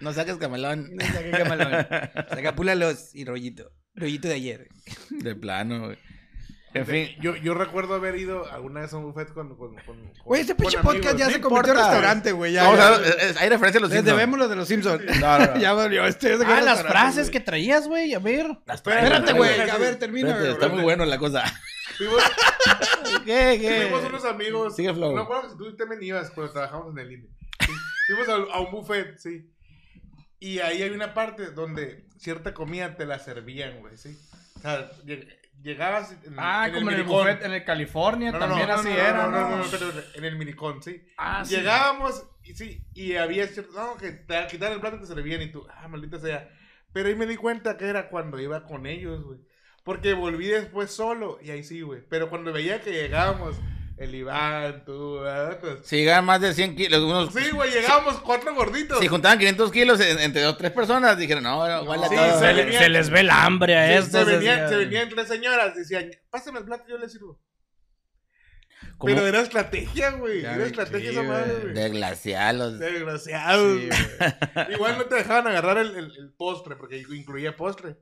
no 0.00 0.12
saques 0.12 0.36
camalón. 0.36 0.92
Saca 2.28 2.54
púlalos 2.54 3.14
y 3.14 3.24
rollito. 3.24 3.72
Rollito 3.98 4.28
de 4.28 4.34
ayer. 4.34 4.68
De 5.10 5.34
plano, 5.34 5.86
güey. 5.86 5.98
En 6.74 6.84
fin, 6.86 7.08
Yo, 7.20 7.34
yo 7.36 7.54
recuerdo 7.54 7.94
haber 7.94 8.14
ido 8.16 8.46
alguna 8.52 8.80
vez 8.82 8.92
a 8.92 8.98
un 8.98 9.04
buffet 9.04 9.32
con. 9.32 9.56
con, 9.56 9.74
con 9.86 10.12
Güey, 10.24 10.42
este 10.42 10.54
pinche 10.54 10.76
amigos. 10.76 10.94
podcast 10.96 11.18
ya 11.18 11.24
no 11.26 11.30
se 11.32 11.40
convirtió 11.40 11.72
en 11.72 11.78
restaurante, 11.78 12.32
güey. 12.32 12.52
Ya, 12.52 12.64
vamos 12.64 12.78
ya. 12.78 12.86
a 12.94 12.98
ver, 12.98 13.36
hay 13.38 13.48
referencia 13.48 13.78
a 13.78 13.80
los 13.80 13.90
Les 13.90 13.98
Simpsons. 13.98 14.04
debemos 14.16 14.38
lo 14.38 14.48
de 14.48 14.56
los 14.56 14.68
Simpsons. 14.68 15.02
No, 15.18 15.38
no, 15.38 15.46
no. 15.46 15.56
ya 15.60 15.72
valió. 15.72 16.04
Este 16.06 16.34
es 16.34 16.38
de 16.38 16.44
Ah, 16.44 16.60
las 16.60 16.82
frases 16.82 17.26
güey. 17.28 17.32
que 17.32 17.40
traías, 17.40 17.88
güey. 17.88 18.12
A 18.14 18.18
ver. 18.18 18.46
Espérate, 18.66 19.32
güey. 19.32 19.58
A 19.68 19.78
ver, 19.78 19.96
termina. 19.98 20.28
Espérate, 20.28 20.50
güey. 20.52 20.62
está 20.62 20.68
muy 20.68 20.82
bueno 20.82 21.04
la 21.06 21.16
cosa. 21.18 21.42
Fuimos, 21.96 22.22
¿Qué, 23.24 23.88
fuimos 23.90 24.04
unos 24.08 24.24
amigos. 24.26 24.76
Sigue, 24.76 24.92
Flow. 24.94 25.14
No 25.16 25.22
acuerdo 25.22 25.50
si 25.50 25.56
tú 25.56 25.74
también 25.74 26.02
ibas 26.02 26.30
cuando 26.30 26.52
trabajamos 26.52 26.92
en 26.92 26.98
el 26.98 27.12
INE. 27.12 27.28
Fuimos 28.06 28.28
a, 28.28 28.34
a 28.56 28.60
un 28.60 28.70
buffet, 28.70 29.16
sí. 29.18 29.50
Y 30.38 30.58
ahí 30.60 30.82
hay 30.82 30.90
una 30.90 31.14
parte 31.14 31.46
donde 31.50 32.04
cierta 32.18 32.54
comida 32.54 32.96
te 32.96 33.06
la 33.06 33.18
servían, 33.18 33.80
güey, 33.80 33.96
sí. 33.96 34.18
O 34.56 34.60
sea, 34.60 34.90
lleg- 35.04 35.28
llegabas 35.62 36.12
en, 36.24 36.34
Ah, 36.38 36.66
en 36.68 36.74
como 36.74 36.90
en 36.90 36.96
el 36.98 37.02
buffet 37.04 37.42
en 37.44 37.52
el 37.52 37.64
California 37.64 38.32
No, 38.32 38.38
no, 38.38 38.46
también 38.46 38.68
no, 38.68 38.74
así 38.74 38.88
era, 38.90 39.26
no, 39.26 39.30
no, 39.30 39.48
¿no? 39.50 39.56
no, 39.58 39.64
pero 39.70 39.92
en 40.14 40.24
el 40.24 40.36
minicón, 40.36 40.82
sí. 40.82 41.04
Ah, 41.16 41.44
sí. 41.44 41.56
Llegábamos 41.56 42.24
y 42.44 42.54
sí, 42.54 42.84
y 42.94 43.14
había 43.16 43.46
cierto, 43.46 43.72
no, 43.74 43.96
que 43.96 44.10
te 44.12 44.46
quitaban 44.48 44.74
el 44.74 44.80
plato 44.80 44.96
y 44.96 45.00
te 45.00 45.06
servían 45.06 45.42
y 45.42 45.50
tú, 45.52 45.66
ah, 45.70 45.86
maldita 45.88 46.18
sea. 46.18 46.48
Pero 46.92 47.08
ahí 47.08 47.14
me 47.14 47.26
di 47.26 47.36
cuenta 47.36 47.76
que 47.76 47.84
era 47.86 48.08
cuando 48.08 48.40
iba 48.40 48.64
con 48.64 48.86
ellos, 48.86 49.22
güey. 49.24 49.38
Porque 49.84 50.14
volví 50.14 50.46
después 50.46 50.90
solo 50.90 51.38
y 51.42 51.50
ahí 51.50 51.62
sí, 51.62 51.82
güey. 51.82 52.02
Pero 52.08 52.28
cuando 52.30 52.52
veía 52.52 52.80
que 52.80 52.92
llegábamos, 52.92 53.56
el 53.98 54.14
Iván, 54.14 54.84
tú, 54.84 55.20
¿verdad? 55.20 55.58
Pues, 55.60 55.78
Si 55.84 55.96
llegaban 55.96 56.24
más 56.24 56.40
de 56.40 56.54
100 56.54 56.76
kilos, 56.76 57.00
unos, 57.02 57.34
Sí, 57.34 57.50
güey, 57.50 57.70
llegábamos 57.70 58.20
cuatro 58.20 58.54
gorditos. 58.54 59.00
si 59.00 59.08
juntaban 59.08 59.38
500 59.38 59.72
kilos 59.72 60.00
en- 60.00 60.20
entre 60.20 60.42
dos, 60.42 60.56
tres 60.56 60.70
personas, 60.72 61.18
dijeron, 61.18 61.42
no, 61.42 61.62
a 61.62 61.80
Sí, 61.80 61.86
todos. 62.14 62.38
Se, 62.40 62.52
le- 62.54 62.64
venía- 62.64 62.78
se 62.78 62.88
les 62.88 63.10
ve 63.10 63.20
el 63.20 63.30
hambre 63.30 63.76
a 63.76 63.88
Sí, 63.88 64.06
estos. 64.06 64.24
se, 64.26 64.36
venían, 64.36 64.54
decía. 64.60 64.68
se 64.68 64.76
venían 64.76 65.08
tres 65.08 65.28
señoras, 65.28 65.74
decían, 65.74 66.10
pásame 66.30 66.60
el 66.60 66.64
plato, 66.64 66.84
yo 66.88 66.96
le 66.98 67.08
sirvo. 67.08 67.40
Pero 69.04 69.26
era 69.26 69.40
estrategia, 69.40 70.10
güey. 70.12 70.42
Ya 70.42 70.54
Era 70.54 70.64
vi, 70.64 70.70
estrategia 70.70 71.10
sí, 71.10 71.16
esa 71.16 71.22
madre, 71.22 71.54
güey. 71.62 71.74
de 71.74 71.88
glacialos. 71.90 72.78
Desgraciados. 72.80 73.80
Sí, 73.80 73.88
güey. 73.88 74.72
Igual 74.74 74.98
no 74.98 75.04
te 75.04 75.14
dejaban 75.16 75.46
agarrar 75.46 75.78
el, 75.78 75.96
el- 75.96 76.12
el 76.18 76.32
postre, 76.36 76.74
porque 76.76 76.98
incluía 76.98 77.56
postre. 77.56 77.96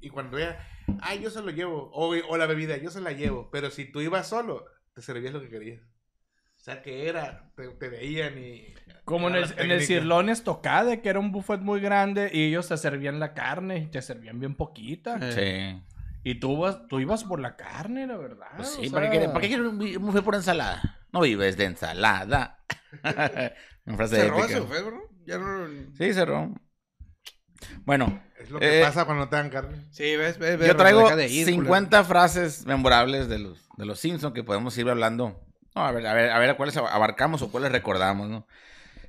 Y 0.00 0.08
cuando 0.10 0.38
era, 0.38 0.66
ay, 1.02 1.20
yo 1.22 1.30
se 1.30 1.40
lo 1.40 1.50
llevo. 1.50 1.88
O, 1.92 2.08
o 2.28 2.36
la 2.36 2.46
bebida, 2.46 2.76
yo 2.78 2.90
se 2.90 3.00
la 3.00 3.12
llevo. 3.12 3.48
Pero 3.52 3.70
si 3.70 3.84
tú 3.84 4.00
ibas 4.00 4.28
solo, 4.28 4.64
te 4.94 5.02
servías 5.02 5.34
lo 5.34 5.40
que 5.40 5.48
querías. 5.50 5.82
O 6.56 6.62
sea, 6.64 6.80
que 6.80 7.08
era, 7.08 7.50
te, 7.56 7.68
te 7.68 7.88
veían 7.88 8.38
y... 8.38 8.72
Como 9.04 9.28
en 9.28 9.34
el, 9.34 9.42
en 9.44 9.50
el 9.50 9.56
técnica. 9.56 9.84
Cirlón 9.86 10.30
Estocade, 10.30 11.02
que 11.02 11.10
era 11.10 11.18
un 11.18 11.30
buffet 11.30 11.60
muy 11.60 11.80
grande, 11.80 12.30
y 12.32 12.44
ellos 12.44 12.68
te 12.68 12.76
servían 12.78 13.20
la 13.20 13.34
carne 13.34 13.78
y 13.78 13.86
te 13.88 14.00
servían 14.00 14.40
bien 14.40 14.54
poquita. 14.54 15.32
Sí. 15.32 15.82
Y 16.22 16.36
tú, 16.36 16.56
vas, 16.56 16.88
tú 16.88 17.00
ibas 17.00 17.22
por 17.24 17.38
la 17.38 17.54
carne, 17.56 18.06
la 18.06 18.16
verdad. 18.16 18.46
Pues 18.56 18.68
o 18.68 18.80
sí, 18.80 18.88
sea, 18.88 18.92
¿para 18.98 19.10
qué, 19.10 19.28
¿para 19.28 19.40
qué 19.40 19.48
quieres 19.48 19.66
un 19.66 19.78
buffet 19.78 20.24
por 20.24 20.36
ensalada? 20.36 20.80
No 21.12 21.20
vives 21.20 21.58
de 21.58 21.64
ensalada. 21.66 22.64
Una 23.84 23.96
frase 23.98 24.16
Cerró 24.16 24.38
épica. 24.38 24.52
ese 24.52 24.60
buffet, 24.60 24.84
bro. 24.86 25.10
Ya 25.26 25.38
no... 25.38 25.66
Sí, 25.98 26.14
cerró. 26.14 26.54
Bueno, 27.84 28.22
Es 28.44 28.50
lo 28.50 28.60
que 28.60 28.80
Eh, 28.80 28.84
pasa 28.84 29.04
cuando 29.06 29.28
te 29.28 29.36
dan 29.36 29.50
carne. 29.50 29.76
Sí, 29.90 30.16
ves, 30.16 30.38
ves, 30.38 30.58
ves, 30.58 30.68
yo 30.68 30.76
traigo 30.76 31.10
ir, 31.20 31.46
50 31.46 32.04
frases 32.04 32.64
memorables 32.66 33.28
de 33.28 33.38
los, 33.38 33.66
de 33.76 33.86
los 33.86 33.98
Simpsons 33.98 34.34
que 34.34 34.44
podemos 34.44 34.76
ir 34.78 34.88
hablando. 34.88 35.40
No, 35.74 35.84
a 35.86 35.90
ver, 35.92 36.06
a 36.06 36.14
ver, 36.14 36.30
a 36.30 36.38
ver 36.38 36.50
a 36.50 36.56
cuáles 36.56 36.76
abarcamos 36.76 37.42
o 37.42 37.50
cuáles 37.50 37.72
recordamos, 37.72 38.28
¿no? 38.28 38.46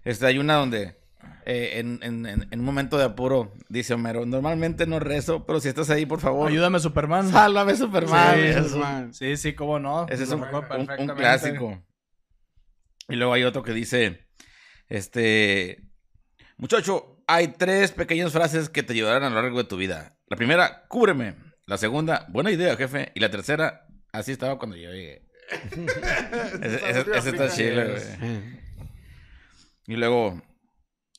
Este, 0.03 0.25
hay 0.25 0.37
una 0.39 0.55
donde 0.55 0.97
eh, 1.45 1.79
en, 1.79 1.99
en- 2.01 2.25
en- 2.25 2.47
en 2.51 2.59
un 2.59 2.65
momento 2.65 2.97
de 2.97 3.03
apuro 3.03 3.51
dice 3.69 3.93
Homero, 3.93 4.25
normalmente 4.25 4.85
no 4.87 4.99
rezo, 4.99 5.45
pero 5.45 5.59
si 5.59 5.67
estás 5.67 5.89
ahí, 5.89 6.05
por 6.05 6.19
favor, 6.21 6.47
Ayúdame, 6.49 6.79
Superman. 6.79 7.29
sálvame, 7.29 7.75
Superman. 7.75 9.13
Sí. 9.13 9.35
Sí, 9.35 9.37
sí, 9.37 9.53
cómo 9.53 9.79
no. 9.79 10.07
Ese 10.07 10.23
es 10.23 10.29
un, 10.31 10.43
un- 10.43 10.89
un 11.09 11.15
clásico. 11.15 11.83
Y 13.09 13.15
luego 13.15 13.33
hay 13.33 13.43
otro 13.43 13.61
que 13.63 13.73
dice, 13.73 14.25
este, 14.87 15.83
muchacho, 16.57 17.14
hay 17.27 17.47
tres 17.49 17.91
pequeñas 17.91 18.31
frases 18.31 18.69
que 18.69 18.83
te 18.83 18.93
ayudarán 18.93 19.23
a 19.23 19.29
lo 19.29 19.41
largo 19.41 19.57
de 19.57 19.63
tu 19.69 19.77
vida. 19.77 20.17
La 20.27 20.37
primera, 20.37 20.85
cúbreme. 20.87 21.35
La 21.67 21.77
segunda, 21.77 22.25
buena 22.29 22.51
idea, 22.51 22.75
jefe. 22.75 23.11
Y 23.15 23.19
la 23.19 23.29
tercera, 23.31 23.87
así 24.11 24.31
estaba 24.31 24.57
cuando 24.57 24.75
yo 24.77 24.91
llegué. 24.91 25.25
ese, 26.61 27.29
está 27.29 27.49
chido, 27.49 27.83
güey. 27.89 28.65
Y 29.87 29.95
luego, 29.95 30.41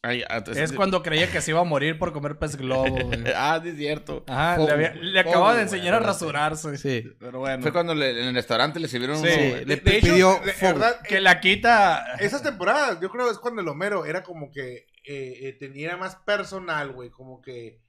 ah, 0.02 0.12
Es 0.54 0.72
cuando 0.72 1.02
creía 1.02 1.30
que 1.30 1.40
se 1.40 1.52
iba 1.52 1.60
a 1.60 1.64
morir 1.64 1.98
por 1.98 2.12
comer 2.12 2.36
pez 2.38 2.56
globo. 2.56 2.96
güey. 3.06 3.24
Ah, 3.36 3.60
sí 3.62 3.70
es 3.70 3.76
cierto. 3.76 4.24
Ajá, 4.28 4.56
Pobre, 4.56 4.76
le, 4.76 4.86
había- 4.88 5.02
le 5.02 5.22
pobre, 5.22 5.30
acababa 5.30 5.50
de 5.54 5.64
güey, 5.64 5.74
enseñar 5.74 5.94
a 5.94 6.00
rasurarse. 6.00 6.76
Sí. 6.78 7.04
Pero 7.20 7.38
bueno. 7.40 7.62
Fue 7.62 7.72
cuando 7.72 7.94
le- 7.94 8.10
en 8.22 8.28
el 8.28 8.34
restaurante 8.34 8.80
le 8.80 8.88
sirvieron 8.88 9.18
Sí. 9.18 9.28
uno- 9.28 9.64
Le 9.64 9.74
hecho, 9.74 9.84
pidió 9.84 10.40
verdad, 10.60 11.00
Que 11.02 11.20
la 11.20 11.40
quita. 11.40 12.04
Esas 12.18 12.42
temporadas, 12.42 12.98
yo 13.00 13.10
creo 13.10 13.30
es 13.30 13.38
cuando 13.38 13.62
el 13.62 13.68
Homero 13.68 14.04
era 14.04 14.22
como 14.22 14.50
que 14.50 14.86
eh, 15.06 15.48
eh, 15.48 15.52
tenía 15.58 15.96
más 15.96 16.16
personal, 16.16 16.92
güey, 16.92 17.10
como 17.10 17.40
que 17.40 17.80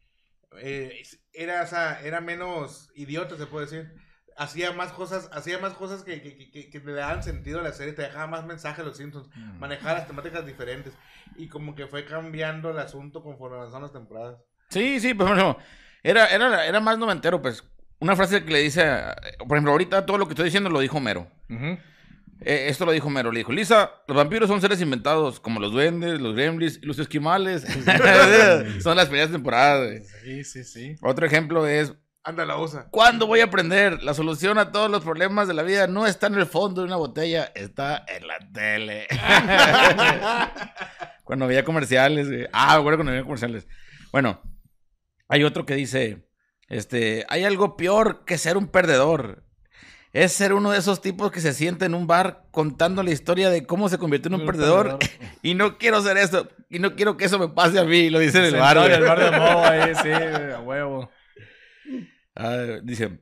eh, 0.62 1.02
era, 1.34 1.64
o 1.64 1.68
sea, 1.68 2.02
era 2.04 2.22
menos 2.22 2.90
idiota, 2.96 3.36
se 3.38 3.46
puede 3.48 3.66
decir. 3.66 3.94
Hacía 4.40 4.72
más 4.72 4.92
cosas, 4.92 5.30
hacía 5.34 5.58
más 5.58 5.74
cosas 5.74 6.04
que, 6.04 6.22
que, 6.22 6.38
que- 6.38 6.52
que- 6.52 6.70
que 6.70 6.80
le 6.80 6.94
daban 6.94 7.24
sentido 7.24 7.60
a 7.60 7.64
la 7.64 7.74
serie, 7.74 7.94
te 7.94 8.04
dejaba 8.04 8.28
más 8.28 8.46
mensajes 8.46 8.80
a 8.80 8.88
los 8.88 8.96
Simpsons, 8.98 9.28
Mm. 9.36 9.58
manejaba 9.60 9.96
las 9.98 10.08
temáticas 10.08 10.46
diferentes 10.46 10.94
y 11.36 11.48
como 11.48 11.74
que 11.74 11.88
fue 11.88 12.06
cambiando 12.06 12.70
el 12.70 12.78
asunto 12.78 13.24
conforme 13.24 13.58
avanzaron 13.58 13.82
las 13.84 13.94
temporadas. 13.94 14.40
Sí, 14.70 15.00
sí, 15.00 15.16
pues 15.16 15.28
bueno, 15.28 15.58
era, 16.04 16.28
era, 16.28 16.66
era 16.68 16.80
más 16.80 16.98
noventero, 17.00 17.42
pues. 17.42 17.64
Una 18.00 18.16
frase 18.16 18.46
que 18.46 18.52
le 18.52 18.60
dice, 18.60 18.84
a- 18.84 19.16
por 19.40 19.58
ejemplo, 19.58 19.72
ahorita 19.72 20.06
todo 20.06 20.20
lo 20.20 20.28
que 20.28 20.34
estoy 20.34 20.46
diciendo 20.46 20.70
lo 20.70 20.82
dijo 20.82 20.98
Homero. 20.98 21.28
Ujú. 21.50 21.80
Eh, 22.42 22.68
esto 22.70 22.86
lo 22.86 22.92
dijo 22.92 23.08
Homero, 23.08 23.32
le 23.32 23.40
dijo, 23.40 23.52
Lisa, 23.52 23.92
los 24.08 24.16
vampiros 24.16 24.48
son 24.48 24.62
seres 24.62 24.80
inventados, 24.82 25.40
como 25.40 25.60
los 25.60 25.72
duendes, 25.72 26.22
los 26.22 26.36
gremlins 26.36 26.80
y 26.82 26.86
los 26.86 27.00
esquimales. 27.00 27.64
son 28.84 28.96
las 28.96 29.08
primeras 29.08 29.32
temporadas. 29.32 29.88
güey. 29.88 30.04
Sí, 30.24 30.44
sí, 30.44 30.64
sí. 30.64 30.96
Otro 31.02 31.26
ejemplo 31.26 31.66
es, 31.66 31.94
Anda 32.28 32.46
la. 32.46 32.58
¿cuándo 32.92 33.26
voy 33.26 33.40
a 33.40 33.46
aprender? 33.46 34.04
La 34.04 34.14
solución 34.14 34.58
a 34.58 34.74
todos 34.74 34.92
los 34.92 35.02
problemas 35.02 35.48
de 35.48 35.54
la 35.54 35.64
vida 35.64 35.88
no 35.88 36.06
está 36.06 36.28
en 36.28 36.36
el 36.36 36.46
fondo 36.46 36.82
de 36.82 36.88
una 36.88 36.98
botella, 36.98 37.54
está 37.56 38.04
en 38.06 38.28
la 38.28 38.38
tele. 38.52 39.08
cuando 41.24 41.48
veía 41.48 41.64
comerciales. 41.64 42.28
güey. 42.28 42.46
Ah, 42.52 42.80
bueno, 42.80 42.98
cuando 42.98 43.14
veía 43.14 43.24
comerciales. 43.24 43.66
Bueno, 44.12 44.42
hay 45.30 45.46
otro 45.46 45.66
que 45.66 45.76
dice, 45.76 46.28
este, 46.68 47.26
hay 47.30 47.46
algo 47.46 47.78
peor 47.78 48.26
que 48.26 48.38
ser 48.38 48.58
un 48.58 48.68
perdedor. 48.68 49.46
Es 50.14 50.32
ser 50.34 50.54
uno 50.54 50.72
de 50.72 50.80
esos 50.80 51.02
tipos 51.02 51.32
que 51.32 51.42
se 51.42 51.54
sienta 51.54 51.86
en 51.86 51.94
un 51.94 52.08
bar 52.08 52.46
contando 52.52 53.04
la 53.04 53.12
historia 53.12 53.50
de 53.50 53.66
cómo 53.66 53.88
se 53.90 53.98
convirtió 53.98 54.30
en 54.30 54.36
un, 54.36 54.42
Un 54.42 54.48
perdedor. 54.48 54.98
perdedor. 55.00 55.30
Y 55.44 55.54
no 55.54 55.78
quiero 55.78 56.02
ser 56.02 56.18
eso. 56.18 56.48
Y 56.70 56.80
no 56.80 56.96
quiero 56.96 57.18
que 57.18 57.26
eso 57.26 57.38
me 57.40 57.50
pase 57.50 57.78
a 57.80 57.84
mí. 57.84 58.10
Lo 58.10 58.20
dice 58.20 58.40
en 58.40 58.46
el 58.46 58.56
bar. 58.56 58.78
en 58.78 58.92
el 58.94 59.04
bar 59.04 59.20
de 59.20 59.36
ahí, 59.36 59.96
sí, 60.02 60.10
güey, 60.10 60.52
a 60.54 60.60
huevo. 60.62 61.12
Ah, 62.36 62.80
dice, 62.84 63.20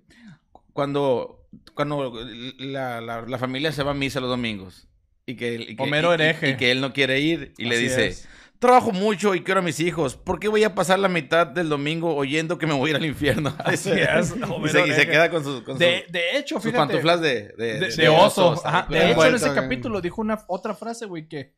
cuando, 0.74 1.48
cuando 1.74 2.14
la, 2.60 3.02
la- 3.02 3.22
la 3.22 3.38
familia 3.38 3.72
se 3.72 3.84
va 3.84 3.92
a 3.92 3.96
misa 3.96 4.20
los 4.20 4.30
domingos 4.30 4.88
y 5.26 5.36
que, 5.36 5.56
y 5.56 5.76
que- 5.76 5.84
Homero 5.84 6.12
y- 6.12 6.16
hereje. 6.16 6.50
y 6.52 6.58
que 6.58 6.72
él 6.72 6.82
no 6.82 6.94
quiere 6.94 7.20
ir 7.22 7.54
y 7.58 7.66
le 7.66 7.78
dice, 7.78 8.08
es. 8.08 8.28
Trabajo 8.60 8.92
mucho 8.92 9.36
y 9.36 9.44
quiero 9.44 9.60
a 9.60 9.64
mis 9.64 9.80
hijos, 9.80 10.16
¿por 10.16 10.40
qué 10.40 10.48
voy 10.48 10.64
a 10.64 10.74
pasar 10.76 11.00
la 11.00 11.08
mitad 11.10 11.48
del 11.48 11.70
domingo 11.70 12.16
oyendo 12.16 12.58
que 12.58 12.66
me 12.68 12.74
voy 12.74 12.88
a 12.88 12.92
ir 12.92 12.96
al 12.98 13.06
infierno? 13.06 13.56
Así 13.64 13.92
es, 13.92 14.34
y, 14.36 14.40
se, 14.40 14.48
y 14.66 14.70
se 14.70 14.80
hereje. 14.84 15.08
queda 15.08 15.30
con 15.30 15.44
sus, 15.44 15.62
con 15.62 15.78
De, 15.78 16.06
hecho, 16.34 16.56
sus 16.56 16.64
fíjate. 16.64 16.78
pantuflas 16.78 17.22
de, 17.22 17.50
de, 17.58 17.80
de, 17.80 17.96
de 17.96 18.10
oso. 18.10 18.52
oso, 18.52 18.68
Ajá, 18.68 18.84
¿sabes? 18.86 19.00
De 19.00 19.12
hecho, 19.12 19.26
en 19.26 19.36
ese 19.36 19.54
capítulo 19.54 20.02
dijo 20.02 20.22
una 20.22 20.44
otra 20.48 20.74
frase, 20.74 21.06
güey, 21.06 21.28
que, 21.28 21.56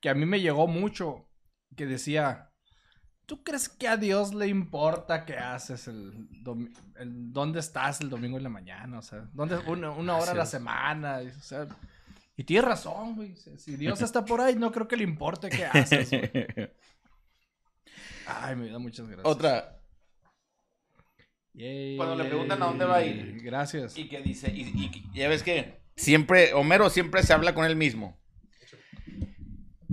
que 0.00 0.08
a 0.10 0.14
mí 0.14 0.26
me 0.26 0.40
llegó 0.40 0.66
mucho. 0.66 1.28
Que 1.74 1.86
decía: 1.86 2.50
¿Tú 3.24 3.42
crees 3.42 3.68
que 3.70 3.88
a 3.88 3.96
Dios 3.96 4.34
le 4.34 4.46
importa 4.48 5.24
qué 5.24 5.38
haces 5.38 5.88
el, 5.88 6.28
domi- 6.44 6.70
el- 6.96 7.32
dónde 7.32 7.60
estás 7.60 8.02
el 8.02 8.10
domingo 8.10 8.36
en 8.36 8.42
la 8.42 8.50
mañana? 8.50 8.98
O 8.98 9.02
sea, 9.02 9.26
¿dónde, 9.32 9.56
una, 9.66 9.90
una 9.90 10.16
hora 10.18 10.32
a 10.32 10.34
la 10.34 10.44
semana. 10.44 11.20
o 11.38 11.42
sea, 11.42 11.66
y 12.36 12.44
tienes 12.44 12.64
razón, 12.64 13.14
güey. 13.16 13.36
Si 13.36 13.76
Dios 13.76 14.00
está 14.02 14.24
por 14.24 14.40
ahí, 14.40 14.54
no 14.56 14.72
creo 14.72 14.88
que 14.88 14.96
le 14.96 15.04
importe 15.04 15.48
qué 15.50 15.64
haces. 15.66 16.10
güey. 16.10 16.30
Ay, 18.26 18.56
me 18.56 18.68
da 18.70 18.78
muchas 18.78 19.06
gracias. 19.06 19.26
Otra, 19.26 19.78
Yay. 21.54 21.96
Cuando 21.96 22.16
le 22.16 22.24
preguntan 22.24 22.62
a 22.62 22.66
dónde 22.66 22.84
va 22.86 22.96
a 22.96 23.04
ir. 23.04 23.42
Gracias. 23.42 23.96
y 23.98 24.08
que 24.08 24.20
dice, 24.22 24.50
y, 24.50 25.04
ya 25.12 25.28
ves 25.28 25.42
que 25.42 25.82
siempre, 25.96 26.54
Homero 26.54 26.88
siempre 26.88 27.22
se 27.22 27.32
habla 27.32 27.54
con 27.54 27.64
él 27.66 27.76
mismo. 27.76 28.18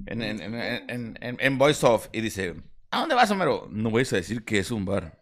En, 0.06 0.22
en, 0.22 0.42
en, 0.42 0.56
en, 0.56 1.18
en- 1.22 1.38
en 1.40 1.58
Voice 1.58 1.86
Off. 1.86 2.08
Y 2.14 2.22
dice, 2.22 2.56
¿a 2.92 3.00
dónde 3.02 3.16
vas, 3.16 3.30
Homero? 3.32 3.68
No 3.72 3.92
vais 3.92 4.12
a 4.14 4.16
decir 4.16 4.46
que 4.46 4.60
es 4.60 4.72
un 4.72 4.86
bar. 4.86 5.20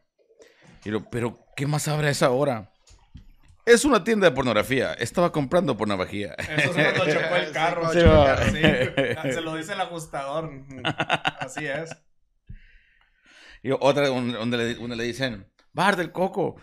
Y 0.85 0.89
lo, 0.91 1.09
pero, 1.09 1.43
¿qué 1.55 1.65
más 1.65 1.87
habrá 1.87 2.07
a 2.07 2.11
esa 2.11 2.29
hora? 2.29 2.71
Es 3.67 3.83
una 3.83 4.01
tienda 4.01 4.29
de 4.29 4.33
pornografía. 4.33 4.93
Estaba 4.93 5.29
comprando 5.33 5.75
pornografía. 5.75 6.33
Eso 6.35 6.71
es 6.79 6.93
cuando 6.95 7.13
chocó 7.13 7.35
el 7.35 7.51
carro. 7.51 7.91
Sí, 7.91 7.99
chocó 7.99 8.11
el 8.11 8.17
va. 8.17 8.25
carro, 8.25 8.45
sí. 9.25 9.33
Se 9.33 9.41
lo 9.41 9.55
dice 9.55 9.73
el 9.73 9.81
ajustador. 9.81 10.51
Así 11.39 11.65
es. 11.67 11.93
Y 13.61 13.71
otra 13.71 14.07
donde 14.07 14.57
le, 14.57 14.75
donde 14.75 14.95
le 14.95 15.03
dicen, 15.03 15.51
bar 15.73 15.97
del 15.97 16.13
coco. 16.13 16.55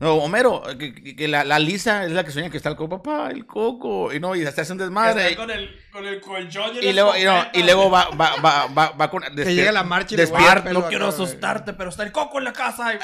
No, 0.00 0.14
Homero, 0.14 0.62
que, 0.78 0.94
que- 0.94 1.16
que 1.16 1.26
la, 1.26 1.42
la 1.44 1.58
Lisa 1.58 2.04
es 2.04 2.12
la 2.12 2.22
que 2.22 2.30
sueña 2.30 2.50
que 2.50 2.56
está 2.56 2.68
el 2.68 2.76
coco. 2.76 3.02
Papá, 3.02 3.30
el 3.32 3.46
coco. 3.46 4.12
Y 4.12 4.20
no, 4.20 4.36
y 4.36 4.46
se 4.46 4.60
hace 4.60 4.70
un 4.72 4.78
desmadre. 4.78 5.30
Está 5.30 5.36
con 5.42 5.50
el, 5.50 5.70
con 5.90 6.06
el 6.06 6.20
colchón 6.20 6.70
y, 6.80 6.92
luego, 6.92 7.16
y, 7.16 7.24
no, 7.24 7.36
escopeta. 7.38 7.58
y 7.58 7.62
luego 7.64 7.90
va, 7.90 8.08
va, 8.10 8.36
va, 8.36 8.66
va, 8.66 8.90
va 8.90 9.10
con... 9.10 9.22
Que 9.34 9.54
llega 9.54 9.72
la 9.72 9.82
marcha 9.82 10.14
y 10.14 10.18
le 10.18 10.22
despierta- 10.26 10.72
No 10.72 10.86
quiero 10.86 11.08
asustarte, 11.08 11.72
pero 11.72 11.90
está 11.90 12.04
el 12.04 12.12
coco 12.12 12.38
en 12.38 12.44
la 12.44 12.52
casa. 12.52 12.94
y- 12.94 12.98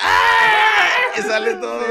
y 1.19 1.23
sale 1.23 1.55
todo. 1.55 1.83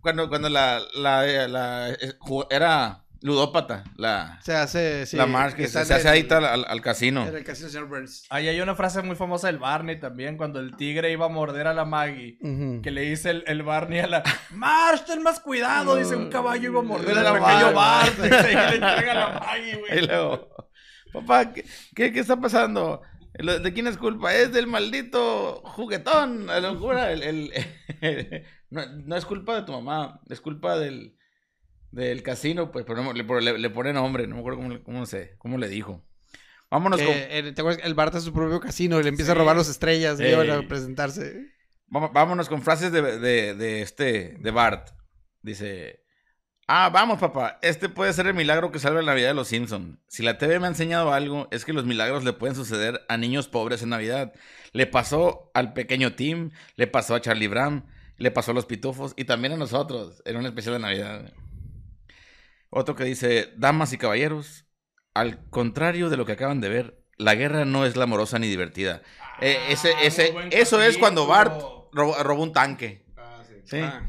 Cuando, 0.00 0.28
cuando 0.28 0.48
la, 0.48 0.80
la, 0.94 1.22
la- 1.46 1.90
eh, 1.90 2.18
ju- 2.18 2.46
era 2.50 3.04
ludópata, 3.22 3.84
la, 3.96 4.38
Se 4.42 4.54
hace, 4.54 5.06
sí. 5.06 5.16
la 5.16 5.26
que 5.54 5.64
está 5.64 5.84
se, 5.84 5.94
hace 5.94 6.08
adicta 6.08 6.38
al, 6.38 6.44
al- 6.44 6.64
al 6.68 6.80
casino. 6.82 7.26
En 7.26 7.34
el 7.34 7.44
casino 7.44 7.68
señor 7.68 7.88
Burns. 7.88 8.26
Ahí 8.30 8.48
hay 8.48 8.60
una 8.60 8.74
frase 8.74 9.02
muy 9.02 9.16
famosa 9.16 9.46
del 9.48 9.58
Barney 9.58 9.98
también, 9.98 10.36
cuando 10.36 10.60
el 10.60 10.76
tigre 10.76 11.10
iba 11.12 11.26
a 11.26 11.28
morder 11.28 11.66
a 11.66 11.74
la 11.74 11.84
Maggie. 11.84 12.38
Que 12.82 12.90
le 12.90 13.02
dice 13.02 13.30
el, 13.30 13.44
el 13.46 13.62
Barney 13.62 14.00
a 14.00 14.06
la 14.06 14.22
Marsh, 14.52 15.04
ten 15.06 15.22
más 15.22 15.40
cuidado. 15.40 15.96
Dice 15.96 16.14
un 16.16 16.28
caballo 16.30 16.70
iba 16.70 16.80
a 16.80 16.84
morder 16.84 17.16
La 17.16 17.32
pequeño. 17.32 17.72
Bart. 17.72 18.18
Dice, 18.18 18.52
y 18.52 18.54
le 18.54 18.74
entrega 18.76 19.12
a 19.12 19.14
la 19.14 19.40
Maggie, 19.40 19.70
Y 19.72 19.76
güey. 19.76 20.06
luego, 20.06 20.48
papá, 21.12 21.52
¿qué, 21.52 21.64
qué, 21.94 22.12
qué 22.12 22.20
está 22.20 22.36
pasando? 22.40 23.02
¿De 23.38 23.72
quién 23.74 23.86
es 23.86 23.98
culpa? 23.98 24.34
Es 24.34 24.52
del 24.52 24.66
maldito 24.66 25.60
juguetón. 25.64 26.48
A 26.48 26.60
la 26.60 26.70
locura. 26.72 27.12
El, 27.12 27.22
el- 27.22 28.44
no, 28.70 28.82
no 29.04 29.16
es 29.16 29.24
culpa 29.26 29.56
de 29.56 29.62
tu 29.62 29.72
mamá, 29.72 30.20
es 30.30 30.40
culpa 30.40 30.78
del, 30.78 31.15
del 31.90 32.22
casino, 32.22 32.70
pues, 32.72 32.84
pero 32.86 33.12
le, 33.40 33.58
le, 33.58 33.70
pone 33.70 33.92
nombre, 33.92 34.26
no 34.26 34.34
me 34.36 34.40
acuerdo 34.40 34.58
cómo, 34.58 34.70
le- 34.70 34.82
cómo, 34.82 35.04
cómo 35.38 35.58
le 35.58 35.68
dijo. 35.68 36.04
Vámonos 36.70 37.00
con, 37.00 37.08
Eh, 37.14 37.38
eh, 37.38 37.52
¿Te 37.52 37.60
acuerdas? 37.60 37.80
que 37.80 37.86
El 37.86 37.94
Bart 37.94 38.14
es 38.16 38.24
su 38.24 38.32
propio 38.32 38.58
casino 38.60 38.98
y 38.98 39.02
le 39.04 39.08
empieza 39.08 39.32
a 39.32 39.34
robar 39.36 39.56
las 39.56 39.68
estrellas 39.68 40.18
y 40.18 40.24
Ey. 40.24 40.30
llevan 40.30 40.50
a 40.50 40.66
presentarse. 40.68 41.46
Vámonos 41.88 42.48
con 42.48 42.62
frases 42.62 42.90
de, 42.90 43.00
de, 43.20 43.54
de 43.54 43.82
este, 43.82 44.36
de 44.40 44.50
Bart. 44.50 44.88
Dice, 45.42 46.02
ah, 46.66 46.90
vamos 46.92 47.20
papá, 47.20 47.60
este 47.62 47.88
puede 47.88 48.12
ser 48.12 48.26
el 48.26 48.34
milagro 48.34 48.72
que 48.72 48.80
salva 48.80 49.00
la 49.00 49.12
Navidad 49.12 49.28
de 49.28 49.34
los 49.34 49.46
Simpson. 49.46 50.00
Si 50.08 50.24
la 50.24 50.38
TV 50.38 50.58
me 50.58 50.66
ha 50.66 50.70
enseñado 50.70 51.12
algo, 51.12 51.46
es 51.52 51.64
que 51.64 51.72
los 51.72 51.84
milagros 51.86 52.24
le 52.24 52.32
pueden 52.32 52.56
suceder 52.56 53.00
a 53.08 53.16
niños 53.16 53.46
pobres 53.46 53.82
en 53.84 53.90
Navidad. 53.90 54.32
Le 54.72 54.88
pasó 54.88 55.52
al 55.54 55.72
pequeño 55.72 56.14
Tim, 56.16 56.50
le 56.74 56.88
pasó 56.88 57.14
a 57.14 57.20
Charlie 57.20 57.46
Brown, 57.46 57.86
le 58.16 58.32
pasó 58.32 58.50
a 58.50 58.54
los 58.54 58.66
pitufos 58.66 59.12
y 59.16 59.24
también 59.24 59.52
a 59.52 59.56
nosotros 59.56 60.20
en 60.24 60.36
un 60.38 60.46
especial 60.46 60.74
de 60.74 60.80
Navidad. 60.80 61.32
Otro 62.70 62.94
que 62.96 63.04
dice, 63.04 63.52
damas 63.56 63.92
y 63.92 63.98
caballeros, 63.98 64.66
al 65.14 65.48
contrario 65.50 66.08
de 66.10 66.16
lo 66.16 66.26
que 66.26 66.32
acaban 66.32 66.60
de 66.60 66.68
ver, 66.68 67.02
la 67.16 67.34
guerra 67.34 67.64
no 67.64 67.86
es 67.86 67.94
glamorosa 67.94 68.38
ni 68.38 68.48
divertida. 68.48 69.02
Eh, 69.40 69.58
ese, 69.70 69.92
Ah, 69.94 70.02
ese, 70.02 70.30
buen 70.32 70.48
eso 70.52 70.82
es 70.82 70.98
cuando 70.98 71.26
Bart 71.26 71.60
robó, 71.92 72.16
robó 72.22 72.42
un 72.42 72.52
tanque. 72.52 73.06
Ah, 73.16 73.42
sí. 73.48 73.54
Sí. 73.64 73.78
Ah. 73.80 74.02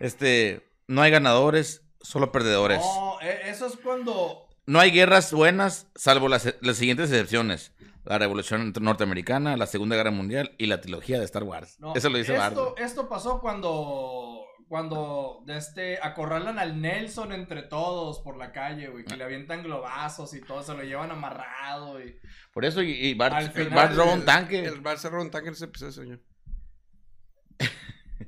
Este, 0.00 0.68
no 0.86 1.02
hay 1.02 1.10
ganadores, 1.10 1.82
solo 2.00 2.30
perdedores. 2.32 2.78
No, 2.80 3.20
e- 3.20 3.48
eso 3.50 3.66
es 3.66 3.76
cuando. 3.76 4.48
No 4.66 4.80
hay 4.80 4.90
guerras 4.90 5.32
buenas, 5.32 5.88
salvo 5.94 6.28
las, 6.28 6.54
las 6.60 6.76
siguientes 6.76 7.10
excepciones. 7.10 7.72
La 8.04 8.18
Revolución 8.18 8.72
Norteamericana, 8.80 9.56
la 9.56 9.66
Segunda 9.66 9.96
Guerra 9.96 10.10
Mundial 10.10 10.54
y 10.58 10.66
la 10.66 10.80
trilogía 10.82 11.18
de 11.18 11.24
Star 11.24 11.42
Wars. 11.42 11.80
no, 11.80 11.94
Eso 11.94 12.10
lo 12.10 12.18
dice 12.18 12.36
Bart. 12.36 12.56
esto 12.78 13.08
pasó 13.08 13.40
cuando. 13.40 14.44
Cuando 14.74 15.44
de 15.46 15.56
este, 15.56 16.00
acorralan 16.02 16.58
al 16.58 16.80
Nelson 16.82 17.30
entre 17.30 17.62
todos 17.62 18.18
por 18.18 18.36
la 18.36 18.50
calle, 18.50 18.88
güey. 18.88 19.04
Que 19.04 19.16
le 19.16 19.22
avientan 19.22 19.62
globazos 19.62 20.34
y 20.34 20.40
todo, 20.40 20.64
se 20.64 20.74
lo 20.74 20.82
llevan 20.82 21.12
amarrado. 21.12 22.02
Y... 22.02 22.18
Por 22.52 22.64
eso, 22.64 22.82
y, 22.82 22.90
y 22.90 23.12
Al 23.12 23.18
Bart, 23.18 23.52
final, 23.52 23.70
Bart 23.70 23.94
roba 23.94 24.12
un 24.14 24.18
El- 24.18 24.24
tanque. 24.24 24.64
El 24.64 24.80
Bart 24.80 24.98
se 24.98 25.08
roba 25.10 25.22
un 25.22 25.30
tanque 25.30 25.46
en 25.46 25.54
ese 25.54 25.66
episodio, 25.66 25.92
señor. 25.92 26.20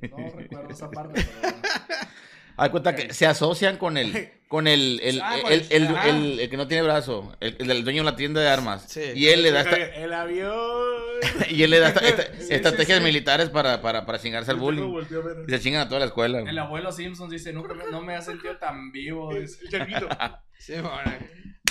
No 0.09 0.30
recuerdo 0.36 0.70
esa 0.70 0.88
parte, 0.88 1.26
pero 1.42 1.57
Haz 2.57 2.70
cuenta 2.70 2.94
que 2.94 3.12
se 3.12 3.26
asocian 3.26 3.76
con 3.76 3.96
el, 3.98 4.30
con 4.48 4.66
el, 4.66 5.00
el, 5.02 5.20
Ah, 5.22 5.36
el, 5.50 5.52
el- 5.52 5.66
el- 5.70 5.86
ajá. 5.96 6.09
el- 6.09 6.40
el 6.40 6.48
que 6.50 6.57
no 6.57 6.66
tiene 6.66 6.82
brazo, 6.82 7.36
el, 7.40 7.57
el 7.59 7.66
del 7.66 7.84
dueño 7.84 8.02
de 8.02 8.11
la 8.11 8.16
tienda 8.16 8.40
de 8.40 8.48
armas. 8.48 8.86
Sí. 8.88 9.02
Y 9.14 9.26
él 9.28 9.42
le 9.42 9.50
da 9.52 9.61
esta- 9.61 9.76
El 9.96 10.12
avión. 10.14 10.57
y 11.50 11.62
él 11.62 11.70
le 11.70 11.78
da 11.80 11.88
esta- 11.88 12.00
esta- 12.09 12.22
Sí, 12.38 12.46
sí, 12.48 12.54
estrategias 12.54 12.98
sí. 12.98 13.04
militares 13.04 13.50
para, 13.50 13.82
para, 13.82 14.07
para 14.07 14.18
chingarse 14.18 14.50
al 14.50 14.57
bullying. 14.59 14.90
volteó 14.90 15.20
a 15.20 15.24
ver. 15.24 15.36
Y 15.46 15.50
se 15.50 15.61
chingan 15.61 15.82
a 15.82 15.88
toda 15.88 16.00
la 16.00 16.07
escuela. 16.07 16.40
güey. 16.40 16.50
El 16.50 16.59
abuelo 16.59 16.92
Simpson 16.92 17.28
dice, 17.28 17.52
nunca 17.52 17.74
me- 17.74 17.90
no 17.90 18.00
me 18.00 18.14
ha 18.14 18.22
sentido 18.22 18.57
tan 18.57 18.90
vivo. 18.92 19.34
dice. 19.34 19.59
El 19.64 19.68
changuito. 19.70 20.09
Sí, 20.59 20.72
bueno. 20.74 21.14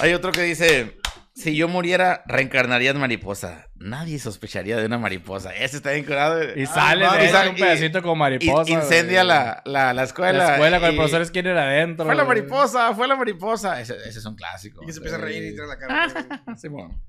Hay 0.02 0.14
otro 0.14 0.32
que 0.32 0.44
dice, 0.44 0.98
si 1.36 1.56
yo 1.56 1.68
muriera, 1.68 2.24
reencarnaría 2.28 2.92
en 2.92 2.98
mariposa. 3.00 3.68
Nadie 3.76 4.20
sospecharía 4.20 4.78
de 4.78 4.86
una 4.86 4.98
mariposa. 4.98 5.54
Ese 5.54 5.78
está 5.78 5.92
bien 5.92 6.06
curado. 6.06 6.42
Y 6.56 6.66
sale 6.66 7.06
va, 7.06 7.18
de 7.18 7.26
y 7.26 7.30
sale- 7.30 7.50
un 7.50 7.56
pedacito 7.58 8.02
como 8.02 8.16
Y- 8.16 8.20
mariposa. 8.20 8.72
incendia 8.72 9.24
güey. 9.24 9.28
la, 9.36 9.62
la, 9.66 9.94
la 9.94 10.04
escuela. 10.04 10.38
La 10.38 10.54
escuela 10.54 10.80
con 10.80 10.88
el 10.90 10.96
y- 10.96 10.98
profesor 10.98 11.26
Skinner 11.26 11.58
adentro. 11.58 12.06
Fue 12.06 12.16
la 12.16 12.24
mariposa, 12.24 12.96
fue 12.96 13.08
la 13.08 13.16
mariposa. 13.18 13.80
Ese, 13.82 13.96
ese 13.98 14.20
es 14.20 14.26
un 14.26 14.36
clásico. 14.36 14.82
Y 14.88 14.92
se 14.92 14.98
empieza 15.00 15.18
a 15.18 15.20
reír 15.20 15.44
y 15.44 15.52
tira 15.52 15.68
la 15.68 15.78
cara. 15.78 16.08
Sí, 16.58 16.70
bueno. 16.70 17.00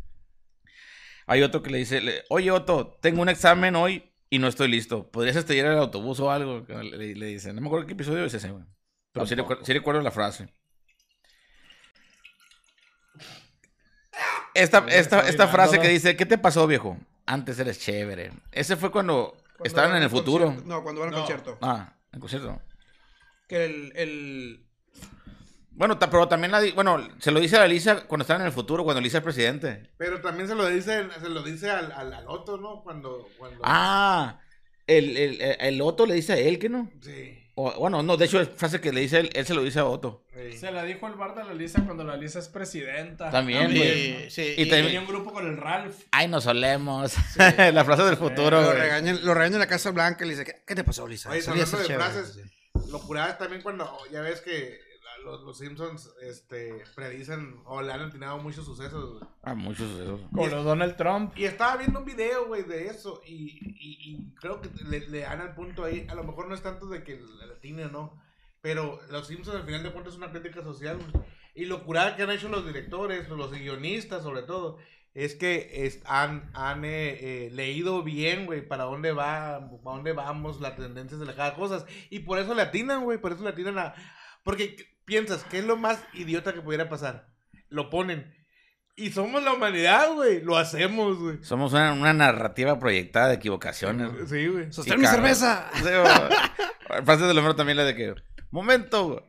Hay 1.28 1.42
otro 1.42 1.62
que 1.62 1.70
le 1.70 1.78
dice, 1.78 2.02
oye 2.28 2.50
Otto, 2.50 2.98
tengo 3.00 3.22
un 3.22 3.28
examen 3.28 3.74
hoy 3.76 4.12
y 4.30 4.38
no 4.38 4.48
estoy 4.48 4.68
listo. 4.68 5.10
¿Podrías 5.10 5.36
estrellar 5.36 5.66
el 5.72 5.78
autobús 5.78 6.20
o 6.20 6.30
algo? 6.30 6.64
Le, 6.68 7.14
le 7.14 7.26
dice, 7.26 7.52
no 7.52 7.60
me 7.60 7.66
acuerdo 7.68 7.86
qué 7.86 7.92
episodio 7.94 8.24
es 8.24 8.34
ese, 8.34 8.50
güey. 8.50 8.64
Pero 9.12 9.26
sí 9.26 9.72
recuerdo 9.72 10.02
la 10.02 10.10
frase. 10.10 10.48
Esta, 14.56 14.84
esta, 14.88 15.28
esta 15.28 15.48
frase 15.48 15.78
que 15.80 15.88
dice, 15.88 16.16
¿qué 16.16 16.26
te 16.26 16.38
pasó, 16.38 16.66
viejo? 16.66 16.96
Antes 17.26 17.58
eres 17.58 17.78
chévere. 17.80 18.32
Ese 18.52 18.76
fue 18.76 18.90
cuando, 18.90 19.36
estaban 19.64 19.96
en 19.96 20.02
el 20.02 20.10
futuro. 20.10 20.54
No, 20.64 20.82
cuando 20.82 21.00
van 21.02 21.08
al 21.10 21.14
No. 21.14 21.20
concierto. 21.20 21.58
Ah, 21.62 21.92
en 22.12 22.20
concierto. 22.20 22.60
Que 23.48 23.64
el, 23.64 23.92
el... 23.96 24.66
Bueno, 25.72 25.98
ta- 25.98 26.08
pero 26.08 26.26
también 26.26 26.50
la 26.52 26.60
di- 26.60 26.72
bueno, 26.72 27.06
se 27.18 27.30
lo 27.30 27.38
dice 27.38 27.56
a 27.58 27.66
Lisa 27.66 28.06
cuando 28.06 28.22
estaban 28.22 28.40
en 28.42 28.46
el 28.46 28.52
futuro, 28.52 28.82
cuando 28.82 29.00
Lisa 29.00 29.18
es 29.18 29.24
presidente. 29.24 29.90
Pero 29.98 30.20
también 30.22 30.48
se 30.48 30.54
lo 30.54 30.66
dice, 30.66 31.06
se 31.20 31.28
lo 31.28 31.42
dice 31.42 31.70
al, 31.70 31.92
al, 31.92 32.12
al 32.14 32.28
otro, 32.28 32.56
¿no? 32.56 32.82
Cuando, 32.82 33.28
cuando... 33.38 33.60
Ah, 33.62 34.40
el, 34.86 35.16
el, 35.16 35.40
el, 35.42 35.56
el 35.60 35.80
Otto 35.82 36.06
le 36.06 36.14
dice 36.14 36.32
a 36.32 36.38
él 36.38 36.58
que 36.58 36.68
no. 36.70 36.90
Sí. 37.02 37.38
O, 37.58 37.72
bueno, 37.80 38.02
no, 38.02 38.18
de 38.18 38.26
hecho 38.26 38.38
es 38.38 38.50
frase 38.50 38.82
que 38.82 38.92
le 38.92 39.00
dice 39.00 39.18
él, 39.18 39.30
él 39.32 39.46
se 39.46 39.54
lo 39.54 39.62
dice 39.64 39.78
a 39.78 39.86
Otto. 39.86 40.22
sí. 40.34 40.58
Se 40.58 40.70
la 40.70 40.84
dijo 40.84 41.06
el 41.06 41.14
Bart 41.14 41.38
a 41.38 41.44
la 41.44 41.54
Lisa 41.54 41.82
cuando 41.86 42.04
la 42.04 42.14
Lisa 42.16 42.38
es 42.38 42.48
presidenta. 42.48 43.30
También, 43.30 43.70
Sí, 43.70 43.76
güey. 43.78 44.30
sí. 44.30 44.42
Y 44.58 44.62
Y, 44.62 44.68
también- 44.68 44.84
Tenía 44.86 45.00
un 45.00 45.06
grupo 45.06 45.32
con 45.32 45.46
el 45.46 45.56
Ralph. 45.56 45.96
Ay, 46.12 46.28
nos 46.28 46.44
solemos. 46.44 47.14
la 47.72 47.84
frase 47.84 48.02
del 48.04 48.18
futuro, 48.18 48.60
lo 48.60 48.72
regañan, 48.72 49.20
lo 49.24 49.32
regañan 49.32 49.54
en 49.54 49.60
la 49.60 49.66
Casa 49.68 49.90
Blanca 49.90 50.24
y 50.24 50.28
le 50.28 50.36
dice, 50.36 50.62
¿qué, 50.66 50.74
te 50.74 50.84
pasó, 50.84 51.08
Lisa? 51.08 51.30
Oye, 51.30 51.40
hablando 51.40 51.60
de 51.64 51.66
ser 51.66 51.86
chévere". 51.86 52.10
frases, 52.10 52.38
lo 52.90 53.00
curada 53.00 53.30
es 53.30 53.38
también 53.38 53.62
cuando 53.62 53.90
ya 54.12 54.20
ves 54.20 54.42
que 54.42 54.78
los, 55.26 55.42
los 55.42 55.58
Simpsons 55.58 56.14
este, 56.22 56.82
predicen 56.94 57.60
o 57.66 57.82
le 57.82 57.92
han 57.92 58.00
atinado 58.00 58.38
muchos 58.38 58.64
sucesos. 58.64 59.18
güey. 59.18 59.30
Ah, 59.42 59.54
muchos 59.54 59.98
de 59.98 60.04
esos. 60.04 60.20
Con 60.32 60.50
los 60.50 60.64
Donald 60.64 60.96
Trump. 60.96 61.36
Y 61.36 61.44
estaba 61.44 61.76
viendo 61.76 61.98
un 61.98 62.04
video, 62.06 62.46
güey, 62.46 62.62
de 62.62 62.86
eso 62.86 63.20
y, 63.26 63.34
y, 63.78 63.98
y 64.10 64.34
creo 64.36 64.60
que 64.60 64.70
le, 64.88 65.00
le 65.08 65.20
dan 65.20 65.40
al 65.40 65.54
punto 65.54 65.84
ahí. 65.84 66.06
A 66.08 66.14
lo 66.14 66.24
mejor 66.24 66.48
no 66.48 66.54
es 66.54 66.62
tanto 66.62 66.86
de 66.86 67.02
que 67.04 67.16
le 67.20 67.52
atine 67.52 67.84
o 67.84 67.90
no, 67.90 68.22
pero 68.62 68.98
los 69.10 69.26
Simpsons 69.26 69.56
al 69.58 69.66
final 69.66 69.82
de 69.82 69.90
cuentas 69.92 70.14
es 70.14 70.18
una 70.18 70.30
crítica 70.30 70.62
social. 70.62 70.96
güey. 70.96 71.24
Y 71.54 71.64
lo 71.66 71.84
curada 71.84 72.16
que 72.16 72.22
han 72.22 72.30
hecho 72.30 72.48
los 72.48 72.66
directores, 72.66 73.28
los 73.28 73.50
guionistas 73.52 74.22
sobre 74.22 74.42
todo, 74.42 74.78
es 75.14 75.34
que 75.34 75.86
es- 75.86 76.02
han, 76.04 76.50
han 76.52 76.84
eh, 76.84 77.46
eh, 77.46 77.50
leído 77.52 78.02
bien, 78.02 78.44
güey, 78.44 78.60
para 78.68 78.84
dónde 78.84 79.12
va, 79.12 79.70
para 79.82 79.96
dónde 79.96 80.12
vamos, 80.12 80.60
las 80.60 80.76
tendencias 80.76 81.18
de 81.18 81.24
la 81.26 81.34
cada 81.34 81.54
cosas. 81.54 81.86
Y 82.10 82.18
por 82.20 82.38
eso 82.38 82.54
le 82.54 82.60
atinan, 82.62 83.04
güey, 83.04 83.18
por 83.18 83.32
eso 83.32 83.42
le 83.42 83.48
atinan 83.48 83.78
a... 83.78 83.94
Porque 84.44 84.76
piensas, 85.06 85.44
¿qué 85.44 85.60
es 85.60 85.64
lo 85.64 85.76
más 85.76 85.98
idiota 86.12 86.52
que 86.52 86.60
pudiera 86.60 86.90
pasar? 86.90 87.28
Lo 87.70 87.88
ponen. 87.88 88.36
Y 88.98 89.10
somos 89.10 89.42
la 89.42 89.52
humanidad, 89.52 90.12
güey. 90.14 90.40
Lo 90.40 90.56
hacemos, 90.56 91.18
güey. 91.18 91.38
Somos 91.42 91.72
una, 91.72 91.92
una 91.92 92.14
narrativa 92.14 92.78
proyectada 92.78 93.28
de 93.28 93.34
equivocaciones. 93.34 94.10
Sí, 94.28 94.46
güey. 94.46 94.72
¡Sostén 94.72 95.00
mi 95.00 95.06
cerveza! 95.06 95.68
Sí. 95.74 95.84
Frase 97.04 97.24
del 97.24 97.36
número 97.36 97.54
también 97.54 97.76
la 97.76 97.84
de 97.84 97.94
que, 97.94 98.14
momento, 98.50 99.08
güey. 99.08 99.20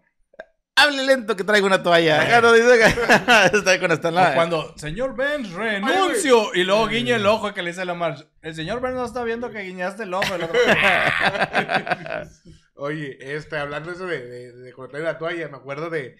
hable 0.75 1.05
lento 1.05 1.35
que 1.35 1.43
traigo 1.43 1.67
una 1.67 1.83
toalla. 1.83 2.21
Acá 2.21 2.39
no 2.39 2.53
dice 2.53 2.77
que 2.77 2.85
está 3.57 3.71
ahí 3.71 3.79
cuando 3.79 3.95
está 3.95 4.07
en 4.07 4.15
la... 4.15 4.29
O 4.29 4.33
cuando, 4.35 4.73
señor 4.77 5.17
Benz, 5.17 5.51
renuncio. 5.51 6.53
Y 6.53 6.63
luego 6.63 6.87
guiña 6.87 7.17
el 7.17 7.25
ojo 7.25 7.53
que 7.53 7.61
le 7.61 7.71
dice 7.71 7.81
a 7.81 7.85
la 7.85 7.93
March. 7.93 8.25
El 8.41 8.55
señor 8.55 8.79
Benz 8.79 8.95
no 8.95 9.05
está 9.05 9.21
viendo 9.25 9.51
que 9.51 9.63
guiñaste 9.63 10.03
el 10.03 10.13
ojo. 10.13 10.33
El 10.33 10.43
otro, 10.43 10.57
Oye, 12.77 13.17
este, 13.35 13.57
hablando 13.57 13.91
eso 13.91 14.05
de, 14.05 14.25
de, 14.25 14.51
de 14.53 14.73
cuando 14.73 14.91
trae 14.91 15.03
la 15.03 15.17
toalla, 15.17 15.47
me 15.49 15.57
acuerdo 15.57 15.89
de, 15.89 16.15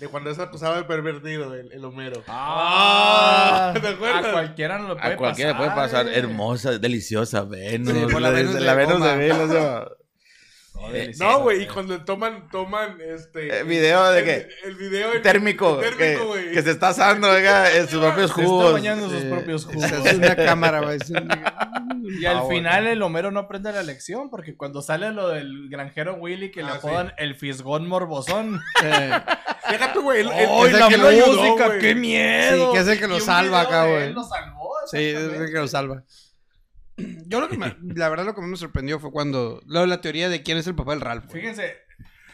de 0.00 0.08
cuando 0.08 0.30
es 0.30 0.38
acusado 0.38 0.76
de 0.76 0.84
pervertido, 0.84 1.54
el, 1.54 1.72
el 1.72 1.84
Homero. 1.84 2.22
Ah, 2.26 3.72
¿te 3.80 3.88
acuerdas? 3.88 4.26
A 4.26 4.32
cualquiera 4.32 4.78
no 4.78 4.88
le 4.88 4.94
puede 4.96 5.14
A 5.14 5.16
cualquiera 5.16 5.50
le 5.52 5.56
puede 5.56 5.70
pasar. 5.70 6.08
eh. 6.08 6.18
Hermosa, 6.18 6.78
deliciosa 6.78 7.44
Venus. 7.44 7.92
Sí, 7.94 8.06
la 8.12 8.20
la, 8.20 8.30
Venus 8.30 8.54
de 8.54 8.60
la 8.60 8.74
Venus 8.74 9.02
de 9.02 9.16
Venus. 9.16 9.50
Eh, 10.92 11.12
No, 11.18 11.40
güey, 11.42 11.62
y 11.64 11.66
cuando 11.66 12.02
toman, 12.04 12.48
toman, 12.50 12.98
este... 13.00 13.58
Eh, 13.60 13.62
video 13.64 14.10
de 14.10 14.18
el, 14.20 14.24
que- 14.24 14.48
El 14.64 14.74
video... 14.76 15.20
Térmico, 15.22 15.76
güey. 15.76 16.52
que 16.52 16.62
se 16.62 16.70
está 16.70 16.88
asando 16.88 17.28
oiga, 17.30 17.70
en 17.76 17.86
sus 17.88 18.00
propios 18.00 18.30
Se 18.32 18.40
está 18.40 18.44
jugos. 18.50 18.72
bañando 18.72 19.04
en 19.06 19.10
sus 19.10 19.22
propios 19.24 19.62
se 19.62 19.72
jugos. 19.74 19.92
hace 19.92 20.16
una 20.16 20.36
cámara, 20.36 20.80
güey. 20.80 20.98
Y 22.20 22.24
al 22.24 22.36
favor. 22.36 22.52
final 22.54 22.86
el 22.86 23.02
Homero 23.02 23.30
no 23.30 23.40
aprende 23.40 23.72
la 23.72 23.82
lección 23.82 24.30
porque 24.30 24.56
cuando 24.56 24.80
sale 24.80 25.10
lo 25.12 25.28
del 25.28 25.68
granjero 25.68 26.14
Willy 26.14 26.50
que 26.50 26.62
le 26.62 26.70
Ah, 26.70 26.74
apodan 26.76 27.12
el 27.18 27.36
fisgón 27.36 27.86
morbosón. 27.86 28.60
Déjate, 29.70 29.98
güey. 30.00 30.20
El, 30.22 30.26
el- 30.28 30.32
¡Ay, 30.32 30.70
el 30.72 30.78
la 30.78 30.86
ayudó, 30.86 31.26
música! 31.42 31.78
¡Qué 31.78 31.94
miedo! 31.94 32.68
Sí, 32.68 32.72
que 32.74 32.80
es 32.80 32.88
el 32.88 32.98
que 32.98 33.06
lo 33.06 33.20
salva 33.20 33.60
acá, 33.62 33.86
güey. 33.86 34.04
él 34.04 34.12
Lo 34.14 34.24
salvó, 34.24 34.70
sí, 34.90 34.98
es 34.98 35.16
el 35.16 35.46
que 35.52 35.58
lo 35.58 35.68
salva. 35.68 36.02
Yo 37.26 37.40
lo 37.40 37.48
que 37.48 37.56
me- 37.58 37.76
la 37.94 38.08
verdad 38.08 38.24
lo 38.24 38.34
que 38.34 38.40
más 38.40 38.50
me 38.50 38.56
sorprendió 38.56 38.98
fue 39.00 39.10
cuando 39.10 39.60
lo 39.66 39.80
de 39.80 39.86
la 39.86 40.00
teoría 40.00 40.28
de 40.28 40.42
quién 40.42 40.58
es 40.58 40.66
el 40.66 40.74
papá 40.74 40.92
del 40.92 41.00
Ralph. 41.00 41.26
güey. 41.26 41.40
Fíjense, 41.40 41.76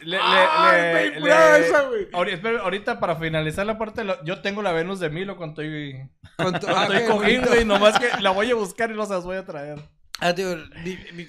Le, 0.01 0.17
le- 0.17 0.23
¡Ay, 0.23 1.05
le- 1.05 1.11
bien 1.13 1.25
le- 1.25 1.59
esa, 1.67 1.83
güey! 1.83 2.09
ahorita 2.13 3.01
para 3.01 3.17
finalizar 3.17 3.65
la 3.67 3.79
parte, 3.79 4.05
lo- 4.05 4.23
yo 4.25 4.41
tengo 4.43 4.63
la 4.63 4.73
Venus 4.73 5.01
de 5.01 5.09
Milo 5.11 5.37
cuando 5.37 5.63
estoy, 5.63 6.09
Con 6.37 6.53
tu- 6.61 6.67
cuando 6.67 6.93
ah, 6.93 6.99
estoy 6.99 7.17
cogiendo 7.17 7.59
y 7.61 7.65
nomás 7.65 7.99
que 7.99 8.09
la 8.21 8.31
voy 8.31 8.51
a 8.51 8.55
buscar 8.55 8.91
y 8.91 8.95
los 8.95 9.09
las 9.09 9.25
voy 9.25 9.37
a 9.39 9.45
traer. 9.47 9.79
Ah, 10.21 10.35
tío, 10.35 10.55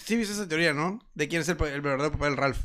sí 0.03 0.15
viste 0.15 0.33
esa 0.33 0.47
teoría, 0.47 0.73
¿no? 0.73 0.99
De 1.13 1.27
quién 1.27 1.41
es 1.41 1.49
el, 1.49 1.55
verdadero 1.55 2.11
papá 2.11 2.25
del 2.25 2.37
Ralph. 2.37 2.59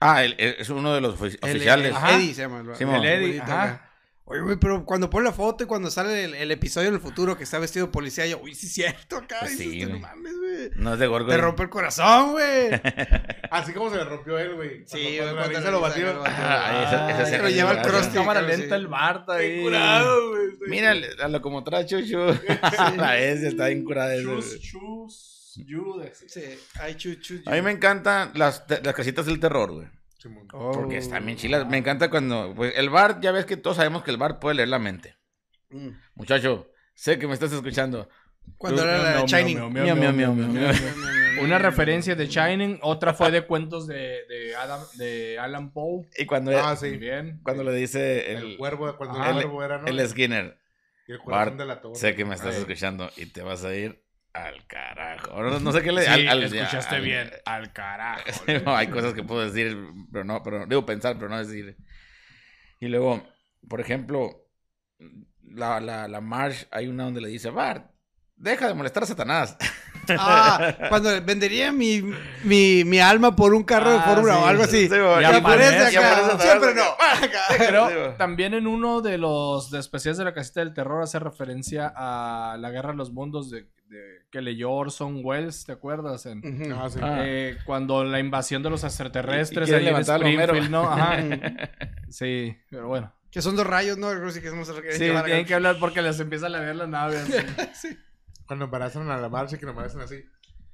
Ah, 0.00 0.22
el- 0.24 0.34
el- 0.38 0.56
es 0.58 0.68
uno 0.70 0.94
de 0.94 1.00
los 1.00 1.20
El- 1.20 1.38
oficiales. 1.42 1.90
el 1.90 1.96
Ajá. 1.96 2.16
Eddie 2.16 2.34
se 2.34 2.42
llama. 2.42 2.62
El 2.78 3.04
Eddie, 3.04 3.40
ajá. 3.40 3.87
Oye, 4.30 4.42
güey, 4.42 4.56
pero 4.58 4.84
cuando 4.84 5.08
pone 5.08 5.24
la 5.24 5.32
foto 5.32 5.64
y 5.64 5.66
cuando 5.66 5.90
sale 5.90 6.24
el, 6.24 6.34
el 6.34 6.50
episodio 6.50 6.88
en 6.88 6.94
el 6.94 7.00
futuro 7.00 7.36
que 7.38 7.44
está 7.44 7.58
vestido 7.58 7.86
de 7.86 7.92
policía, 7.92 8.26
yo, 8.26 8.38
uy, 8.42 8.54
sí 8.54 8.66
es 8.66 8.72
cierto 8.74 9.16
acá. 9.16 9.38
Pues 9.40 9.56
sí, 9.56 9.80
"Te 9.80 9.86
no 9.86 9.98
mames, 9.98 10.34
güey. 10.36 10.70
No 10.76 10.92
es 10.92 10.98
de 11.00 11.06
Gorgo. 11.06 11.30
Te 11.30 11.38
rompe 11.38 11.62
el 11.62 11.70
corazón, 11.70 12.32
güey. 12.32 12.68
Así 13.50 13.72
como 13.72 13.88
se 13.88 13.96
le 13.96 14.04
rompió 14.04 14.38
él, 14.38 14.54
güey. 14.54 14.82
Sí, 14.86 14.98
güey, 15.02 15.18
cuando 15.18 15.36
cuando 15.40 15.62
se 15.62 15.70
lo 15.70 15.80
batió. 15.80 16.12
Lo 16.12 16.22
Ah, 16.26 16.84
esa- 16.86 17.08
esa 17.10 17.16
Ay, 17.18 17.22
escena 17.24 17.42
lo 17.44 17.48
lleva 17.48 17.72
el 17.72 17.80
cross 17.82 18.08
cámara 18.08 18.40
claro, 18.40 18.56
lenta 18.58 18.76
sí. 18.76 18.80
el 18.82 18.86
Bart 18.88 19.30
ahí. 19.30 19.62
Curado, 19.62 20.28
güey. 20.28 20.48
Mira, 20.68 20.94
la 21.18 21.28
locomotora 21.28 21.86
Chuchu. 21.86 22.18
La 22.98 23.18
S 23.18 23.48
está 23.48 23.68
bien 23.68 23.82
curada. 23.84 24.14
Chus, 24.20 24.60
chus, 24.60 25.34
Sí, 26.28 26.44
ay, 26.80 26.94
chu, 26.96 27.14
chu, 27.16 27.40
A 27.46 27.52
mí 27.52 27.62
me 27.62 27.72
encantan 27.72 28.30
las, 28.34 28.62
las 28.68 28.94
casitas 28.94 29.26
del 29.26 29.40
terror, 29.40 29.72
güey. 29.72 29.86
Simón. 30.18 30.48
Oh. 30.52 30.72
Porque 30.72 31.00
bien 31.22 31.36
chilas. 31.36 31.66
Me 31.68 31.78
encanta 31.78 32.10
cuando. 32.10 32.52
Pues, 32.54 32.74
el 32.76 32.90
bar, 32.90 33.20
ya 33.20 33.32
ves 33.32 33.46
que 33.46 33.56
todos 33.56 33.76
sabemos 33.76 34.02
que 34.02 34.10
el 34.10 34.16
bar 34.16 34.38
puede 34.40 34.56
leer 34.56 34.68
la 34.68 34.78
mente. 34.78 35.16
Mm. 35.70 35.90
Muchacho, 36.14 36.70
sé 36.94 37.18
que 37.18 37.26
me 37.26 37.34
estás 37.34 37.52
escuchando. 37.52 38.08
Cuando 38.56 38.82
era 38.82 39.20
la 39.20 39.26
Shining. 39.26 39.58
Una 41.40 41.58
referencia 41.58 42.14
de 42.16 42.26
Shining, 42.26 42.78
otra 42.82 43.14
fue 43.14 43.30
de 43.30 43.42
cuentos 43.46 43.86
de, 43.86 44.24
de, 44.28 44.56
Adam, 44.56 44.80
de 44.94 45.38
Alan 45.38 45.70
Poe. 45.72 46.08
Y 46.16 46.26
cuando, 46.26 46.50
Ah, 46.58 46.76
Muy 46.80 46.90
sí. 46.90 46.96
bien. 46.96 47.40
cuando 47.44 47.62
le 47.62 47.72
dice 47.74 48.32
El, 48.32 48.38
el, 48.52 48.56
cuervo, 48.56 48.96
cuando 48.96 49.18
Ajá. 49.20 49.30
el 49.30 49.34
cuervo 49.36 49.62
era, 49.62 49.78
¿no? 49.78 49.86
el 49.86 50.08
Skinner, 50.08 50.58
y 51.06 51.12
el 51.12 51.18
corazón 51.18 51.56
Bart, 51.56 51.58
de 51.60 51.66
la 51.66 51.80
torre. 51.80 51.94
sé 51.94 52.16
que 52.16 52.24
me 52.24 52.34
estás 52.34 52.54
Ay. 52.56 52.62
escuchando 52.62 53.10
y 53.16 53.26
te 53.26 53.42
vas 53.42 53.62
a 53.64 53.74
ir 53.74 54.02
al 54.32 54.66
carajo. 54.66 55.42
No, 55.42 55.58
no 55.60 55.72
sé 55.72 55.82
qué 55.82 55.92
le 55.92 56.02
Sí, 56.02 56.08
al- 56.08 56.28
al- 56.28 56.42
escuchaste 56.44 56.96
al- 56.96 57.02
bien. 57.02 57.30
Al 57.44 57.72
carajo. 57.72 58.22
No, 58.64 58.76
hay 58.76 58.86
cosas 58.88 59.14
que 59.14 59.22
puedo 59.22 59.42
decir, 59.44 59.76
pero 60.12 60.24
no, 60.24 60.42
pero 60.42 60.66
digo 60.66 60.84
pensar, 60.86 61.16
pero 61.16 61.28
no 61.28 61.38
decir. 61.38 61.76
Y 62.80 62.88
luego, 62.88 63.26
por 63.68 63.80
ejemplo, 63.80 64.44
la, 65.42 65.80
la, 65.80 66.06
la 66.08 66.20
Marsh, 66.20 66.64
hay 66.70 66.86
una 66.88 67.04
donde 67.04 67.20
le 67.20 67.28
dice, 67.28 67.50
Bart, 67.50 67.90
deja 68.36 68.68
de 68.68 68.74
molestar 68.74 69.02
a 69.02 69.06
Satanás. 69.06 69.56
Ah, 70.10 70.74
cuando 70.88 71.10
vendería 71.22 71.70
mi, 71.70 72.00
mi, 72.42 72.82
mi 72.82 72.98
alma 72.98 73.36
por 73.36 73.52
un 73.52 73.62
carro 73.62 73.90
de 73.90 73.98
Ah, 73.98 74.02
fórmula 74.06 74.36
sí. 74.36 74.40
o 74.40 74.46
algo 74.46 74.62
así. 74.62 74.88
Sí, 74.88 74.94
y 74.94 75.24
aparece 75.24 75.98
acá. 75.98 76.38
Siempre 76.38 76.74
no. 76.74 76.82
Pero 77.58 78.14
también 78.14 78.54
en 78.54 78.66
uno 78.66 79.02
de 79.02 79.18
los 79.18 79.70
de 79.70 79.80
especiales 79.80 80.16
de 80.16 80.24
la 80.24 80.32
casita 80.32 80.60
del 80.60 80.72
terror 80.72 81.02
hace 81.02 81.18
referencia 81.18 81.92
a 81.94 82.56
la 82.58 82.70
guerra 82.70 82.92
de 82.92 82.96
los 82.96 83.12
mundos 83.12 83.50
de, 83.50 83.66
de- 83.90 84.17
que 84.30 84.40
leyó 84.42 84.70
Orson 84.72 85.20
Welles, 85.24 85.64
¿te 85.64 85.72
acuerdas? 85.72 86.26
En. 86.26 86.42
Ah, 86.72 86.88
sí. 86.90 86.98
Ah. 87.02 87.18
eh, 87.24 87.56
cuando 87.64 88.04
la 88.04 88.18
invasión 88.20 88.62
de 88.62 88.70
los 88.70 88.82
Y- 88.82 88.86
y 88.86 88.88
extraterrestres 88.88 89.70
ahí 89.70 89.76
en 89.78 89.84
levantar. 89.84 90.20
Springfield, 90.22 90.70
¿no? 90.70 90.82
Ajá. 90.90 91.16
Sí, 92.10 92.56
pero 92.70 92.88
bueno. 92.88 93.14
Que 93.30 93.42
son 93.42 93.54
dos 93.54 93.66
rayos, 93.66 93.98
¿no? 93.98 94.08
Que 94.10 94.30
Sí, 94.92 94.98
tienen 95.24 95.44
que 95.44 95.54
hablar 95.54 95.76
porque 95.78 96.00
les 96.00 96.18
empieza 96.20 96.46
a 96.46 96.60
ver 96.60 96.74
la 96.76 96.86
nave. 96.86 97.18
así. 97.70 97.88
Cuando 98.46 98.64
embarazan 98.64 99.10
a 99.10 99.18
la 99.18 99.28
marcha, 99.28 99.58
que 99.58 99.66
lo 99.66 99.72
embarazan 99.72 100.00
así. 100.00 100.24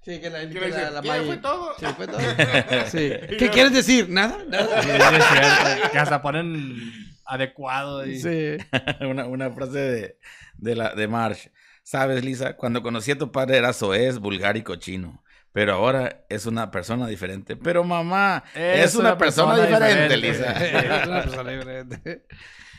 Sí, 0.05 0.21
que 0.21 0.31
la, 0.31 0.41
¿Qué 0.41 0.51
que 0.51 0.61
la, 0.61 0.67
dice? 0.67 0.91
la 0.93 1.01
¿Qué 1.03 1.09
Maggie. 1.09 1.27
fue 1.27 1.37
todo? 1.39 1.73
Sí, 1.79 1.87
fue 1.97 2.07
todo. 2.07 2.19
Sí. 2.87 3.13
¿Qué 3.39 3.51
quieres 3.53 3.73
decir? 3.73 4.09
¿Nada? 4.09 4.39
¿Nada? 4.49 4.81
Sí, 4.83 4.89
sí, 4.91 4.97
es 5.17 5.25
cierto. 5.25 5.91
Que 5.93 5.99
hasta 5.99 6.23
ponen 6.23 6.77
adecuado. 7.25 8.01
ahí. 8.01 8.21
Sí. 8.21 8.57
una, 9.05 9.27
una 9.27 9.51
frase 9.51 9.79
de, 9.79 10.19
de, 10.59 10.77
la, 10.77 10.95
de 10.95 11.09
Marsh. 11.09 11.49
Sabes, 11.85 12.25
Lisa, 12.25 12.57
cuando 12.57 12.83
conocí 12.83 13.11
a 13.11 13.19
tu 13.19 13.31
padre 13.31 13.59
era 13.59 13.75
soez, 13.75 14.19
vulgar 14.19 14.57
y 14.57 14.63
cochino. 14.63 15.23
Pero 15.53 15.75
ahora 15.75 16.25
es 16.31 16.47
una 16.47 16.71
persona 16.71 17.07
diferente. 17.07 17.57
Pero 17.57 17.85
mamá, 17.85 18.43
es, 18.55 18.95
una, 18.95 19.19
persona, 19.19 19.55
diferente, 19.55 20.17
Lisa. 20.17 20.53
Es 20.53 21.07
una 21.07 21.23
persona 21.23 21.51
diferente. 21.53 22.27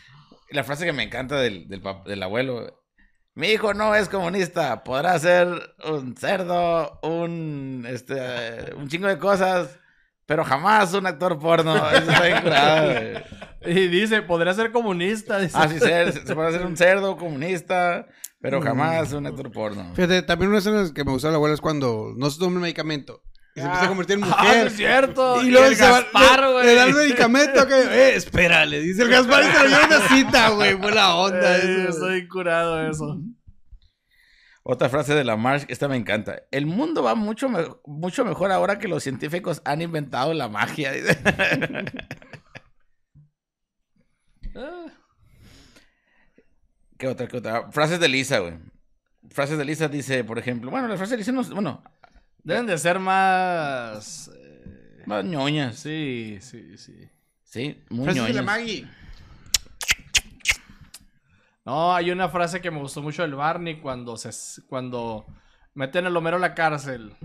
La 0.50 0.64
frase 0.64 0.86
que 0.86 0.92
me 0.92 1.04
encanta 1.04 1.38
del, 1.38 1.68
del, 1.70 2.24
abuelo. 2.24 2.84
Mi 3.36 3.50
hijo 3.50 3.76
no 3.76 3.94
es 3.96 4.10
comunista. 4.10 4.84
Podrá 4.84 5.18
ser 5.20 5.48
un 5.88 6.18
cerdo, 6.18 7.00
un, 7.04 7.86
este, 7.88 8.74
un 8.76 8.90
chingo 8.90 9.08
de 9.08 9.20
cosas, 9.20 9.80
pero 10.26 10.44
jamás 10.44 10.94
un 10.94 11.06
actor 11.06 11.40
porno. 11.40 11.76
Eso 11.92 12.12
está 12.12 12.24
bien 12.24 12.42
curado, 12.42 12.92
güey. 12.92 13.24
Y 13.68 13.88
dice, 13.88 14.24
podría 14.24 14.54
ser 14.54 14.72
comunista. 14.72 15.40
dice. 15.40 15.58
Ah, 15.58 15.68
sí, 15.68 15.80
ser, 15.80 16.12
se 16.12 16.36
puede 16.36 16.52
ser 16.52 16.66
un 16.66 16.76
cerdo 16.76 17.18
comunista, 17.18 18.08
pero 18.50 18.62
jamás 18.62 19.12
un 19.14 19.26
actor 19.28 19.52
porno. 19.52 19.92
Fíjate, 19.96 20.22
también 20.22 20.50
una 20.50 20.60
escena 20.60 20.90
que 20.94 21.04
me 21.04 21.12
gustó 21.12 21.28
de 21.28 21.32
la 21.32 21.38
abuela 21.38 21.56
es 21.56 21.62
cuando 21.62 22.14
no 22.16 22.30
se 22.30 22.40
toma 22.40 22.56
el 22.56 22.62
medicamento. 22.62 23.22
Y 23.56 23.62
se 23.62 23.66
empieza 23.66 23.86
a 23.86 23.90
convertir 23.90 24.18
en 24.18 24.24
Ah, 24.26 24.28
mujer. 24.44 24.68
es 24.68 24.76
cierto. 24.76 25.42
Y 25.42 25.50
luego 25.50 25.68
el 25.68 25.76
se 25.76 25.84
va- 25.84 26.02
Gaspar, 26.02 26.40
le, 26.42 26.52
güey. 26.52 26.66
le 26.66 26.76
da 26.76 26.84
el 26.86 26.94
medicamento 26.94 27.68
que, 27.68 27.74
eh, 27.82 28.16
espera, 28.16 28.66
le 28.66 28.82
dice 28.82 29.04
el 29.04 29.10
Gaspar 29.10 29.44
y 29.44 29.48
se 29.48 29.64
lo 29.64 29.70
lleva 29.70 29.84
a 29.84 29.88
una 29.88 30.08
cita, 30.10 30.50
güey. 30.50 30.74
Buena 30.74 31.16
onda 31.16 31.58
eso. 31.58 31.90
Estoy 31.90 32.28
curado 32.28 32.88
eso. 32.90 33.18
Otra 34.68 34.90
frase 34.90 35.14
de 35.14 35.24
la 35.24 35.38
Marsh, 35.38 35.64
esta 35.68 35.88
me 35.88 35.96
encanta. 35.96 36.42
El 36.52 36.66
mundo 36.66 37.04
va 37.04 37.14
mucho, 37.16 37.48
me- 37.50 37.68
mucho 37.86 38.26
mejor 38.26 38.52
ahora 38.52 38.78
que 38.80 38.88
los 38.88 39.04
científicos 39.04 39.62
han 39.64 39.82
inventado 39.82 40.34
la 40.34 40.50
magia. 40.50 40.92
Ah, 46.96 46.98
¿Qué 46.98 47.08
otra, 47.08 47.28
qué 47.28 47.38
otra? 47.38 47.72
Frases 47.72 48.00
de 48.00 48.08
Lisa, 48.10 48.40
güey. 48.40 48.54
Frases 49.30 49.58
de 49.58 49.66
Lisa 49.66 49.88
dice, 49.88 50.24
por 50.24 50.40
ejemplo, 50.40 50.72
bueno, 50.72 50.88
las 50.88 50.98
frases 50.98 51.12
de 51.12 51.18
Lisa 51.18 51.32
no, 51.32 51.44
bueno, 51.54 51.84
Deben 52.44 52.68
de 52.68 52.78
ser 52.78 53.00
más... 53.00 54.30
eh, 54.36 55.04
más 55.08 55.26
ñoñas. 55.26 55.76
Sí, 55.78 56.38
sí, 56.42 56.78
sí. 56.78 57.10
Sí, 57.44 57.84
muy 57.90 58.06
Frases 58.06 58.24
de 58.28 58.34
la 58.34 58.42
ñoñas. 58.42 58.46
Maggie. 58.46 58.88
No, 61.66 61.96
hay 61.96 62.12
una 62.12 62.30
frase 62.30 62.62
que 62.62 62.70
me 62.70 62.80
gustó 62.80 63.02
mucho 63.02 63.24
del 63.24 63.34
Barney 63.36 63.80
cuando 63.82 64.18
se 64.18 64.62
cuando 64.68 65.26
meten 65.74 66.06
al 66.06 66.16
Homero 66.16 66.38
a 66.38 66.40
la 66.40 66.54
cárcel. 66.54 67.16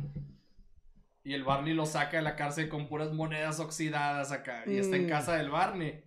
Y 1.22 1.34
el 1.34 1.44
Barney 1.44 1.74
lo 1.74 1.84
saca 1.84 2.16
de 2.16 2.22
la 2.22 2.36
cárcel 2.36 2.70
con 2.70 2.88
puras 2.88 3.12
monedas 3.12 3.60
oxidadas 3.60 4.32
acá. 4.32 4.62
Y 4.66 4.78
está 4.78 4.96
en 4.96 5.06
Mm. 5.06 5.10
casa 5.10 5.34
del 5.34 5.50
Barney. 5.50 6.02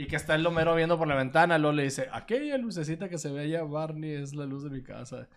Y 0.00 0.06
que 0.06 0.16
está 0.16 0.34
el 0.34 0.46
Homero 0.46 0.74
viendo 0.74 0.96
por 0.96 1.06
la 1.06 1.14
ventana. 1.14 1.58
Luego 1.58 1.76
le 1.76 1.82
dice, 1.82 2.08
aquella 2.10 2.56
lucecita 2.56 3.10
que 3.10 3.18
se 3.18 3.30
ve 3.30 3.42
allá, 3.42 3.64
Barney, 3.64 4.14
es 4.14 4.34
la 4.34 4.46
luz 4.46 4.64
de 4.64 4.70
mi 4.70 4.82
casa. 4.82 5.28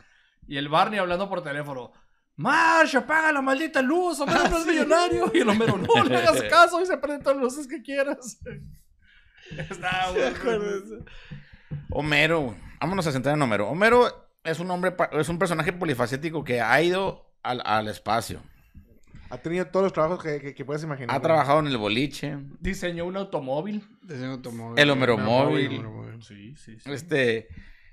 Y 0.47 0.55
el 0.55 0.70
Barney 0.70 0.99
hablando 0.99 1.28
por 1.28 1.43
teléfono. 1.43 1.91
Marsh, 2.38 2.95
apaga 2.95 3.34
la 3.34 3.41
maldita 3.41 3.82
luz, 3.82 4.22
Homero 4.22 4.47
no 4.47 4.57
es 4.59 4.66
millonario. 4.66 5.30
Y 5.34 5.39
el 5.39 5.49
Homero, 5.49 5.78
no 5.78 6.03
le 6.05 6.16
hagas 6.16 6.41
caso 6.49 6.82
y 6.82 6.86
se 6.86 6.97
prenden 6.97 7.24
todas 7.24 7.36
las 7.36 7.43
luces 7.43 7.68
que 7.68 7.82
quieras. 7.82 8.39
Está 9.70 10.11
bueno. 10.11 11.03
Homero, 11.89 12.55
vámonos 12.80 13.05
a 13.05 13.11
centrar 13.11 13.36
en 13.36 13.41
Homero. 13.41 13.68
Homero 13.68 14.30
es 14.45 14.61
un 14.61 14.72
hombre, 14.72 14.95
es 15.11 15.28
un 15.28 15.39
personaje 15.39 15.74
polifacético 15.74 16.45
que 16.45 16.61
ha 16.61 16.82
ido 16.82 17.36
al, 17.43 17.61
al 17.66 17.89
espacio. 17.89 18.41
Ha 19.34 19.38
tenido 19.39 19.65
todos 19.65 19.84
los 19.86 19.93
trabajos 19.93 20.21
que, 20.23 20.39
que, 20.39 20.53
que 20.53 20.63
puedes 20.63 20.84
imaginar. 20.84 21.09
Ha 21.09 21.17
güey. 21.17 21.23
trabajado 21.23 21.59
en 21.59 21.67
el 21.67 21.77
boliche. 21.77 22.38
Diseñó 22.59 23.05
un 23.05 23.17
automóvil. 23.17 23.84
Diseño 24.03 24.34
automóvil. 24.34 24.77
El 24.79 24.89
Homero 24.91 25.15
Homero 25.15 25.29
móvil. 25.31 25.67
Homero 25.79 25.91
móvil. 25.91 26.23
Sí, 26.23 26.55
sí, 26.55 26.77
sí. 26.79 26.91
Este 26.91 27.47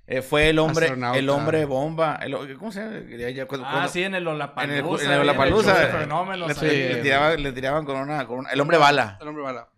eh, 0.06 0.20
fue 0.20 0.50
el 0.50 0.58
hombre, 0.58 0.84
Astronauta. 0.86 1.18
el 1.18 1.28
hombre 1.30 1.64
bomba. 1.64 2.16
el- 2.16 2.56
¿Cómo 2.58 2.70
se 2.72 2.80
llama? 2.80 3.46
Cuando- 3.46 3.66
Ah, 3.66 3.70
cuando- 3.72 3.88
sí, 3.88 4.02
en 4.02 4.14
el 4.16 4.28
Olapalooza. 4.28 5.04
en 5.04 5.10
el, 5.12 5.16
en 5.16 5.22
el 5.22 5.28
eh, 5.30 5.98
fenómenos 6.00 6.62
le, 6.62 6.94
le 6.94 7.02
tiraban, 7.02 7.42
le 7.42 7.52
tiraban 7.52 7.84
con 7.86 7.96
una, 7.96 8.26
con 8.26 8.40
una- 8.40 8.50
el 8.50 8.60
hombre 8.60 8.76
bala. 8.76 9.16
El 9.20 9.28
hombre 9.28 9.42
bala. 9.42 9.68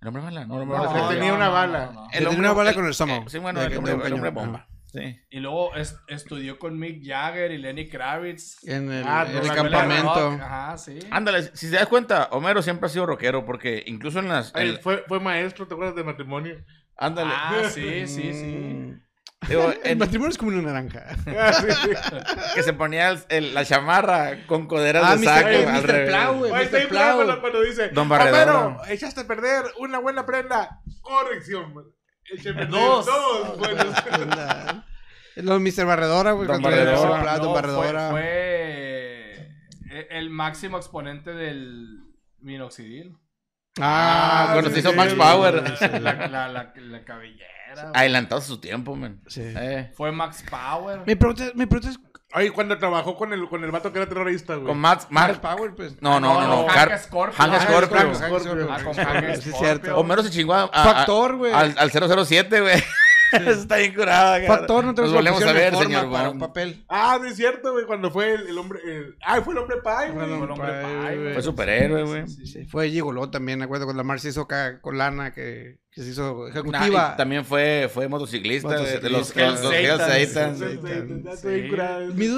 El 0.00 0.08
hombre 0.08 0.22
bala, 0.22 0.44
no, 0.46 0.60
el 0.62 0.68
No, 0.68 0.74
hombre 0.74 0.88
que 0.88 0.94
bala. 1.00 1.08
tenía 1.08 1.34
una 1.34 1.48
bala. 1.48 1.90
tenía 2.12 2.30
una 2.30 2.52
bala 2.52 2.74
con 2.74 2.84
el 2.84 2.90
estómago. 2.92 3.22
eh, 3.22 3.30
sí, 3.30 3.38
bueno, 3.38 3.60
el 3.60 3.76
hombre, 3.76 3.94
un 3.94 4.06
el 4.06 4.12
hombre 4.12 4.30
bomba. 4.30 4.68
Sí. 4.90 5.20
Y 5.30 5.40
luego 5.40 5.74
es- 5.74 5.96
estudió 6.08 6.58
con 6.58 6.78
Mick 6.78 7.04
Jagger 7.06 7.50
y 7.52 7.58
Lenny 7.58 7.88
Kravitz. 7.88 8.64
En 8.66 8.90
el, 8.90 9.04
Ah, 9.06 9.26
en 9.28 9.36
el 9.36 9.52
campamento. 9.52 10.30
Rock, 10.30 10.40
Ajá, 10.40 10.78
sí. 10.78 10.98
Ándale, 11.10 11.42
si 11.54 11.70
te 11.70 11.76
das 11.76 11.88
cuenta, 11.88 12.28
Homero 12.32 12.62
siempre 12.62 12.86
ha 12.86 12.88
sido 12.88 13.04
rockero 13.04 13.44
porque 13.44 13.82
incluso 13.86 14.18
en 14.20 14.28
las... 14.28 14.50
Ay, 14.54 14.78
fue, 14.82 15.04
fue 15.06 15.20
maestro, 15.20 15.66
¿te 15.68 15.74
acuerdas 15.74 15.94
de 15.96 16.04
matrimonio? 16.04 16.56
ándale. 16.96 17.30
Ah, 17.32 17.62
sí, 17.70 18.06
sí, 18.06 18.32
sí. 18.32 18.94
Digo, 19.48 19.70
El 19.84 19.92
en- 19.92 19.98
matrimonio 19.98 20.30
es 20.30 20.38
como 20.38 20.50
una 20.50 20.62
naranja. 20.62 21.04
Ah, 21.38 21.52
sí, 21.60 21.66
sí. 21.70 21.90
que 22.56 22.62
se 22.64 22.72
ponía 22.72 23.10
el- 23.10 23.20
el- 23.28 23.54
la 23.54 23.64
chamarra 23.64 24.46
con 24.46 24.66
coderas 24.66 25.04
Ah, 25.06 25.10
de 25.16 25.18
Mr. 25.18 25.24
saco. 25.26 25.48
eh, 25.48 25.66
al 25.66 25.82
Mr. 25.82 25.86
revés. 25.86 26.08
Plau, 26.08 26.34
güey. 26.38 26.52
Mr. 26.52 26.88
Plau. 26.88 27.40
cuando, 27.40 27.60
dice, 27.60 27.88
Don 27.90 28.08
Barredora. 28.08 28.58
Homero, 28.66 28.82
echaste 28.88 29.20
a 29.20 29.26
perder 29.28 29.64
una 29.78 29.98
buena 30.00 30.26
prenda. 30.26 30.80
Corrección. 31.02 31.72
Eché 31.72 31.97
Dos. 32.70 33.06
Dos. 33.06 33.58
Bueno, 33.58 33.84
La- 34.36 34.84
Los 35.36 35.60
Mr. 35.60 35.84
Barredora, 35.86 36.32
güey. 36.32 36.46
Don 36.48 36.60
cuando 36.60 36.68
Barredora. 36.76 37.36
No, 37.38 37.52
Barredora. 37.52 38.10
Fue, 38.10 39.48
fue 39.88 40.06
el 40.10 40.30
máximo 40.30 40.76
exponente 40.76 41.32
del 41.32 42.00
minoxidil. 42.40 43.16
Ah, 43.80 44.50
cuando 44.54 44.70
sí, 44.70 44.74
se 44.74 44.80
hizo 44.80 44.92
Max 44.92 45.14
Power. 45.14 45.76
sí, 45.78 45.84
La, 46.00 46.14
la, 46.28 46.48
la, 46.48 46.72
la 46.76 47.04
cabellera. 47.04 47.46
Adelantado 47.94 48.40
a 48.40 48.44
su 48.44 48.58
tiempo, 48.60 48.96
man. 48.96 49.20
Sí. 49.28 49.42
Eh. 49.44 49.92
Fue 49.94 50.10
Max 50.10 50.44
Power. 50.50 51.02
Mi 51.06 51.14
pregunta, 51.14 51.44
mi 51.54 51.66
pregunta 51.66 51.90
es, 51.90 51.98
Ay, 52.32 52.50
cuando 52.50 52.76
trabajó 52.76 53.16
con 53.16 53.32
el, 53.32 53.48
con 53.48 53.64
el 53.64 53.70
vato 53.70 53.90
que 53.90 53.98
era 54.00 54.08
terrorista, 54.08 54.54
güey. 54.56 54.66
Con 54.66 54.78
Max, 54.78 55.06
Max 55.08 55.38
Max. 55.42 55.56
Power, 55.56 55.74
pues. 55.74 55.94
No, 56.02 56.20
no, 56.20 56.40
no, 56.42 56.46
no. 56.46 56.68
Hank 56.68 56.98
Scorpio. 56.98 57.34
Hank 57.38 57.62
Scorpio. 57.62 57.96
Hank 57.98 58.14
Scorpio. 58.14 58.68
Ah, 58.70 58.78
con 58.84 58.94
Sí, 58.94 59.00
Hank 59.00 59.24
sí, 59.36 59.40
Scorpio. 59.50 59.58
cierto. 59.58 59.96
Homero 59.98 60.22
se 60.22 60.30
chingó 60.30 60.52
a- 60.52 60.64
a- 60.64 60.84
Factor, 60.84 61.36
güey. 61.36 61.52
al, 61.54 61.74
al 61.78 61.90
007, 61.90 62.60
güey. 62.60 62.82
Eso 63.32 63.50
está 63.50 63.76
bien 63.76 63.94
curado. 63.94 64.34
acá. 64.34 64.46
Factor, 64.46 64.84
no 64.84 64.94
te 64.94 65.02
Nos 65.02 65.10
lo 65.10 65.16
volvemos 65.16 65.42
a 65.42 65.52
ver, 65.52 65.74
señor 65.76 66.10
para 66.10 66.30
un 66.30 66.38
papel. 66.38 66.84
Ah, 66.88 67.18
no 67.20 67.26
es 67.26 67.36
cierto, 67.36 67.72
güey, 67.72 67.84
cuando 67.86 68.10
fue 68.10 68.34
el, 68.34 68.48
el 68.48 68.58
hombre... 68.58 68.80
el- 68.84 69.16
Ah, 69.22 69.40
fue 69.42 69.52
el 69.54 69.58
hombre 69.58 69.76
pie, 69.82 70.12
güey. 70.12 70.12
Fue 70.12 70.24
el 70.24 70.50
hombre 70.50 71.16
güey. 71.18 71.32
Fue 71.34 71.42
superhéroe, 71.42 72.02
güey. 72.04 72.28
Sí, 72.28 72.64
fue 72.66 72.88
Gigoló 72.90 73.28
también, 73.30 73.60
acuerdo, 73.62 73.84
cuando 73.84 74.02
la 74.02 74.06
Mar 74.06 74.20
se 74.20 74.28
hizo 74.30 74.42
acá 74.42 74.80
con 74.80 74.96
lana, 74.96 75.32
que, 75.32 75.78
que 75.90 76.02
se 76.02 76.10
hizo 76.10 76.44
Ah, 76.46 76.50
ejecutiva. 76.50 77.10
y 77.14 77.16
también 77.16 77.44
fue, 77.44 77.90
fue 77.92 78.08
motociclista, 78.08 78.68
de- 78.80 78.98
de 79.00 79.10
los, 79.10 79.34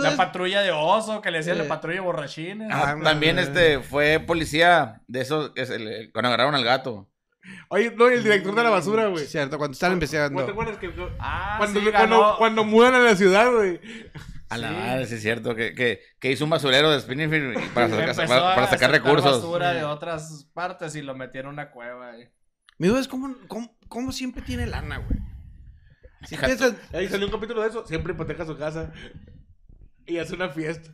La 0.02 0.16
patrulla 0.16 0.62
de 0.62 0.72
oso, 0.72 1.20
que 1.20 1.30
le 1.30 1.38
decían 1.38 1.56
Eh. 1.58 1.62
la 1.62 1.68
patrulla 1.68 2.00
borrachines. 2.00 2.68
Ah, 2.72 2.96
Ah, 2.98 3.00
también 3.04 3.38
este 3.38 3.80
fue 3.80 4.18
policía 4.20 5.02
de 5.06 5.20
esos 5.20 5.50
que 5.50 5.66
se 5.66 5.78
le- 5.78 6.10
cuando 6.12 6.28
agarraron 6.28 6.54
al 6.54 6.64
gato. 6.64 7.06
Oye, 7.68 7.92
no, 7.96 8.10
y 8.10 8.14
el 8.14 8.22
director 8.22 8.54
de 8.54 8.62
la 8.62 8.70
basura, 8.70 9.06
güey. 9.06 9.24
Sí, 9.24 9.32
cierto, 9.32 9.56
cuando 9.58 9.72
están 9.72 9.98
¿No 9.98 10.44
te 10.44 10.50
acuerdas 10.50 10.76
que 10.78 10.92
Ah, 11.18 11.54
cuando, 11.58 11.80
sí, 11.80 11.86
cuando, 11.90 12.34
cuando 12.38 12.64
mudan 12.64 12.94
a 12.94 12.98
la 12.98 13.16
ciudad, 13.16 13.50
güey? 13.52 13.80
A 14.50 14.58
la 14.58 14.68
Sí. 14.68 14.74
madre, 14.74 15.06
sí 15.06 15.14
es 15.14 15.22
cierto, 15.22 15.54
que, 15.54 15.74
que, 15.74 16.00
que 16.18 16.30
hizo 16.32 16.44
un 16.44 16.50
basurero 16.50 16.90
de 16.90 16.98
Springfield 16.98 17.72
para, 17.72 17.88
sacar- 17.88 18.00
Empezó 18.10 18.26
para, 18.26 18.54
para 18.54 18.64
a 18.64 18.70
sacar 18.70 18.90
recursos. 18.90 19.36
basura 19.42 19.72
de 19.72 19.84
otras 19.84 20.50
partes 20.52 20.94
y 20.96 21.02
lo 21.02 21.14
metieron 21.14 21.50
en 21.50 21.60
una 21.60 21.70
cueva. 21.70 22.18
eh. 22.18 22.32
Mi 22.78 22.88
duda 22.88 23.00
es 23.00 23.08
cómo, 23.08 23.34
cómo, 23.46 23.76
cómo 23.88 24.10
siempre 24.12 24.42
tiene 24.42 24.66
lana, 24.66 24.98
güey. 24.98 25.20
Si 26.24 26.34
Deja 26.34 26.46
piensas, 26.48 26.74
Ahí 26.92 27.08
salió 27.08 27.26
un 27.26 27.32
capítulo 27.32 27.62
de 27.62 27.68
eso. 27.68 27.86
Siempre 27.86 28.12
hipoteca 28.12 28.44
su 28.44 28.56
casa. 28.58 28.92
Y 30.06 30.18
hace 30.18 30.34
una 30.34 30.48
fiesta. 30.50 30.90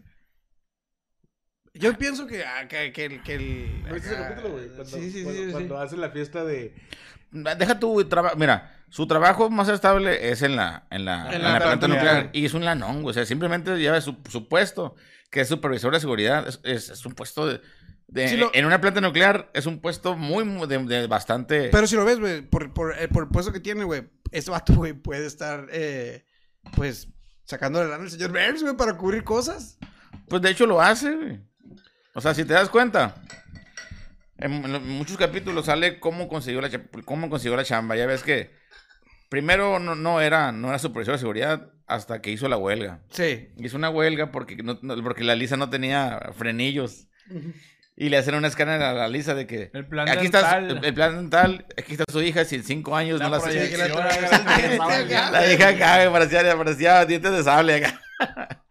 Yo 1.78 1.96
pienso 1.98 2.26
que, 2.26 2.44
ah, 2.44 2.66
que, 2.68 2.92
que, 2.92 3.04
el- 3.06 3.22
que 3.22 3.34
el... 3.34 3.82
¿No 3.86 3.94
viste 3.94 4.08
ese 4.10 4.16
capítulo, 4.18 4.50
güey? 4.54 4.66
Cuando, 4.68 4.84
Sí, 4.84 5.10
sí, 5.10 5.22
cuando, 5.22 5.40
sí, 5.40 5.46
sí. 5.46 5.52
cuando 5.52 5.78
hace 5.80 5.96
la 5.96 6.10
fiesta 6.10 6.44
de... 6.44 6.74
Deja 7.30 7.78
tu 7.78 8.02
trabajo. 8.04 8.36
Mira, 8.36 8.72
su 8.88 9.06
trabajo 9.06 9.50
más 9.50 9.68
estable 9.68 10.30
es 10.30 10.42
en 10.42 10.56
la, 10.56 10.86
en 10.90 11.04
la, 11.04 11.34
en 11.34 11.42
la 11.42 11.58
planta 11.58 11.88
nuclear. 11.88 12.30
Y 12.32 12.44
es 12.46 12.54
un 12.54 12.64
lanón, 12.64 13.02
güey. 13.02 13.10
O 13.10 13.14
sea, 13.14 13.26
simplemente 13.26 13.76
lleva 13.78 14.00
su, 14.00 14.16
su 14.30 14.48
puesto, 14.48 14.94
que 15.30 15.40
es 15.40 15.48
supervisor 15.48 15.92
de 15.92 16.00
seguridad. 16.00 16.46
Es, 16.48 16.60
es, 16.62 16.88
es 16.90 17.04
un 17.04 17.12
puesto 17.14 17.46
de. 17.46 17.60
de- 18.06 18.28
Sí, 18.28 18.36
lo- 18.36 18.50
En 18.54 18.64
una 18.64 18.80
planta 18.80 19.00
nuclear 19.00 19.50
es 19.54 19.66
un 19.66 19.80
puesto 19.80 20.16
muy, 20.16 20.44
muy 20.44 20.66
de, 20.68 20.78
de 20.78 21.06
bastante. 21.08 21.68
Pero 21.70 21.86
si 21.86 21.96
lo 21.96 22.04
ves, 22.04 22.20
güey, 22.20 22.42
por, 22.42 22.72
por, 22.72 22.96
eh, 22.98 23.08
por 23.08 23.24
el 23.24 23.28
puesto 23.28 23.52
que 23.52 23.60
tiene, 23.60 23.84
güey, 23.84 24.08
ese 24.30 24.50
vato, 24.50 24.74
güey, 24.74 24.92
puede 24.94 25.26
estar, 25.26 25.66
eh, 25.72 26.24
pues, 26.76 27.08
sacándole 27.44 27.90
lana 27.90 28.04
al 28.04 28.10
señor 28.10 28.30
Burns, 28.30 28.62
güey, 28.62 28.76
para 28.76 28.96
cubrir 28.96 29.24
cosas. 29.24 29.78
Pues 30.28 30.40
de 30.40 30.50
hecho 30.50 30.64
lo 30.64 30.80
hace, 30.80 31.12
güey. 31.14 31.40
O 32.16 32.20
sea, 32.20 32.34
si 32.34 32.44
te 32.44 32.54
das 32.54 32.68
cuenta, 32.70 33.14
en, 34.38 34.52
en 34.64 34.88
muchos 34.88 35.16
capítulos 35.16 35.66
sale 35.66 36.00
cómo 36.00 36.28
consiguió 36.28 36.60
la, 36.60 36.70
cómo 37.04 37.28
consiguió 37.30 37.56
la 37.56 37.64
chamba. 37.64 37.94
Ya 37.96 38.06
ves 38.06 38.22
que 38.22 38.50
primero 39.28 39.78
no, 39.78 39.94
no 39.94 40.20
era, 40.20 40.50
no 40.52 40.68
era 40.68 40.78
supervisor 40.78 41.14
de 41.14 41.18
seguridad 41.18 41.68
hasta 41.86 42.20
que 42.22 42.30
hizo 42.30 42.48
la 42.48 42.56
huelga. 42.56 43.00
Sí. 43.10 43.48
Hizo 43.58 43.76
una 43.76 43.90
huelga 43.90 44.32
porque, 44.32 44.56
no, 44.56 44.78
no- 44.82 45.02
porque 45.02 45.24
la 45.24 45.34
Lisa 45.34 45.56
no 45.56 45.68
tenía 45.70 46.30
frenillos. 46.36 47.06
Y 47.96 48.08
le 48.08 48.18
hacen 48.18 48.34
un 48.34 48.44
escáner 48.44 48.82
a 48.82 48.92
la 48.92 49.08
Lisa 49.08 49.34
de 49.34 49.46
que 49.46 49.70
El 49.72 49.86
plan 49.86 50.08
aquí 50.08 50.26
está 50.26 50.58
dental. 50.60 50.78
el, 50.78 50.84
el 50.84 50.94
plan 50.94 51.16
dental, 51.16 51.66
aquí 51.78 51.92
está 51.92 52.04
su 52.10 52.20
hija, 52.22 52.44
si 52.44 52.56
en 52.56 52.62
cinco 52.64 52.94
años 52.96 53.20
no 53.20 53.28
la 53.30 53.40
sé. 53.40 53.76
la 53.76 53.88
la- 55.30 55.52
hija 55.52 55.68
acá, 55.68 56.10
parecía, 56.12 56.56
parecía 56.56 57.04
dientes 57.06 57.32
de 57.32 57.42
sable 57.42 57.76
acá. 57.76 58.00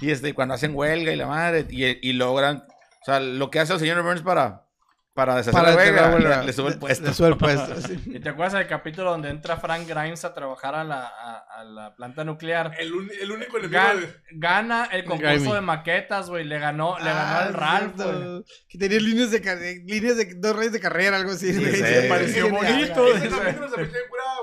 y 0.00 0.10
este, 0.10 0.34
cuando 0.34 0.54
hacen 0.54 0.72
huelga 0.74 1.12
y 1.12 1.16
la 1.16 1.26
madre, 1.26 1.64
y, 1.70 1.84
y 2.08 2.12
logran, 2.14 2.64
sea, 3.06 3.20
lo 3.20 3.50
que 3.50 3.60
hace 3.60 3.72
el 3.72 3.78
señor 3.80 4.02
Burns 4.02 4.22
para, 4.22 4.66
para 5.14 5.34
deshacer 5.36 5.54
Para 5.54 5.74
la 5.74 5.76
la 5.90 6.14
huelga. 6.14 6.40
le, 6.40 6.46
le 6.46 6.52
sube 6.52 6.68
el 6.70 6.78
puesto. 6.78 7.04
Le 7.06 7.14
sube 7.14 7.28
el 7.28 7.36
puesto, 7.38 7.80
sí. 7.80 8.02
¿Y 8.06 8.20
te 8.20 8.28
acuerdas 8.28 8.52
del 8.54 8.66
capítulo 8.66 9.10
donde 9.12 9.30
entra 9.30 9.56
Frank 9.56 9.86
Grimes 9.88 10.24
a 10.24 10.34
trabajar 10.34 10.74
a 10.74 10.84
la, 10.84 11.06
a, 11.06 11.38
a 11.60 11.64
la 11.64 11.94
planta 11.96 12.24
nuclear? 12.24 12.72
El, 12.78 12.92
un- 12.92 13.10
el 13.20 13.30
único 13.32 13.56
enemigo 13.58 13.80
Gan- 13.80 14.00
de... 14.00 14.14
gana 14.32 14.84
el 14.92 15.04
concurso 15.04 15.32
Grimey. 15.34 15.52
de 15.54 15.60
maquetas, 15.62 16.28
güey. 16.28 16.44
Le 16.44 16.58
ganó, 16.58 16.98
le 16.98 17.04
ganó 17.04 17.18
Ah, 17.20 17.44
al 17.44 17.54
Ralph, 17.54 17.96
güey. 17.96 18.44
Que 18.68 18.78
tenía 18.78 19.00
líneas 19.00 19.30
de, 19.30 19.82
líneas 19.86 20.16
de 20.16 20.34
dos 20.36 20.54
reyes 20.56 20.72
de 20.72 20.80
carrera, 20.80 21.16
algo 21.16 21.30
así. 21.30 21.52
sí. 21.52 21.64
Se 21.76 22.08
Pareció 22.08 22.50
bonito. 22.50 23.06
Ese 23.14 23.28
capítulo 23.28 23.68
se 23.70 23.76
me 23.78 23.88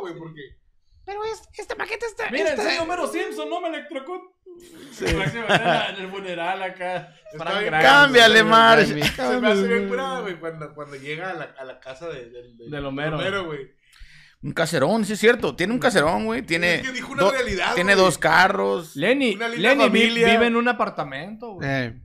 güey, 0.01 0.17
porque... 0.17 0.41
Mira, 2.31 2.53
ese 2.53 2.77
número 2.79 3.07
Simpson 3.07 3.49
no 3.49 3.61
me 3.61 3.67
electrocutó. 3.69 4.32
En 5.01 6.03
el 6.03 6.09
funeral 6.09 6.63
acá. 6.63 7.15
Cámbiale, 7.81 8.43
Marge. 8.43 9.03
Se 9.03 9.39
me 9.39 9.47
hace 9.51 9.67
bien 9.67 9.87
curado, 9.89 10.21
güey, 10.23 10.35
cuando, 10.39 10.73
cuando 10.73 10.95
llega 10.95 11.31
a 11.31 11.33
la, 11.33 11.43
a 11.57 11.63
la 11.65 11.79
casa 11.79 12.07
de, 12.09 12.29
del- 12.29 12.57
del- 12.57 12.71
Del 12.71 12.85
Homero. 12.85 13.45
güey. 13.45 13.71
Un 14.43 14.51
caserón, 14.51 15.05
sí 15.05 15.13
es 15.13 15.19
cierto. 15.19 15.55
Tiene 15.55 15.71
un 15.73 15.79
caserón, 15.79 16.25
güey. 16.25 16.41
Tiene, 16.41 16.75
Es 16.75 16.81
que 16.81 16.91
dijo 16.91 17.13
una 17.13 17.23
do- 17.23 17.31
realidad, 17.31 17.73
tiene 17.75 17.93
güey. 17.95 18.05
dos 18.05 18.17
carros. 18.17 18.95
Lenny, 18.97 19.35
Lenny 19.35 19.83
familia. 19.85 20.31
vive 20.31 20.47
en 20.47 20.57
un 20.57 20.67
apartamento, 20.67 21.53
güey. 21.53 21.67
Eh, 21.69 22.01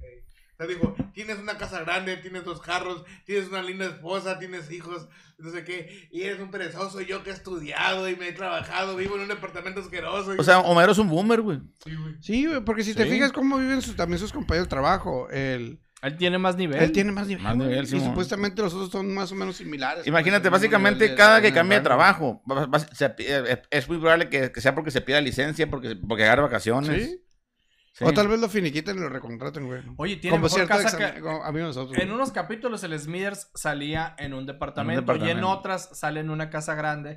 sea, 0.58 0.66
dijo, 0.66 0.94
tienes 1.12 1.38
una 1.38 1.56
casa 1.56 1.80
grande, 1.80 2.16
tienes 2.16 2.44
dos 2.44 2.60
carros, 2.60 3.04
tienes 3.24 3.48
una 3.48 3.62
linda 3.62 3.86
esposa, 3.86 4.38
tienes 4.38 4.70
hijos, 4.72 5.08
no 5.38 5.50
sé 5.50 5.64
qué, 5.64 6.08
y 6.10 6.22
eres 6.22 6.40
un 6.40 6.50
perezoso, 6.50 7.00
yo 7.00 7.22
que 7.22 7.30
he 7.30 7.32
estudiado 7.32 8.08
y 8.08 8.16
me 8.16 8.28
he 8.28 8.32
trabajado, 8.32 8.96
vivo 8.96 9.14
en 9.16 9.22
un 9.22 9.28
departamento 9.28 9.80
asqueroso. 9.80 10.34
y- 10.34 10.38
O 10.38 10.42
sea, 10.42 10.58
Homero 10.60 10.92
es 10.92 10.98
un 10.98 11.08
boomer, 11.08 11.40
güey. 11.42 11.60
sí, 11.84 11.94
güey. 11.94 12.14
Sí, 12.20 12.46
güey, 12.46 12.60
porque 12.64 12.82
si 12.82 12.92
te 12.94 13.04
Sí. 13.04 13.10
fijas 13.10 13.30
cómo 13.32 13.56
viven 13.58 13.80
sus, 13.82 13.94
también 13.94 14.18
sus 14.18 14.32
compañeros 14.32 14.66
de 14.66 14.70
trabajo, 14.70 15.28
él, 15.30 15.78
Él 16.02 16.16
tiene 16.16 16.38
más 16.38 16.56
nivel. 16.56 16.80
él 16.82 16.92
tiene 16.92 17.12
más 17.12 17.26
nivel. 17.28 17.42
Más 17.44 17.56
nivel, 17.56 17.84
y 17.84 17.86
Simón. 17.86 18.06
supuestamente 18.06 18.60
los 18.62 18.72
otros 18.74 18.90
son 18.90 19.12
más 19.14 19.30
o 19.32 19.34
menos 19.36 19.56
similares. 19.56 20.06
Imagínate, 20.06 20.48
el 20.48 20.52
básicamente 20.52 21.14
cada 21.14 21.40
que 21.40 21.52
cambia 21.52 21.78
de 21.78 21.84
trabajo, 21.84 22.42
va- 22.50 22.66
va- 22.66 22.78
se- 22.80 23.14
eh, 23.18 23.62
es 23.70 23.88
muy 23.88 23.98
probable 23.98 24.28
que, 24.28 24.50
que 24.52 24.60
sea 24.60 24.74
porque 24.74 24.90
se 24.90 25.00
pida 25.00 25.20
licencia, 25.20 25.68
porque, 25.70 25.94
porque 25.96 26.24
agarra 26.24 26.42
vacaciones. 26.42 27.04
Sí. 27.10 27.20
Sí. 27.92 28.04
O 28.04 28.12
tal 28.12 28.28
vez 28.28 28.38
lo 28.40 28.48
finiquiten 28.48 28.96
y 28.96 29.00
lo 29.00 29.08
recontraten, 29.08 29.66
güey. 29.66 29.82
Oye, 29.96 30.16
tiene 30.16 30.36
Como 30.36 30.44
mejor 30.44 30.66
casa 30.68 30.96
que... 31.14 31.20
como 31.20 31.42
amigos 31.44 31.68
nosotros. 31.76 31.98
En 31.98 32.06
güey. 32.08 32.14
unos 32.14 32.30
capítulos 32.30 32.84
el 32.84 32.96
Smithers 32.98 33.50
salía 33.54 34.14
en 34.18 34.34
un 34.34 34.46
departamento, 34.46 35.16
y 35.16 35.30
en 35.30 35.42
otras 35.42 35.88
sale 35.98 36.20
en 36.20 36.30
una 36.30 36.48
casa 36.50 36.74
grande, 36.76 37.16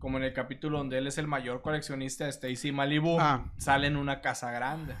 como 0.00 0.16
en 0.18 0.24
el 0.24 0.32
capítulo 0.32 0.78
donde 0.78 0.98
él 0.98 1.06
es 1.06 1.18
el 1.18 1.28
mayor 1.28 1.62
coleccionista 1.62 2.24
de 2.24 2.30
Stacy 2.30 2.72
Malibu, 2.72 3.18
Ah. 3.20 3.52
sale 3.58 3.86
en 3.86 3.96
una 3.96 4.20
casa 4.20 4.50
grande. 4.50 4.94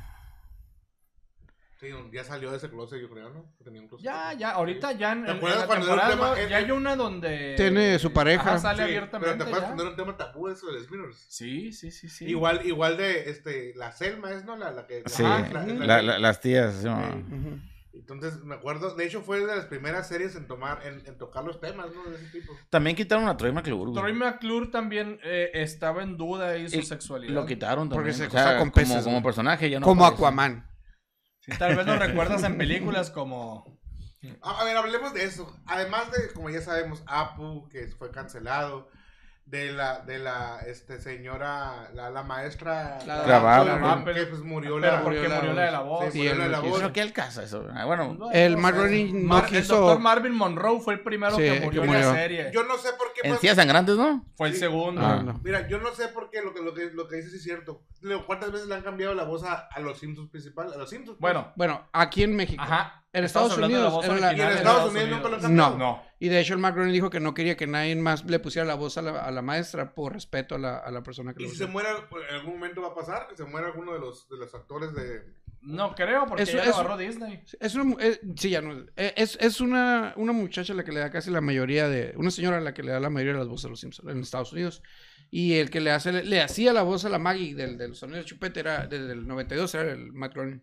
Sí, 1.80 1.88
ya 2.12 2.22
salió 2.24 2.50
de 2.50 2.58
ese 2.58 2.68
closet, 2.68 3.00
yo 3.00 3.08
creo, 3.08 3.30
¿no? 3.30 3.42
Tenía 3.64 3.80
un 3.80 3.88
closet. 3.88 4.04
Ya, 4.04 4.34
ya, 4.34 4.50
ahorita 4.50 4.92
ya 4.92 5.12
en, 5.12 5.24
¿Te 5.24 5.30
acuerdas 5.30 5.54
en 5.54 5.60
la 5.62 5.66
cuando 5.66 5.86
era 5.86 5.94
un 5.94 6.00
temporada 6.10 6.34
tema- 6.36 6.48
ya 6.50 6.56
hay 6.58 6.70
una 6.70 6.94
donde... 6.96 7.54
Tiene 7.56 7.98
su 7.98 8.12
pareja. 8.12 8.42
Ajá, 8.50 8.58
sale 8.58 8.76
Sí, 8.76 8.82
abiertamente 8.82 9.26
Pero 9.26 9.36
te 9.38 9.42
acuerdas 9.44 9.60
ya. 9.62 9.66
cuando 9.68 9.82
era 9.84 9.90
un 9.90 9.96
tema 9.96 10.16
tabú 10.18 10.48
eso 10.48 10.66
de 10.66 10.72
los 10.74 10.84
Smithers. 10.86 11.24
Sí, 11.28 11.72
sí, 11.72 11.90
sí, 11.90 12.10
sí. 12.10 12.26
Igual, 12.26 12.66
igual 12.66 12.98
de, 12.98 13.30
este, 13.30 13.72
la 13.76 13.92
Selma 13.92 14.30
es, 14.32 14.44
¿no? 14.44 14.56
La, 14.56 14.70
la 14.72 14.86
que... 14.86 15.02
Sí, 15.06 15.24
Ajá, 15.24 15.48
la- 15.52 15.64
la- 15.64 15.86
la- 15.86 16.02
la- 16.02 16.18
las 16.18 16.40
tías. 16.40 16.74
sí. 16.82 16.88
Entonces, 17.92 18.44
me 18.44 18.54
acuerdo, 18.54 18.94
de 18.94 19.04
hecho 19.04 19.20
fue 19.22 19.40
de 19.40 19.46
las 19.56 19.64
primeras 19.66 20.06
series 20.08 20.36
en 20.36 20.46
tomar, 20.46 20.80
en, 20.86 21.02
en 21.06 21.18
tocar 21.18 21.44
los 21.44 21.60
temas, 21.60 21.86
¿no? 21.94 22.08
De 22.08 22.16
ese 22.16 22.26
tipo. 22.26 22.52
También 22.70 22.94
quitaron 22.94 23.26
a 23.26 23.36
Troy 23.36 23.52
McClure. 23.52 23.92
Troy 23.92 24.12
McClure 24.12 24.68
también 24.68 25.18
eh, 25.24 25.50
estaba 25.54 26.02
en 26.02 26.16
duda 26.16 26.50
ahí 26.50 26.68
su 26.68 26.76
Y 26.78 26.82
sexualidad. 26.82 27.32
Lo 27.34 27.46
quitaron 27.46 27.88
también. 27.88 28.02
Porque 28.02 28.12
se 28.12 28.26
o 28.26 28.30
sea, 28.30 28.58
con 28.58 28.70
como, 28.70 28.72
peces, 28.72 29.02
como 29.04 29.22
personaje 29.22 29.68
ya 29.70 29.80
no 29.80 29.86
Como 29.86 30.04
aparece. 30.04 30.22
Aquaman. 30.24 30.69
Sí, 31.40 31.52
tal 31.58 31.76
vez 31.76 31.86
lo 31.86 31.96
recuerdas 31.98 32.42
en 32.44 32.58
películas 32.58 33.10
como... 33.10 33.78
A, 34.42 34.60
a 34.60 34.64
ver, 34.64 34.76
hablemos 34.76 35.14
de 35.14 35.24
eso. 35.24 35.58
Además 35.66 36.10
de, 36.12 36.32
como 36.32 36.50
ya 36.50 36.60
sabemos, 36.60 37.02
Apu, 37.06 37.68
que 37.68 37.88
fue 37.88 38.10
cancelado. 38.10 38.90
De 39.50 39.72
la, 39.72 39.98
de 40.02 40.20
la, 40.20 40.60
este, 40.64 41.00
señora, 41.00 41.90
la, 41.92 42.08
la 42.08 42.22
maestra. 42.22 42.98
La- 43.04 43.22
Grabado, 43.24 43.64
que- 43.64 43.80
¿no? 43.80 44.04
que 44.14 44.26
pues 44.26 44.42
murió 44.42 44.76
Pero 44.80 44.92
la... 44.92 45.02
porque 45.02 45.18
murió 45.18 45.28
la 45.28 45.36
murió 45.40 45.52
la 45.54 45.62
de 45.64 45.70
la 45.72 45.80
voz. 45.80 46.04
Sí, 46.04 46.10
Sí, 46.12 46.18
murió 46.18 46.34
la 46.36 46.42
de 46.44 46.44
no 46.44 46.50
la 46.52 46.58
quiso. 46.58 46.70
voz. 46.70 46.80
Pero 46.80 46.92
qué 46.92 47.00
alcanza 47.00 47.42
eso. 47.42 47.66
Ah, 47.74 47.84
Bueno, 47.84 48.16
El 48.32 48.52
No 48.54 48.58
Matt 48.60 48.74
sé. 48.74 48.80
Groening 48.80 49.22
no 49.22 49.28
Mar- 49.34 49.44
El 49.50 49.50
quiso- 49.62 49.76
doctor 49.76 49.98
Marvin 49.98 50.34
Monroe 50.34 50.78
fue 50.80 50.94
el 50.94 51.00
primero 51.00 51.34
Sí, 51.34 51.42
que 51.42 51.52
que 51.54 51.60
murió 51.62 51.82
en 51.82 51.86
murió. 51.88 52.08
la 52.10 52.14
serie. 52.14 52.50
Yo 52.54 52.62
no 52.62 52.78
sé 52.78 52.90
por 52.96 53.12
qué... 53.12 53.22
pues, 53.22 53.32
encías 53.34 53.56
sangrantes, 53.56 53.96
¿no? 53.96 54.24
Fue 54.36 54.46
el 54.48 54.54
segundo. 54.54 55.00
Ah. 55.04 55.20
no. 55.20 55.40
Mira, 55.42 55.66
yo 55.66 55.78
no 55.80 55.92
sé 55.96 56.06
por 56.08 56.30
qué 56.30 56.42
lo 56.42 56.54
que, 56.54 56.62
lo 56.62 56.72
que, 56.72 56.90
lo 56.92 57.08
que 57.08 57.16
dices 57.16 57.34
es 57.34 57.42
cierto. 57.42 57.82
Leo, 58.02 58.26
¿Cuántas 58.26 58.52
veces 58.52 58.68
le 58.68 58.76
han 58.76 58.82
cambiado 58.82 59.14
la 59.14 59.24
voz 59.24 59.42
a, 59.42 59.66
a 59.68 59.80
los 59.80 59.98
Simpsons 59.98 60.30
principal? 60.30 60.72
A 60.72 60.76
los 60.76 60.88
Simpsons. 60.88 61.18
pues? 61.20 61.32
Bueno, 61.34 61.52
Bueno, 61.56 61.88
aquí 61.92 62.22
en 62.22 62.36
México. 62.36 62.62
ajá. 62.62 62.99
En 63.12 63.24
Estados 63.24 63.58
la 63.58 63.66
Unidos 63.66 64.06
la- 64.06 64.30
en 64.32 64.40
Estados 64.40 64.90
Unidos 64.92 65.08
nunca 65.10 65.28
lo 65.28 65.36
han 65.44 65.56
No. 65.56 65.76
No. 65.76 66.02
Y 66.20 66.28
de 66.28 66.40
hecho 66.40 66.54
el 66.54 66.60
Matt 66.60 66.74
Groening 66.74 66.92
dijo 66.92 67.10
que 67.10 67.18
no 67.18 67.34
quería 67.34 67.56
que 67.56 67.66
nadie 67.66 67.96
más 67.96 68.24
le 68.24 68.38
pusiera 68.38 68.64
la 68.66 68.74
voz 68.76 68.98
a 68.98 69.02
la, 69.02 69.18
a 69.24 69.30
la 69.32 69.42
maestra 69.42 69.94
por 69.94 70.12
respeto 70.12 70.54
a 70.54 70.58
la, 70.58 70.78
a 70.78 70.90
la 70.92 71.02
persona 71.02 71.34
que 71.34 71.42
Y 71.42 71.46
lo 71.46 71.50
si 71.52 71.56
se 71.58 71.66
muere, 71.66 71.88
en 72.28 72.34
algún 72.36 72.54
momento 72.54 72.82
va 72.82 72.88
a 72.88 72.94
pasar 72.94 73.26
que 73.28 73.36
se 73.36 73.44
muera 73.44 73.66
alguno 73.68 73.94
de 73.94 73.98
los, 73.98 74.28
de 74.28 74.36
los 74.36 74.54
actores 74.54 74.94
de, 74.94 75.22
No 75.62 75.94
creo, 75.94 76.26
porque 76.26 76.44
Eso- 76.44 76.58
ya 76.58 76.64
lo 76.64 76.70
eso- 76.70 76.80
agarró 76.80 76.96
Disney. 76.98 77.42
Es 77.58 77.74
una, 77.74 77.96
eh, 77.98 78.20
sí, 78.36 78.50
ya 78.50 78.60
no. 78.62 78.86
eh, 78.96 79.12
Es, 79.16 79.36
es 79.40 79.60
una, 79.60 80.12
una 80.16 80.32
muchacha 80.32 80.72
la 80.74 80.84
que 80.84 80.92
le 80.92 81.00
da 81.00 81.10
casi 81.10 81.30
la 81.32 81.40
mayoría 81.40 81.88
de. 81.88 82.14
Una 82.16 82.30
señora 82.30 82.60
la 82.60 82.74
que 82.74 82.82
le 82.84 82.92
da 82.92 83.00
la 83.00 83.10
mayoría 83.10 83.32
de 83.32 83.38
las 83.40 83.48
voces 83.48 83.66
a 83.66 83.68
los 83.70 83.80
Simpsons 83.80 84.08
en 84.10 84.20
Estados 84.20 84.52
Unidos. 84.52 84.82
Y 85.32 85.54
el 85.54 85.68
que 85.70 85.80
le 85.80 85.90
hace 85.90 86.12
le, 86.12 86.40
hacía 86.42 86.72
la 86.72 86.82
voz 86.82 87.04
a 87.04 87.08
la 87.08 87.18
Maggie 87.18 87.54
del, 87.54 87.76
de 87.78 87.88
los 87.88 87.98
sonidos 87.98 88.24
de 88.24 88.28
chupete 88.28 88.60
era 88.60 88.86
desde 88.86 89.12
el 89.12 89.26
92, 89.26 89.74
era 89.74 89.90
el 89.92 90.12
Matt 90.12 90.34
Groening. 90.34 90.62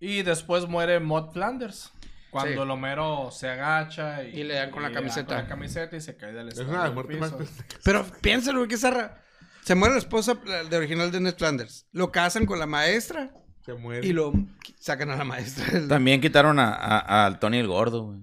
Y 0.00 0.22
después 0.22 0.66
muere 0.68 1.00
Maud 1.00 1.32
Flanders. 1.32 1.92
Cuando 2.30 2.52
Sí. 2.54 2.60
el 2.60 2.70
Homero 2.70 3.30
se 3.30 3.48
agacha 3.48 4.22
y, 4.24 4.40
Y 4.40 4.44
le 4.44 4.54
dan 4.54 4.70
con 4.70 4.82
la 4.82 4.88
le 4.88 4.94
dan 4.94 5.02
camiseta. 5.04 5.26
con 5.26 5.36
la 5.36 5.46
camiseta 5.48 5.96
y 5.96 6.00
se 6.02 6.16
cae 6.16 6.32
del 6.32 6.48
Es 6.48 6.58
una 6.58 6.90
muerte 6.90 7.16
más 7.16 7.32
piso. 7.32 7.50
Pero 7.82 8.04
piénsalo, 8.20 8.58
güey, 8.58 8.68
qué 8.68 8.76
zarra. 8.76 9.22
Se 9.64 9.74
muere 9.74 9.94
la 9.94 9.98
esposa 10.00 10.34
de 10.34 10.76
original 10.76 11.10
de 11.10 11.20
Ned 11.20 11.34
Flanders. 11.36 11.86
Lo 11.92 12.12
casan 12.12 12.44
con 12.44 12.58
la 12.58 12.66
maestra 12.66 13.30
Se 13.64 13.72
muere. 13.74 14.06
y 14.06 14.12
lo 14.12 14.32
sacan 14.78 15.10
a 15.10 15.16
la 15.16 15.24
maestra. 15.24 15.64
También 15.88 16.20
quitaron 16.20 16.58
a, 16.58 16.74
a- 16.74 17.24
al 17.26 17.38
Tony 17.38 17.58
el 17.58 17.68
Gordo, 17.68 18.04
güey. 18.04 18.20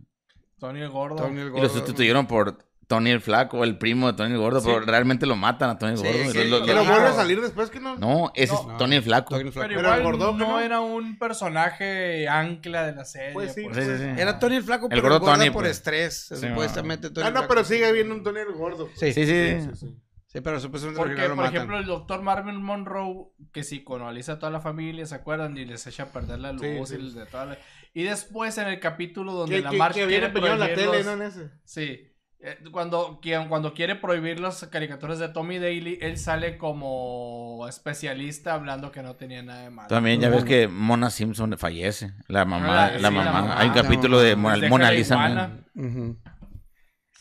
Tony 0.60 0.82
el 0.82 0.90
Gordo. 0.90 1.16
Tony 1.16 1.40
el 1.42 1.48
Y 1.48 1.50
lo 1.50 1.52
Gordo. 1.56 1.70
sustituyeron 1.70 2.28
por 2.28 2.58
Tony 2.96 3.10
el 3.12 3.22
Flaco, 3.22 3.64
el 3.64 3.78
primo 3.78 4.08
de 4.08 4.14
Tony 4.14 4.32
el 4.34 4.38
Gordo, 4.38 4.62
pero 4.64 4.80
realmente 4.82 5.26
lo 5.26 5.36
matan 5.36 5.70
a 5.72 5.78
Tony 5.80 5.94
el 5.94 5.98
Sí, 5.98 6.04
Gordo. 6.06 6.32
sí, 6.32 6.38
Lo- 6.50 6.60
lo- 6.60 6.66
Pero 6.66 6.84
lo- 6.84 6.90
vuelve 6.90 7.08
a 7.08 7.14
salir 7.14 7.42
después 7.42 7.70
que 7.70 7.80
no. 7.80 7.96
No, 7.98 8.32
ese 8.36 8.54
No. 8.54 8.72
es 8.72 8.78
Tony 8.78 8.96
el 8.98 9.04
Flaco. 9.04 9.30
Tony 9.36 9.48
el 9.48 9.52
Flaco. 9.52 9.68
Pero 9.68 9.80
Pero 9.82 9.88
igual 9.96 10.00
el 10.00 10.06
Gordo, 10.06 10.38
no 10.38 10.48
¿no? 10.48 10.60
era 10.60 10.80
un 10.82 11.18
personaje 11.18 12.28
ancla 12.28 12.86
de 12.86 12.94
la 12.96 13.06
serie. 13.06 13.34
Pues 13.34 13.54
sí, 13.54 13.64
por 13.64 13.76
Sí, 13.76 13.82
sí, 13.82 13.98
sí. 13.98 14.22
Era 14.22 14.40
Tony 14.40 14.56
el 14.58 14.64
Flaco, 14.64 14.86
El 14.86 14.90
pero 14.92 15.02
gordo 15.04 15.16
engorda 15.18 15.36
Tony, 15.38 15.50
por 15.50 15.64
pues. 15.64 15.78
estrés. 15.78 16.28
Sí, 16.30 16.36
supuestamente 16.48 17.10
Tony 17.10 17.26
Ah, 17.26 17.28
el 17.30 17.34
no, 17.34 17.40
Flaco. 17.42 17.54
pero 17.54 17.66
sigue 17.66 17.86
habiendo 17.86 18.14
un 18.16 18.24
Tony 18.24 18.40
el 18.40 18.54
gordo. 18.54 18.90
Sí, 18.96 19.12
Sí, 19.14 19.26
sí. 19.26 19.58
sí. 19.76 19.98
Sí, 20.28 20.42
pero 20.42 20.60
supuestamente 20.60 21.00
el 21.00 21.08
Porque, 21.10 21.28
por 21.28 21.36
matan. 21.36 21.54
ejemplo, 21.56 21.78
el 21.78 21.86
doctor 21.86 22.24
Marvin 22.24 22.56
Monroe, 22.56 23.28
que 23.52 23.62
psicoanaliza 23.62 24.34
a 24.34 24.40
toda 24.40 24.52
la 24.52 24.62
familia, 24.62 25.06
¿se 25.06 25.14
acuerdan? 25.14 25.56
Y 25.58 25.66
les 25.66 25.86
echa 25.86 26.04
a 26.04 26.06
perder 26.08 26.40
la 26.40 26.52
luz 26.54 26.62
Sí, 26.62 26.68
y, 26.68 26.86
sí. 26.88 26.98
les 26.98 27.14
de 27.14 27.26
toda 27.28 27.46
la- 27.46 27.58
y 27.94 28.02
después 28.02 28.58
en 28.58 28.68
el 28.68 28.80
capítulo 28.80 29.34
donde 29.34 29.62
la 29.62 29.70
que, 29.70 29.78
March 29.78 29.94
que 29.94 30.08
viene 30.08 30.30
la 30.34 30.74
tele, 30.74 31.04
¿no? 31.04 31.12
En 31.12 31.22
ese. 31.22 31.52
Sí. 31.66 32.10
Eh, 32.46 32.58
Cuando, 32.74 33.20
quien- 33.22 33.48
cuando 33.48 33.74
quiere 33.74 33.96
prohibir 33.96 34.38
las 34.42 34.66
caricaturas 34.66 35.18
de 35.18 35.30
Tommy 35.30 35.60
Daly, 35.60 35.98
él 36.02 36.18
sale 36.18 36.58
como 36.58 37.66
especialista 37.70 38.54
hablando 38.54 38.92
que 38.92 39.02
no 39.02 39.16
tenía 39.16 39.42
nada 39.42 39.62
de 39.64 39.70
malo. 39.70 39.88
También 39.88 40.20
ya 40.20 40.28
ves 40.30 40.44
que 40.44 40.68
Mona 40.68 41.10
Simpson 41.10 41.58
fallece. 41.58 42.12
La 42.28 42.44
mamá, 42.44 42.88
Ah, 42.88 42.92
la 42.92 42.98
sí, 42.98 43.02
la 43.04 43.12
mamá. 43.12 43.60
Hay 43.60 43.70
un 43.70 43.74
capítulo 43.74 44.20
de 44.20 44.36
Mona, 44.36 44.92
Lisa. 44.92 45.52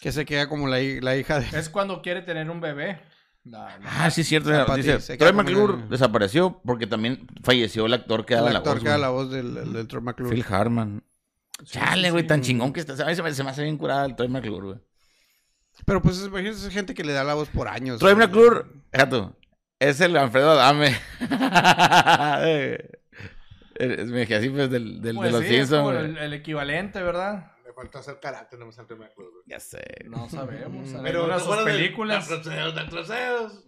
Que 0.01 0.11
se 0.11 0.24
queda 0.24 0.49
como 0.49 0.66
la, 0.66 0.78
la 1.01 1.16
hija 1.16 1.39
de... 1.39 1.57
Es 1.57 1.69
cuando 1.69 2.03
quiere 2.03 2.23
tener 2.23 2.51
un 2.51 2.61
bebé. 2.61 3.01
La- 3.44 3.78
la- 3.78 4.05
Ah, 4.05 4.11
sí, 4.11 4.23
es 4.23 4.28
cierto. 4.28 4.51
Dice, 4.74 5.01
se 5.01 5.16
queda 5.16 5.28
Troy 5.31 5.36
McClure 5.44 5.85
desapareció 5.89 6.61
porque 6.65 6.89
también 6.89 7.28
falleció 7.44 7.86
el 7.86 7.94
actor 7.94 8.27
que 8.27 8.35
El 8.35 8.40
daba 8.40 8.53
la 8.53 8.59
actor 8.59 8.74
voz. 8.74 8.82
que 8.82 8.89
da 8.89 8.97
güey. 8.97 9.03
la 9.03 9.09
voz 9.11 9.31
del, 9.31 9.55
del, 9.55 9.73
del 9.73 9.86
Troy 9.86 10.03
McClure. 10.03 10.35
Phil 10.35 10.44
Hartman. 10.49 11.05
Chale, 11.65 12.11
güey, 12.11 12.27
tan 12.27 12.40
chingón 12.40 12.73
que 12.73 12.81
está. 12.81 13.01
A 13.05 13.07
mí 13.07 13.15
se 13.15 13.23
me, 13.23 13.32
se 13.32 13.44
me 13.44 13.51
hace 13.51 13.62
bien 13.62 13.77
curada 13.77 14.05
el 14.05 14.16
Troy 14.16 14.28
McClure, 14.28 14.66
güey. 14.66 14.78
Pero 15.85 16.01
pues 16.03 16.25
imagínate 16.25 16.59
esa 16.59 16.71
gente 16.71 16.95
que 16.95 17.05
le 17.05 17.13
da 17.13 17.25
la 17.25 17.35
voz 17.35 17.49
por 17.49 17.69
años. 17.69 17.99
Troy 17.99 18.15
McClure, 18.15 18.65
fíjate, 18.93 19.29
es 19.81 20.01
el 20.01 20.17
Alfredo 20.17 20.53
Adame. 20.53 20.97
Eh, 23.75 23.97
es 24.01 24.07
me 24.09 24.21
dije 24.21 24.35
así, 24.37 24.51
pues, 24.51 24.71
del, 24.71 25.01
del, 25.01 25.17
Pues 25.17 25.33
de 25.33 25.39
los 25.39 25.49
sí, 25.49 25.55
Simpsons. 25.57 25.99
el, 25.99 26.19
el 26.19 26.33
equivalente, 26.35 27.03
¿verdad? 27.03 27.53
Le 27.65 27.73
falta 27.73 28.01
hacer 28.01 28.21
carácter, 28.21 28.59
no 28.59 28.67
me 28.67 28.73
sale 28.73 28.95
me 28.97 29.07
acuerdo. 29.07 29.33
Ya 29.47 29.59
sé. 29.59 29.83
No 30.05 30.29
sabemos. 30.29 30.93
En 30.93 31.03
Pero 31.03 31.21
algunas 31.25 31.43
¿te 31.43 31.49
de 31.51 31.57
sus 31.57 31.65
películas. 31.65 32.29
De 32.29 32.85
troceos. 32.91 33.65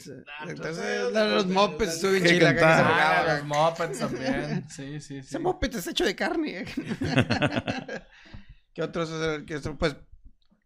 La 1.12 1.24
de 1.24 1.34
los 1.34 1.46
mopeds 1.46 2.02
Que 2.02 2.22
chila. 2.22 2.54
Ah, 2.60 3.36
los 3.36 3.44
Muppets 3.44 3.98
también. 3.98 4.68
Sí, 4.68 5.00
sí, 5.00 5.00
sí. 5.00 5.16
Ese 5.18 5.38
moped 5.38 5.74
es 5.74 5.86
hecho 5.86 6.04
de 6.04 6.14
carne. 6.14 6.66
¿Qué 8.74 8.82
otros? 8.82 9.10
Otro, 9.10 9.78
pues 9.78 9.96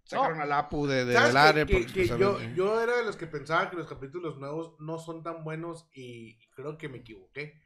sacaron 0.09 0.41
al 0.41 0.53
Apu 0.53 0.87
de, 0.87 1.05
de, 1.05 1.13
¿Sabes 1.15 1.29
del 1.29 1.33
que- 1.35 1.49
área. 1.49 1.67
que, 1.67 1.73
porque, 1.79 1.93
que 1.93 2.09
yo, 2.09 2.41
yo 2.57 2.81
era 2.81 2.97
de 2.97 3.05
los 3.05 3.17
que 3.17 3.27
pensaba 3.27 3.71
que 3.71 3.77
los 3.77 3.87
capítulos 3.87 4.39
nuevos 4.39 4.75
no 4.81 4.99
son 4.99 5.23
tan 5.23 5.45
buenos 5.45 5.89
y 5.95 6.39
creo 6.55 6.77
que 6.79 6.89
me 6.89 6.99
equivoqué. 6.99 7.61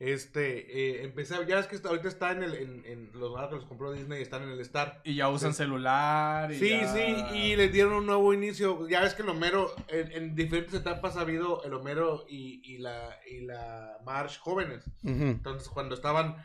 Este, 0.00 1.00
eh, 1.00 1.02
empecé, 1.02 1.34
a- 1.34 1.44
ya 1.44 1.56
ves 1.56 1.66
que 1.66 1.74
está- 1.74 1.88
ahorita 1.88 2.06
está 2.06 2.30
en 2.30 2.44
el, 2.44 2.54
en, 2.54 2.84
en 2.86 3.10
los 3.14 3.34
que 3.48 3.54
los 3.56 3.64
compró 3.64 3.90
Disney 3.92 4.22
están 4.22 4.44
en 4.44 4.50
el 4.50 4.60
Star. 4.60 5.00
Y 5.02 5.16
ya 5.16 5.28
usan 5.28 5.54
celular. 5.54 6.52
Y 6.52 6.56
Sí, 6.58 6.68
ya- 6.68 6.92
sí, 6.92 7.16
y 7.34 7.56
les 7.56 7.72
dieron 7.72 7.94
un 7.94 8.06
nuevo 8.06 8.32
inicio. 8.32 8.86
Ya 8.88 9.00
ves 9.00 9.14
que 9.14 9.22
el 9.22 9.28
Homero, 9.28 9.72
en, 9.88 10.12
en 10.12 10.34
diferentes 10.36 10.74
etapas 10.74 11.16
ha 11.16 11.22
habido 11.22 11.64
el 11.64 11.74
Homero 11.74 12.26
y, 12.28 12.62
y 12.64 12.78
la, 12.78 13.10
y 13.28 13.40
la 13.40 13.98
Marsh 14.04 14.38
jóvenes. 14.38 14.84
Entonces, 15.02 15.68
cuando 15.68 15.96
estaban 15.96 16.36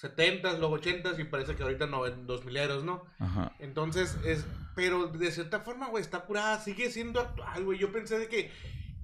70s, 0.00 0.58
luego 0.58 0.78
80s 0.78 1.18
y 1.18 1.24
parece 1.24 1.56
que 1.56 1.62
ahorita 1.64 1.86
no, 1.86 2.06
en 2.06 2.26
2000 2.26 2.84
¿no? 2.84 3.04
Ajá. 3.18 3.52
Entonces, 3.58 4.16
es, 4.24 4.46
pero 4.76 5.08
de 5.08 5.30
cierta 5.32 5.60
forma, 5.60 5.88
güey, 5.88 6.02
está 6.02 6.20
curada, 6.20 6.60
sigue 6.60 6.90
siendo 6.90 7.20
actual, 7.20 7.64
güey. 7.64 7.78
Yo 7.78 7.90
pensé 7.90 8.18
de 8.18 8.28
que, 8.28 8.50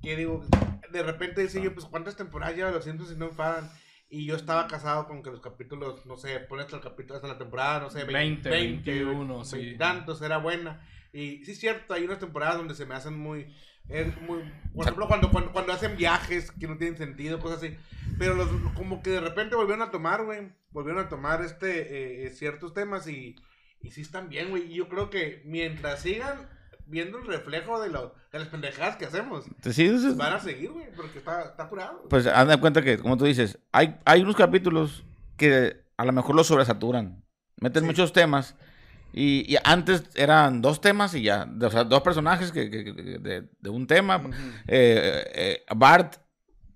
que 0.03 0.17
digo, 0.17 0.45
de 0.93 1.03
repente 1.03 1.43
decía 1.43 1.63
yo, 1.63 1.75
pues, 1.75 1.87
¿cuántas 1.87 2.17
temporadas 2.17 2.55
lleva 2.55 2.71
los 2.71 2.85
Simpsons 2.85 3.13
y 3.13 3.17
no 3.17 3.27
enfadan? 3.27 3.69
Y 4.09 4.27
yo 4.27 4.37
estaba 4.37 4.69
casado 4.69 5.09
con 5.09 5.25
que 5.25 5.31
los 5.31 5.41
capítulos, 5.41 6.07
no 6.07 6.17
sé, 6.17 6.39
pones 6.39 6.67
hasta 6.67 6.77
el 6.77 6.83
capítulo, 6.83 7.17
hasta 7.17 7.27
la 7.27 7.39
temporada, 7.39 7.81
no 7.81 7.91
sé, 7.91 8.05
20, 8.05 8.49
21, 8.49 9.45
sí. 9.45 9.57
Veintitantos, 9.57 10.23
era 10.23 10.39
buena. 10.39 10.87
Y 11.13 11.45
sí 11.45 11.53
es 11.53 11.59
cierto, 11.59 11.95
hay 11.95 12.05
unas 12.05 12.21
temporadas 12.21 12.59
donde 12.59 12.77
se 12.77 12.87
me 12.87 12.95
hacen 12.95 13.19
muy, 13.19 13.53
es 13.89 14.21
muy, 14.23 14.41
por 14.75 14.85
ejemplo, 14.85 15.07
cuando, 15.09 15.31
cuando, 15.31 15.53
cuando 15.53 15.73
hacen 15.73 15.97
viajes 15.97 16.51
que 16.53 16.67
no 16.67 16.77
tienen 16.79 16.97
sentido, 16.97 17.39
cosas 17.41 17.59
así. 17.59 17.77
Pero 18.19 18.35
los, 18.35 18.49
como 18.75 19.03
que 19.03 19.11
de 19.11 19.21
repente 19.21 19.57
volvieron 19.57 19.83
a 19.87 19.91
tomar, 19.91 20.25
güey, 20.25 20.53
volvieron 20.71 21.05
a 21.05 21.09
tomar 21.09 21.43
este, 21.43 22.27
eh, 22.27 22.31
ciertos 22.31 22.73
temas 22.75 23.07
y, 23.09 23.37
y 23.81 23.91
sí 23.91 24.01
están 24.01 24.29
bien, 24.29 24.51
güey. 24.51 24.71
Y 24.73 24.77
yo 24.77 24.89
creo 24.89 25.11
que 25.11 25.43
mientras 25.45 26.01
sigan 26.01 26.49
viendo 26.87 27.19
el 27.19 27.27
reflejo 27.27 27.81
de, 27.81 27.89
lo, 27.91 28.15
de 28.33 28.39
las 28.39 28.49
pendejadas 28.49 28.97
que 28.97 29.07
hacemos, 29.07 29.45
Sí, 29.71 29.85
eso 29.87 30.09
es- 30.09 30.17
van 30.17 30.35
a 30.35 30.41
seguir, 30.41 30.71
güey, 30.71 30.87
porque 30.97 31.19
está, 31.19 31.43
está 31.45 31.69
curado. 31.69 32.07
Pues 32.11 32.27
haz 32.27 32.49
de 32.49 32.59
cuenta 32.59 32.83
que, 32.83 32.99
como 32.99 33.17
tú 33.17 33.25
dices, 33.25 33.59
hay, 33.73 33.97
hay 34.05 34.23
unos 34.23 34.37
capítulos 34.37 35.05
que 35.37 35.83
a 35.97 36.05
lo 36.05 36.13
mejor 36.13 36.35
los 36.35 36.47
sobresaturan. 36.47 37.23
Meten 37.61 37.83
Sí. 37.83 37.87
muchos 37.87 38.13
temas. 38.13 38.57
Y, 39.17 39.53
y 39.53 39.57
antes 39.63 40.03
eran 40.17 40.61
dos 40.61 40.81
temas 40.81 41.15
y 41.15 41.23
ya. 41.23 41.47
O 41.63 41.71
sea, 41.71 41.85
dos 41.85 42.03
personajes 42.03 42.51
que, 42.51 42.69
que- 42.69 42.85
que- 42.85 42.93
de, 42.93 43.49
de 43.61 43.71
un 43.71 43.87
tema. 43.87 44.21
Eh, 44.67 45.25
eh, 45.35 45.65
Bart 45.77 46.17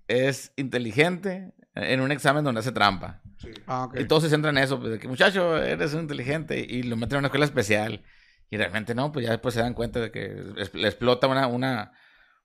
es 0.07 0.53
inteligente 0.55 1.51
en 1.75 1.99
un 2.01 2.11
examen 2.11 2.43
donde 2.43 2.59
hace 2.59 2.71
trampa. 2.71 3.21
Sí. 3.39 3.49
Ah. 3.67 3.89
Y 3.97 4.05
todos 4.05 4.23
se 4.23 4.29
centran 4.29 4.57
en 4.57 4.63
eso, 4.63 4.79
pues, 4.79 4.91
de 4.93 4.99
que 4.99 5.07
muchacho, 5.07 5.57
eres 5.57 5.93
un 5.93 6.01
inteligente, 6.01 6.59
y 6.59 6.83
lo 6.83 6.95
meten 6.97 7.17
a 7.17 7.19
una 7.19 7.27
escuela 7.27 7.45
especial. 7.45 8.03
Y 8.49 8.57
realmente 8.57 8.95
no, 8.95 9.11
pues 9.11 9.25
ya 9.25 9.31
después 9.31 9.53
se 9.53 9.59
dan 9.61 9.73
cuenta 9.73 9.99
de 9.99 10.11
que 10.11 10.41
es- 10.57 10.73
le 10.73 10.87
explota 10.87 11.27
una, 11.27 11.47
una, 11.47 11.91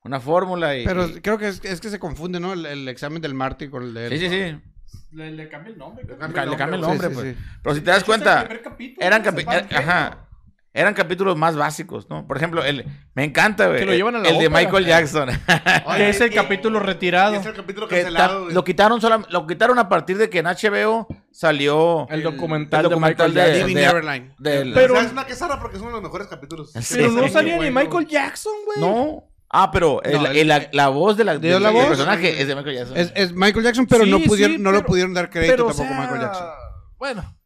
una 0.02 0.20
fórmula 0.20 0.76
y... 0.76 0.84
Pero 0.84 1.08
y- 1.08 1.20
creo 1.20 1.38
que 1.38 1.48
es, 1.48 1.64
es 1.64 1.80
que 1.80 1.88
se 1.88 1.98
confunde, 1.98 2.38
¿no? 2.40 2.52
El, 2.52 2.66
el 2.66 2.88
examen 2.88 3.22
del 3.22 3.34
Marty 3.34 3.68
con 3.68 3.82
el 3.84 3.94
de 3.94 4.06
él. 4.06 4.12
Sí, 4.18 4.28
sí, 4.28 4.28
sí. 4.28 4.60
Le, 5.12 5.31
le 5.31 5.48
cambia 5.48 5.73
el 5.73 5.78
nombre. 5.78 6.05
cambia 6.06 6.44
Le 6.44 6.56
cambia 6.56 6.77
el 6.77 6.85
güey. 6.85 6.98
nombre, 6.98 7.09
Sí, 7.09 7.15
sí, 7.15 7.20
pues. 7.20 7.36
sí. 7.36 7.43
Pero 7.62 7.74
si 7.77 7.81
te 7.82 7.86
das 7.90 7.97
Es 7.98 8.02
el 8.02 8.06
cuenta, 8.06 8.48
capítulo, 8.65 9.06
eran, 9.06 9.23
capi- 9.23 9.40
Se 9.40 9.44
van 9.44 9.69
er- 9.69 9.77
ajá, 9.77 10.19
eran 10.73 10.93
capítulos 10.94 11.36
más 11.36 11.55
básicos, 11.55 12.11
¿no? 12.11 12.27
Por 12.27 12.36
ejemplo, 12.36 12.65
el, 12.65 12.85
me 13.15 13.23
encanta, 13.23 13.69
güey. 13.69 13.78
Que 13.78 13.86
lo 13.86 13.93
llevan 13.94 14.16
a 14.16 14.19
la 14.19 14.28
El 14.28 14.39
de 14.40 14.47
ópera. 14.48 14.61
Michael 14.65 14.86
Jackson. 14.86 15.28
Que 15.97 16.09
es 16.09 16.20
el 16.20 16.32
y- 16.32 16.35
capítulo 16.35 16.81
retirado. 16.81 17.36
Es 17.36 17.47
el 17.47 17.55
capítulo 17.55 17.86
que 17.86 17.97
cancelado, 18.02 18.43
güey. 18.44 18.55
lo 18.55 18.65
quitaron 18.65 19.01
solam- 19.01 19.27
lo 19.28 19.47
quitaron 19.47 19.78
a 19.78 19.89
partir 19.89 20.19
de 20.19 20.28
que 20.28 20.40
en 20.40 20.47
HBO 20.47 21.06
salió 21.31 22.09
El 22.11 22.16
El- 22.19 22.23
documental, 22.24 22.85
el 22.85 22.90
documental 22.90 23.32
de 23.32 23.40
Michael 23.40 23.69
de- 23.69 23.74
de- 23.74 23.74
Neverline. 23.86 24.35
Pero- 24.74 24.97
¿Sabes 24.97 25.12
una 25.12 25.27
que 25.27 25.35
zarra? 25.36 25.61
Porque 25.61 25.77
es 25.77 25.81
uno 25.82 25.90
de 25.90 25.97
los 25.97 26.02
mejores 26.02 26.27
capítulos. 26.27 26.73
Sí. 26.73 26.94
Pero 26.97 27.12
no 27.12 27.23
Sí, 27.24 27.31
salía 27.31 27.56
ni. 27.59 27.70
Michael 27.70 28.06
Jackson, 28.09 28.52
güey. 28.66 28.81
No. 28.81 29.24
Ah, 29.56 29.70
pero 29.70 30.02
el- 30.02 30.12
No, 30.14 30.26
el- 30.26 30.36
el- 30.36 30.48
la, 30.48 30.68
la 30.72 30.89
voz 30.89 31.16
de 31.16 31.22
la, 31.24 31.39
¿Dio 31.39 31.55
del- 31.55 31.62
la 31.62 31.68
del 31.68 31.78
voz? 31.78 31.86
personaje 31.86 32.40
es 32.43 32.48
de 32.48 32.56
Michael 32.56 32.76
Jackson. 32.76 32.97
Es, 32.97 33.12
es 33.14 33.32
Michael 33.32 33.64
Jackson, 33.64 33.86
pero 33.86 34.05
Sí, 34.05 34.10
no 34.10 34.18
pudieron, 34.20 34.56
sí, 34.56 34.62
no 34.62 34.70
pero- 34.72 34.85
pudieron 34.86 35.14
dar 35.14 35.31
crédito 35.31 35.52
Pero, 35.52 35.66
tampoco 35.68 35.85
a 35.85 35.89
sea, 35.93 36.01
Michael 36.01 36.20
Jackson. 36.22 36.47
Bueno, 36.98 37.39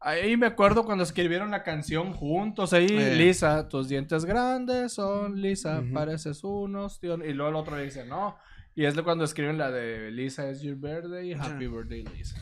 ahí 0.00 0.36
me 0.36 0.46
acuerdo 0.46 0.84
cuando 0.84 1.04
escribieron 1.04 1.50
la 1.52 1.62
canción 1.62 2.12
juntos 2.14 2.72
ahí. 2.72 2.88
Eh. 2.90 3.14
Lisa, 3.14 3.68
tus 3.68 3.88
dientes 3.88 4.24
grandes 4.24 4.92
son 4.94 5.40
Lisa, 5.40 5.82
pareces 5.94 6.42
unos. 6.42 6.98
tío", 6.98 7.14
Y 7.24 7.32
luego 7.32 7.50
el 7.50 7.56
otro 7.56 7.76
le 7.76 7.84
dice, 7.84 8.04
no. 8.04 8.36
Y 8.74 8.84
es 8.86 8.96
de 8.96 9.02
cuando 9.04 9.22
escriben 9.24 9.56
la 9.58 9.70
de 9.70 10.10
Lisa 10.10 10.50
is 10.50 10.62
your 10.62 10.76
birthday, 10.76 11.32
happy 11.34 11.66
birthday, 11.68 12.02
Lisa. 12.16 12.36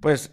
Pues, 0.00 0.32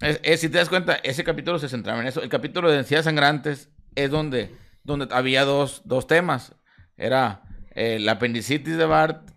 es- 0.00 0.20
es- 0.22 0.40
si 0.40 0.48
te 0.48 0.58
das 0.58 0.68
cuenta, 0.68 0.94
ese 1.02 1.22
capítulo 1.24 1.58
se 1.58 1.68
centraba 1.68 2.00
en 2.00 2.06
eso. 2.08 2.22
El 2.22 2.28
capítulo 2.28 2.70
de 2.70 2.78
Encías 2.78 3.04
Sangrantes 3.04 3.70
es 3.94 4.10
donde, 4.10 4.50
donde 4.82 5.06
había 5.12 5.44
dos, 5.44 5.82
dos 5.84 6.06
temas. 6.06 6.54
Era 6.98 7.42
eh, 7.74 7.98
la 7.98 8.12
apendicitis 8.12 8.76
de 8.76 8.84
Bart 8.84 9.30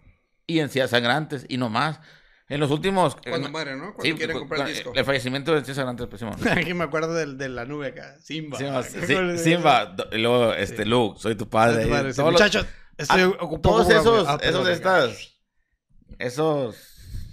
y 0.47 0.59
Encías 0.59 0.89
Sangrantes, 0.89 1.45
y 1.47 1.55
no 1.57 1.69
más. 1.69 1.99
En 2.49 2.59
los 2.59 2.69
últimos... 2.71 3.15
Cuando 3.15 3.45
en- 3.47 3.51
muere, 3.53 3.75
¿no? 3.77 3.93
Cuando 3.93 4.03
sí, 4.03 4.13
quieren 4.13 4.33
cu- 4.33 4.39
comprar 4.41 4.61
el 4.61 4.65
cu- 4.67 4.71
disco. 4.73 4.91
El 4.93 5.05
fallecimiento 5.05 5.53
de 5.53 5.59
Encías 5.59 5.77
Sangrantes, 5.77 6.07
pues, 6.07 6.19
Simón. 6.19 6.35
Aquí 6.57 6.73
me 6.73 6.83
acuerdo 6.83 7.13
del- 7.13 7.37
de, 7.37 7.47
la 7.47 7.63
nube 7.63 7.87
acá. 7.87 8.17
Simba. 8.19 8.57
Simba, 8.57 8.83
sí, 8.83 9.37
Simba, 9.37 9.85
do- 9.85 10.09
y 10.11 10.17
luego, 10.17 10.53
este, 10.53 10.85
Luke, 10.85 11.17
soy 11.21 11.35
tu 11.35 11.47
padre. 11.49 11.77
Ay, 11.79 11.85
tu 11.85 11.89
madre, 11.91 12.09
y 12.09 12.11
sí. 12.11 12.17
todos 12.17 12.33
los- 12.33 12.41
Muchachos, 12.41 12.65
estoy 12.97 13.21
Ah, 13.21 13.27
ocupado. 13.39 13.75
todos 13.77 13.89
esos, 13.89 14.27
Ah, 14.27 14.37
esos 14.41 14.63
perdón, 14.65 14.71
estas, 14.73 15.33
esos 16.19 16.87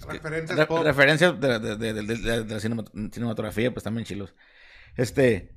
Referencias 0.06 0.58
Re- 0.58 0.66
pop. 0.66 0.82
referencias 0.84 1.38
de, 1.40 1.58
de- 1.58 1.76
de- 1.76 1.92
de- 1.92 2.02
de- 2.02 2.44
de 2.44 2.54
la 2.54 2.60
cinema- 2.60 2.84
cinematografía, 3.12 3.72
pues 3.72 3.82
también 3.84 4.06
chilos. 4.06 4.32
Este, 4.96 5.54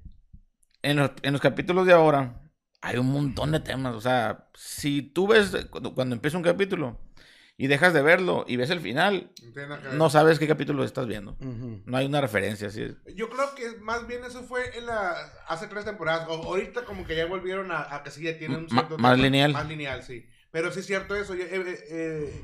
en 0.81 0.98
los, 0.98 1.11
en 1.22 1.31
los 1.34 1.41
capítulos 1.41 1.85
de 1.85 1.93
ahora 1.93 2.41
hay 2.82 2.98
un 2.98 3.12
montón 3.12 3.52
de 3.52 3.60
temas. 3.60 3.95
O 3.95 4.02
sea, 4.02 4.48
si 4.53 5.02
tú 5.02 5.28
ves 5.28 5.56
cuando, 5.70 5.94
cuando 5.94 6.16
empieza 6.16 6.38
un 6.38 6.44
capítulo 6.44 6.99
y 7.58 7.68
dejas 7.68 7.94
de 7.94 8.02
verlo 8.02 8.44
y 8.48 8.56
ves 8.58 8.72
el 8.72 8.80
final, 8.80 9.32
No 9.94 10.10
sabes 10.10 10.40
qué 10.40 10.48
capítulo 10.48 10.84
estás 10.84 11.06
viendo. 11.08 11.38
No 11.86 11.98
hay 11.98 12.08
una 12.08 12.20
referencia 12.22 12.68
así. 12.70 12.88
Yo 13.16 13.30
creo 13.30 13.53
que 13.56 13.80
más 13.82 14.08
bien 14.08 14.24
eso 14.24 14.44
fue 14.44 14.78
en 14.78 14.88
la, 14.88 15.12
hace 15.48 15.68
tres 15.68 15.86
temporadas. 15.86 16.28
O- 16.28 16.44
ahorita 16.44 16.84
como 16.86 17.06
que 17.06 17.16
ya 17.16 17.26
volvieron 17.28 17.72
a, 17.72 17.94
a 17.95 18.03
que 18.03 18.10
sí 18.12 18.24
ya 18.24 18.38
tienen 18.38 18.62
un 18.62 18.70
cierto 18.70 18.98
más 18.98 19.14
tema- 19.14 19.24
lineal. 19.24 19.53
Más 19.53 19.68
lineal, 19.68 20.02
sí. 20.03 20.26
Pero 20.52 20.72
sí 20.72 20.80
es 20.80 20.86
cierto 20.88 21.16
eso. 21.16 21.36
yo- 21.36 21.44
eh, 21.45 21.49
eh, 21.66 21.86
eh, 21.91 22.41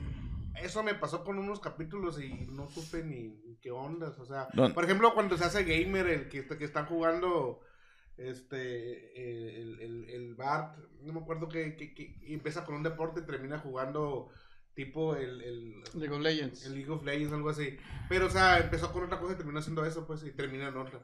eso 0.63 0.83
me 0.83 0.93
pasó 0.93 1.23
con 1.23 1.39
unos 1.39 1.59
capítulos 1.59 2.21
y 2.21 2.29
no 2.51 2.69
supe 2.69 3.03
ni, 3.03 3.57
qué 3.61 3.71
ondas. 3.71 4.17
O 4.19 4.25
sea, 4.25 4.47
por 4.73 4.83
ejemplo, 4.83 5.13
cuando 5.15 5.35
se 5.37 5.45
hace 5.45 5.63
gamer, 5.63 6.07
el 6.07 6.29
que, 6.29 6.45
que 6.47 6.63
están 6.65 6.85
jugando 6.85 7.59
este 8.17 9.59
el, 9.59 9.79
el, 9.79 10.09
el 10.09 10.35
Bart, 10.35 10.77
no 11.03 11.13
me 11.13 11.19
acuerdo 11.19 11.47
que, 11.49 11.75
que, 11.75 11.93
que 11.93 12.15
empieza 12.27 12.65
con 12.65 12.75
un 12.75 12.83
deporte 12.83 13.21
y 13.21 13.25
termina 13.25 13.59
jugando 13.59 14.29
tipo 14.73 15.15
el, 15.15 15.41
el, 15.41 15.83
League 15.95 16.13
of 16.13 16.21
Legends. 16.21 16.65
el 16.65 16.75
League 16.75 16.89
of 16.91 17.03
Legends, 17.03 17.33
algo 17.33 17.49
así. 17.49 17.77
Pero, 18.09 18.27
o 18.27 18.29
sea, 18.29 18.59
empezó 18.59 18.91
con 18.93 19.03
otra 19.03 19.19
cosa 19.19 19.33
y 19.33 19.37
terminó 19.37 19.59
haciendo 19.59 19.83
eso, 19.85 20.05
pues, 20.05 20.23
y 20.23 20.31
termina 20.31 20.67
en 20.67 20.77
otra. 20.77 20.99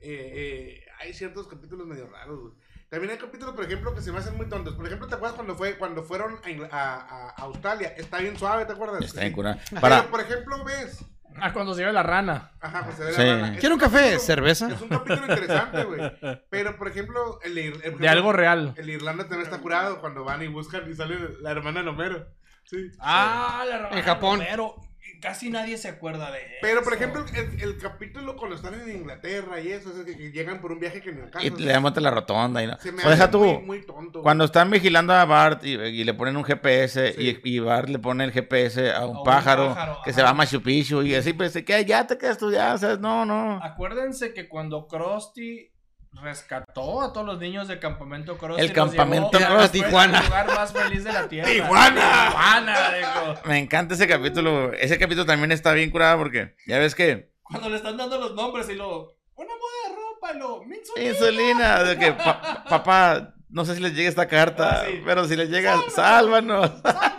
Eh, 0.00 0.32
eh, 0.80 0.84
hay 1.00 1.12
ciertos 1.12 1.46
capítulos 1.46 1.86
medio 1.86 2.08
raros, 2.08 2.40
güey. 2.40 2.52
También 2.88 3.12
hay 3.12 3.18
capítulos, 3.18 3.54
por 3.54 3.64
ejemplo, 3.64 3.94
que 3.94 4.02
se 4.02 4.12
me 4.12 4.18
hacen 4.18 4.36
muy 4.36 4.48
tontos. 4.48 4.74
Por 4.74 4.84
ejemplo, 4.84 5.06
¿te 5.08 5.14
acuerdas 5.14 5.36
cuando 5.36 5.54
fue 5.56 5.78
cuando 5.78 6.02
fueron 6.02 6.38
a, 6.70 6.76
a- 6.76 7.28
a 7.30 7.42
Australia? 7.44 7.94
Está 7.96 8.18
bien 8.18 8.36
suave, 8.36 8.66
¿te 8.66 8.72
acuerdas? 8.72 9.02
Está 9.02 9.20
bien 9.22 9.32
curado. 9.32 9.58
Pero, 9.70 9.80
Para, 9.80 10.10
por 10.10 10.20
ejemplo, 10.20 10.62
ves. 10.64 11.04
Ah, 11.40 11.52
cuando 11.52 11.74
se 11.74 11.84
ve 11.84 11.92
la 11.92 12.02
rana. 12.02 12.50
Ajá, 12.60 12.84
pues 12.84 12.96
se 12.96 13.04
ve 13.04 13.10
la 13.12 13.16
Sí. 13.16 13.22
rana. 13.24 13.54
Es 13.54 13.60
¿Quiere 13.60 13.74
un 13.74 13.80
café? 13.80 13.98
capítulo- 13.98 14.20
¿Cerveza? 14.20 14.68
Es 14.70 14.80
un 14.82 14.88
capítulo 14.88 15.22
interesante, 15.22 15.84
güey. 15.84 16.12
Pero, 16.50 16.76
por 16.76 16.88
ejemplo, 16.88 17.38
el, 17.42 17.54
de 17.54 17.64
Ir- 17.72 17.80
el- 17.84 17.98
De 17.98 18.08
algo 18.08 18.32
real. 18.32 18.74
El 18.76 18.90
Irlanda 18.90 19.24
también 19.24 19.42
está 19.42 19.58
curado 19.58 20.00
cuando 20.00 20.24
van 20.24 20.42
y 20.42 20.48
buscan 20.48 20.90
y 20.90 20.94
sale 20.94 21.16
la 21.40 21.50
hermana 21.50 21.82
de 21.82 21.88
Homero. 21.88 22.26
Sí. 22.64 22.90
Ah, 23.00 23.64
la 23.68 23.78
rana. 23.78 23.98
En 23.98 24.04
Japón. 24.04 24.40
Pero 24.48 24.76
casi 25.22 25.48
nadie 25.48 25.78
se 25.78 25.88
acuerda 25.88 26.30
de 26.30 26.40
eso. 26.40 26.54
Pero, 26.60 26.82
por 26.82 26.92
ejemplo, 26.92 27.24
el, 27.34 27.62
el 27.62 27.78
capítulo 27.78 28.36
cuando 28.36 28.56
están 28.56 28.74
en 28.74 28.94
Inglaterra 28.96 29.60
y 29.60 29.68
eso, 29.68 29.90
es 29.90 30.04
que, 30.04 30.16
que 30.16 30.32
llegan 30.32 30.60
por 30.60 30.72
un 30.72 30.80
viaje 30.80 31.00
que 31.00 31.12
no 31.12 31.22
y 31.40 31.48
le 31.50 31.72
damos 31.72 31.96
la 31.98 32.10
rotonda 32.10 32.62
y 32.62 32.66
no. 32.66 32.76
Se 32.78 32.92
me 32.92 33.02
O 33.04 33.08
deja 33.08 33.30
tú. 33.30 33.38
muy, 33.44 33.62
muy 33.62 33.86
tonto. 33.86 34.20
Cuando 34.22 34.44
están 34.44 34.70
vigilando 34.70 35.14
a 35.14 35.24
Bart 35.24 35.64
y, 35.64 35.74
y 35.74 36.04
le 36.04 36.12
ponen 36.12 36.36
un 36.36 36.44
GPS 36.44 37.12
Sí. 37.14 37.40
y, 37.44 37.54
y 37.56 37.58
Bart 37.60 37.88
le 37.88 37.98
pone 37.98 38.24
el 38.24 38.32
GPS 38.32 38.90
a 38.92 39.06
un, 39.06 39.16
A 39.16 39.18
un 39.20 39.24
pájaro, 39.24 39.68
pájaro, 39.68 39.98
que 40.04 40.10
ajá. 40.10 40.18
se 40.18 40.22
va 40.22 40.30
a 40.30 40.34
Machu 40.34 40.60
Picchu 40.62 41.02
y 41.02 41.14
así 41.14 41.32
pues 41.32 41.52
que 41.64 41.84
ya 41.84 42.06
te 42.06 42.18
quedas 42.18 42.36
tú 42.38 42.50
ya, 42.52 42.74
o 42.74 42.78
sea, 42.78 42.96
no, 42.96 43.24
no. 43.24 43.62
Acuérdense 43.62 44.34
que 44.34 44.48
cuando 44.48 44.86
Krusty 44.88 45.71
rescató 46.20 47.00
a 47.02 47.12
todos 47.12 47.26
los 47.26 47.38
niños 47.38 47.68
del 47.68 47.78
campamento 47.80 48.36
Krusty. 48.38 48.60
El 48.62 48.68
los 48.68 48.74
campamento 48.74 49.38
al 49.38 49.70
Tijuana. 49.70 50.22
lugar 50.22 50.46
más 50.46 50.72
feliz 50.72 51.04
de 51.04 51.12
la 51.12 51.28
tierra. 51.28 51.50
¡Tijuana! 51.50 52.26
Tijuana, 52.28 52.92
dijo. 52.94 53.34
Me 53.46 53.58
encanta 53.58 53.94
ese 53.94 54.06
capítulo. 54.06 54.72
Ese 54.72 54.98
capítulo 54.98 55.24
también 55.26 55.52
está 55.52 55.72
bien 55.72 55.90
curado 55.90 56.18
porque 56.18 56.54
ya 56.66 56.78
ves 56.78 56.94
que 56.94 57.30
Cuando 57.42 57.68
le 57.68 57.76
están 57.76 57.96
dando 57.96 58.18
los 58.18 58.34
nombres 58.34 58.68
y 58.68 58.74
lo. 58.74 59.16
Una 59.34 59.54
moda 59.54 59.88
de 59.88 59.94
ropa, 59.96 60.32
y 60.34 60.38
lo. 60.38 60.62
"Mi 60.64 60.76
insulina". 60.76 61.10
insulina, 61.10 61.82
de 61.82 61.98
que 61.98 62.12
pa- 62.12 62.40
pa- 62.40 62.64
papá, 62.64 63.34
no 63.52 63.64
sé 63.64 63.74
si 63.76 63.80
les 63.82 63.92
llega 63.94 64.08
esta 64.08 64.26
carta, 64.28 64.80
Ah, 64.82 64.84
sí. 64.88 65.02
pero 65.04 65.26
si 65.26 65.36
les 65.36 65.50
llega, 65.50 65.78
sálvanos. 65.94 66.72
Sálvanos. 66.82 67.12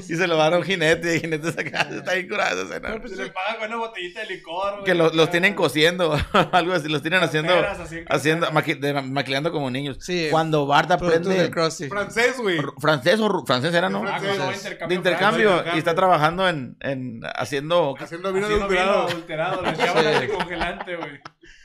y 0.08 0.14
se 0.16 0.26
lo 0.26 0.36
va 0.38 0.46
a 0.46 0.56
un 0.56 0.62
jinete 0.62 1.08
y 1.12 1.14
el 1.16 1.20
jinete 1.20 1.52
se 1.52 1.60
acá, 1.60 1.88
está 1.90 2.14
bien 2.14 2.28
curado 2.28 2.62
esa. 2.62 2.74
Se 3.08 3.16
le 3.16 3.30
paga 3.30 3.58
con 3.58 3.68
una 3.68 3.76
botellita 3.76 4.20
de 4.20 4.26
licor. 4.26 4.72
güey. 4.74 4.84
Que 4.84 4.94
los, 4.94 5.14
los 5.14 5.30
tienen 5.30 5.52
Ah, 5.52 5.56
cosiendo, 5.56 6.16
algo 6.52 6.72
así, 6.72 6.88
los 6.88 7.02
tienen 7.02 7.22
haciendo, 7.22 7.52
peras 7.54 7.80
así 7.80 7.98
en 7.98 8.04
haciendo, 8.08 8.46
maqui- 8.52 8.78
de- 8.78 9.02
maquilando 9.02 9.50
como 9.52 9.70
niños. 9.70 9.98
Sí. 10.00 10.28
Cuando 10.30 10.66
Bart 10.66 10.90
aprende 10.92 11.34
del. 11.34 11.52
Francés, 11.52 12.36
güey. 12.38 12.58
francés 12.78 13.18
o 13.20 13.28
ru- 13.28 13.46
francés 13.46 13.74
era, 13.74 13.88
¿no? 13.88 14.04
Ah, 14.06 14.18
francés. 14.20 14.28
cuando 14.28 14.44
va 14.44 14.50
a 14.50 14.52
De 14.52 14.56
intercambio. 14.56 14.96
intercambio 14.96 15.50
intercambio. 15.50 15.74
y 15.74 15.78
está 15.78 15.94
trabajando 15.94 16.48
en, 16.48 16.76
en 16.80 17.20
haciendo 17.34 17.94
Haciendo 17.98 18.32
vino 18.32 18.46
Haciendo 18.46 18.64
adulterado. 18.66 19.06
vino 19.06 19.10
adulterado. 19.12 19.62
Le 19.62 19.70
echaban 19.72 20.06
anticongelante, 20.06 20.96
güey. 20.96 21.20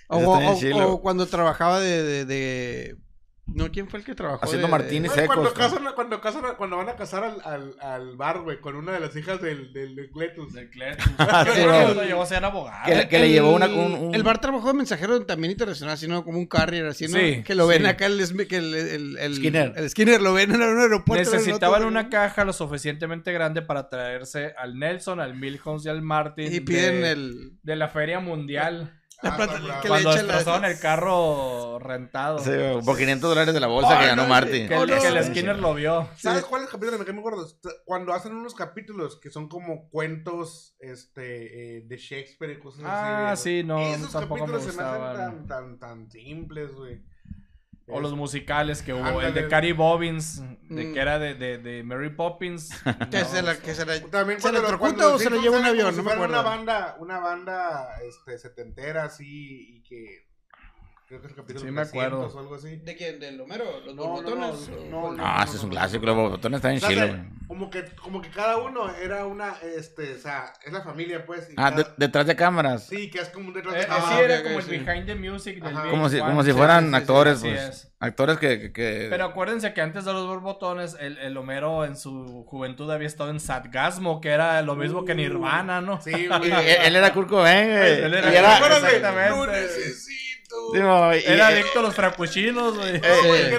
O, 0.08 0.18
o- 0.18 0.92
o 0.94 1.02
cuando 1.02 1.26
trabajaba 1.28 1.80
de, 1.80 2.04
de, 2.04 2.26
de- 2.26 2.96
No, 3.48 3.72
¿quién 3.72 3.88
fue 3.88 4.00
el 4.00 4.06
que 4.06 4.16
trabajó? 4.16 4.44
Haciendo 4.44 4.66
de- 4.66 4.72
martini 4.72 5.08
Güey, 5.08 5.28
Cuando, 5.28 5.50
secos. 5.50 5.54
casan, 5.60 5.86
cuando, 5.94 6.20
casan, 6.20 6.44
cuando 6.58 6.78
van 6.78 6.90
a 6.90 6.96
casar 6.96 7.24
al, 7.24 7.42
al, 7.46 7.76
al 7.80 8.18
bar, 8.18 8.42
güey, 8.42 8.60
con 8.60 8.76
una 8.76 8.92
de 8.94 9.00
las 9.00 9.16
hijas 9.16 9.40
del, 9.40 9.72
del, 9.72 9.96
del 9.96 10.10
Cletus. 10.10 10.52
Del 10.54 10.70
Cletus. 10.72 11.06
Sí, 11.54 11.62
Yo 11.62 11.66
bro. 11.68 11.94
lo 11.94 12.04
llevó 12.04 12.24
a 12.24 12.26
ser 12.26 12.44
abogado. 12.44 12.86
Que 12.86 12.96
le- 12.96 13.08
que 13.08 13.20
le 13.20 13.28
El- 13.28 13.32
llevó 13.34 13.54
una- 13.56 13.68
un- 13.68 13.94
un- 13.94 14.16
El 14.16 14.24
bar 14.24 14.42
trabajó 14.42 14.68
de 14.70 14.74
mensajero 14.74 15.24
también 15.28 15.52
internacional, 15.52 15.94
así, 15.94 16.08
¿no? 16.08 16.24
Como 16.24 16.40
un 16.40 16.48
carrier, 16.48 16.88
así, 16.88 17.08
¿no? 17.08 17.20
Sí, 17.20 17.44
que 17.44 17.54
lo 17.54 17.68
ven 17.68 17.84
sí. 17.84 17.88
acá, 17.88 18.08
el, 18.08 18.20
el, 18.20 18.74
el, 18.76 19.18
el- 19.20 19.36
Skinner. 19.36 19.74
El 19.76 19.90
Skinner 19.92 20.22
lo 20.22 20.34
ven 20.34 20.50
en 20.54 20.62
un 20.64 20.80
aeropuerto. 20.80 21.30
el 21.30 21.38
Necesitaban 21.38 21.78
otro, 21.82 21.88
una 21.88 22.10
caja 22.10 22.46
lo 22.46 22.52
suficientemente 22.54 23.32
grande 23.32 23.62
para 23.62 23.90
traerse 23.90 24.56
al 24.58 24.80
Nelson, 24.80 25.20
al 25.20 25.36
Milhouse 25.36 25.86
y 25.86 25.90
al 25.90 26.02
Martin. 26.02 26.52
Y 26.52 26.62
piden 26.62 27.02
de, 27.02 27.12
el... 27.12 27.52
de 27.62 27.76
la 27.76 27.90
feria 27.90 28.20
mundial. 28.20 28.92
La 29.22 29.30
Ah, 29.34 29.38
bravo. 29.38 29.54
que 29.54 29.60
le 29.84 29.88
Cuando 29.88 30.10
la- 30.10 30.16
destrozaron 30.16 30.66
el 30.66 30.80
carro 30.80 31.80
rentado. 31.80 32.40
Sí, 32.40 32.52
por 32.86 32.98
500 32.98 33.30
dólares 33.30 33.54
de 33.54 33.60
la 33.60 33.68
bolsa 33.68 33.98
que 33.98 34.04
Ay, 34.04 34.08
ganó 34.10 34.24
no, 34.24 34.30
Marty. 34.30 34.68
Que, 34.68 34.76
Oh, 34.76 34.84
el, 34.84 34.90
no. 34.90 35.02
que 35.02 35.08
el 35.08 35.24
Skinner 35.24 35.58
lo 35.60 35.74
vio. 35.74 36.10
¿Sabes 36.18 36.44
cuál 36.46 36.62
es 36.62 36.68
el 36.68 36.72
capítulo 36.74 36.98
de 36.98 37.06
que 37.06 37.14
me 37.14 37.20
acuerdo? 37.20 37.48
Cuando 37.86 38.14
hacen 38.14 38.36
unos 38.36 38.54
capítulos 38.56 39.20
que 39.20 39.32
son 39.32 39.48
como 39.48 39.90
cuentos 39.90 40.76
este, 40.80 41.78
eh, 41.78 41.82
de 41.86 41.98
Shakespeare 41.98 42.52
y 42.54 42.60
cosas 42.60 42.82
así. 42.84 42.90
Ah, 42.92 43.36
sí, 43.36 43.64
no, 43.64 43.80
Esos 43.80 44.12
tampoco 44.12 44.48
me 44.48 44.54
capítulos 44.54 44.76
se 44.76 44.82
me 44.82 44.88
hacen 44.88 45.16
tan, 45.18 45.48
tan, 45.48 45.80
tan 45.80 46.12
simples, 46.12 46.74
güey. 46.74 47.02
O 47.88 47.99
los 47.99 48.16
musicales 48.16 48.82
que 48.82 48.94
hubo. 48.94 49.22
El 49.22 49.34
de 49.34 49.48
Cary 49.48 49.72
Bobbins, 49.72 50.41
de 50.70 50.86
Mm. 50.86 50.94
que 50.94 50.99
era 50.99 51.20
de, 51.20 51.36
de, 51.36 51.57
de 51.60 51.84
Mary 51.84 52.10
Poppins. 52.10 52.70
Que 53.12 53.20
No, 53.20 53.26
se 53.26 53.41
la, 53.44 53.57
que 53.60 53.76
se 53.76 53.86
la, 53.86 54.02
También 54.10 54.41
¿Se 54.41 54.49
electrocuta 54.49 54.78
cuando 54.80 55.14
o 55.14 55.18
se 55.20 55.26
Simpsons 55.26 55.44
lleva 55.44 55.60
un 55.60 55.66
avión? 55.66 55.95
No 55.95 56.02
me 56.03 56.12
acuerdo. 56.14 56.34
Una 56.34 56.41
banda, 56.41 56.95
una 56.99 57.20
banda 57.20 57.90
este, 58.03 58.38
setentera 58.40 59.03
así 59.03 59.78
y 59.78 59.84
que. 59.84 60.26
Creo 61.07 61.22
que 61.22 61.27
es 61.27 61.34
el 61.34 61.38
capítulo 61.38 61.60
Sí, 61.60 61.72
me 61.72 61.82
300 61.84 61.90
acuerdo. 62.19 62.36
o 62.36 62.40
algo 62.40 62.56
así. 62.56 62.77
¿De 62.77 62.95
quién? 62.95 63.19
¿Del 63.19 63.40
Homero? 63.40 63.64
¿Los 63.86 63.94
No, 63.95 64.03
no, 64.06 64.10
borbotones? 64.14 64.69
no, 64.90 64.98
¿O 65.03 65.11
no, 65.14 65.23
Ah, 65.23 65.44
ese 65.48 65.57
es 65.57 65.64
un 65.64 65.69
clásico. 65.69 66.03
Los 66.03 66.15
botones 66.15 66.57
están 66.57 66.72
en 66.72 66.80
chile, 66.80 67.02
de- 67.02 67.07
güey. 67.10 67.22
como 67.48 67.69
que, 67.69 67.86
como 68.02 68.22
que 68.23 68.30
cada 68.32 68.57
uno 68.57 68.90
era 68.95 69.27
una, 69.27 69.53
este, 69.77 70.15
o 70.15 70.18
sea, 70.18 70.52
es 70.65 70.73
la 70.73 70.82
familia, 70.82 71.23
pues. 71.23 71.48
Ah, 71.57 71.69
de- 71.69 71.84
cada- 71.84 71.95
detrás 71.95 72.26
de 72.26 72.36
cámaras. 72.36 72.88
Sí, 72.88 73.11
que 73.11 73.19
es 73.19 73.30
como 73.30 73.49
un 73.49 73.53
detrás 73.53 73.76
Eh, 73.76 73.77
de 73.77 73.84
eh, 73.84 73.88
cámara. 73.88 74.07
sí, 74.07 74.15
Ah, 74.18 74.22
era 74.23 74.41
como 74.44 74.56
ok, 74.56 74.61
el 74.64 74.68
sí. 74.68 74.77
behind 74.84 75.06
the 75.06 75.14
music 75.15 75.64
del. 75.64 75.73
Como 75.91 76.10
si, 76.10 76.15
VH1. 76.18 76.26
como 76.26 76.44
si 76.44 76.49
Sí, 76.52 76.57
fueran 76.57 76.80
sí, 76.80 76.86
sí, 76.86 76.90
sí, 76.90 76.95
actores, 76.98 77.40
pues. 77.41 77.60
es. 77.69 77.91
Actores 77.99 78.38
que... 78.40 78.72
que- 78.73 79.07
Pero 79.10 79.26
acuérdense 79.26 79.73
que 79.76 79.82
antes 79.82 80.06
de 80.06 80.14
los 80.14 80.26
borbotones, 80.26 80.98
el, 80.99 81.19
el 81.19 81.38
Homero 81.38 81.86
en 81.86 81.95
su 81.98 82.45
juventud 82.48 82.90
había 82.91 83.07
estado 83.07 83.30
en 83.30 83.40
Sadgasmo, 83.40 84.22
que 84.22 84.30
era 84.30 84.60
lo 84.64 84.76
mismo 84.76 85.06
que 85.06 85.14
Nirvana, 85.14 85.82
¿no? 85.82 86.02
Sí, 86.02 86.11
güey. 86.27 86.52
él, 86.52 86.77
él 86.84 86.95
era 86.95 87.14
Kurt 87.14 87.30
Cobain, 87.30 87.68
güey. 87.68 87.91
Él 88.03 88.14
era- 88.15 88.34
Y 88.34 88.36
era... 88.36 88.57
Exactamente. 88.57 88.99
Lo 88.99 89.45
Sí, 90.74 90.80
y- 91.14 91.24
Era 91.26 91.52
y- 91.52 91.54
adicto 91.56 91.80
a 91.80 91.82
los 91.84 91.96
frappuccinos, 91.96 92.78
güey. 92.78 92.96
Eh, 92.96 93.58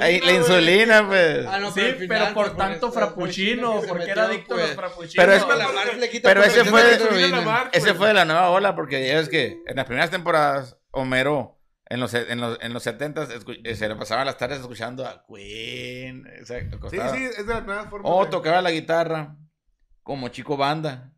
a 0.00 0.08
la 0.24 0.32
insulina, 0.32 1.02
la 1.02 1.06
pues. 1.08 1.46
Ah, 1.46 1.58
no, 1.58 1.68
Sí, 1.70 1.80
pero 1.80 1.98
final, 1.98 2.34
por 2.34 2.46
pues, 2.46 2.56
tanto 2.56 2.92
frappuccino, 2.92 3.80
porque 3.86 4.10
era 4.10 4.24
adicto 4.24 4.54
a 4.54 4.56
los 4.58 4.66
pues. 4.66 4.76
frappuccinos. 4.76 5.14
Pero 5.26 5.32
es- 5.32 5.44
Pero 5.44 5.56
la 5.58 5.66
pero 6.22 6.42
ese 6.42 6.64
la 6.64 6.64
fue- 6.70 7.42
Mark, 7.44 7.70
Ese 7.72 7.94
fue 7.94 8.08
de 8.08 8.14
la 8.14 8.24
nueva 8.24 8.50
ola, 8.50 8.74
porque 8.74 9.06
ya 9.06 9.16
ves 9.16 9.28
que 9.28 9.58
en 9.66 9.76
las 9.76 9.84
primeras 9.86 10.10
temporadas, 10.10 10.76
Homero, 10.90 11.58
en 11.90 12.00
los, 12.00 12.12
en 12.14 12.40
los, 12.40 12.58
en 12.60 12.72
los 12.72 12.82
70 12.82 13.26
se 13.26 13.88
le 13.88 13.96
pasaba 13.96 14.24
las 14.24 14.36
tardes 14.38 14.60
escuchando 14.60 15.06
a 15.06 15.24
Queen. 15.26 16.26
o 16.42 16.44
sea, 16.46 16.60
Sí, 16.60 16.98
sí, 17.18 17.24
es 17.24 17.46
de 17.46 17.54
las 17.54 17.64
nuevas 17.66 17.88
formas. 17.88 18.10
O 18.12 18.24
de- 18.24 18.30
tocaba 18.30 18.60
la 18.62 18.70
guitarra 18.70 19.36
como 20.02 20.28
chico 20.28 20.56
banda. 20.56 21.12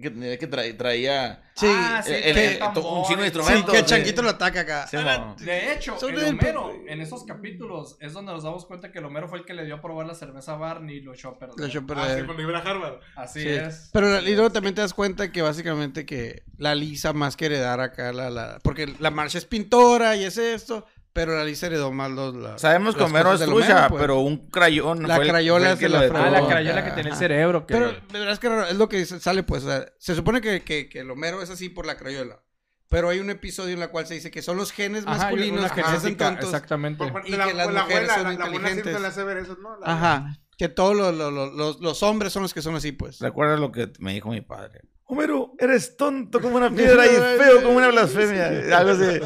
Que, 0.00 0.08
tenía- 0.08 0.38
que 0.38 0.48
tra- 0.50 0.76
traía 0.78 1.42
Sí, 1.54 1.66
Ah, 1.68 2.00
sí, 2.02 2.12
el- 2.14 2.38
el- 2.38 2.62
un 2.62 3.04
chingo 3.04 3.20
de 3.22 3.30
sí, 3.30 3.36
instrumentos. 3.36 3.70
que 3.72 3.78
el 3.80 3.84
sí. 3.84 3.90
changuito 3.90 4.22
lo 4.22 4.30
ataca 4.30 4.60
acá. 4.60 4.86
Sí, 4.86 4.96
mo. 4.96 5.36
De 5.38 5.72
hecho, 5.74 5.94
el 6.08 6.24
Homero, 6.24 6.72
en 6.86 7.00
esos 7.02 7.24
capítulos, 7.24 7.98
es 8.00 8.14
donde 8.14 8.32
nos 8.32 8.44
damos 8.44 8.64
cuenta 8.64 8.90
que 8.92 8.98
el 9.00 9.04
Homero 9.04 9.28
fue 9.28 9.40
el 9.40 9.44
que 9.44 9.52
le 9.52 9.66
dio 9.66 9.74
a 9.74 9.80
probar 9.82 10.06
la 10.06 10.14
cerveza 10.14 10.52
a 10.54 10.56
Barney 10.56 10.96
y 10.98 11.00
lo 11.02 11.12
echó 11.12 11.28
a 11.30 11.38
perder. 11.38 11.56
Lo 11.58 11.66
echó 11.66 11.80
a 11.80 11.82
Ah, 11.98 12.16
sí, 12.18 12.24
cuando 12.24 12.42
iba 12.42 12.58
a 12.58 12.62
Harvard. 12.62 13.00
Así 13.14 13.40
Sí. 13.42 13.48
es. 13.48 13.90
Pero 13.92 14.20
y 14.20 14.34
luego 14.34 14.50
también 14.50 14.74
te 14.74 14.80
das 14.80 14.94
cuenta 14.94 15.30
que 15.30 15.42
básicamente 15.42 16.06
que 16.06 16.44
la 16.56 16.74
Lisa 16.74 17.12
más 17.12 17.36
que 17.36 17.46
heredar 17.46 17.80
acá 17.80 18.12
la, 18.14 18.30
la 18.30 18.58
porque 18.62 18.94
la 18.98 19.10
Marcia 19.10 19.36
es 19.36 19.44
pintora 19.44 20.16
y 20.16 20.24
es 20.24 20.38
esto, 20.38 20.86
pero 21.12 21.36
la 21.36 21.44
Lisa 21.44 21.66
heredó 21.66 21.90
más 21.92 22.10
los 22.10 22.34
la- 22.34 22.58
Sabemos 22.58 22.94
que 22.94 23.00
las 23.02 23.10
Homero 23.10 23.30
es 23.32 23.40
cosas 23.40 23.46
del 23.48 23.56
trucha, 23.66 23.88
pues. 23.88 24.00
pero 24.00 24.20
un 24.20 24.48
crayón. 24.48 25.06
La 25.08 25.16
fue 25.16 25.24
el- 25.24 25.30
crayola 25.30 25.60
fue 25.60 25.68
el 25.68 25.74
es 25.74 25.78
que 25.80 25.88
lo 25.88 26.12
la. 26.14 26.26
Ah, 26.26 26.30
la 26.30 26.46
crayola 26.46 26.84
que 26.84 26.90
tenía 26.92 27.12
el 27.12 27.18
cerebro. 27.18 27.66
Que... 27.66 27.74
Pero 27.74 27.88
de 27.88 28.18
verdad 28.18 28.32
es 28.32 28.38
que 28.38 28.48
raro, 28.48 28.66
es 28.66 28.76
lo 28.76 28.88
que 28.88 29.04
sale 29.06 29.42
pues, 29.42 29.64
o 29.64 29.68
sea, 29.68 29.86
se 29.98 30.14
supone 30.14 30.40
que, 30.40 30.62
que, 30.62 30.88
que 30.88 31.00
el 31.00 31.10
Homero 31.10 31.42
es 31.42 31.50
así 31.50 31.68
por 31.68 31.86
la 31.86 31.96
crayola. 31.96 32.40
Pero 32.88 33.08
hay 33.08 33.20
un 33.20 33.30
episodio 33.30 33.74
en 33.76 33.82
el 33.82 33.88
cual 33.90 34.06
se 34.06 34.14
dice 34.14 34.30
que 34.32 34.42
son 34.42 34.56
los 34.56 34.72
genes 34.72 35.04
Ajá, 35.06 35.16
masculinos 35.18 35.70
que 35.70 35.82
se 35.82 35.88
hacen 35.88 36.16
tontos. 36.16 36.46
Exactamente. 36.46 37.04
Y 37.24 37.30
la, 37.36 37.46
que 37.46 37.54
las 37.54 37.72
la 37.72 37.82
mujeres 37.84 38.10
abuela, 38.10 38.14
son 38.14 38.22
la, 38.24 38.30
la 38.30 38.44
abuela 38.46 38.70
inteligentes. 38.70 38.82
siempre 38.82 39.00
le 39.00 39.06
hace 39.08 39.24
ver 39.24 39.36
eso, 39.38 39.56
¿no? 39.62 39.78
La- 39.78 39.86
Ajá. 39.86 40.36
Que 40.58 40.68
todos 40.68 40.96
los- 40.96 41.14
los- 41.54 41.80
los 41.80 42.02
hombres 42.02 42.32
son 42.32 42.42
los 42.42 42.52
que 42.52 42.62
son 42.62 42.74
así, 42.74 42.90
pues. 42.92 43.20
¿Recuerdas 43.20 43.60
lo 43.60 43.70
que 43.72 43.92
me 44.00 44.12
dijo 44.12 44.30
mi 44.30 44.40
padre? 44.40 44.80
Homero, 45.12 45.54
eres 45.58 45.96
tonto 45.96 46.40
como 46.40 46.56
una 46.56 46.70
piedra 46.74 47.04
y 47.04 47.10
feo 47.10 47.62
como 47.64 47.78
una 47.78 47.88
blasfemia. 47.88 48.46
Algo 48.78 48.90
así. 48.92 49.20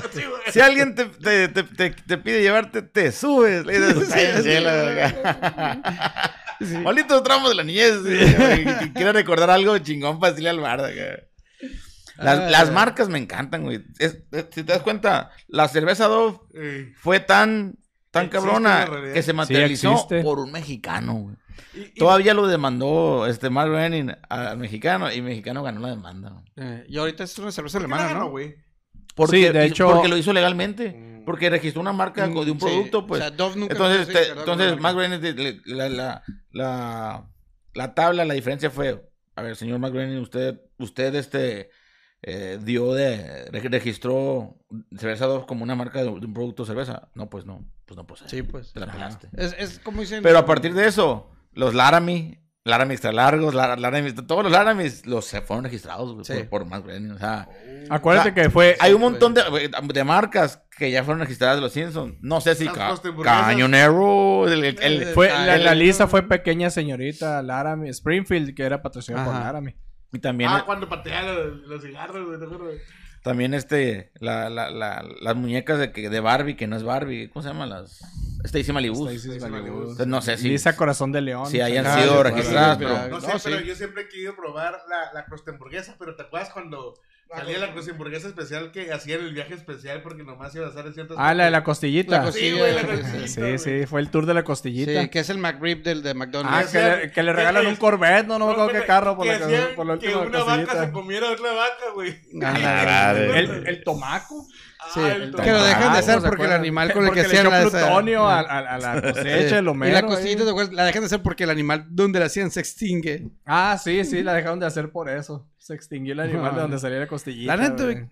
Si 0.52 0.60
alguien 0.60 0.94
te, 0.94 1.04
te, 1.06 1.48
te, 1.48 1.90
te- 1.90 2.18
pide 2.18 2.40
llevarte, 2.40 2.80
te 2.82 3.10
subes. 3.12 3.66
Le 3.66 3.80
dices, 3.80 4.08
tramos 7.22 7.48
de 7.50 7.54
la 7.56 7.64
niñez. 7.64 7.94
Quiero 8.94 9.12
recordar 9.12 9.50
algo 9.50 9.76
chingón 9.78 10.20
para 10.20 10.30
decirle 10.32 10.50
al 10.50 10.60
güey. 10.60 11.28
Las, 12.16 12.38
Ah. 12.38 12.48
las 12.50 12.70
marcas 12.72 13.08
me 13.08 13.18
encantan, 13.18 13.64
güey. 13.64 13.84
Es- 13.98 14.18
es- 14.30 14.46
si 14.52 14.62
te 14.62 14.72
das 14.72 14.82
cuenta, 14.82 15.30
la 15.48 15.66
cerveza 15.68 16.06
Dove 16.06 16.38
fue 16.96 17.18
tan, 17.20 17.74
tan 18.10 18.28
cabrona 18.28 18.88
que 19.12 19.22
se 19.22 19.32
materializó 19.32 20.06
por 20.22 20.38
un 20.38 20.52
mexicano, 20.52 21.14
güey. 21.14 21.36
Y- 21.74 21.80
y- 21.80 21.94
Todavía 21.94 22.34
lo 22.34 22.46
demandó 22.46 23.26
este 23.26 23.50
Mark 23.50 23.70
Renning 23.70 24.12
al 24.28 24.56
mexicano 24.58 25.10
y 25.12 25.16
el 25.16 25.22
mexicano 25.22 25.62
ganó 25.62 25.80
la 25.80 25.88
demanda. 25.90 26.42
Eh, 26.56 26.84
y 26.88 26.96
ahorita 26.98 27.24
es 27.24 27.38
una 27.38 27.52
cerveza 27.52 27.78
¿por 27.78 27.86
qué 27.86 27.90
la 27.90 27.96
alemana, 27.96 28.14
ganó, 28.14 28.24
¿no? 28.26 28.30
güey? 28.30 28.56
Porque, 29.14 29.36
Sí, 29.46 29.52
de 29.52 29.64
hecho- 29.66 29.90
porque 29.90 30.08
lo 30.08 30.16
hizo 30.16 30.32
legalmente. 30.32 30.90
Mm. 30.90 31.24
Porque 31.24 31.48
registró 31.48 31.80
una 31.80 31.92
marca 31.94 32.26
de 32.28 32.34
un 32.38 32.46
Sí, 32.60 32.66
producto, 32.66 33.06
pues. 33.06 33.20
O 33.22 33.24
sea, 33.24 33.30
Dove 33.30 33.56
nunca 33.56 33.72
entonces, 33.74 34.04
fue 34.04 34.12
te- 34.12 34.18
registrado 34.20 34.44
como 34.44 34.62
entonces. 34.62 34.82
Mark 34.82 34.96
Renning, 34.98 35.62
la, 35.64 35.88
la, 35.88 36.22
la, 36.50 37.30
la 37.72 37.94
tabla, 37.94 38.24
la 38.26 38.34
diferencia 38.34 38.70
fue, 38.70 39.08
a 39.34 39.42
ver, 39.42 39.56
señor 39.56 39.78
Mark 39.78 39.94
Renning, 39.94 40.18
usted, 40.20 40.60
usted 40.78 41.14
este, 41.14 41.70
eh, 42.22 42.58
dio 42.62 42.92
de, 42.92 43.46
re- 43.50 43.68
registró 43.70 44.56
cerveza 44.98 45.26
Dove 45.26 45.46
como 45.46 45.62
una 45.62 45.74
marca 45.74 46.00
de, 46.00 46.04
de 46.04 46.10
un 46.26 46.34
producto 46.34 46.64
de 46.64 46.66
cerveza. 46.68 47.08
No, 47.14 47.30
pues 47.30 47.46
no, 47.46 47.64
pues 47.86 47.96
no 47.96 48.06
procede. 48.06 48.28
Sí, 48.28 48.42
pues. 48.42 48.72
Te 48.74 48.80
la 48.80 48.92
pelaste. 48.92 49.28
Es, 49.36 49.54
es 49.58 49.78
como 49.78 50.02
dicen. 50.02 50.22
Pero 50.22 50.38
a 50.38 50.44
partir 50.44 50.74
de 50.74 50.86
eso, 50.86 51.30
los 51.54 51.74
Laramie, 51.74 52.40
Laramie 52.64 52.94
extra 52.94 53.12
largos, 53.12 53.54
Lar- 53.54 53.78
Laramie, 53.78 54.12
todos 54.12 54.42
los 54.44 54.52
Laramis 54.52 55.04
los 55.06 55.26
se 55.26 55.42
fueron 55.42 55.64
registrados 55.64 56.12
güey, 56.14 56.24
Sí. 56.24 56.44
por, 56.48 56.66
Renning. 56.86 57.12
O 57.12 57.18
sea, 57.18 57.48
Acuérdate 57.90 58.30
O 58.30 58.34
sea, 58.34 58.42
que 58.44 58.50
fue. 58.50 58.76
hay 58.80 58.94
un 58.94 59.02
montón 59.02 59.34
de, 59.34 59.42
de 59.92 60.04
marcas 60.04 60.62
que 60.78 60.90
ya 60.90 61.04
fueron 61.04 61.20
registradas 61.20 61.56
de 61.56 61.60
los 61.62 61.72
Simpsons. 61.72 62.14
No 62.22 62.40
sé 62.40 62.54
si 62.54 62.66
ca. 62.66 62.94
Cañonero, 63.22 64.48
el, 64.48 64.64
el- 64.64 64.78
el- 64.82 65.06
Fue, 65.08 65.28
la, 65.28 65.56
el- 65.56 65.64
la 65.64 65.74
lista 65.74 66.06
fue 66.06 66.22
pequeña 66.22 66.70
señorita 66.70 67.42
Laramie, 67.42 67.90
Springfield, 67.90 68.54
que 68.54 68.62
era 68.64 68.80
patrocinada 68.82 69.26
por. 69.26 69.34
Laramie. 69.34 69.76
y 70.12 70.18
también, 70.18 70.48
Ah, 70.50 70.62
cuando 70.64 70.88
patea 70.88 71.22
los, 71.24 71.58
los 71.66 71.82
cigarros, 71.82 72.24
güey, 72.26 72.38
¿te 72.38 72.44
acuerdas? 72.46 72.76
también 73.22 73.52
este, 73.54 74.12
la, 74.20 74.48
la, 74.50 74.70
la, 74.70 75.02
las 75.20 75.34
muñecas 75.36 75.78
de, 75.78 75.92
que- 75.92 76.08
de 76.08 76.20
Barbie, 76.20 76.56
que 76.56 76.66
no 76.66 76.76
es 76.76 76.82
Barbie. 76.84 77.28
¿Cómo 77.30 77.42
se 77.42 77.48
llaman 77.48 77.70
las? 77.70 78.00
Stacy 78.44 78.72
Malibu. 78.72 79.08
Stacy 79.08 79.40
Malibu. 79.40 79.94
No 80.06 80.20
sé 80.22 80.36
si. 80.36 80.48
Lisa 80.48 80.76
Corazón 80.76 81.12
de 81.12 81.20
León. 81.22 81.46
si 81.46 81.60
hayan 81.60 81.86
Ah, 81.86 81.98
sido 82.00 82.16
sí, 82.18 82.22
registradas, 82.30 82.78
sí, 82.78 82.84
pero. 82.84 82.94
sí. 83.04 83.10
No 83.10 83.20
sé, 83.20 83.26
No, 83.26 83.32
pero 83.42 83.58
sí. 83.60 83.64
yo 83.66 83.74
siempre 83.74 84.02
he 84.02 84.08
querido 84.08 84.36
probar 84.36 84.72
la, 84.88 85.12
la 85.12 85.26
hamburguesa, 85.52 85.96
pero 85.98 86.14
¿te 86.14 86.22
acuerdas 86.22 86.50
cuando 86.50 86.94
salía 87.34 87.58
la 87.58 87.66
hamburguesa 87.68 88.28
especial 88.28 88.70
que 88.70 88.92
hacían 88.92 89.20
el 89.20 89.32
viaje 89.34 89.54
especial 89.54 90.02
porque 90.02 90.22
nomás 90.22 90.54
iba 90.54 90.66
a 90.66 90.68
hacer 90.68 90.86
en 90.86 90.94
ciertas 90.94 91.16
Ah, 91.18 91.34
la 91.34 91.46
de 91.46 91.50
la 91.50 91.58
La 91.58 91.64
costillita. 91.64 92.22
costilla. 92.22 92.52
Sí, 92.52 92.58
güey, 92.58 92.74
la 92.74 92.80
Sí, 92.82 92.86
costillita, 92.86 93.26
Sí, 93.28 93.40
güey. 93.40 93.58
sí, 93.58 93.86
fue 93.86 94.00
el 94.02 94.10
tour 94.10 94.26
de 94.26 94.34
la 94.34 94.44
costillita. 94.44 95.02
Sí, 95.02 95.08
que 95.08 95.18
es 95.20 95.30
el 95.30 95.38
McRib 95.38 95.82
del 95.82 96.02
de 96.02 96.10
Ah, 96.10 96.14
McDonald's. 96.14 96.70
que 96.70 96.80
le, 96.82 97.10
que 97.10 97.22
le 97.22 97.32
regalan 97.32 97.66
un 97.66 97.76
Corvette, 97.76 98.26
no, 98.26 98.38
no 98.38 98.46
me 98.46 98.52
acuerdo 98.52 98.72
qué 98.72 98.86
carro 98.86 99.16
por 99.16 99.26
que 99.26 99.38
la, 99.38 99.46
hacían 99.46 99.68
por 99.74 99.86
la 99.86 99.98
que 99.98 100.06
última 100.14 100.22
una 100.26 100.44
vaca 100.44 100.60
se 100.60 100.66
costillita. 100.66 100.92
comiera 100.92 101.30
otra 101.32 101.52
vaca, 101.54 101.84
güey. 101.94 102.20
Ah, 102.42 103.14
El, 103.16 103.66
el 103.66 103.82
tomaco. 103.82 104.46
Sí, 104.92 105.00
Ah, 105.02 105.14
que 105.42 105.50
lo 105.52 105.64
dejan 105.64 105.92
de 105.92 105.98
hacer 105.98 106.20
¿se 106.20 106.28
porque 106.28 106.44
el 106.44 106.52
animal 106.52 106.92
con 106.92 107.06
el 107.06 107.12
que 107.12 107.20
hacían 107.22 107.48
la- 107.48 107.62
plutonio 107.62 108.26
a, 108.28 108.40
a- 108.40 108.74
a 108.74 108.78
la 108.78 109.00
cosecha, 109.02 109.58
el 109.58 109.64
Y 109.64 109.68
homero. 109.68 109.92
la 109.92 109.98
ahí. 110.00 110.04
costillita, 110.06 110.44
¿te 110.44 110.50
acuerdas? 110.50 110.74
la 110.74 110.84
dejan 110.84 111.02
de 111.02 111.06
hacer 111.06 111.22
porque 111.22 111.44
el 111.44 111.50
animal 111.50 111.86
donde 111.90 112.20
la 112.20 112.26
hacían 112.26 112.50
se 112.50 112.60
extingue. 112.60 113.28
Ah, 113.46 113.78
sí, 113.82 114.04
sí, 114.04 114.22
la 114.22 114.34
dejaron 114.34 114.60
de 114.60 114.66
hacer 114.66 114.90
por 114.90 115.08
eso. 115.08 115.48
Se 115.58 115.74
extinguió 115.74 116.12
el 116.12 116.20
animal 116.20 116.50
Ah. 116.52 116.54
de 116.56 116.60
donde 116.62 116.78
salía 116.78 116.98
la 116.98 117.06
costillita. 117.06 117.56
La 117.56 117.68
neta. 117.68 118.08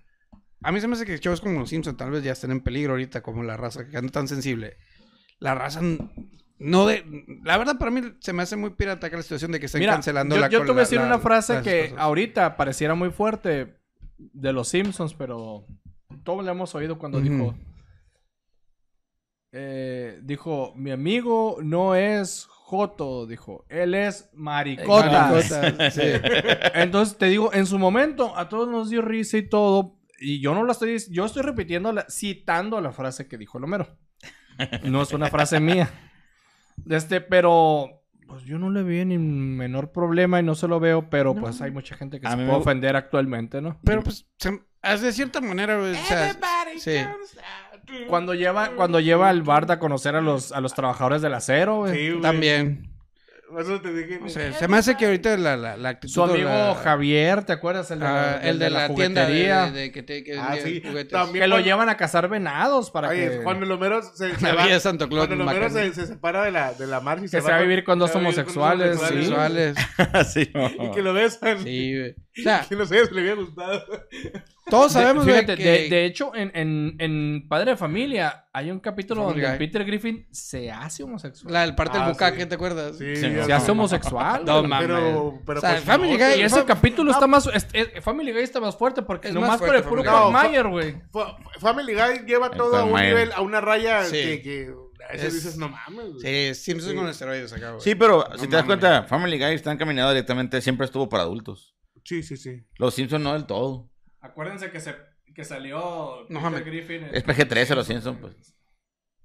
A 0.65 0.70
mí 0.73 0.81
se 0.81 0.86
me 0.89 0.94
hace 0.94 1.05
que 1.05 1.19
shows 1.19 1.40
como 1.40 1.61
los 1.61 1.69
Simpsons 1.70 1.97
tal 1.97 2.11
vez 2.11 2.23
ya 2.23 2.32
estén 2.32 2.53
en 2.53 2.61
peligro 2.61 2.93
ahorita, 2.93 3.20
como 3.23 3.43
la 3.43 3.57
raza, 3.57 3.86
que 3.89 3.97
anda 3.97 4.11
tan 4.12 4.28
sensible. 4.28 4.77
La 5.40 5.55
raza 5.57 5.81
no 6.59 6.86
de... 6.86 7.05
La 7.44 7.59
verdad, 7.59 7.77
para 7.78 7.90
mí 7.90 8.01
se 8.20 8.32
me 8.32 8.43
hace 8.44 8.55
muy 8.55 8.70
pirata 8.70 9.11
que 9.11 9.16
la 9.16 9.23
situación 9.23 9.51
de 9.51 9.59
que 9.59 9.66
estén 9.66 9.81
Mira, 9.81 9.93
cancelando 9.94 10.36
yo, 10.36 10.40
la 10.40 10.49
yo 10.49 10.61
te 10.61 10.66
voy 10.66 10.73
a 10.73 10.74
la- 10.77 10.81
decir 10.82 10.99
la- 11.01 11.07
una 11.07 11.19
frase 11.19 11.61
que 11.62 11.89
cosas. 11.90 11.99
ahorita 11.99 12.57
pareciera 12.57 12.94
muy 12.94 13.11
fuerte 13.11 13.77
de 14.19 14.53
los 14.53 14.69
Simpsons, 14.69 15.15
pero 15.15 15.66
todos 16.25 16.45
la 16.45 16.53
hemos 16.53 16.75
oído 16.75 16.99
cuando 16.99 17.21
dijo... 17.21 17.55
eh, 19.53 20.19
dijo, 20.23 20.73
mi 20.77 20.91
amigo 20.91 21.59
no 21.63 21.95
es 21.95 22.47
Joto, 22.49 23.27
dijo, 23.27 23.67
él 23.69 23.95
es 23.95 24.31
maricota. 24.33 25.29
Maricota, 25.31 25.91
sí. 25.91 26.01
Entonces 26.75 27.19
te 27.19 27.27
digo, 27.27 27.53
en 27.53 27.67
su 27.67 27.79
momento 27.79 28.37
a 28.37 28.49
todos 28.49 28.69
nos 28.71 28.89
dio 28.89 29.03
risa 29.03 29.37
y 29.37 29.47
todo, 29.49 29.99
y 30.19 30.41
yo 30.41 30.55
no 30.55 30.65
la 30.65 30.73
estoy, 30.73 30.97
yo 31.11 31.27
estoy 31.27 31.43
repitiendo, 31.43 31.93
la- 31.93 32.07
citando 32.09 32.81
la 32.81 32.93
frase 32.93 33.29
que 33.29 33.37
dijo 33.37 33.59
el 33.59 33.65
Homero. 33.65 33.99
No 34.85 35.03
es 35.03 35.13
una 35.13 35.27
frase 35.29 35.61
mía. 35.61 35.91
Este, 36.89 37.21
pero 37.21 38.03
pues 38.27 38.45
yo 38.45 38.59
no 38.59 38.71
le 38.71 38.83
vi 38.83 39.05
ni 39.05 39.19
menor 39.19 39.93
problema 39.93 40.41
y 40.41 40.43
no 40.43 40.55
se 40.55 40.67
lo 40.69 40.81
veo, 40.81 41.11
pero 41.11 41.35
pues 41.35 41.61
hay 41.61 41.71
mucha 41.71 41.97
gente 41.97 42.21
que 42.21 42.27
A 42.27 42.31
se 42.31 42.37
puede 42.37 42.49
me- 42.49 42.55
ofender 42.55 42.97
actualmente, 42.97 43.61
¿no? 43.61 43.79
Pero 43.85 44.03
pues, 44.03 44.27
se- 44.39 44.63
de 44.83 45.13
cierta 45.13 45.41
manera, 45.41 45.79
güey, 45.79 45.93
o 45.93 46.05
sea, 46.05 46.37
sí. 46.79 46.97
Cuando 48.09 48.35
lleva, 48.35 48.71
cuando 48.71 49.01
lleva 49.01 49.29
al 49.29 49.43
Bard 49.43 49.71
a 49.71 49.79
conocer 49.79 50.15
a 50.17 50.21
los, 50.21 50.53
a 50.53 50.61
los 50.61 50.73
trabajadores 50.75 51.21
del 51.23 51.35
acero, 51.35 51.79
güey. 51.79 51.95
Sí, 51.95 52.09
güey. 52.11 52.23
También. 52.23 52.89
Eso 53.59 53.83
te 53.83 53.93
dije. 53.93 54.19
No 54.19 54.31
sé, 54.31 54.55
se 54.55 54.67
me 54.67 54.79
hace 54.79 54.97
que 54.97 55.05
ahorita 55.05 55.37
la, 55.37 55.59
la, 55.59 55.77
la 55.77 55.91
actitud... 55.91 56.15
Su 56.15 56.27
de 56.27 56.33
amigo 56.37 56.49
la- 56.49 56.75
Javier, 56.75 57.45
¿te 57.45 57.53
acuerdas? 57.53 57.91
El 57.91 57.99
de, 58.01 58.07
Ah, 58.07 58.39
la, 58.41 58.49
el 58.49 58.59
de 58.59 58.71
la, 58.71 58.89
tienda 58.95 59.27
de, 59.27 59.27
juguetería. 59.27 59.65
de- 59.67 59.71
de 59.81 59.93
que 59.93 60.03
te 60.03 60.25
que 60.25 60.39
Ah, 60.39 60.57
sí. 60.63 60.81
juguetes. 60.83 61.13
También 61.13 61.43
Que 61.43 61.49
lo 61.49 61.61
llevan 61.61 61.91
a 61.91 61.99
cazar 61.99 62.31
venados 62.31 62.91
para 62.91 63.09
Oye, 63.09 63.29
que... 63.29 63.43
cuando 63.43 63.67
el 63.67 63.73
Homero 63.73 64.01
se, 64.01 64.35
se 64.37 64.53
va- 64.53 64.81
Santo 64.81 65.07
Claus 65.07 65.27
Cuando 65.27 65.45
el 65.45 65.51
en 65.51 65.63
Homero 65.67 65.69
se, 65.69 65.93
se 65.93 66.07
separa 66.07 66.45
de 66.45 66.51
la, 66.53 66.73
de 66.73 66.87
la 66.87 67.01
Marge 67.01 67.27
y 67.27 67.29
Que 67.29 67.43
se 67.43 67.47
va 67.47 67.57
a 67.57 67.59
con- 67.59 67.69
vivir 67.69 67.85
con 67.85 67.99
dos 67.99 68.11
se 68.11 68.15
va 68.19 68.25
a 68.25 68.29
vivir 68.31 68.41
homosexuales, 68.41 69.77
sí. 70.33 70.51
Y 70.81 70.91
que 70.93 71.03
lo 71.03 71.13
besan. 71.13 71.63
Sí, 71.63 71.99
güey. 71.99 72.15
O 72.39 72.43
sea, 72.43 72.65
Que 72.67 72.77
no 72.77 72.87
sé 72.87 73.07
si 73.07 73.15
le 73.15 73.21
había 73.21 73.35
gustado. 73.35 73.83
todos 74.71 74.93
sabemos, 74.93 75.25
güey, 75.25 75.41
fíjate, 75.41 75.57
que... 75.57 75.63
de, 75.69 75.89
de 75.91 76.05
hecho, 76.07 76.35
en, 76.35 76.51
en, 76.55 76.97
en 76.99 77.47
Padre 77.49 77.73
de 77.73 77.77
Familia 77.77 78.47
hay 78.55 78.71
un 78.71 78.81
capítulo 78.81 79.23
Family 79.25 79.43
donde 79.43 79.59
Guy. 79.59 79.67
Peter 79.67 79.85
Griffin 79.85 80.27
se 80.31 80.71
hace 80.71 81.03
homosexual. 81.03 81.53
La 81.53 81.61
del 81.63 81.75
parte 81.75 81.99
Ah, 81.99 82.05
del 82.05 82.13
bucaque, 82.13 82.43
sí. 82.43 82.47
¿te 82.49 82.55
acuerdas? 82.55 82.97
Sí, 82.97 83.17
se 83.17 83.29
no. 83.29 83.55
hace 83.55 83.71
homosexual. 83.71 84.45
No 84.47 84.63
mames. 84.63 84.87
Pero, 84.89 85.41
pero 85.45 85.59
O 85.59 85.61
sea, 85.61 85.73
pues, 85.73 85.85
Family 85.85 86.13
no, 86.13 86.19
Guy- 86.25 86.39
y 86.39 86.43
ese 86.43 86.57
Fam- 86.63 86.65
capítulo 86.65 87.11
está 87.13 87.27
más... 87.27 87.47
es- 87.53 87.67
es- 87.73 88.03
Family 88.03 88.33
Guy 88.33 88.43
está 88.43 88.61
más 88.61 88.77
fuerte 88.77 89.03
porque 89.03 89.29
Es 89.29 89.35
nomás 89.35 89.59
fuerte 89.59 89.77
el 89.79 89.85
puro. 89.85 90.03
Quagmire, 90.03 90.63
güey. 90.71 91.03
Fa- 91.13 91.37
Family 91.59 91.93
Guy 91.93 92.27
lleva 92.27 92.47
El 92.47 92.57
todo 92.57 92.77
a 92.77 92.85
un 92.85 92.99
nivel, 92.99 93.31
a 93.33 93.43
una 93.43 93.61
raya 93.61 94.05
Sí. 94.05 94.13
que, 94.13 94.41
que 94.43 94.75
a 95.07 95.13
veces 95.13 95.29
Es- 95.29 95.35
dices, 95.35 95.57
no 95.59 95.69
mames. 95.69 96.15
güey". 96.15 96.21
Sí, 96.55 96.55
Simpsons 96.63 96.93
Sí. 96.93 96.97
con 96.97 97.09
esteroides 97.09 97.53
acá, 97.53 97.71
güey. 97.73 97.83
Sí, 97.83 97.95
pero 97.95 98.27
No 98.31 98.39
si 98.39 98.47
te 98.49 98.57
das 98.57 98.65
cuenta, 98.65 99.03
Family 99.03 99.37
Guy 99.39 99.55
está 99.55 99.71
encaminado 99.71 100.11
directamente, 100.13 100.63
siempre 100.63 100.87
estuvo 100.87 101.11
para 101.11 101.25
adultos. 101.25 101.75
Sí, 102.05 102.23
sí, 102.23 102.37
sí. 102.37 102.65
Los 102.79 102.95
Simpsons 102.95 103.23
no 103.23 103.33
del 103.33 103.47
todo. 103.47 103.91
Acuérdense 104.20 104.70
que, 104.70 104.81
se, 104.81 104.95
que 105.35 105.45
salió 105.45 105.79
No, 106.29 106.41
Peter 106.41 106.43
mames. 106.43 106.65
Griffin. 106.65 107.05
Es 107.12 107.24
PG-13 107.24 107.74
los 107.74 107.87
Simpsons, 107.87 108.19
pues. 108.20 108.35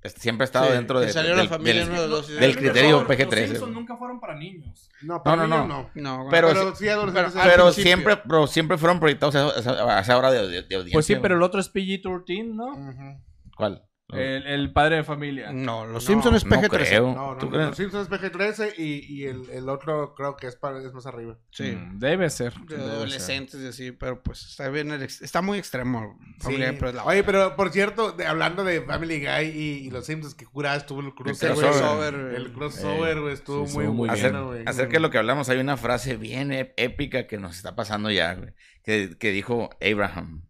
Es- 0.04 0.14
Siempre 0.14 0.44
ha 0.44 0.46
estado 0.46 0.68
Sí, 0.68 0.74
dentro 0.74 1.00
de, 1.00 1.12
salió 1.12 1.32
del, 1.36 1.46
la 1.46 1.50
familia 1.50 1.86
del- 1.86 1.96
de 1.96 2.08
los- 2.08 2.28
del 2.28 2.56
criterio 2.56 3.00
Los 3.02 3.08
PG-13. 3.08 3.36
Simpsons 3.46 3.60
güey. 3.62 3.74
nunca 3.74 3.98
fueron 3.98 4.20
para 4.20 4.36
niños. 4.36 4.90
No, 5.02 5.22
para 5.24 5.36
No, 5.36 5.48
no, 5.48 5.56
niños 5.64 5.68
no. 5.96 6.02
no. 6.02 6.24
No. 6.24 6.30
Pero- 6.30 6.48
Pero, 6.50 6.76
sí, 6.76 6.88
adolescentes. 6.88 7.34
pero-. 7.34 7.50
Pero 7.52 7.72
siempre, 7.74 8.18
pero 8.18 8.48
siempre 8.48 8.78
fueron 8.78 9.00
proyectados 9.00 9.36
a, 9.36 10.00
esa 10.00 10.18
hora 10.18 10.32
de, 10.32 10.48
de- 10.48 10.62
de 10.64 10.76
audiencia. 10.76 10.94
Pues 10.94 11.06
sí, 11.08 11.16
pero 11.22 11.36
el 11.36 11.42
otro 11.42 11.60
es 11.60 11.68
PG-13, 11.74 12.54
¿no? 12.54 13.20
¿Cuál? 13.56 13.84
El, 14.10 14.48
el 14.48 14.72
padre 14.72 14.96
de 14.98 15.04
familia. 15.04 15.52
No, 15.52 15.84
los 15.86 15.96
No, 15.96 16.00
Simpsons 16.00 16.38
es 16.38 16.46
No 16.46 16.56
PG-13. 16.62 16.70
creo. 16.70 17.14
No, 17.14 17.32
no, 17.34 17.38
¿Tú 17.38 17.48
no, 17.48 17.52
crees? 17.52 17.68
Los 17.68 17.76
Simpsons 17.78 18.08
es 18.10 18.20
PG-13 18.20 18.74
y, 18.78 19.06
y 19.14 19.26
el, 19.26 19.50
el 19.50 19.68
otro 19.68 20.16
creo 20.16 20.38
que 20.38 20.48
es, 20.48 20.56
para, 20.56 20.80
es 20.82 20.94
más 20.94 21.06
arriba. 21.08 21.38
Sí. 21.52 21.72
Mm, 21.76 22.00
Debe 22.00 22.30
ser. 22.30 22.54
De 22.54 22.76
debe 22.78 22.84
ser. 22.84 22.92
adolescentes 22.96 23.60
y 23.62 23.68
así, 23.68 23.92
pero 23.92 24.24
pues 24.24 24.44
está 24.46 24.70
bien, 24.70 24.92
el 24.92 25.04
ex- 25.04 25.22
está 25.22 25.42
muy 25.42 25.58
extremo. 25.58 26.18
Family 26.40 26.64
Sí. 26.68 26.72
Pero 26.80 26.88
es 26.90 26.96
la 26.96 27.04
Oye, 27.04 27.24
pero 27.26 27.56
por 27.58 27.70
cierto, 27.72 28.14
de- 28.14 28.26
hablando 28.26 28.64
de 28.64 28.82
Family 28.82 29.20
Guy 29.20 29.46
y, 29.54 29.88
y 29.88 29.90
los 29.92 30.06
Simpsons, 30.06 30.36
que 30.36 30.46
curada 30.46 30.78
estuvo 30.78 31.02
el 31.02 31.14
crossover. 31.14 32.14
El 32.16 32.54
crossover, 32.54 33.20
güey, 33.20 33.34
estuvo 33.34 33.68
sí, 33.68 33.74
muy, 33.78 33.88
muy 33.88 34.10
Acer- 34.10 34.32
bueno, 34.32 34.48
güey. 34.48 34.64
acerca 34.66 34.94
de 34.94 35.00
lo 35.02 35.10
que 35.10 35.18
hablamos, 35.18 35.50
hay 35.50 35.58
una 35.60 35.76
frase 35.76 36.16
bien 36.16 36.52
ép- 36.52 36.72
épica 36.78 37.28
que 37.28 37.38
nos 37.38 37.58
está 37.58 37.76
pasando 37.76 38.10
ya, 38.10 38.36
güey. 38.36 38.54
Que, 38.84 39.18
que 39.20 39.32
dijo 39.32 39.70
Abraham. 39.82 40.44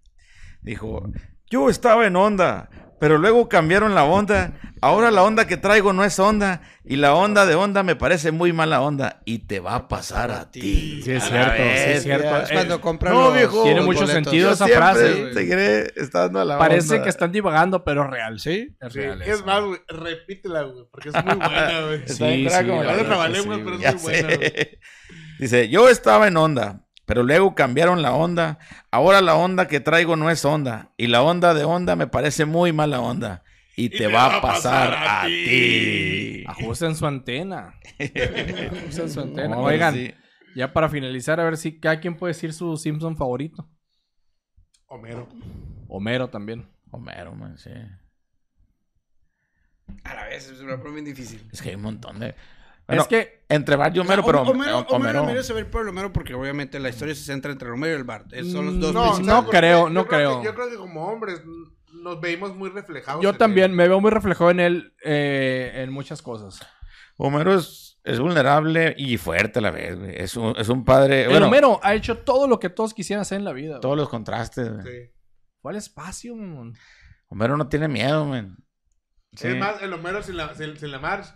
Dijo, 0.61 1.09
Yo 1.49 1.69
estaba 1.69 2.05
en 2.07 2.15
onda, 2.15 2.69
pero 2.99 3.17
luego 3.17 3.47
cambiaron 3.47 3.95
la 3.95 4.03
onda. 4.03 4.53
Ahora 4.81 5.09
la 5.11 5.23
onda 5.23 5.47
que 5.47 5.57
traigo 5.57 5.91
no 5.93 6.03
es 6.03 6.19
onda. 6.19 6.61
Y 6.83 6.97
la 6.97 7.13
onda 7.15 7.45
de 7.45 7.55
onda 7.55 7.83
me 7.83 7.95
parece 7.95 8.31
muy 8.31 8.53
mala 8.53 8.81
onda. 8.81 9.21
Y 9.25 9.39
te 9.39 9.59
va 9.59 9.75
a 9.75 9.87
pasar 9.87 10.29
a 10.31 10.51
ti. 10.51 11.01
Sí, 11.03 11.11
es 11.13 11.23
A 11.23 11.27
cierto, 11.27 11.55
sí 11.57 11.63
es 11.63 12.03
cierto. 12.03 12.37
Es 12.41 12.51
cuando 12.51 12.75
Eh, 12.75 12.79
compran 12.81 13.13
no, 13.13 13.21
los- 13.25 13.33
viejo, 13.33 13.63
tiene 13.63 13.77
los 13.77 13.85
mucho 13.85 14.01
boletos. 14.01 14.23
sentido 14.23 14.47
Yo 14.49 14.53
esa 14.53 14.67
frase. 14.67 15.33
seguiré 15.33 15.93
estando 15.95 16.39
a 16.41 16.45
la 16.45 16.57
Parece 16.57 16.93
onda. 16.93 17.03
que 17.03 17.09
están 17.09 17.31
divagando, 17.31 17.83
pero 17.83 18.03
es 18.05 18.09
real. 18.11 18.39
Sí, 18.39 18.75
es 18.79 18.93
Sí, 18.93 18.99
real. 18.99 19.21
es 19.21 19.27
eso. 19.29 19.45
más, 19.45 19.63
güey, 19.63 19.79
repítela, 19.87 20.61
güey, 20.63 20.85
porque 20.91 21.09
es 21.09 21.15
muy 21.15 21.35
buena, 21.35 21.81
güey. 21.87 22.07
Sí, 22.07 22.13
sí, 22.49 22.65
como 22.67 22.83
la 22.83 22.93
verdad 22.93 23.27
sí, 23.33 23.41
pero 23.45 23.75
es 23.75 24.03
muy 24.03 24.21
buena. 24.21 24.29
Dice, 25.39 25.69
yo 25.69 25.87
estaba 25.89 26.27
en 26.27 26.37
onda, 26.37 26.81
pero 27.07 27.23
luego 27.23 27.55
cambiaron 27.55 28.01
la 28.01 28.13
onda. 28.13 28.59
Ahora 28.91 29.21
la 29.21 29.35
onda 29.35 29.69
que 29.69 29.79
traigo 29.79 30.17
no 30.17 30.29
es 30.29 30.43
onda. 30.43 30.91
Y 30.97 31.07
la 31.07 31.23
onda 31.23 31.53
de 31.53 31.63
onda 31.63 31.95
me 31.95 32.05
parece 32.05 32.43
muy 32.43 32.73
mala 32.73 32.99
onda. 32.99 33.45
Y, 33.77 33.89
te, 33.89 34.07
va 34.07 34.37
a 34.37 34.41
pasar, 34.41 34.93
a 34.93 35.25
ti. 35.25 36.43
Ajusten 36.47 36.97
su 36.97 37.07
antena. 37.07 37.79
Ajusten 38.71 39.09
su 39.09 39.21
antena. 39.21 39.55
No, 39.55 39.61
Oigan, 39.61 39.93
sí. 39.93 40.13
ya 40.53 40.73
para 40.73 40.89
finalizar, 40.89 41.39
a 41.39 41.45
ver 41.45 41.55
si 41.55 41.79
cada 41.79 42.01
quien 42.01 42.17
puede 42.17 42.33
decir 42.33 42.51
su 42.51 42.75
Simpson 42.75 43.15
favorito. 43.15 43.69
Homero. 44.87 45.29
Homero 45.87 46.29
también. 46.29 46.67
Homero, 46.91 47.33
man, 47.35 47.57
sí. 47.57 47.69
A 50.03 50.13
la 50.13 50.25
vez, 50.25 50.49
es 50.49 50.59
una 50.59 50.75
prueba 50.75 50.95
bien 50.95 51.05
difícil. 51.05 51.47
Es 51.53 51.61
que 51.61 51.69
hay 51.69 51.75
un 51.75 51.83
montón 51.83 52.19
de... 52.19 52.35
Bueno, 52.87 53.01
es 53.01 53.07
que 53.07 53.43
Entre 53.49 53.75
Bart 53.75 53.95
y 53.95 53.99
Homero, 53.99 54.21
O 54.21 54.25
sea, 54.25 54.31
pero 54.31 54.41
Homero, 54.51 54.77
Homero... 54.79 54.95
Homero, 54.95 55.21
Homero 55.23 55.43
se 55.43 55.53
ve 55.53 55.65
por 55.65 55.81
el 55.83 55.89
Homero 55.89 56.13
porque 56.13 56.33
obviamente 56.33 56.79
la 56.79 56.89
historia 56.89 57.13
se 57.15 57.23
centra 57.23 57.51
entre 57.51 57.67
el 57.67 57.73
Homero 57.73 57.93
y 57.93 57.97
el 57.97 58.03
Bart. 58.05 58.31
Esos 58.33 58.53
son 58.53 58.65
los 58.65 58.79
dos 58.79 58.93
No, 58.93 59.03
principales. 59.13 59.27
no 59.45 59.49
creo, 59.49 59.89
no 59.89 60.07
creo. 60.07 60.39
que- 60.39 60.45
yo 60.45 60.55
creo 60.55 60.69
que 60.69 60.75
como 60.77 61.05
hombres 61.07 61.41
nos 61.93 62.21
veíamos 62.21 62.55
muy 62.55 62.69
reflejados. 62.69 63.21
yo 63.21 63.33
también 63.33 63.71
él. 63.71 63.77
me 63.77 63.87
veo 63.87 63.99
muy 63.99 64.11
reflejado 64.11 64.51
en 64.51 64.59
él 64.61 64.93
eh, 65.03 65.71
en 65.75 65.91
muchas 65.91 66.21
cosas. 66.21 66.59
Homero 67.17 67.55
es, 67.55 67.99
es 68.03 68.19
vulnerable 68.19 68.93
y 68.97 69.17
fuerte 69.17 69.59
a 69.59 69.61
la 69.63 69.71
vez, 69.71 69.97
güey. 69.97 70.13
Es 70.15 70.35
un, 70.37 70.53
es 70.57 70.69
un 70.69 70.85
padre... 70.85 71.23
el 71.23 71.29
bueno, 71.31 71.47
Homero 71.47 71.79
ha 71.83 71.93
hecho 71.95 72.19
todo 72.19 72.47
lo 72.47 72.59
que 72.59 72.69
todos 72.69 72.93
quisieran 72.93 73.21
hacer 73.21 73.39
en 73.39 73.45
la 73.45 73.53
vida. 73.53 73.69
güey. 73.71 73.81
Todos 73.81 73.97
los 73.97 74.07
contrastes, 74.07 74.71
güey. 74.71 74.83
Sí. 74.85 75.11
Fue 75.61 75.71
al 75.71 75.77
espacio, 75.77 76.35
mamón. 76.35 76.75
Homero 77.27 77.57
no 77.57 77.67
tiene 77.67 77.87
miedo, 77.87 78.23
man. 78.25 78.55
Sí. 79.33 79.47
Es 79.49 79.57
más, 79.57 79.81
el 79.81 79.91
Homero 79.91 80.21
sin 80.23 80.37
la, 80.37 80.53
sin, 80.55 80.77
sin 80.77 80.91
la 80.91 80.99
Marge 80.99 81.33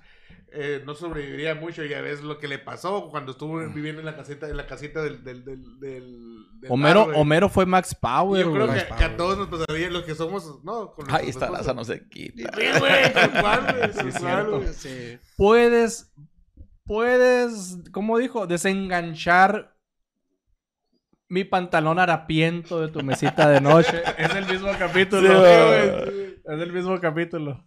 eh, 0.53 0.83
no 0.85 0.93
sobreviviría 0.95 1.55
mucho. 1.55 1.83
Ya 1.85 2.01
ves 2.01 2.21
lo 2.21 2.37
que 2.37 2.47
le 2.47 2.59
pasó 2.59 3.09
cuando 3.09 3.31
estuvo 3.31 3.57
viviendo 3.69 3.99
en 4.01 4.05
la 4.05 4.15
casita, 4.15 4.49
en 4.49 4.57
la 4.57 4.67
casita 4.67 5.01
del, 5.01 5.23
del, 5.23 5.45
del, 5.45 5.79
del, 5.79 6.45
del 6.59 6.71
Homero, 6.71 6.99
bar, 7.01 7.07
güey. 7.09 7.21
Homero 7.21 7.49
fue 7.49 7.65
Max 7.65 7.95
Power, 7.95 8.45
Yo 8.45 8.51
creo 8.51 8.67
güey. 8.67 8.79
que, 8.87 8.95
que 8.95 9.03
a 9.03 9.15
todos 9.17 9.37
nos 9.37 9.47
pasaría 9.47 9.89
los 9.89 10.03
que 10.03 10.13
somos, 10.15 10.63
¿no? 10.63 10.93
Con 10.93 11.09
Ahí 11.13 11.29
está, 11.29 11.47
esa 11.59 11.73
no 11.73 11.83
se 11.85 12.07
quita. 12.09 12.51
Sí, 12.55 12.65
güey, 12.79 13.13
cual, 13.41 13.91
Sí, 13.93 14.19
cual. 14.19 14.67
Sí. 14.73 15.17
Puedes, 15.37 16.13
puedes, 16.83 17.77
¿cómo 17.91 18.17
dijo? 18.17 18.45
Desenganchar 18.47 19.75
mi 21.29 21.45
pantalón 21.45 21.97
harapiento 21.97 22.81
de 22.81 22.89
tu 22.89 23.01
mesita 23.03 23.49
de 23.49 23.61
noche. 23.61 24.01
es 24.17 24.35
el 24.35 24.45
mismo 24.47 24.69
capítulo. 24.77 25.21
Sí, 25.29 25.33
güey. 25.33 26.41
Es 26.43 26.61
el 26.61 26.73
mismo 26.73 26.99
capítulo. 26.99 27.65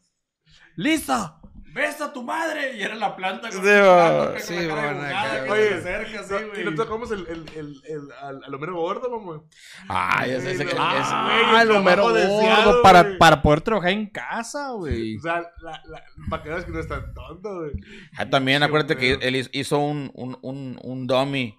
¡Lisa! 0.77 1.41
¡Besa 1.75 2.05
a 2.07 2.13
tu 2.13 2.23
madre! 2.23 2.77
Y 2.77 2.83
era 2.83 2.95
la 2.95 3.17
planta 3.17 3.51
con, 3.51 3.59
Sí, 3.59 3.59
con 3.59 4.41
Sí, 4.41 4.67
la 4.67 4.75
cara 4.75 5.09
acá, 5.33 5.45
que 5.45 5.51
Oye, 5.51 5.69
se 5.69 5.75
acerca 5.95 6.23
No, 6.41 6.47
güey. 6.49 6.61
y 6.61 6.65
no 6.65 6.75
tocamos 6.77 7.11
el, 7.11 7.27
el, 7.27 7.45
el, 7.57 7.83
el, 7.89 8.13
al, 8.23 8.45
al 8.45 8.55
Homero 8.55 8.75
gordo, 8.77 9.11
mamá. 9.11 9.43
Ay, 9.89 10.31
ese, 10.31 10.53
ese, 10.53 10.63
Sí, 10.65 10.69
ese- 10.71 10.77
Ah, 10.79 11.49
güey, 11.51 11.63
el 11.63 11.71
el 11.71 11.77
Homero 11.77 12.03
gordo 12.05 12.83
para, 12.83 13.19
para 13.19 13.43
poder 13.43 13.61
trabajar 13.61 13.91
en 13.91 14.07
casa, 14.09 14.71
güey. 14.71 15.17
O 15.17 15.21
sea, 15.21 15.43
la, 15.63 15.83
la, 15.87 16.03
para 16.31 16.43
que 16.45 16.49
veas 16.49 16.65
que 16.65 16.71
no 16.71 16.79
es 16.79 16.87
tan 16.89 17.13
tonto, 17.13 17.59
güey. 17.61 17.73
Ah, 18.17 18.31
también 18.31 18.59
Sí, 18.61 18.65
acuérdate 18.67 18.97
que 18.97 19.19
él 19.21 19.37
hizo- 19.37 19.51
hizo 19.53 19.79
un, 19.79 20.11
un, 20.15 20.39
un, 20.43 20.79
un 20.83 21.07
dummy 21.09 21.59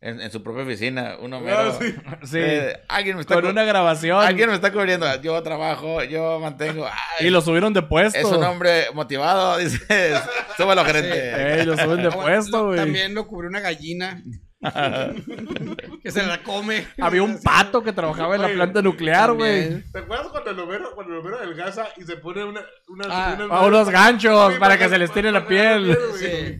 en, 0.00 0.20
en 0.20 0.30
su 0.30 0.42
propia 0.42 0.62
oficina. 0.64 1.16
Un 1.20 1.32
Homero. 1.32 1.58
Ah, 1.58 1.76
sí. 1.80 1.94
Sí. 2.22 2.38
Eh, 2.40 2.76
alguien 2.88 3.16
me 3.16 3.22
está 3.22 3.34
con 3.34 3.46
una 3.46 3.64
grabación. 3.64 4.22
Alguien 4.24 4.48
me 4.48 4.54
está 4.54 4.72
cubriendo. 4.72 5.06
Yo 5.22 5.42
trabajo, 5.42 6.02
yo 6.04 6.38
mantengo. 6.40 6.86
Ay, 6.86 7.26
Y 7.26 7.30
lo 7.30 7.40
subieron 7.40 7.72
de 7.72 7.82
puesto. 7.82 8.18
Es 8.18 8.24
un 8.24 8.42
hombre 8.44 8.86
motivado, 8.94 9.56
dices. 9.58 10.20
Súbalo, 10.56 10.84
gerente. 10.84 11.60
Ey, 11.60 11.66
lo 11.66 11.76
suben 11.76 12.02
de 12.02 12.08
Ah, 12.08 12.10
puesto, 12.10 12.66
güey. 12.66 12.78
También 12.78 13.14
lo 13.14 13.26
cubrió 13.26 13.48
una 13.50 13.60
gallina 13.60 14.22
que 16.02 16.10
se 16.10 16.22
la 16.26 16.42
come. 16.42 16.86
Había 17.00 17.22
un 17.22 17.40
pato 17.40 17.82
que 17.82 17.92
trabajaba 17.92 18.34
en 18.36 18.42
la 18.42 18.48
planta 18.48 18.82
nuclear, 18.82 19.32
güey. 19.32 19.82
¿Te 19.92 20.00
acuerdas 20.00 20.28
cuando 20.28 20.50
el 20.50 20.58
Homero, 20.60 20.94
cuando 20.94 21.14
el 21.14 21.20
Homero 21.20 21.38
adelgaza 21.38 21.86
y 21.96 22.02
se 22.02 22.16
pone 22.16 22.44
una, 22.44 22.60
una, 22.88 23.04
Ah, 23.08 23.62
unos 23.66 23.88
ganchos 23.88 24.54
Sí, 24.54 24.58
para 24.58 24.76
que 24.78 24.88
se 24.88 24.98
les 24.98 25.12
tire 25.12 25.30
la 25.32 25.46
piel. 25.46 25.94
güey. 25.96 26.18
Sí. 26.18 26.58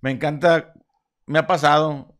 Me 0.00 0.10
encanta. 0.12 0.72
Me 1.26 1.38
ha 1.38 1.46
pasado. 1.46 2.11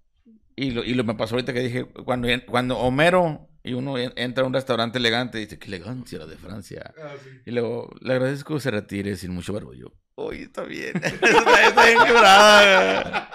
Y 0.57 0.70
lo, 0.73 0.85
y 0.85 0.95
lo 0.95 1.05
me 1.05 1.15
pasó 1.15 1.35
ahorita 1.35 1.53
que 1.53 1.61
dije. 1.61 1.85
Cuando, 1.85 2.29
cuando 2.47 2.79
Homero 2.79 3.49
y 3.65 3.73
uno 3.74 3.97
en- 3.99 4.12
entra 4.16 4.45
a 4.45 4.47
un 4.47 4.53
restaurante 4.53 4.99
elegante 4.99 5.39
y 5.39 5.43
dice: 5.45 5.59
Qué 5.59 5.69
elegancia 5.69 6.19
la 6.19 6.27
de 6.27 6.37
Francia. 6.37 6.93
Ah, 7.03 7.12
sí. 7.23 7.31
Y 7.47 7.51
luego, 7.53 7.91
le 8.01 8.12
agradezco 8.15 8.55
que 8.55 8.61
se 8.61 8.70
retire 8.70 9.16
sin 9.16 9.33
mucho 9.33 9.53
barullo. 9.53 9.93
Uy, 10.16 10.43
está 10.43 10.62
bien. 10.65 10.93
está, 11.03 11.66
está 11.69 11.87
bien 11.87 11.99
quebrada. 12.07 13.31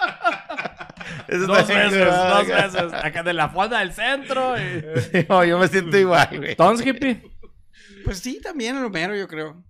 Dos 1.28 1.68
veces, 1.68 1.92
dos 1.92 2.46
güey. 2.46 2.62
veces. 2.62 2.92
Acá 2.94 3.22
de 3.22 3.32
la 3.32 3.48
fonda 3.48 3.80
del 3.80 3.92
centro. 3.92 4.56
Y... 4.56 4.84
Sí, 5.12 5.26
no, 5.28 5.44
yo 5.44 5.58
me 5.58 5.68
siento 5.68 5.96
igual, 5.98 6.28
güey. 6.36 6.50
Entonces, 6.50 6.86
hippie. 6.86 7.22
Pues 8.04 8.18
sí, 8.20 8.40
también 8.42 8.76
el 8.76 8.84
Homero, 8.84 9.14
yo 9.16 9.26
creo. 9.28 9.62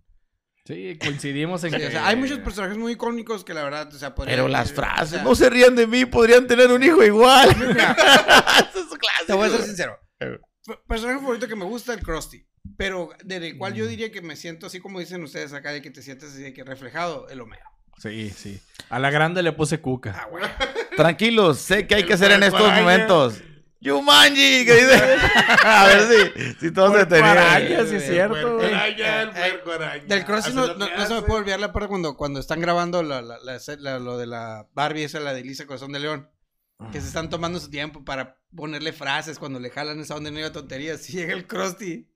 Sí, 0.68 0.98
coincidimos 1.00 1.64
en 1.64 1.72
Sí, 1.72 1.78
que... 1.78 1.86
o 1.86 1.90
sea, 1.90 2.06
hay 2.08 2.16
muchos 2.16 2.40
personajes 2.40 2.76
muy 2.76 2.92
icónicos 2.92 3.42
que 3.42 3.54
la 3.54 3.62
verdad, 3.64 3.88
o 3.90 3.98
sea, 3.98 4.14
podría- 4.14 4.36
Pero 4.36 4.48
las 4.48 4.70
o 4.70 4.74
frases, 4.74 5.08
sea, 5.12 5.22
no 5.22 5.34
se 5.34 5.48
rían 5.48 5.74
de 5.74 5.86
mí, 5.86 6.04
podrían 6.04 6.46
tener 6.46 6.70
un 6.70 6.82
hijo 6.82 7.02
igual. 7.02 7.56
Mira, 7.56 7.92
Eso 8.70 8.80
es 8.80 8.98
clásico. 8.98 9.26
te 9.26 9.32
voy 9.32 9.48
a 9.48 9.50
ser 9.50 9.62
sincero. 9.62 9.98
Eh. 10.20 10.38
Personaje 10.86 11.20
favorito 11.20 11.48
que 11.48 11.56
me 11.56 11.64
gusta, 11.64 11.94
el 11.94 12.00
Krusty. 12.00 12.44
Pero 12.76 13.08
del 13.24 13.56
cual 13.56 13.72
yo 13.72 13.86
diría 13.86 14.12
que 14.12 14.20
me 14.20 14.36
siento 14.36 14.66
así 14.66 14.78
como 14.78 15.00
dicen 15.00 15.22
ustedes 15.22 15.54
acá, 15.54 15.72
de 15.72 15.80
que 15.80 15.90
te 15.90 16.02
sientes 16.02 16.32
así 16.34 16.42
de 16.42 16.52
que 16.52 16.64
reflejado, 16.64 17.26
el 17.30 17.40
Homero. 17.40 17.64
Sí, 17.96 18.28
sí. 18.28 18.60
A 18.90 18.98
la 18.98 19.10
grande 19.10 19.42
le 19.42 19.52
puse 19.52 19.80
cuca. 19.80 20.28
Ah. 20.30 20.58
Tranquilos, 20.96 21.60
sé 21.60 21.86
que 21.86 21.94
hay 21.94 22.04
que 22.04 22.12
hacer 22.12 22.30
en 22.32 22.42
estos 22.42 22.70
momentos. 22.74 23.40
Yumanji, 23.80 24.64
que 24.66 24.74
dice. 24.74 24.94
A 25.64 25.86
ver 25.86 26.08
si, 26.34 26.54
si 26.60 26.70
todos 26.72 26.92
se 27.08 27.16
araña, 27.22 27.84
sí 27.86 27.96
es 27.96 28.06
cierto. 28.06 28.58
araña, 28.60 29.22
el 29.22 29.28
Eh, 29.28 29.32
puerco 29.62 29.72
araña. 29.72 30.04
Del 30.04 30.24
Krusty 30.24 30.50
Hace 30.50 30.56
no, 30.56 30.74
no, 30.74 31.06
se 31.06 31.14
me 31.14 31.22
puede 31.22 31.40
olvidar 31.40 31.60
la 31.60 31.72
parte 31.72 31.88
cuando, 31.88 32.16
cuando 32.16 32.40
están 32.40 32.60
grabando 32.60 33.02
la, 33.02 33.22
la, 33.22 33.38
la- 33.38 33.58
la- 33.78 33.98
lo 34.00 34.18
de 34.18 34.26
la 34.26 34.66
Barbie, 34.74 35.04
esa 35.04 35.20
la 35.20 35.32
de 35.32 35.44
Lisa 35.44 35.66
Corazón 35.66 35.92
de 35.92 36.00
León. 36.00 36.28
Que 36.92 37.00
se 37.00 37.06
están 37.08 37.28
tomando 37.30 37.58
su 37.60 37.70
tiempo 37.70 38.04
para 38.04 38.36
ponerle 38.54 38.92
frases 38.92 39.38
cuando 39.38 39.58
le 39.60 39.70
jalan 39.70 39.98
esa 40.00 40.14
onda 40.16 40.30
y 40.30 40.32
no 40.34 40.52
tonterías. 40.52 41.08
Y 41.10 41.12
llega 41.14 41.32
el 41.34 41.46
Krusty. 41.46 42.07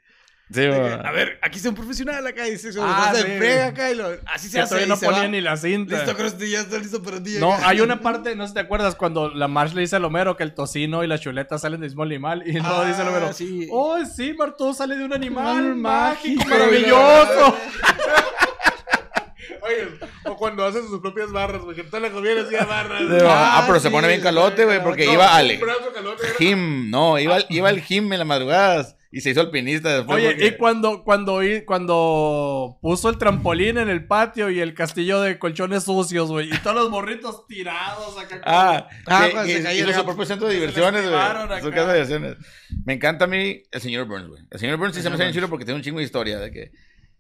Sí, 0.53 0.61
a 0.65 1.11
ver, 1.13 1.39
aquí 1.41 1.57
está 1.57 1.69
un 1.71 1.75
profesional 1.75 2.27
acá. 2.27 2.47
Y 2.49 2.55
Ah, 2.55 3.13
se 3.15 3.23
sí. 3.23 3.29
frega 3.39 3.67
acá 3.69 3.91
y 3.91 3.95
lo, 3.95 4.07
así 4.27 4.49
se 4.49 4.57
Que 4.57 4.61
hace. 4.63 4.69
todavía 4.71 4.87
no 4.89 4.97
se 4.97 5.07
ponía 5.07 5.23
va. 5.23 5.29
ni 5.29 5.41
la 5.41 5.57
cinta. 5.57 5.97
Listo, 5.97 6.15
Krusty, 6.17 6.51
ya 6.51 6.61
está 6.61 6.79
listo 6.79 7.03
para 7.03 7.23
ti. 7.23 7.37
No, 7.41 7.55
acá. 7.55 7.69
hay 7.69 7.81
una 7.81 8.01
parte, 8.03 8.37
no 8.37 8.45
sé 8.45 8.49
si 8.49 8.55
te 8.55 8.61
acuerdas, 8.61 8.95
cuando 8.95 9.31
la 9.31 9.49
Marsh 9.49 9.73
le 9.73 9.81
dice 9.81 9.97
al 9.97 10.05
Homero 10.05 10.37
que 10.37 10.43
el 10.43 10.55
tocino 10.55 11.03
y 11.05 11.07
la 11.07 11.19
chuleta 11.19 11.59
salen 11.59 11.81
del 11.81 11.91
mismo 11.91 12.03
animal. 12.03 12.43
Y 12.47 12.53
luego 12.53 12.69
Ah, 12.83 12.85
dice 12.87 13.03
el 13.03 13.09
Homero, 13.09 13.33
sí. 13.33 13.67
oh, 13.71 13.99
sí, 14.05 14.35
Mar, 14.35 14.55
todo 14.57 14.75
sale 14.75 14.97
de 14.97 15.05
un 15.05 15.13
animal 15.13 15.75
mágico, 15.77 16.45
maravilloso. 16.49 17.57
Oye, 19.63 19.89
o 20.25 20.37
cuando 20.37 20.65
hacen 20.67 20.87
sus 20.89 21.01
propias 21.01 21.31
barras, 21.31 21.63
güey, 21.63 21.77
que 21.77 21.85
toda 21.85 22.01
la 22.01 22.11
comida 22.11 22.43
hacía 22.43 22.65
barras. 22.65 23.03
Va. 23.03 23.19
Ah, 23.29 23.59
Ah, 23.59 23.65
pero 23.67 23.79
se 23.81 23.91
pone 23.91 24.09
bien 24.09 24.21
calote, 24.21 24.65
güey, 24.65 24.83
porque 24.83 25.07
No, 25.07 25.13
iba 25.13 25.35
al 25.37 25.61
gym. 26.39 26.91
No, 26.91 27.19
iba, 27.19 27.37
al- 27.37 27.47
iba 27.49 27.69
al 27.69 27.81
gym 27.81 28.13
en 28.13 28.19
las 28.19 28.27
madrugadas 28.29 28.97
y 29.15 29.21
se 29.21 29.31
hizo 29.31 29.43
alpinista 29.43 29.95
después. 29.95 30.17
Oye, 30.17 30.31
porque- 30.31 30.47
y 30.47 30.57
cuando, 30.57 31.05
cuando, 31.05 31.41
cuando 31.67 32.79
puso 32.81 33.11
el 33.11 33.19
trampolín 33.19 33.77
en 33.77 33.91
el 33.91 34.07
patio 34.07 34.49
y 34.51 34.59
el 34.61 34.73
castillo 34.75 35.21
de 35.21 35.39
colchones 35.39 35.85
sucios, 35.85 36.31
güey, 36.31 36.49
y 36.53 36.59
todos 36.59 36.75
los 36.77 36.91
morritos 36.91 37.47
tirados 37.47 38.19
acá. 38.19 38.41
Ah, 38.45 38.89
Ah, 39.07 39.29
que- 39.29 39.47
que 39.47 39.57
se 39.59 39.63
cayeron 39.65 39.91
hizo 39.91 39.99
su 40.01 40.07
propio 40.07 40.25
centro 40.25 40.49
de 40.49 40.55
Se 40.55 40.61
diversiones, 40.61 41.03
güey. 41.09 41.61
Su 41.63 41.71
casa 41.71 41.93
de 41.93 42.01
diversiones. 42.03 42.37
Me 42.87 42.95
encanta 42.95 43.27
a 43.27 43.29
mí 43.29 43.63
el 43.71 43.81
señor 43.81 44.07
Burns, 44.07 44.29
güey. 44.29 44.43
El 44.51 44.59
señor 44.59 44.79
Burns 44.79 44.95
sí 44.97 45.03
se 45.03 45.09
me 45.11 45.15
hace 45.15 45.25
bien 45.25 45.35
chido 45.35 45.49
porque 45.49 45.65
tiene 45.67 45.77
un 45.77 45.83
chingo 45.85 45.99
de 45.99 46.05
historia 46.05 46.39
de 46.39 46.51
que... 46.51 46.73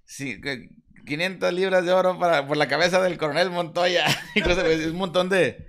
Sí, 0.05 0.41
que 0.41 0.71
500 1.07 1.53
libras 1.53 1.85
de 1.85 1.93
oro 1.93 2.19
para, 2.19 2.47
por 2.47 2.57
la 2.57 2.69
cabeza 2.69 3.03
del 3.03 3.19
coronel 3.19 3.51
Montoya. 3.51 4.05
Güey, 4.35 4.81
es 4.81 4.87
un 4.87 4.97
montón 4.97 5.29
de... 5.29 5.69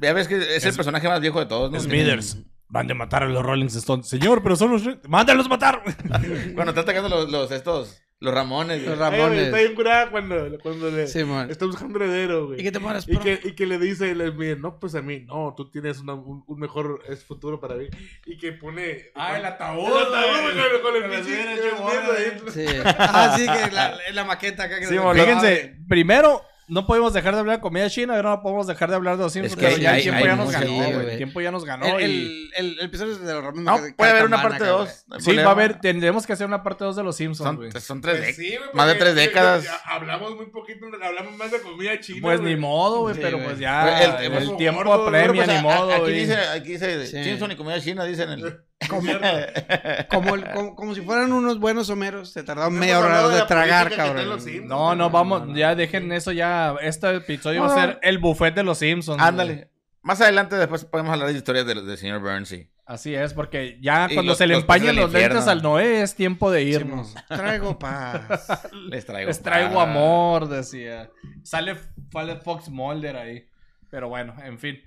Ya 0.00 0.12
ves 0.12 0.26
que 0.26 0.36
es, 0.56 0.64
el 0.64 0.74
personaje 0.74 1.06
más 1.08 1.20
viejo 1.20 1.38
de 1.38 1.46
todos, 1.46 1.70
¿no? 1.70 1.78
Smithers. 1.80 2.38
Van 2.68 2.86
de 2.86 2.94
matar 2.94 3.22
a 3.22 3.26
los 3.28 3.42
Rolling 3.44 3.66
Stones. 3.66 4.08
Señor, 4.08 4.42
pero 4.42 4.56
son 4.56 4.72
los... 4.72 4.82
¡Mándalos 5.08 5.48
matar! 5.48 5.82
Cuando 6.54 6.70
está 6.70 6.80
atacando 6.80 7.08
los, 7.08 7.30
los 7.30 7.50
estos... 7.50 8.00
Los 8.20 8.32
Ramones. 8.32 8.82
Los 8.82 8.96
güey. 8.96 9.02
Ay, 9.04 9.10
güey, 9.10 9.20
Ramones. 9.22 9.44
está 9.46 9.58
bien 9.58 9.74
curada 9.74 10.10
cuando, 10.10 10.58
cuando 10.62 10.90
le 10.90 11.06
Sí, 11.08 11.24
man. 11.24 11.50
está 11.50 11.66
buscando 11.66 11.98
heredero, 11.98 12.46
güey. 12.46 12.60
¿Y 12.60 12.62
qué 12.62 12.72
te 12.72 12.80
pones, 12.80 13.06
Y 13.06 13.18
que, 13.18 13.38
y 13.42 13.52
que 13.54 13.66
le 13.66 13.76
dice 13.78 14.14
Miguel, 14.14 14.62
no, 14.62 14.78
pues 14.78 14.94
a 14.94 15.02
mí, 15.02 15.20
no, 15.26 15.52
tú 15.54 15.68
tienes 15.70 15.98
una- 15.98 16.14
un, 16.14 16.42
un 16.46 16.58
mejor 16.58 17.02
es 17.08 17.22
futuro 17.24 17.60
para 17.60 17.74
mí. 17.74 17.86
Y 18.24 18.38
que 18.38 18.52
pone... 18.52 19.10
Ah, 19.14 19.36
el 19.36 19.44
ataúd. 19.44 19.86
El 19.88 20.14
ataúd, 20.14 20.82
con 20.82 20.96
el 20.96 21.10
pinche- 21.10 21.34
eh. 21.34 22.40
Sí. 22.50 22.64
Ah, 22.84 23.34
sí, 23.36 23.44
que 23.46 23.74
la, 23.74 23.94
la 24.14 24.24
maqueta 24.24 24.64
acá. 24.64 24.78
Que 24.78 24.86
Sí, 24.86 24.96
Fíjense, 24.96 25.76
primero, 25.88 26.42
no 26.68 26.86
podemos 26.86 27.12
dejar 27.12 27.34
de 27.34 27.40
hablar 27.40 27.56
de 27.56 27.60
comida 27.62 27.90
china, 27.90 28.16
ahora 28.16 28.30
no 28.30 28.42
podemos 28.42 28.66
dejar 28.66 28.88
de 28.90 28.96
hablar 28.96 29.16
de 29.16 29.22
los 29.24 29.32
Simpsons, 29.32 29.56
que 29.56 29.66
pero 29.66 29.76
hay- 29.76 29.82
ya 29.82 29.96
el 29.96 30.02
tiempo 30.02 30.18
hay 30.18 30.24
ya 30.26 30.36
nos 30.36 30.50
ganó, 30.52 30.72
güey. 30.74 31.10
El 31.10 31.16
tiempo 31.16 31.40
ya 31.40 31.50
nos 31.50 31.64
ganó 31.64 31.86
El, 31.98 32.00
y... 32.00 32.04
el, 32.04 32.50
el, 32.56 32.78
el 32.78 32.84
episodio 32.86 33.16
de 33.16 33.32
los. 33.34 33.54
No, 33.54 33.78
puede 33.96 34.10
haber 34.10 34.24
una 34.24 34.40
parte 34.42 34.64
acá, 34.64 34.72
güey. 34.72 34.86
2. 35.08 35.24
Sí, 35.24 35.36
va 35.36 35.42
a 35.44 35.50
haber, 35.50 35.80
tendremos 35.80 36.26
que 36.26 36.32
hacer 36.32 36.46
una 36.46 36.62
parte 36.62 36.84
2 36.84 36.96
de 36.96 37.02
los 37.02 37.16
Simpsons, 37.16 37.56
güey. 37.56 37.70
Son, 37.72 37.80
son 37.80 38.00
tres 38.00 38.18
Pues 38.20 38.36
sí, 38.36 38.54
más 38.72 38.86
de 38.88 38.94
tres 38.94 39.14
décadas. 39.14 39.64
ya 39.64 39.76
Hablamos 39.84 40.34
muy 40.36 40.46
poquito, 40.46 40.86
hablamos 41.02 41.36
más 41.36 41.50
de 41.50 41.60
comida 41.60 42.00
china. 42.00 42.18
Pues 42.22 42.40
ni 42.40 42.56
modo, 42.56 43.00
güey, 43.00 43.14
Sí, 43.14 43.20
pero 43.22 43.42
pues 43.42 43.58
ya 43.58 44.02
el, 44.02 44.24
el- 44.26 44.32
el 44.32 44.42
el- 44.50 44.56
tiempo 44.56 44.92
apremia, 44.92 45.44
Pues, 45.44 45.56
ni 45.56 45.62
modo, 45.62 45.92
Aquí 45.94 46.12
dice, 46.12 46.36
aquí 46.36 46.72
dice. 46.72 47.06
Simpson 47.24 47.52
y 47.52 47.56
comida 47.56 47.80
china, 47.80 48.04
dicen 48.04 48.30
el... 48.30 48.60
Como, 50.08 50.34
como, 50.52 50.76
como 50.76 50.94
si 50.94 51.00
fueran 51.02 51.32
unos 51.32 51.58
buenos 51.58 51.88
homeros. 51.90 52.30
Se 52.30 52.42
tardaron 52.42 52.74
media 52.78 52.98
hora 52.98 53.28
de, 53.28 53.36
de 53.36 53.42
tragar, 53.42 53.94
cabrón. 53.94 54.38
No, 54.66 54.94
no, 54.94 55.10
vamos, 55.10 55.54
ya 55.54 55.74
dejen 55.74 56.10
eso 56.12 56.32
ya. 56.32 56.74
Este 56.80 57.14
episodio 57.16 57.62
va 57.62 57.74
a 57.74 57.80
ser 57.86 57.98
el 58.02 58.18
buffet 58.18 58.54
de 58.54 58.62
los 58.62 58.78
Simpsons. 58.78 59.18
güey. 59.18 59.28
Ándale. 59.28 59.70
Más 60.02 60.20
adelante 60.20 60.56
después 60.56 60.84
podemos 60.84 61.12
hablar 61.12 61.28
de 61.28 61.34
historias 61.34 61.66
del, 61.66 61.86
del 61.86 61.96
señor 61.96 62.20
Burns, 62.20 62.48
sí. 62.48 62.68
Así 62.86 63.14
es, 63.14 63.32
porque 63.32 63.78
ya 63.80 64.08
Y 64.10 64.14
cuando 64.14 64.32
los- 64.32 64.38
se 64.38 64.46
le 64.46 64.52
los 64.54 64.62
empañan 64.64 64.88
peces 64.88 64.96
del 64.96 65.04
los 65.04 65.12
lentes 65.14 65.48
al 65.48 65.62
Noé 65.62 66.02
es 66.02 66.14
tiempo 66.14 66.50
de 66.50 66.62
Sí, 66.64 66.68
irnos. 66.68 67.14
mo. 67.14 67.20
Traigo 67.36 67.78
paz. 67.78 68.68
Les 68.90 69.06
traigo. 69.06 69.28
Les 69.28 69.40
traigo 69.42 69.74
paz. 69.76 69.88
amor, 69.88 70.48
decía. 70.48 71.10
Sale, 71.42 71.76
sale 72.12 72.36
Fox 72.36 72.68
Mulder 72.68 73.16
ahí. 73.16 73.46
Pero 73.90 74.08
bueno, 74.10 74.34
en 74.44 74.58
fin. 74.58 74.82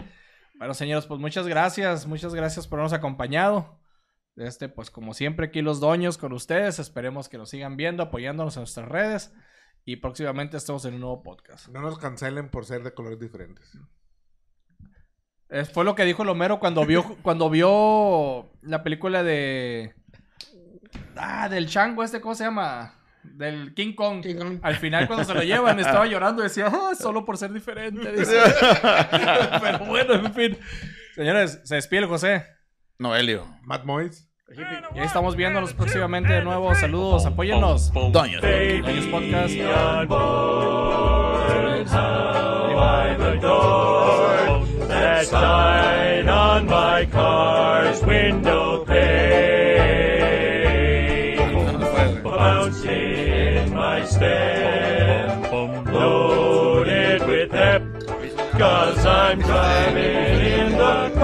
Bueno, 0.60 0.76
señores, 0.76 1.08
pues 1.08 1.20
muchas 1.20 1.48
gracias. 1.48 2.06
Muchas 2.06 2.36
gracias 2.36 2.68
por 2.68 2.78
habernos 2.80 2.94
acompañado. 2.94 3.80
Este, 4.38 4.70
pues 4.70 4.92
como 4.92 5.14
siempre, 5.14 5.48
aquí 5.48 5.62
los 5.62 5.80
doños 5.80 6.18
con 6.18 6.32
ustedes. 6.32 6.80
Esperemos 6.80 7.28
que 7.28 7.38
nos 7.38 7.50
sigan 7.50 7.76
viendo, 7.76 8.04
apoyándonos 8.04 8.56
en 8.56 8.62
nuestras 8.62 8.88
redes. 8.88 9.34
Y 9.84 9.98
próximamente 9.98 10.58
estamos 10.58 10.86
en 10.86 10.96
un 10.96 11.02
nuevo 11.02 11.24
podcast. 11.24 11.70
No 11.70 11.82
nos 11.82 11.98
cancelen 11.98 12.50
por 12.50 12.66
ser 12.66 12.84
de 12.84 12.94
colores 12.94 13.20
diferentes. 13.20 13.78
Fue 15.74 15.86
lo 15.86 15.96
que 15.96 16.04
dijo 16.04 16.24
el 16.24 16.30
Homero 16.30 16.60
cuando 16.60 16.86
vio, 16.86 17.04
cuando 17.22 17.50
vio 17.50 18.52
la 18.62 18.84
película 18.84 19.24
de. 19.24 19.96
Ah, 21.16 21.50
del 21.50 21.68
chango 21.68 22.04
este, 22.04 22.22
¿cómo 22.22 22.36
se 22.36 22.44
llama? 22.44 22.94
Del 23.24 23.74
King 23.74 23.94
Kong. 23.96 24.22
King 24.22 24.36
Kong. 24.36 24.60
Al 24.62 24.76
final, 24.76 25.08
cuando 25.08 25.26
se 25.26 25.34
lo 25.34 25.42
llevan, 25.42 25.80
estaba 25.80 26.06
llorando 26.08 26.42
y 26.42 26.48
decía, 26.48 26.68
ah, 26.68 26.94
solo 26.96 27.26
por 27.26 27.38
ser 27.38 27.52
diferente. 27.52 28.12
dice. 28.12 28.38
Pero 29.62 29.80
bueno, 29.86 30.14
en 30.14 30.34
fin. 30.34 30.58
Señores, 31.16 31.62
se 31.64 31.76
despide 31.76 32.02
el 32.02 32.08
José. 32.08 32.46
Noelio. 33.00 33.48
Matt 33.64 33.86
Moyes. 33.86 34.27
Y 34.50 34.62
ahí 35.00 35.06
estamos 35.06 35.36
viéndonos 35.36 35.74
próximamente 35.74 36.32
de 36.32 36.42
nuevo. 36.42 36.74
Saludos, 36.76 37.26
apóyennos. 37.26 37.92
Doños. 37.92 38.42
Doños 38.42 39.06
Podcast. 39.08 39.54
on 39.60 40.08
board 40.08 41.86
by 41.86 43.16
the 43.18 43.36
door 43.42 44.66
that 44.88 45.26
sign 45.26 46.30
on 46.30 46.66
my 46.66 47.06
car's 47.12 48.02
window 48.04 48.86
pane 48.86 49.44
bouncing 52.24 53.74
my 53.74 54.06
step 54.06 55.52
loaded 55.92 57.28
with 57.28 57.52
pep 57.52 57.82
cause 58.58 59.06
I'm 59.06 59.40
driving 59.42 60.40
in 60.40 60.72
the 60.72 61.17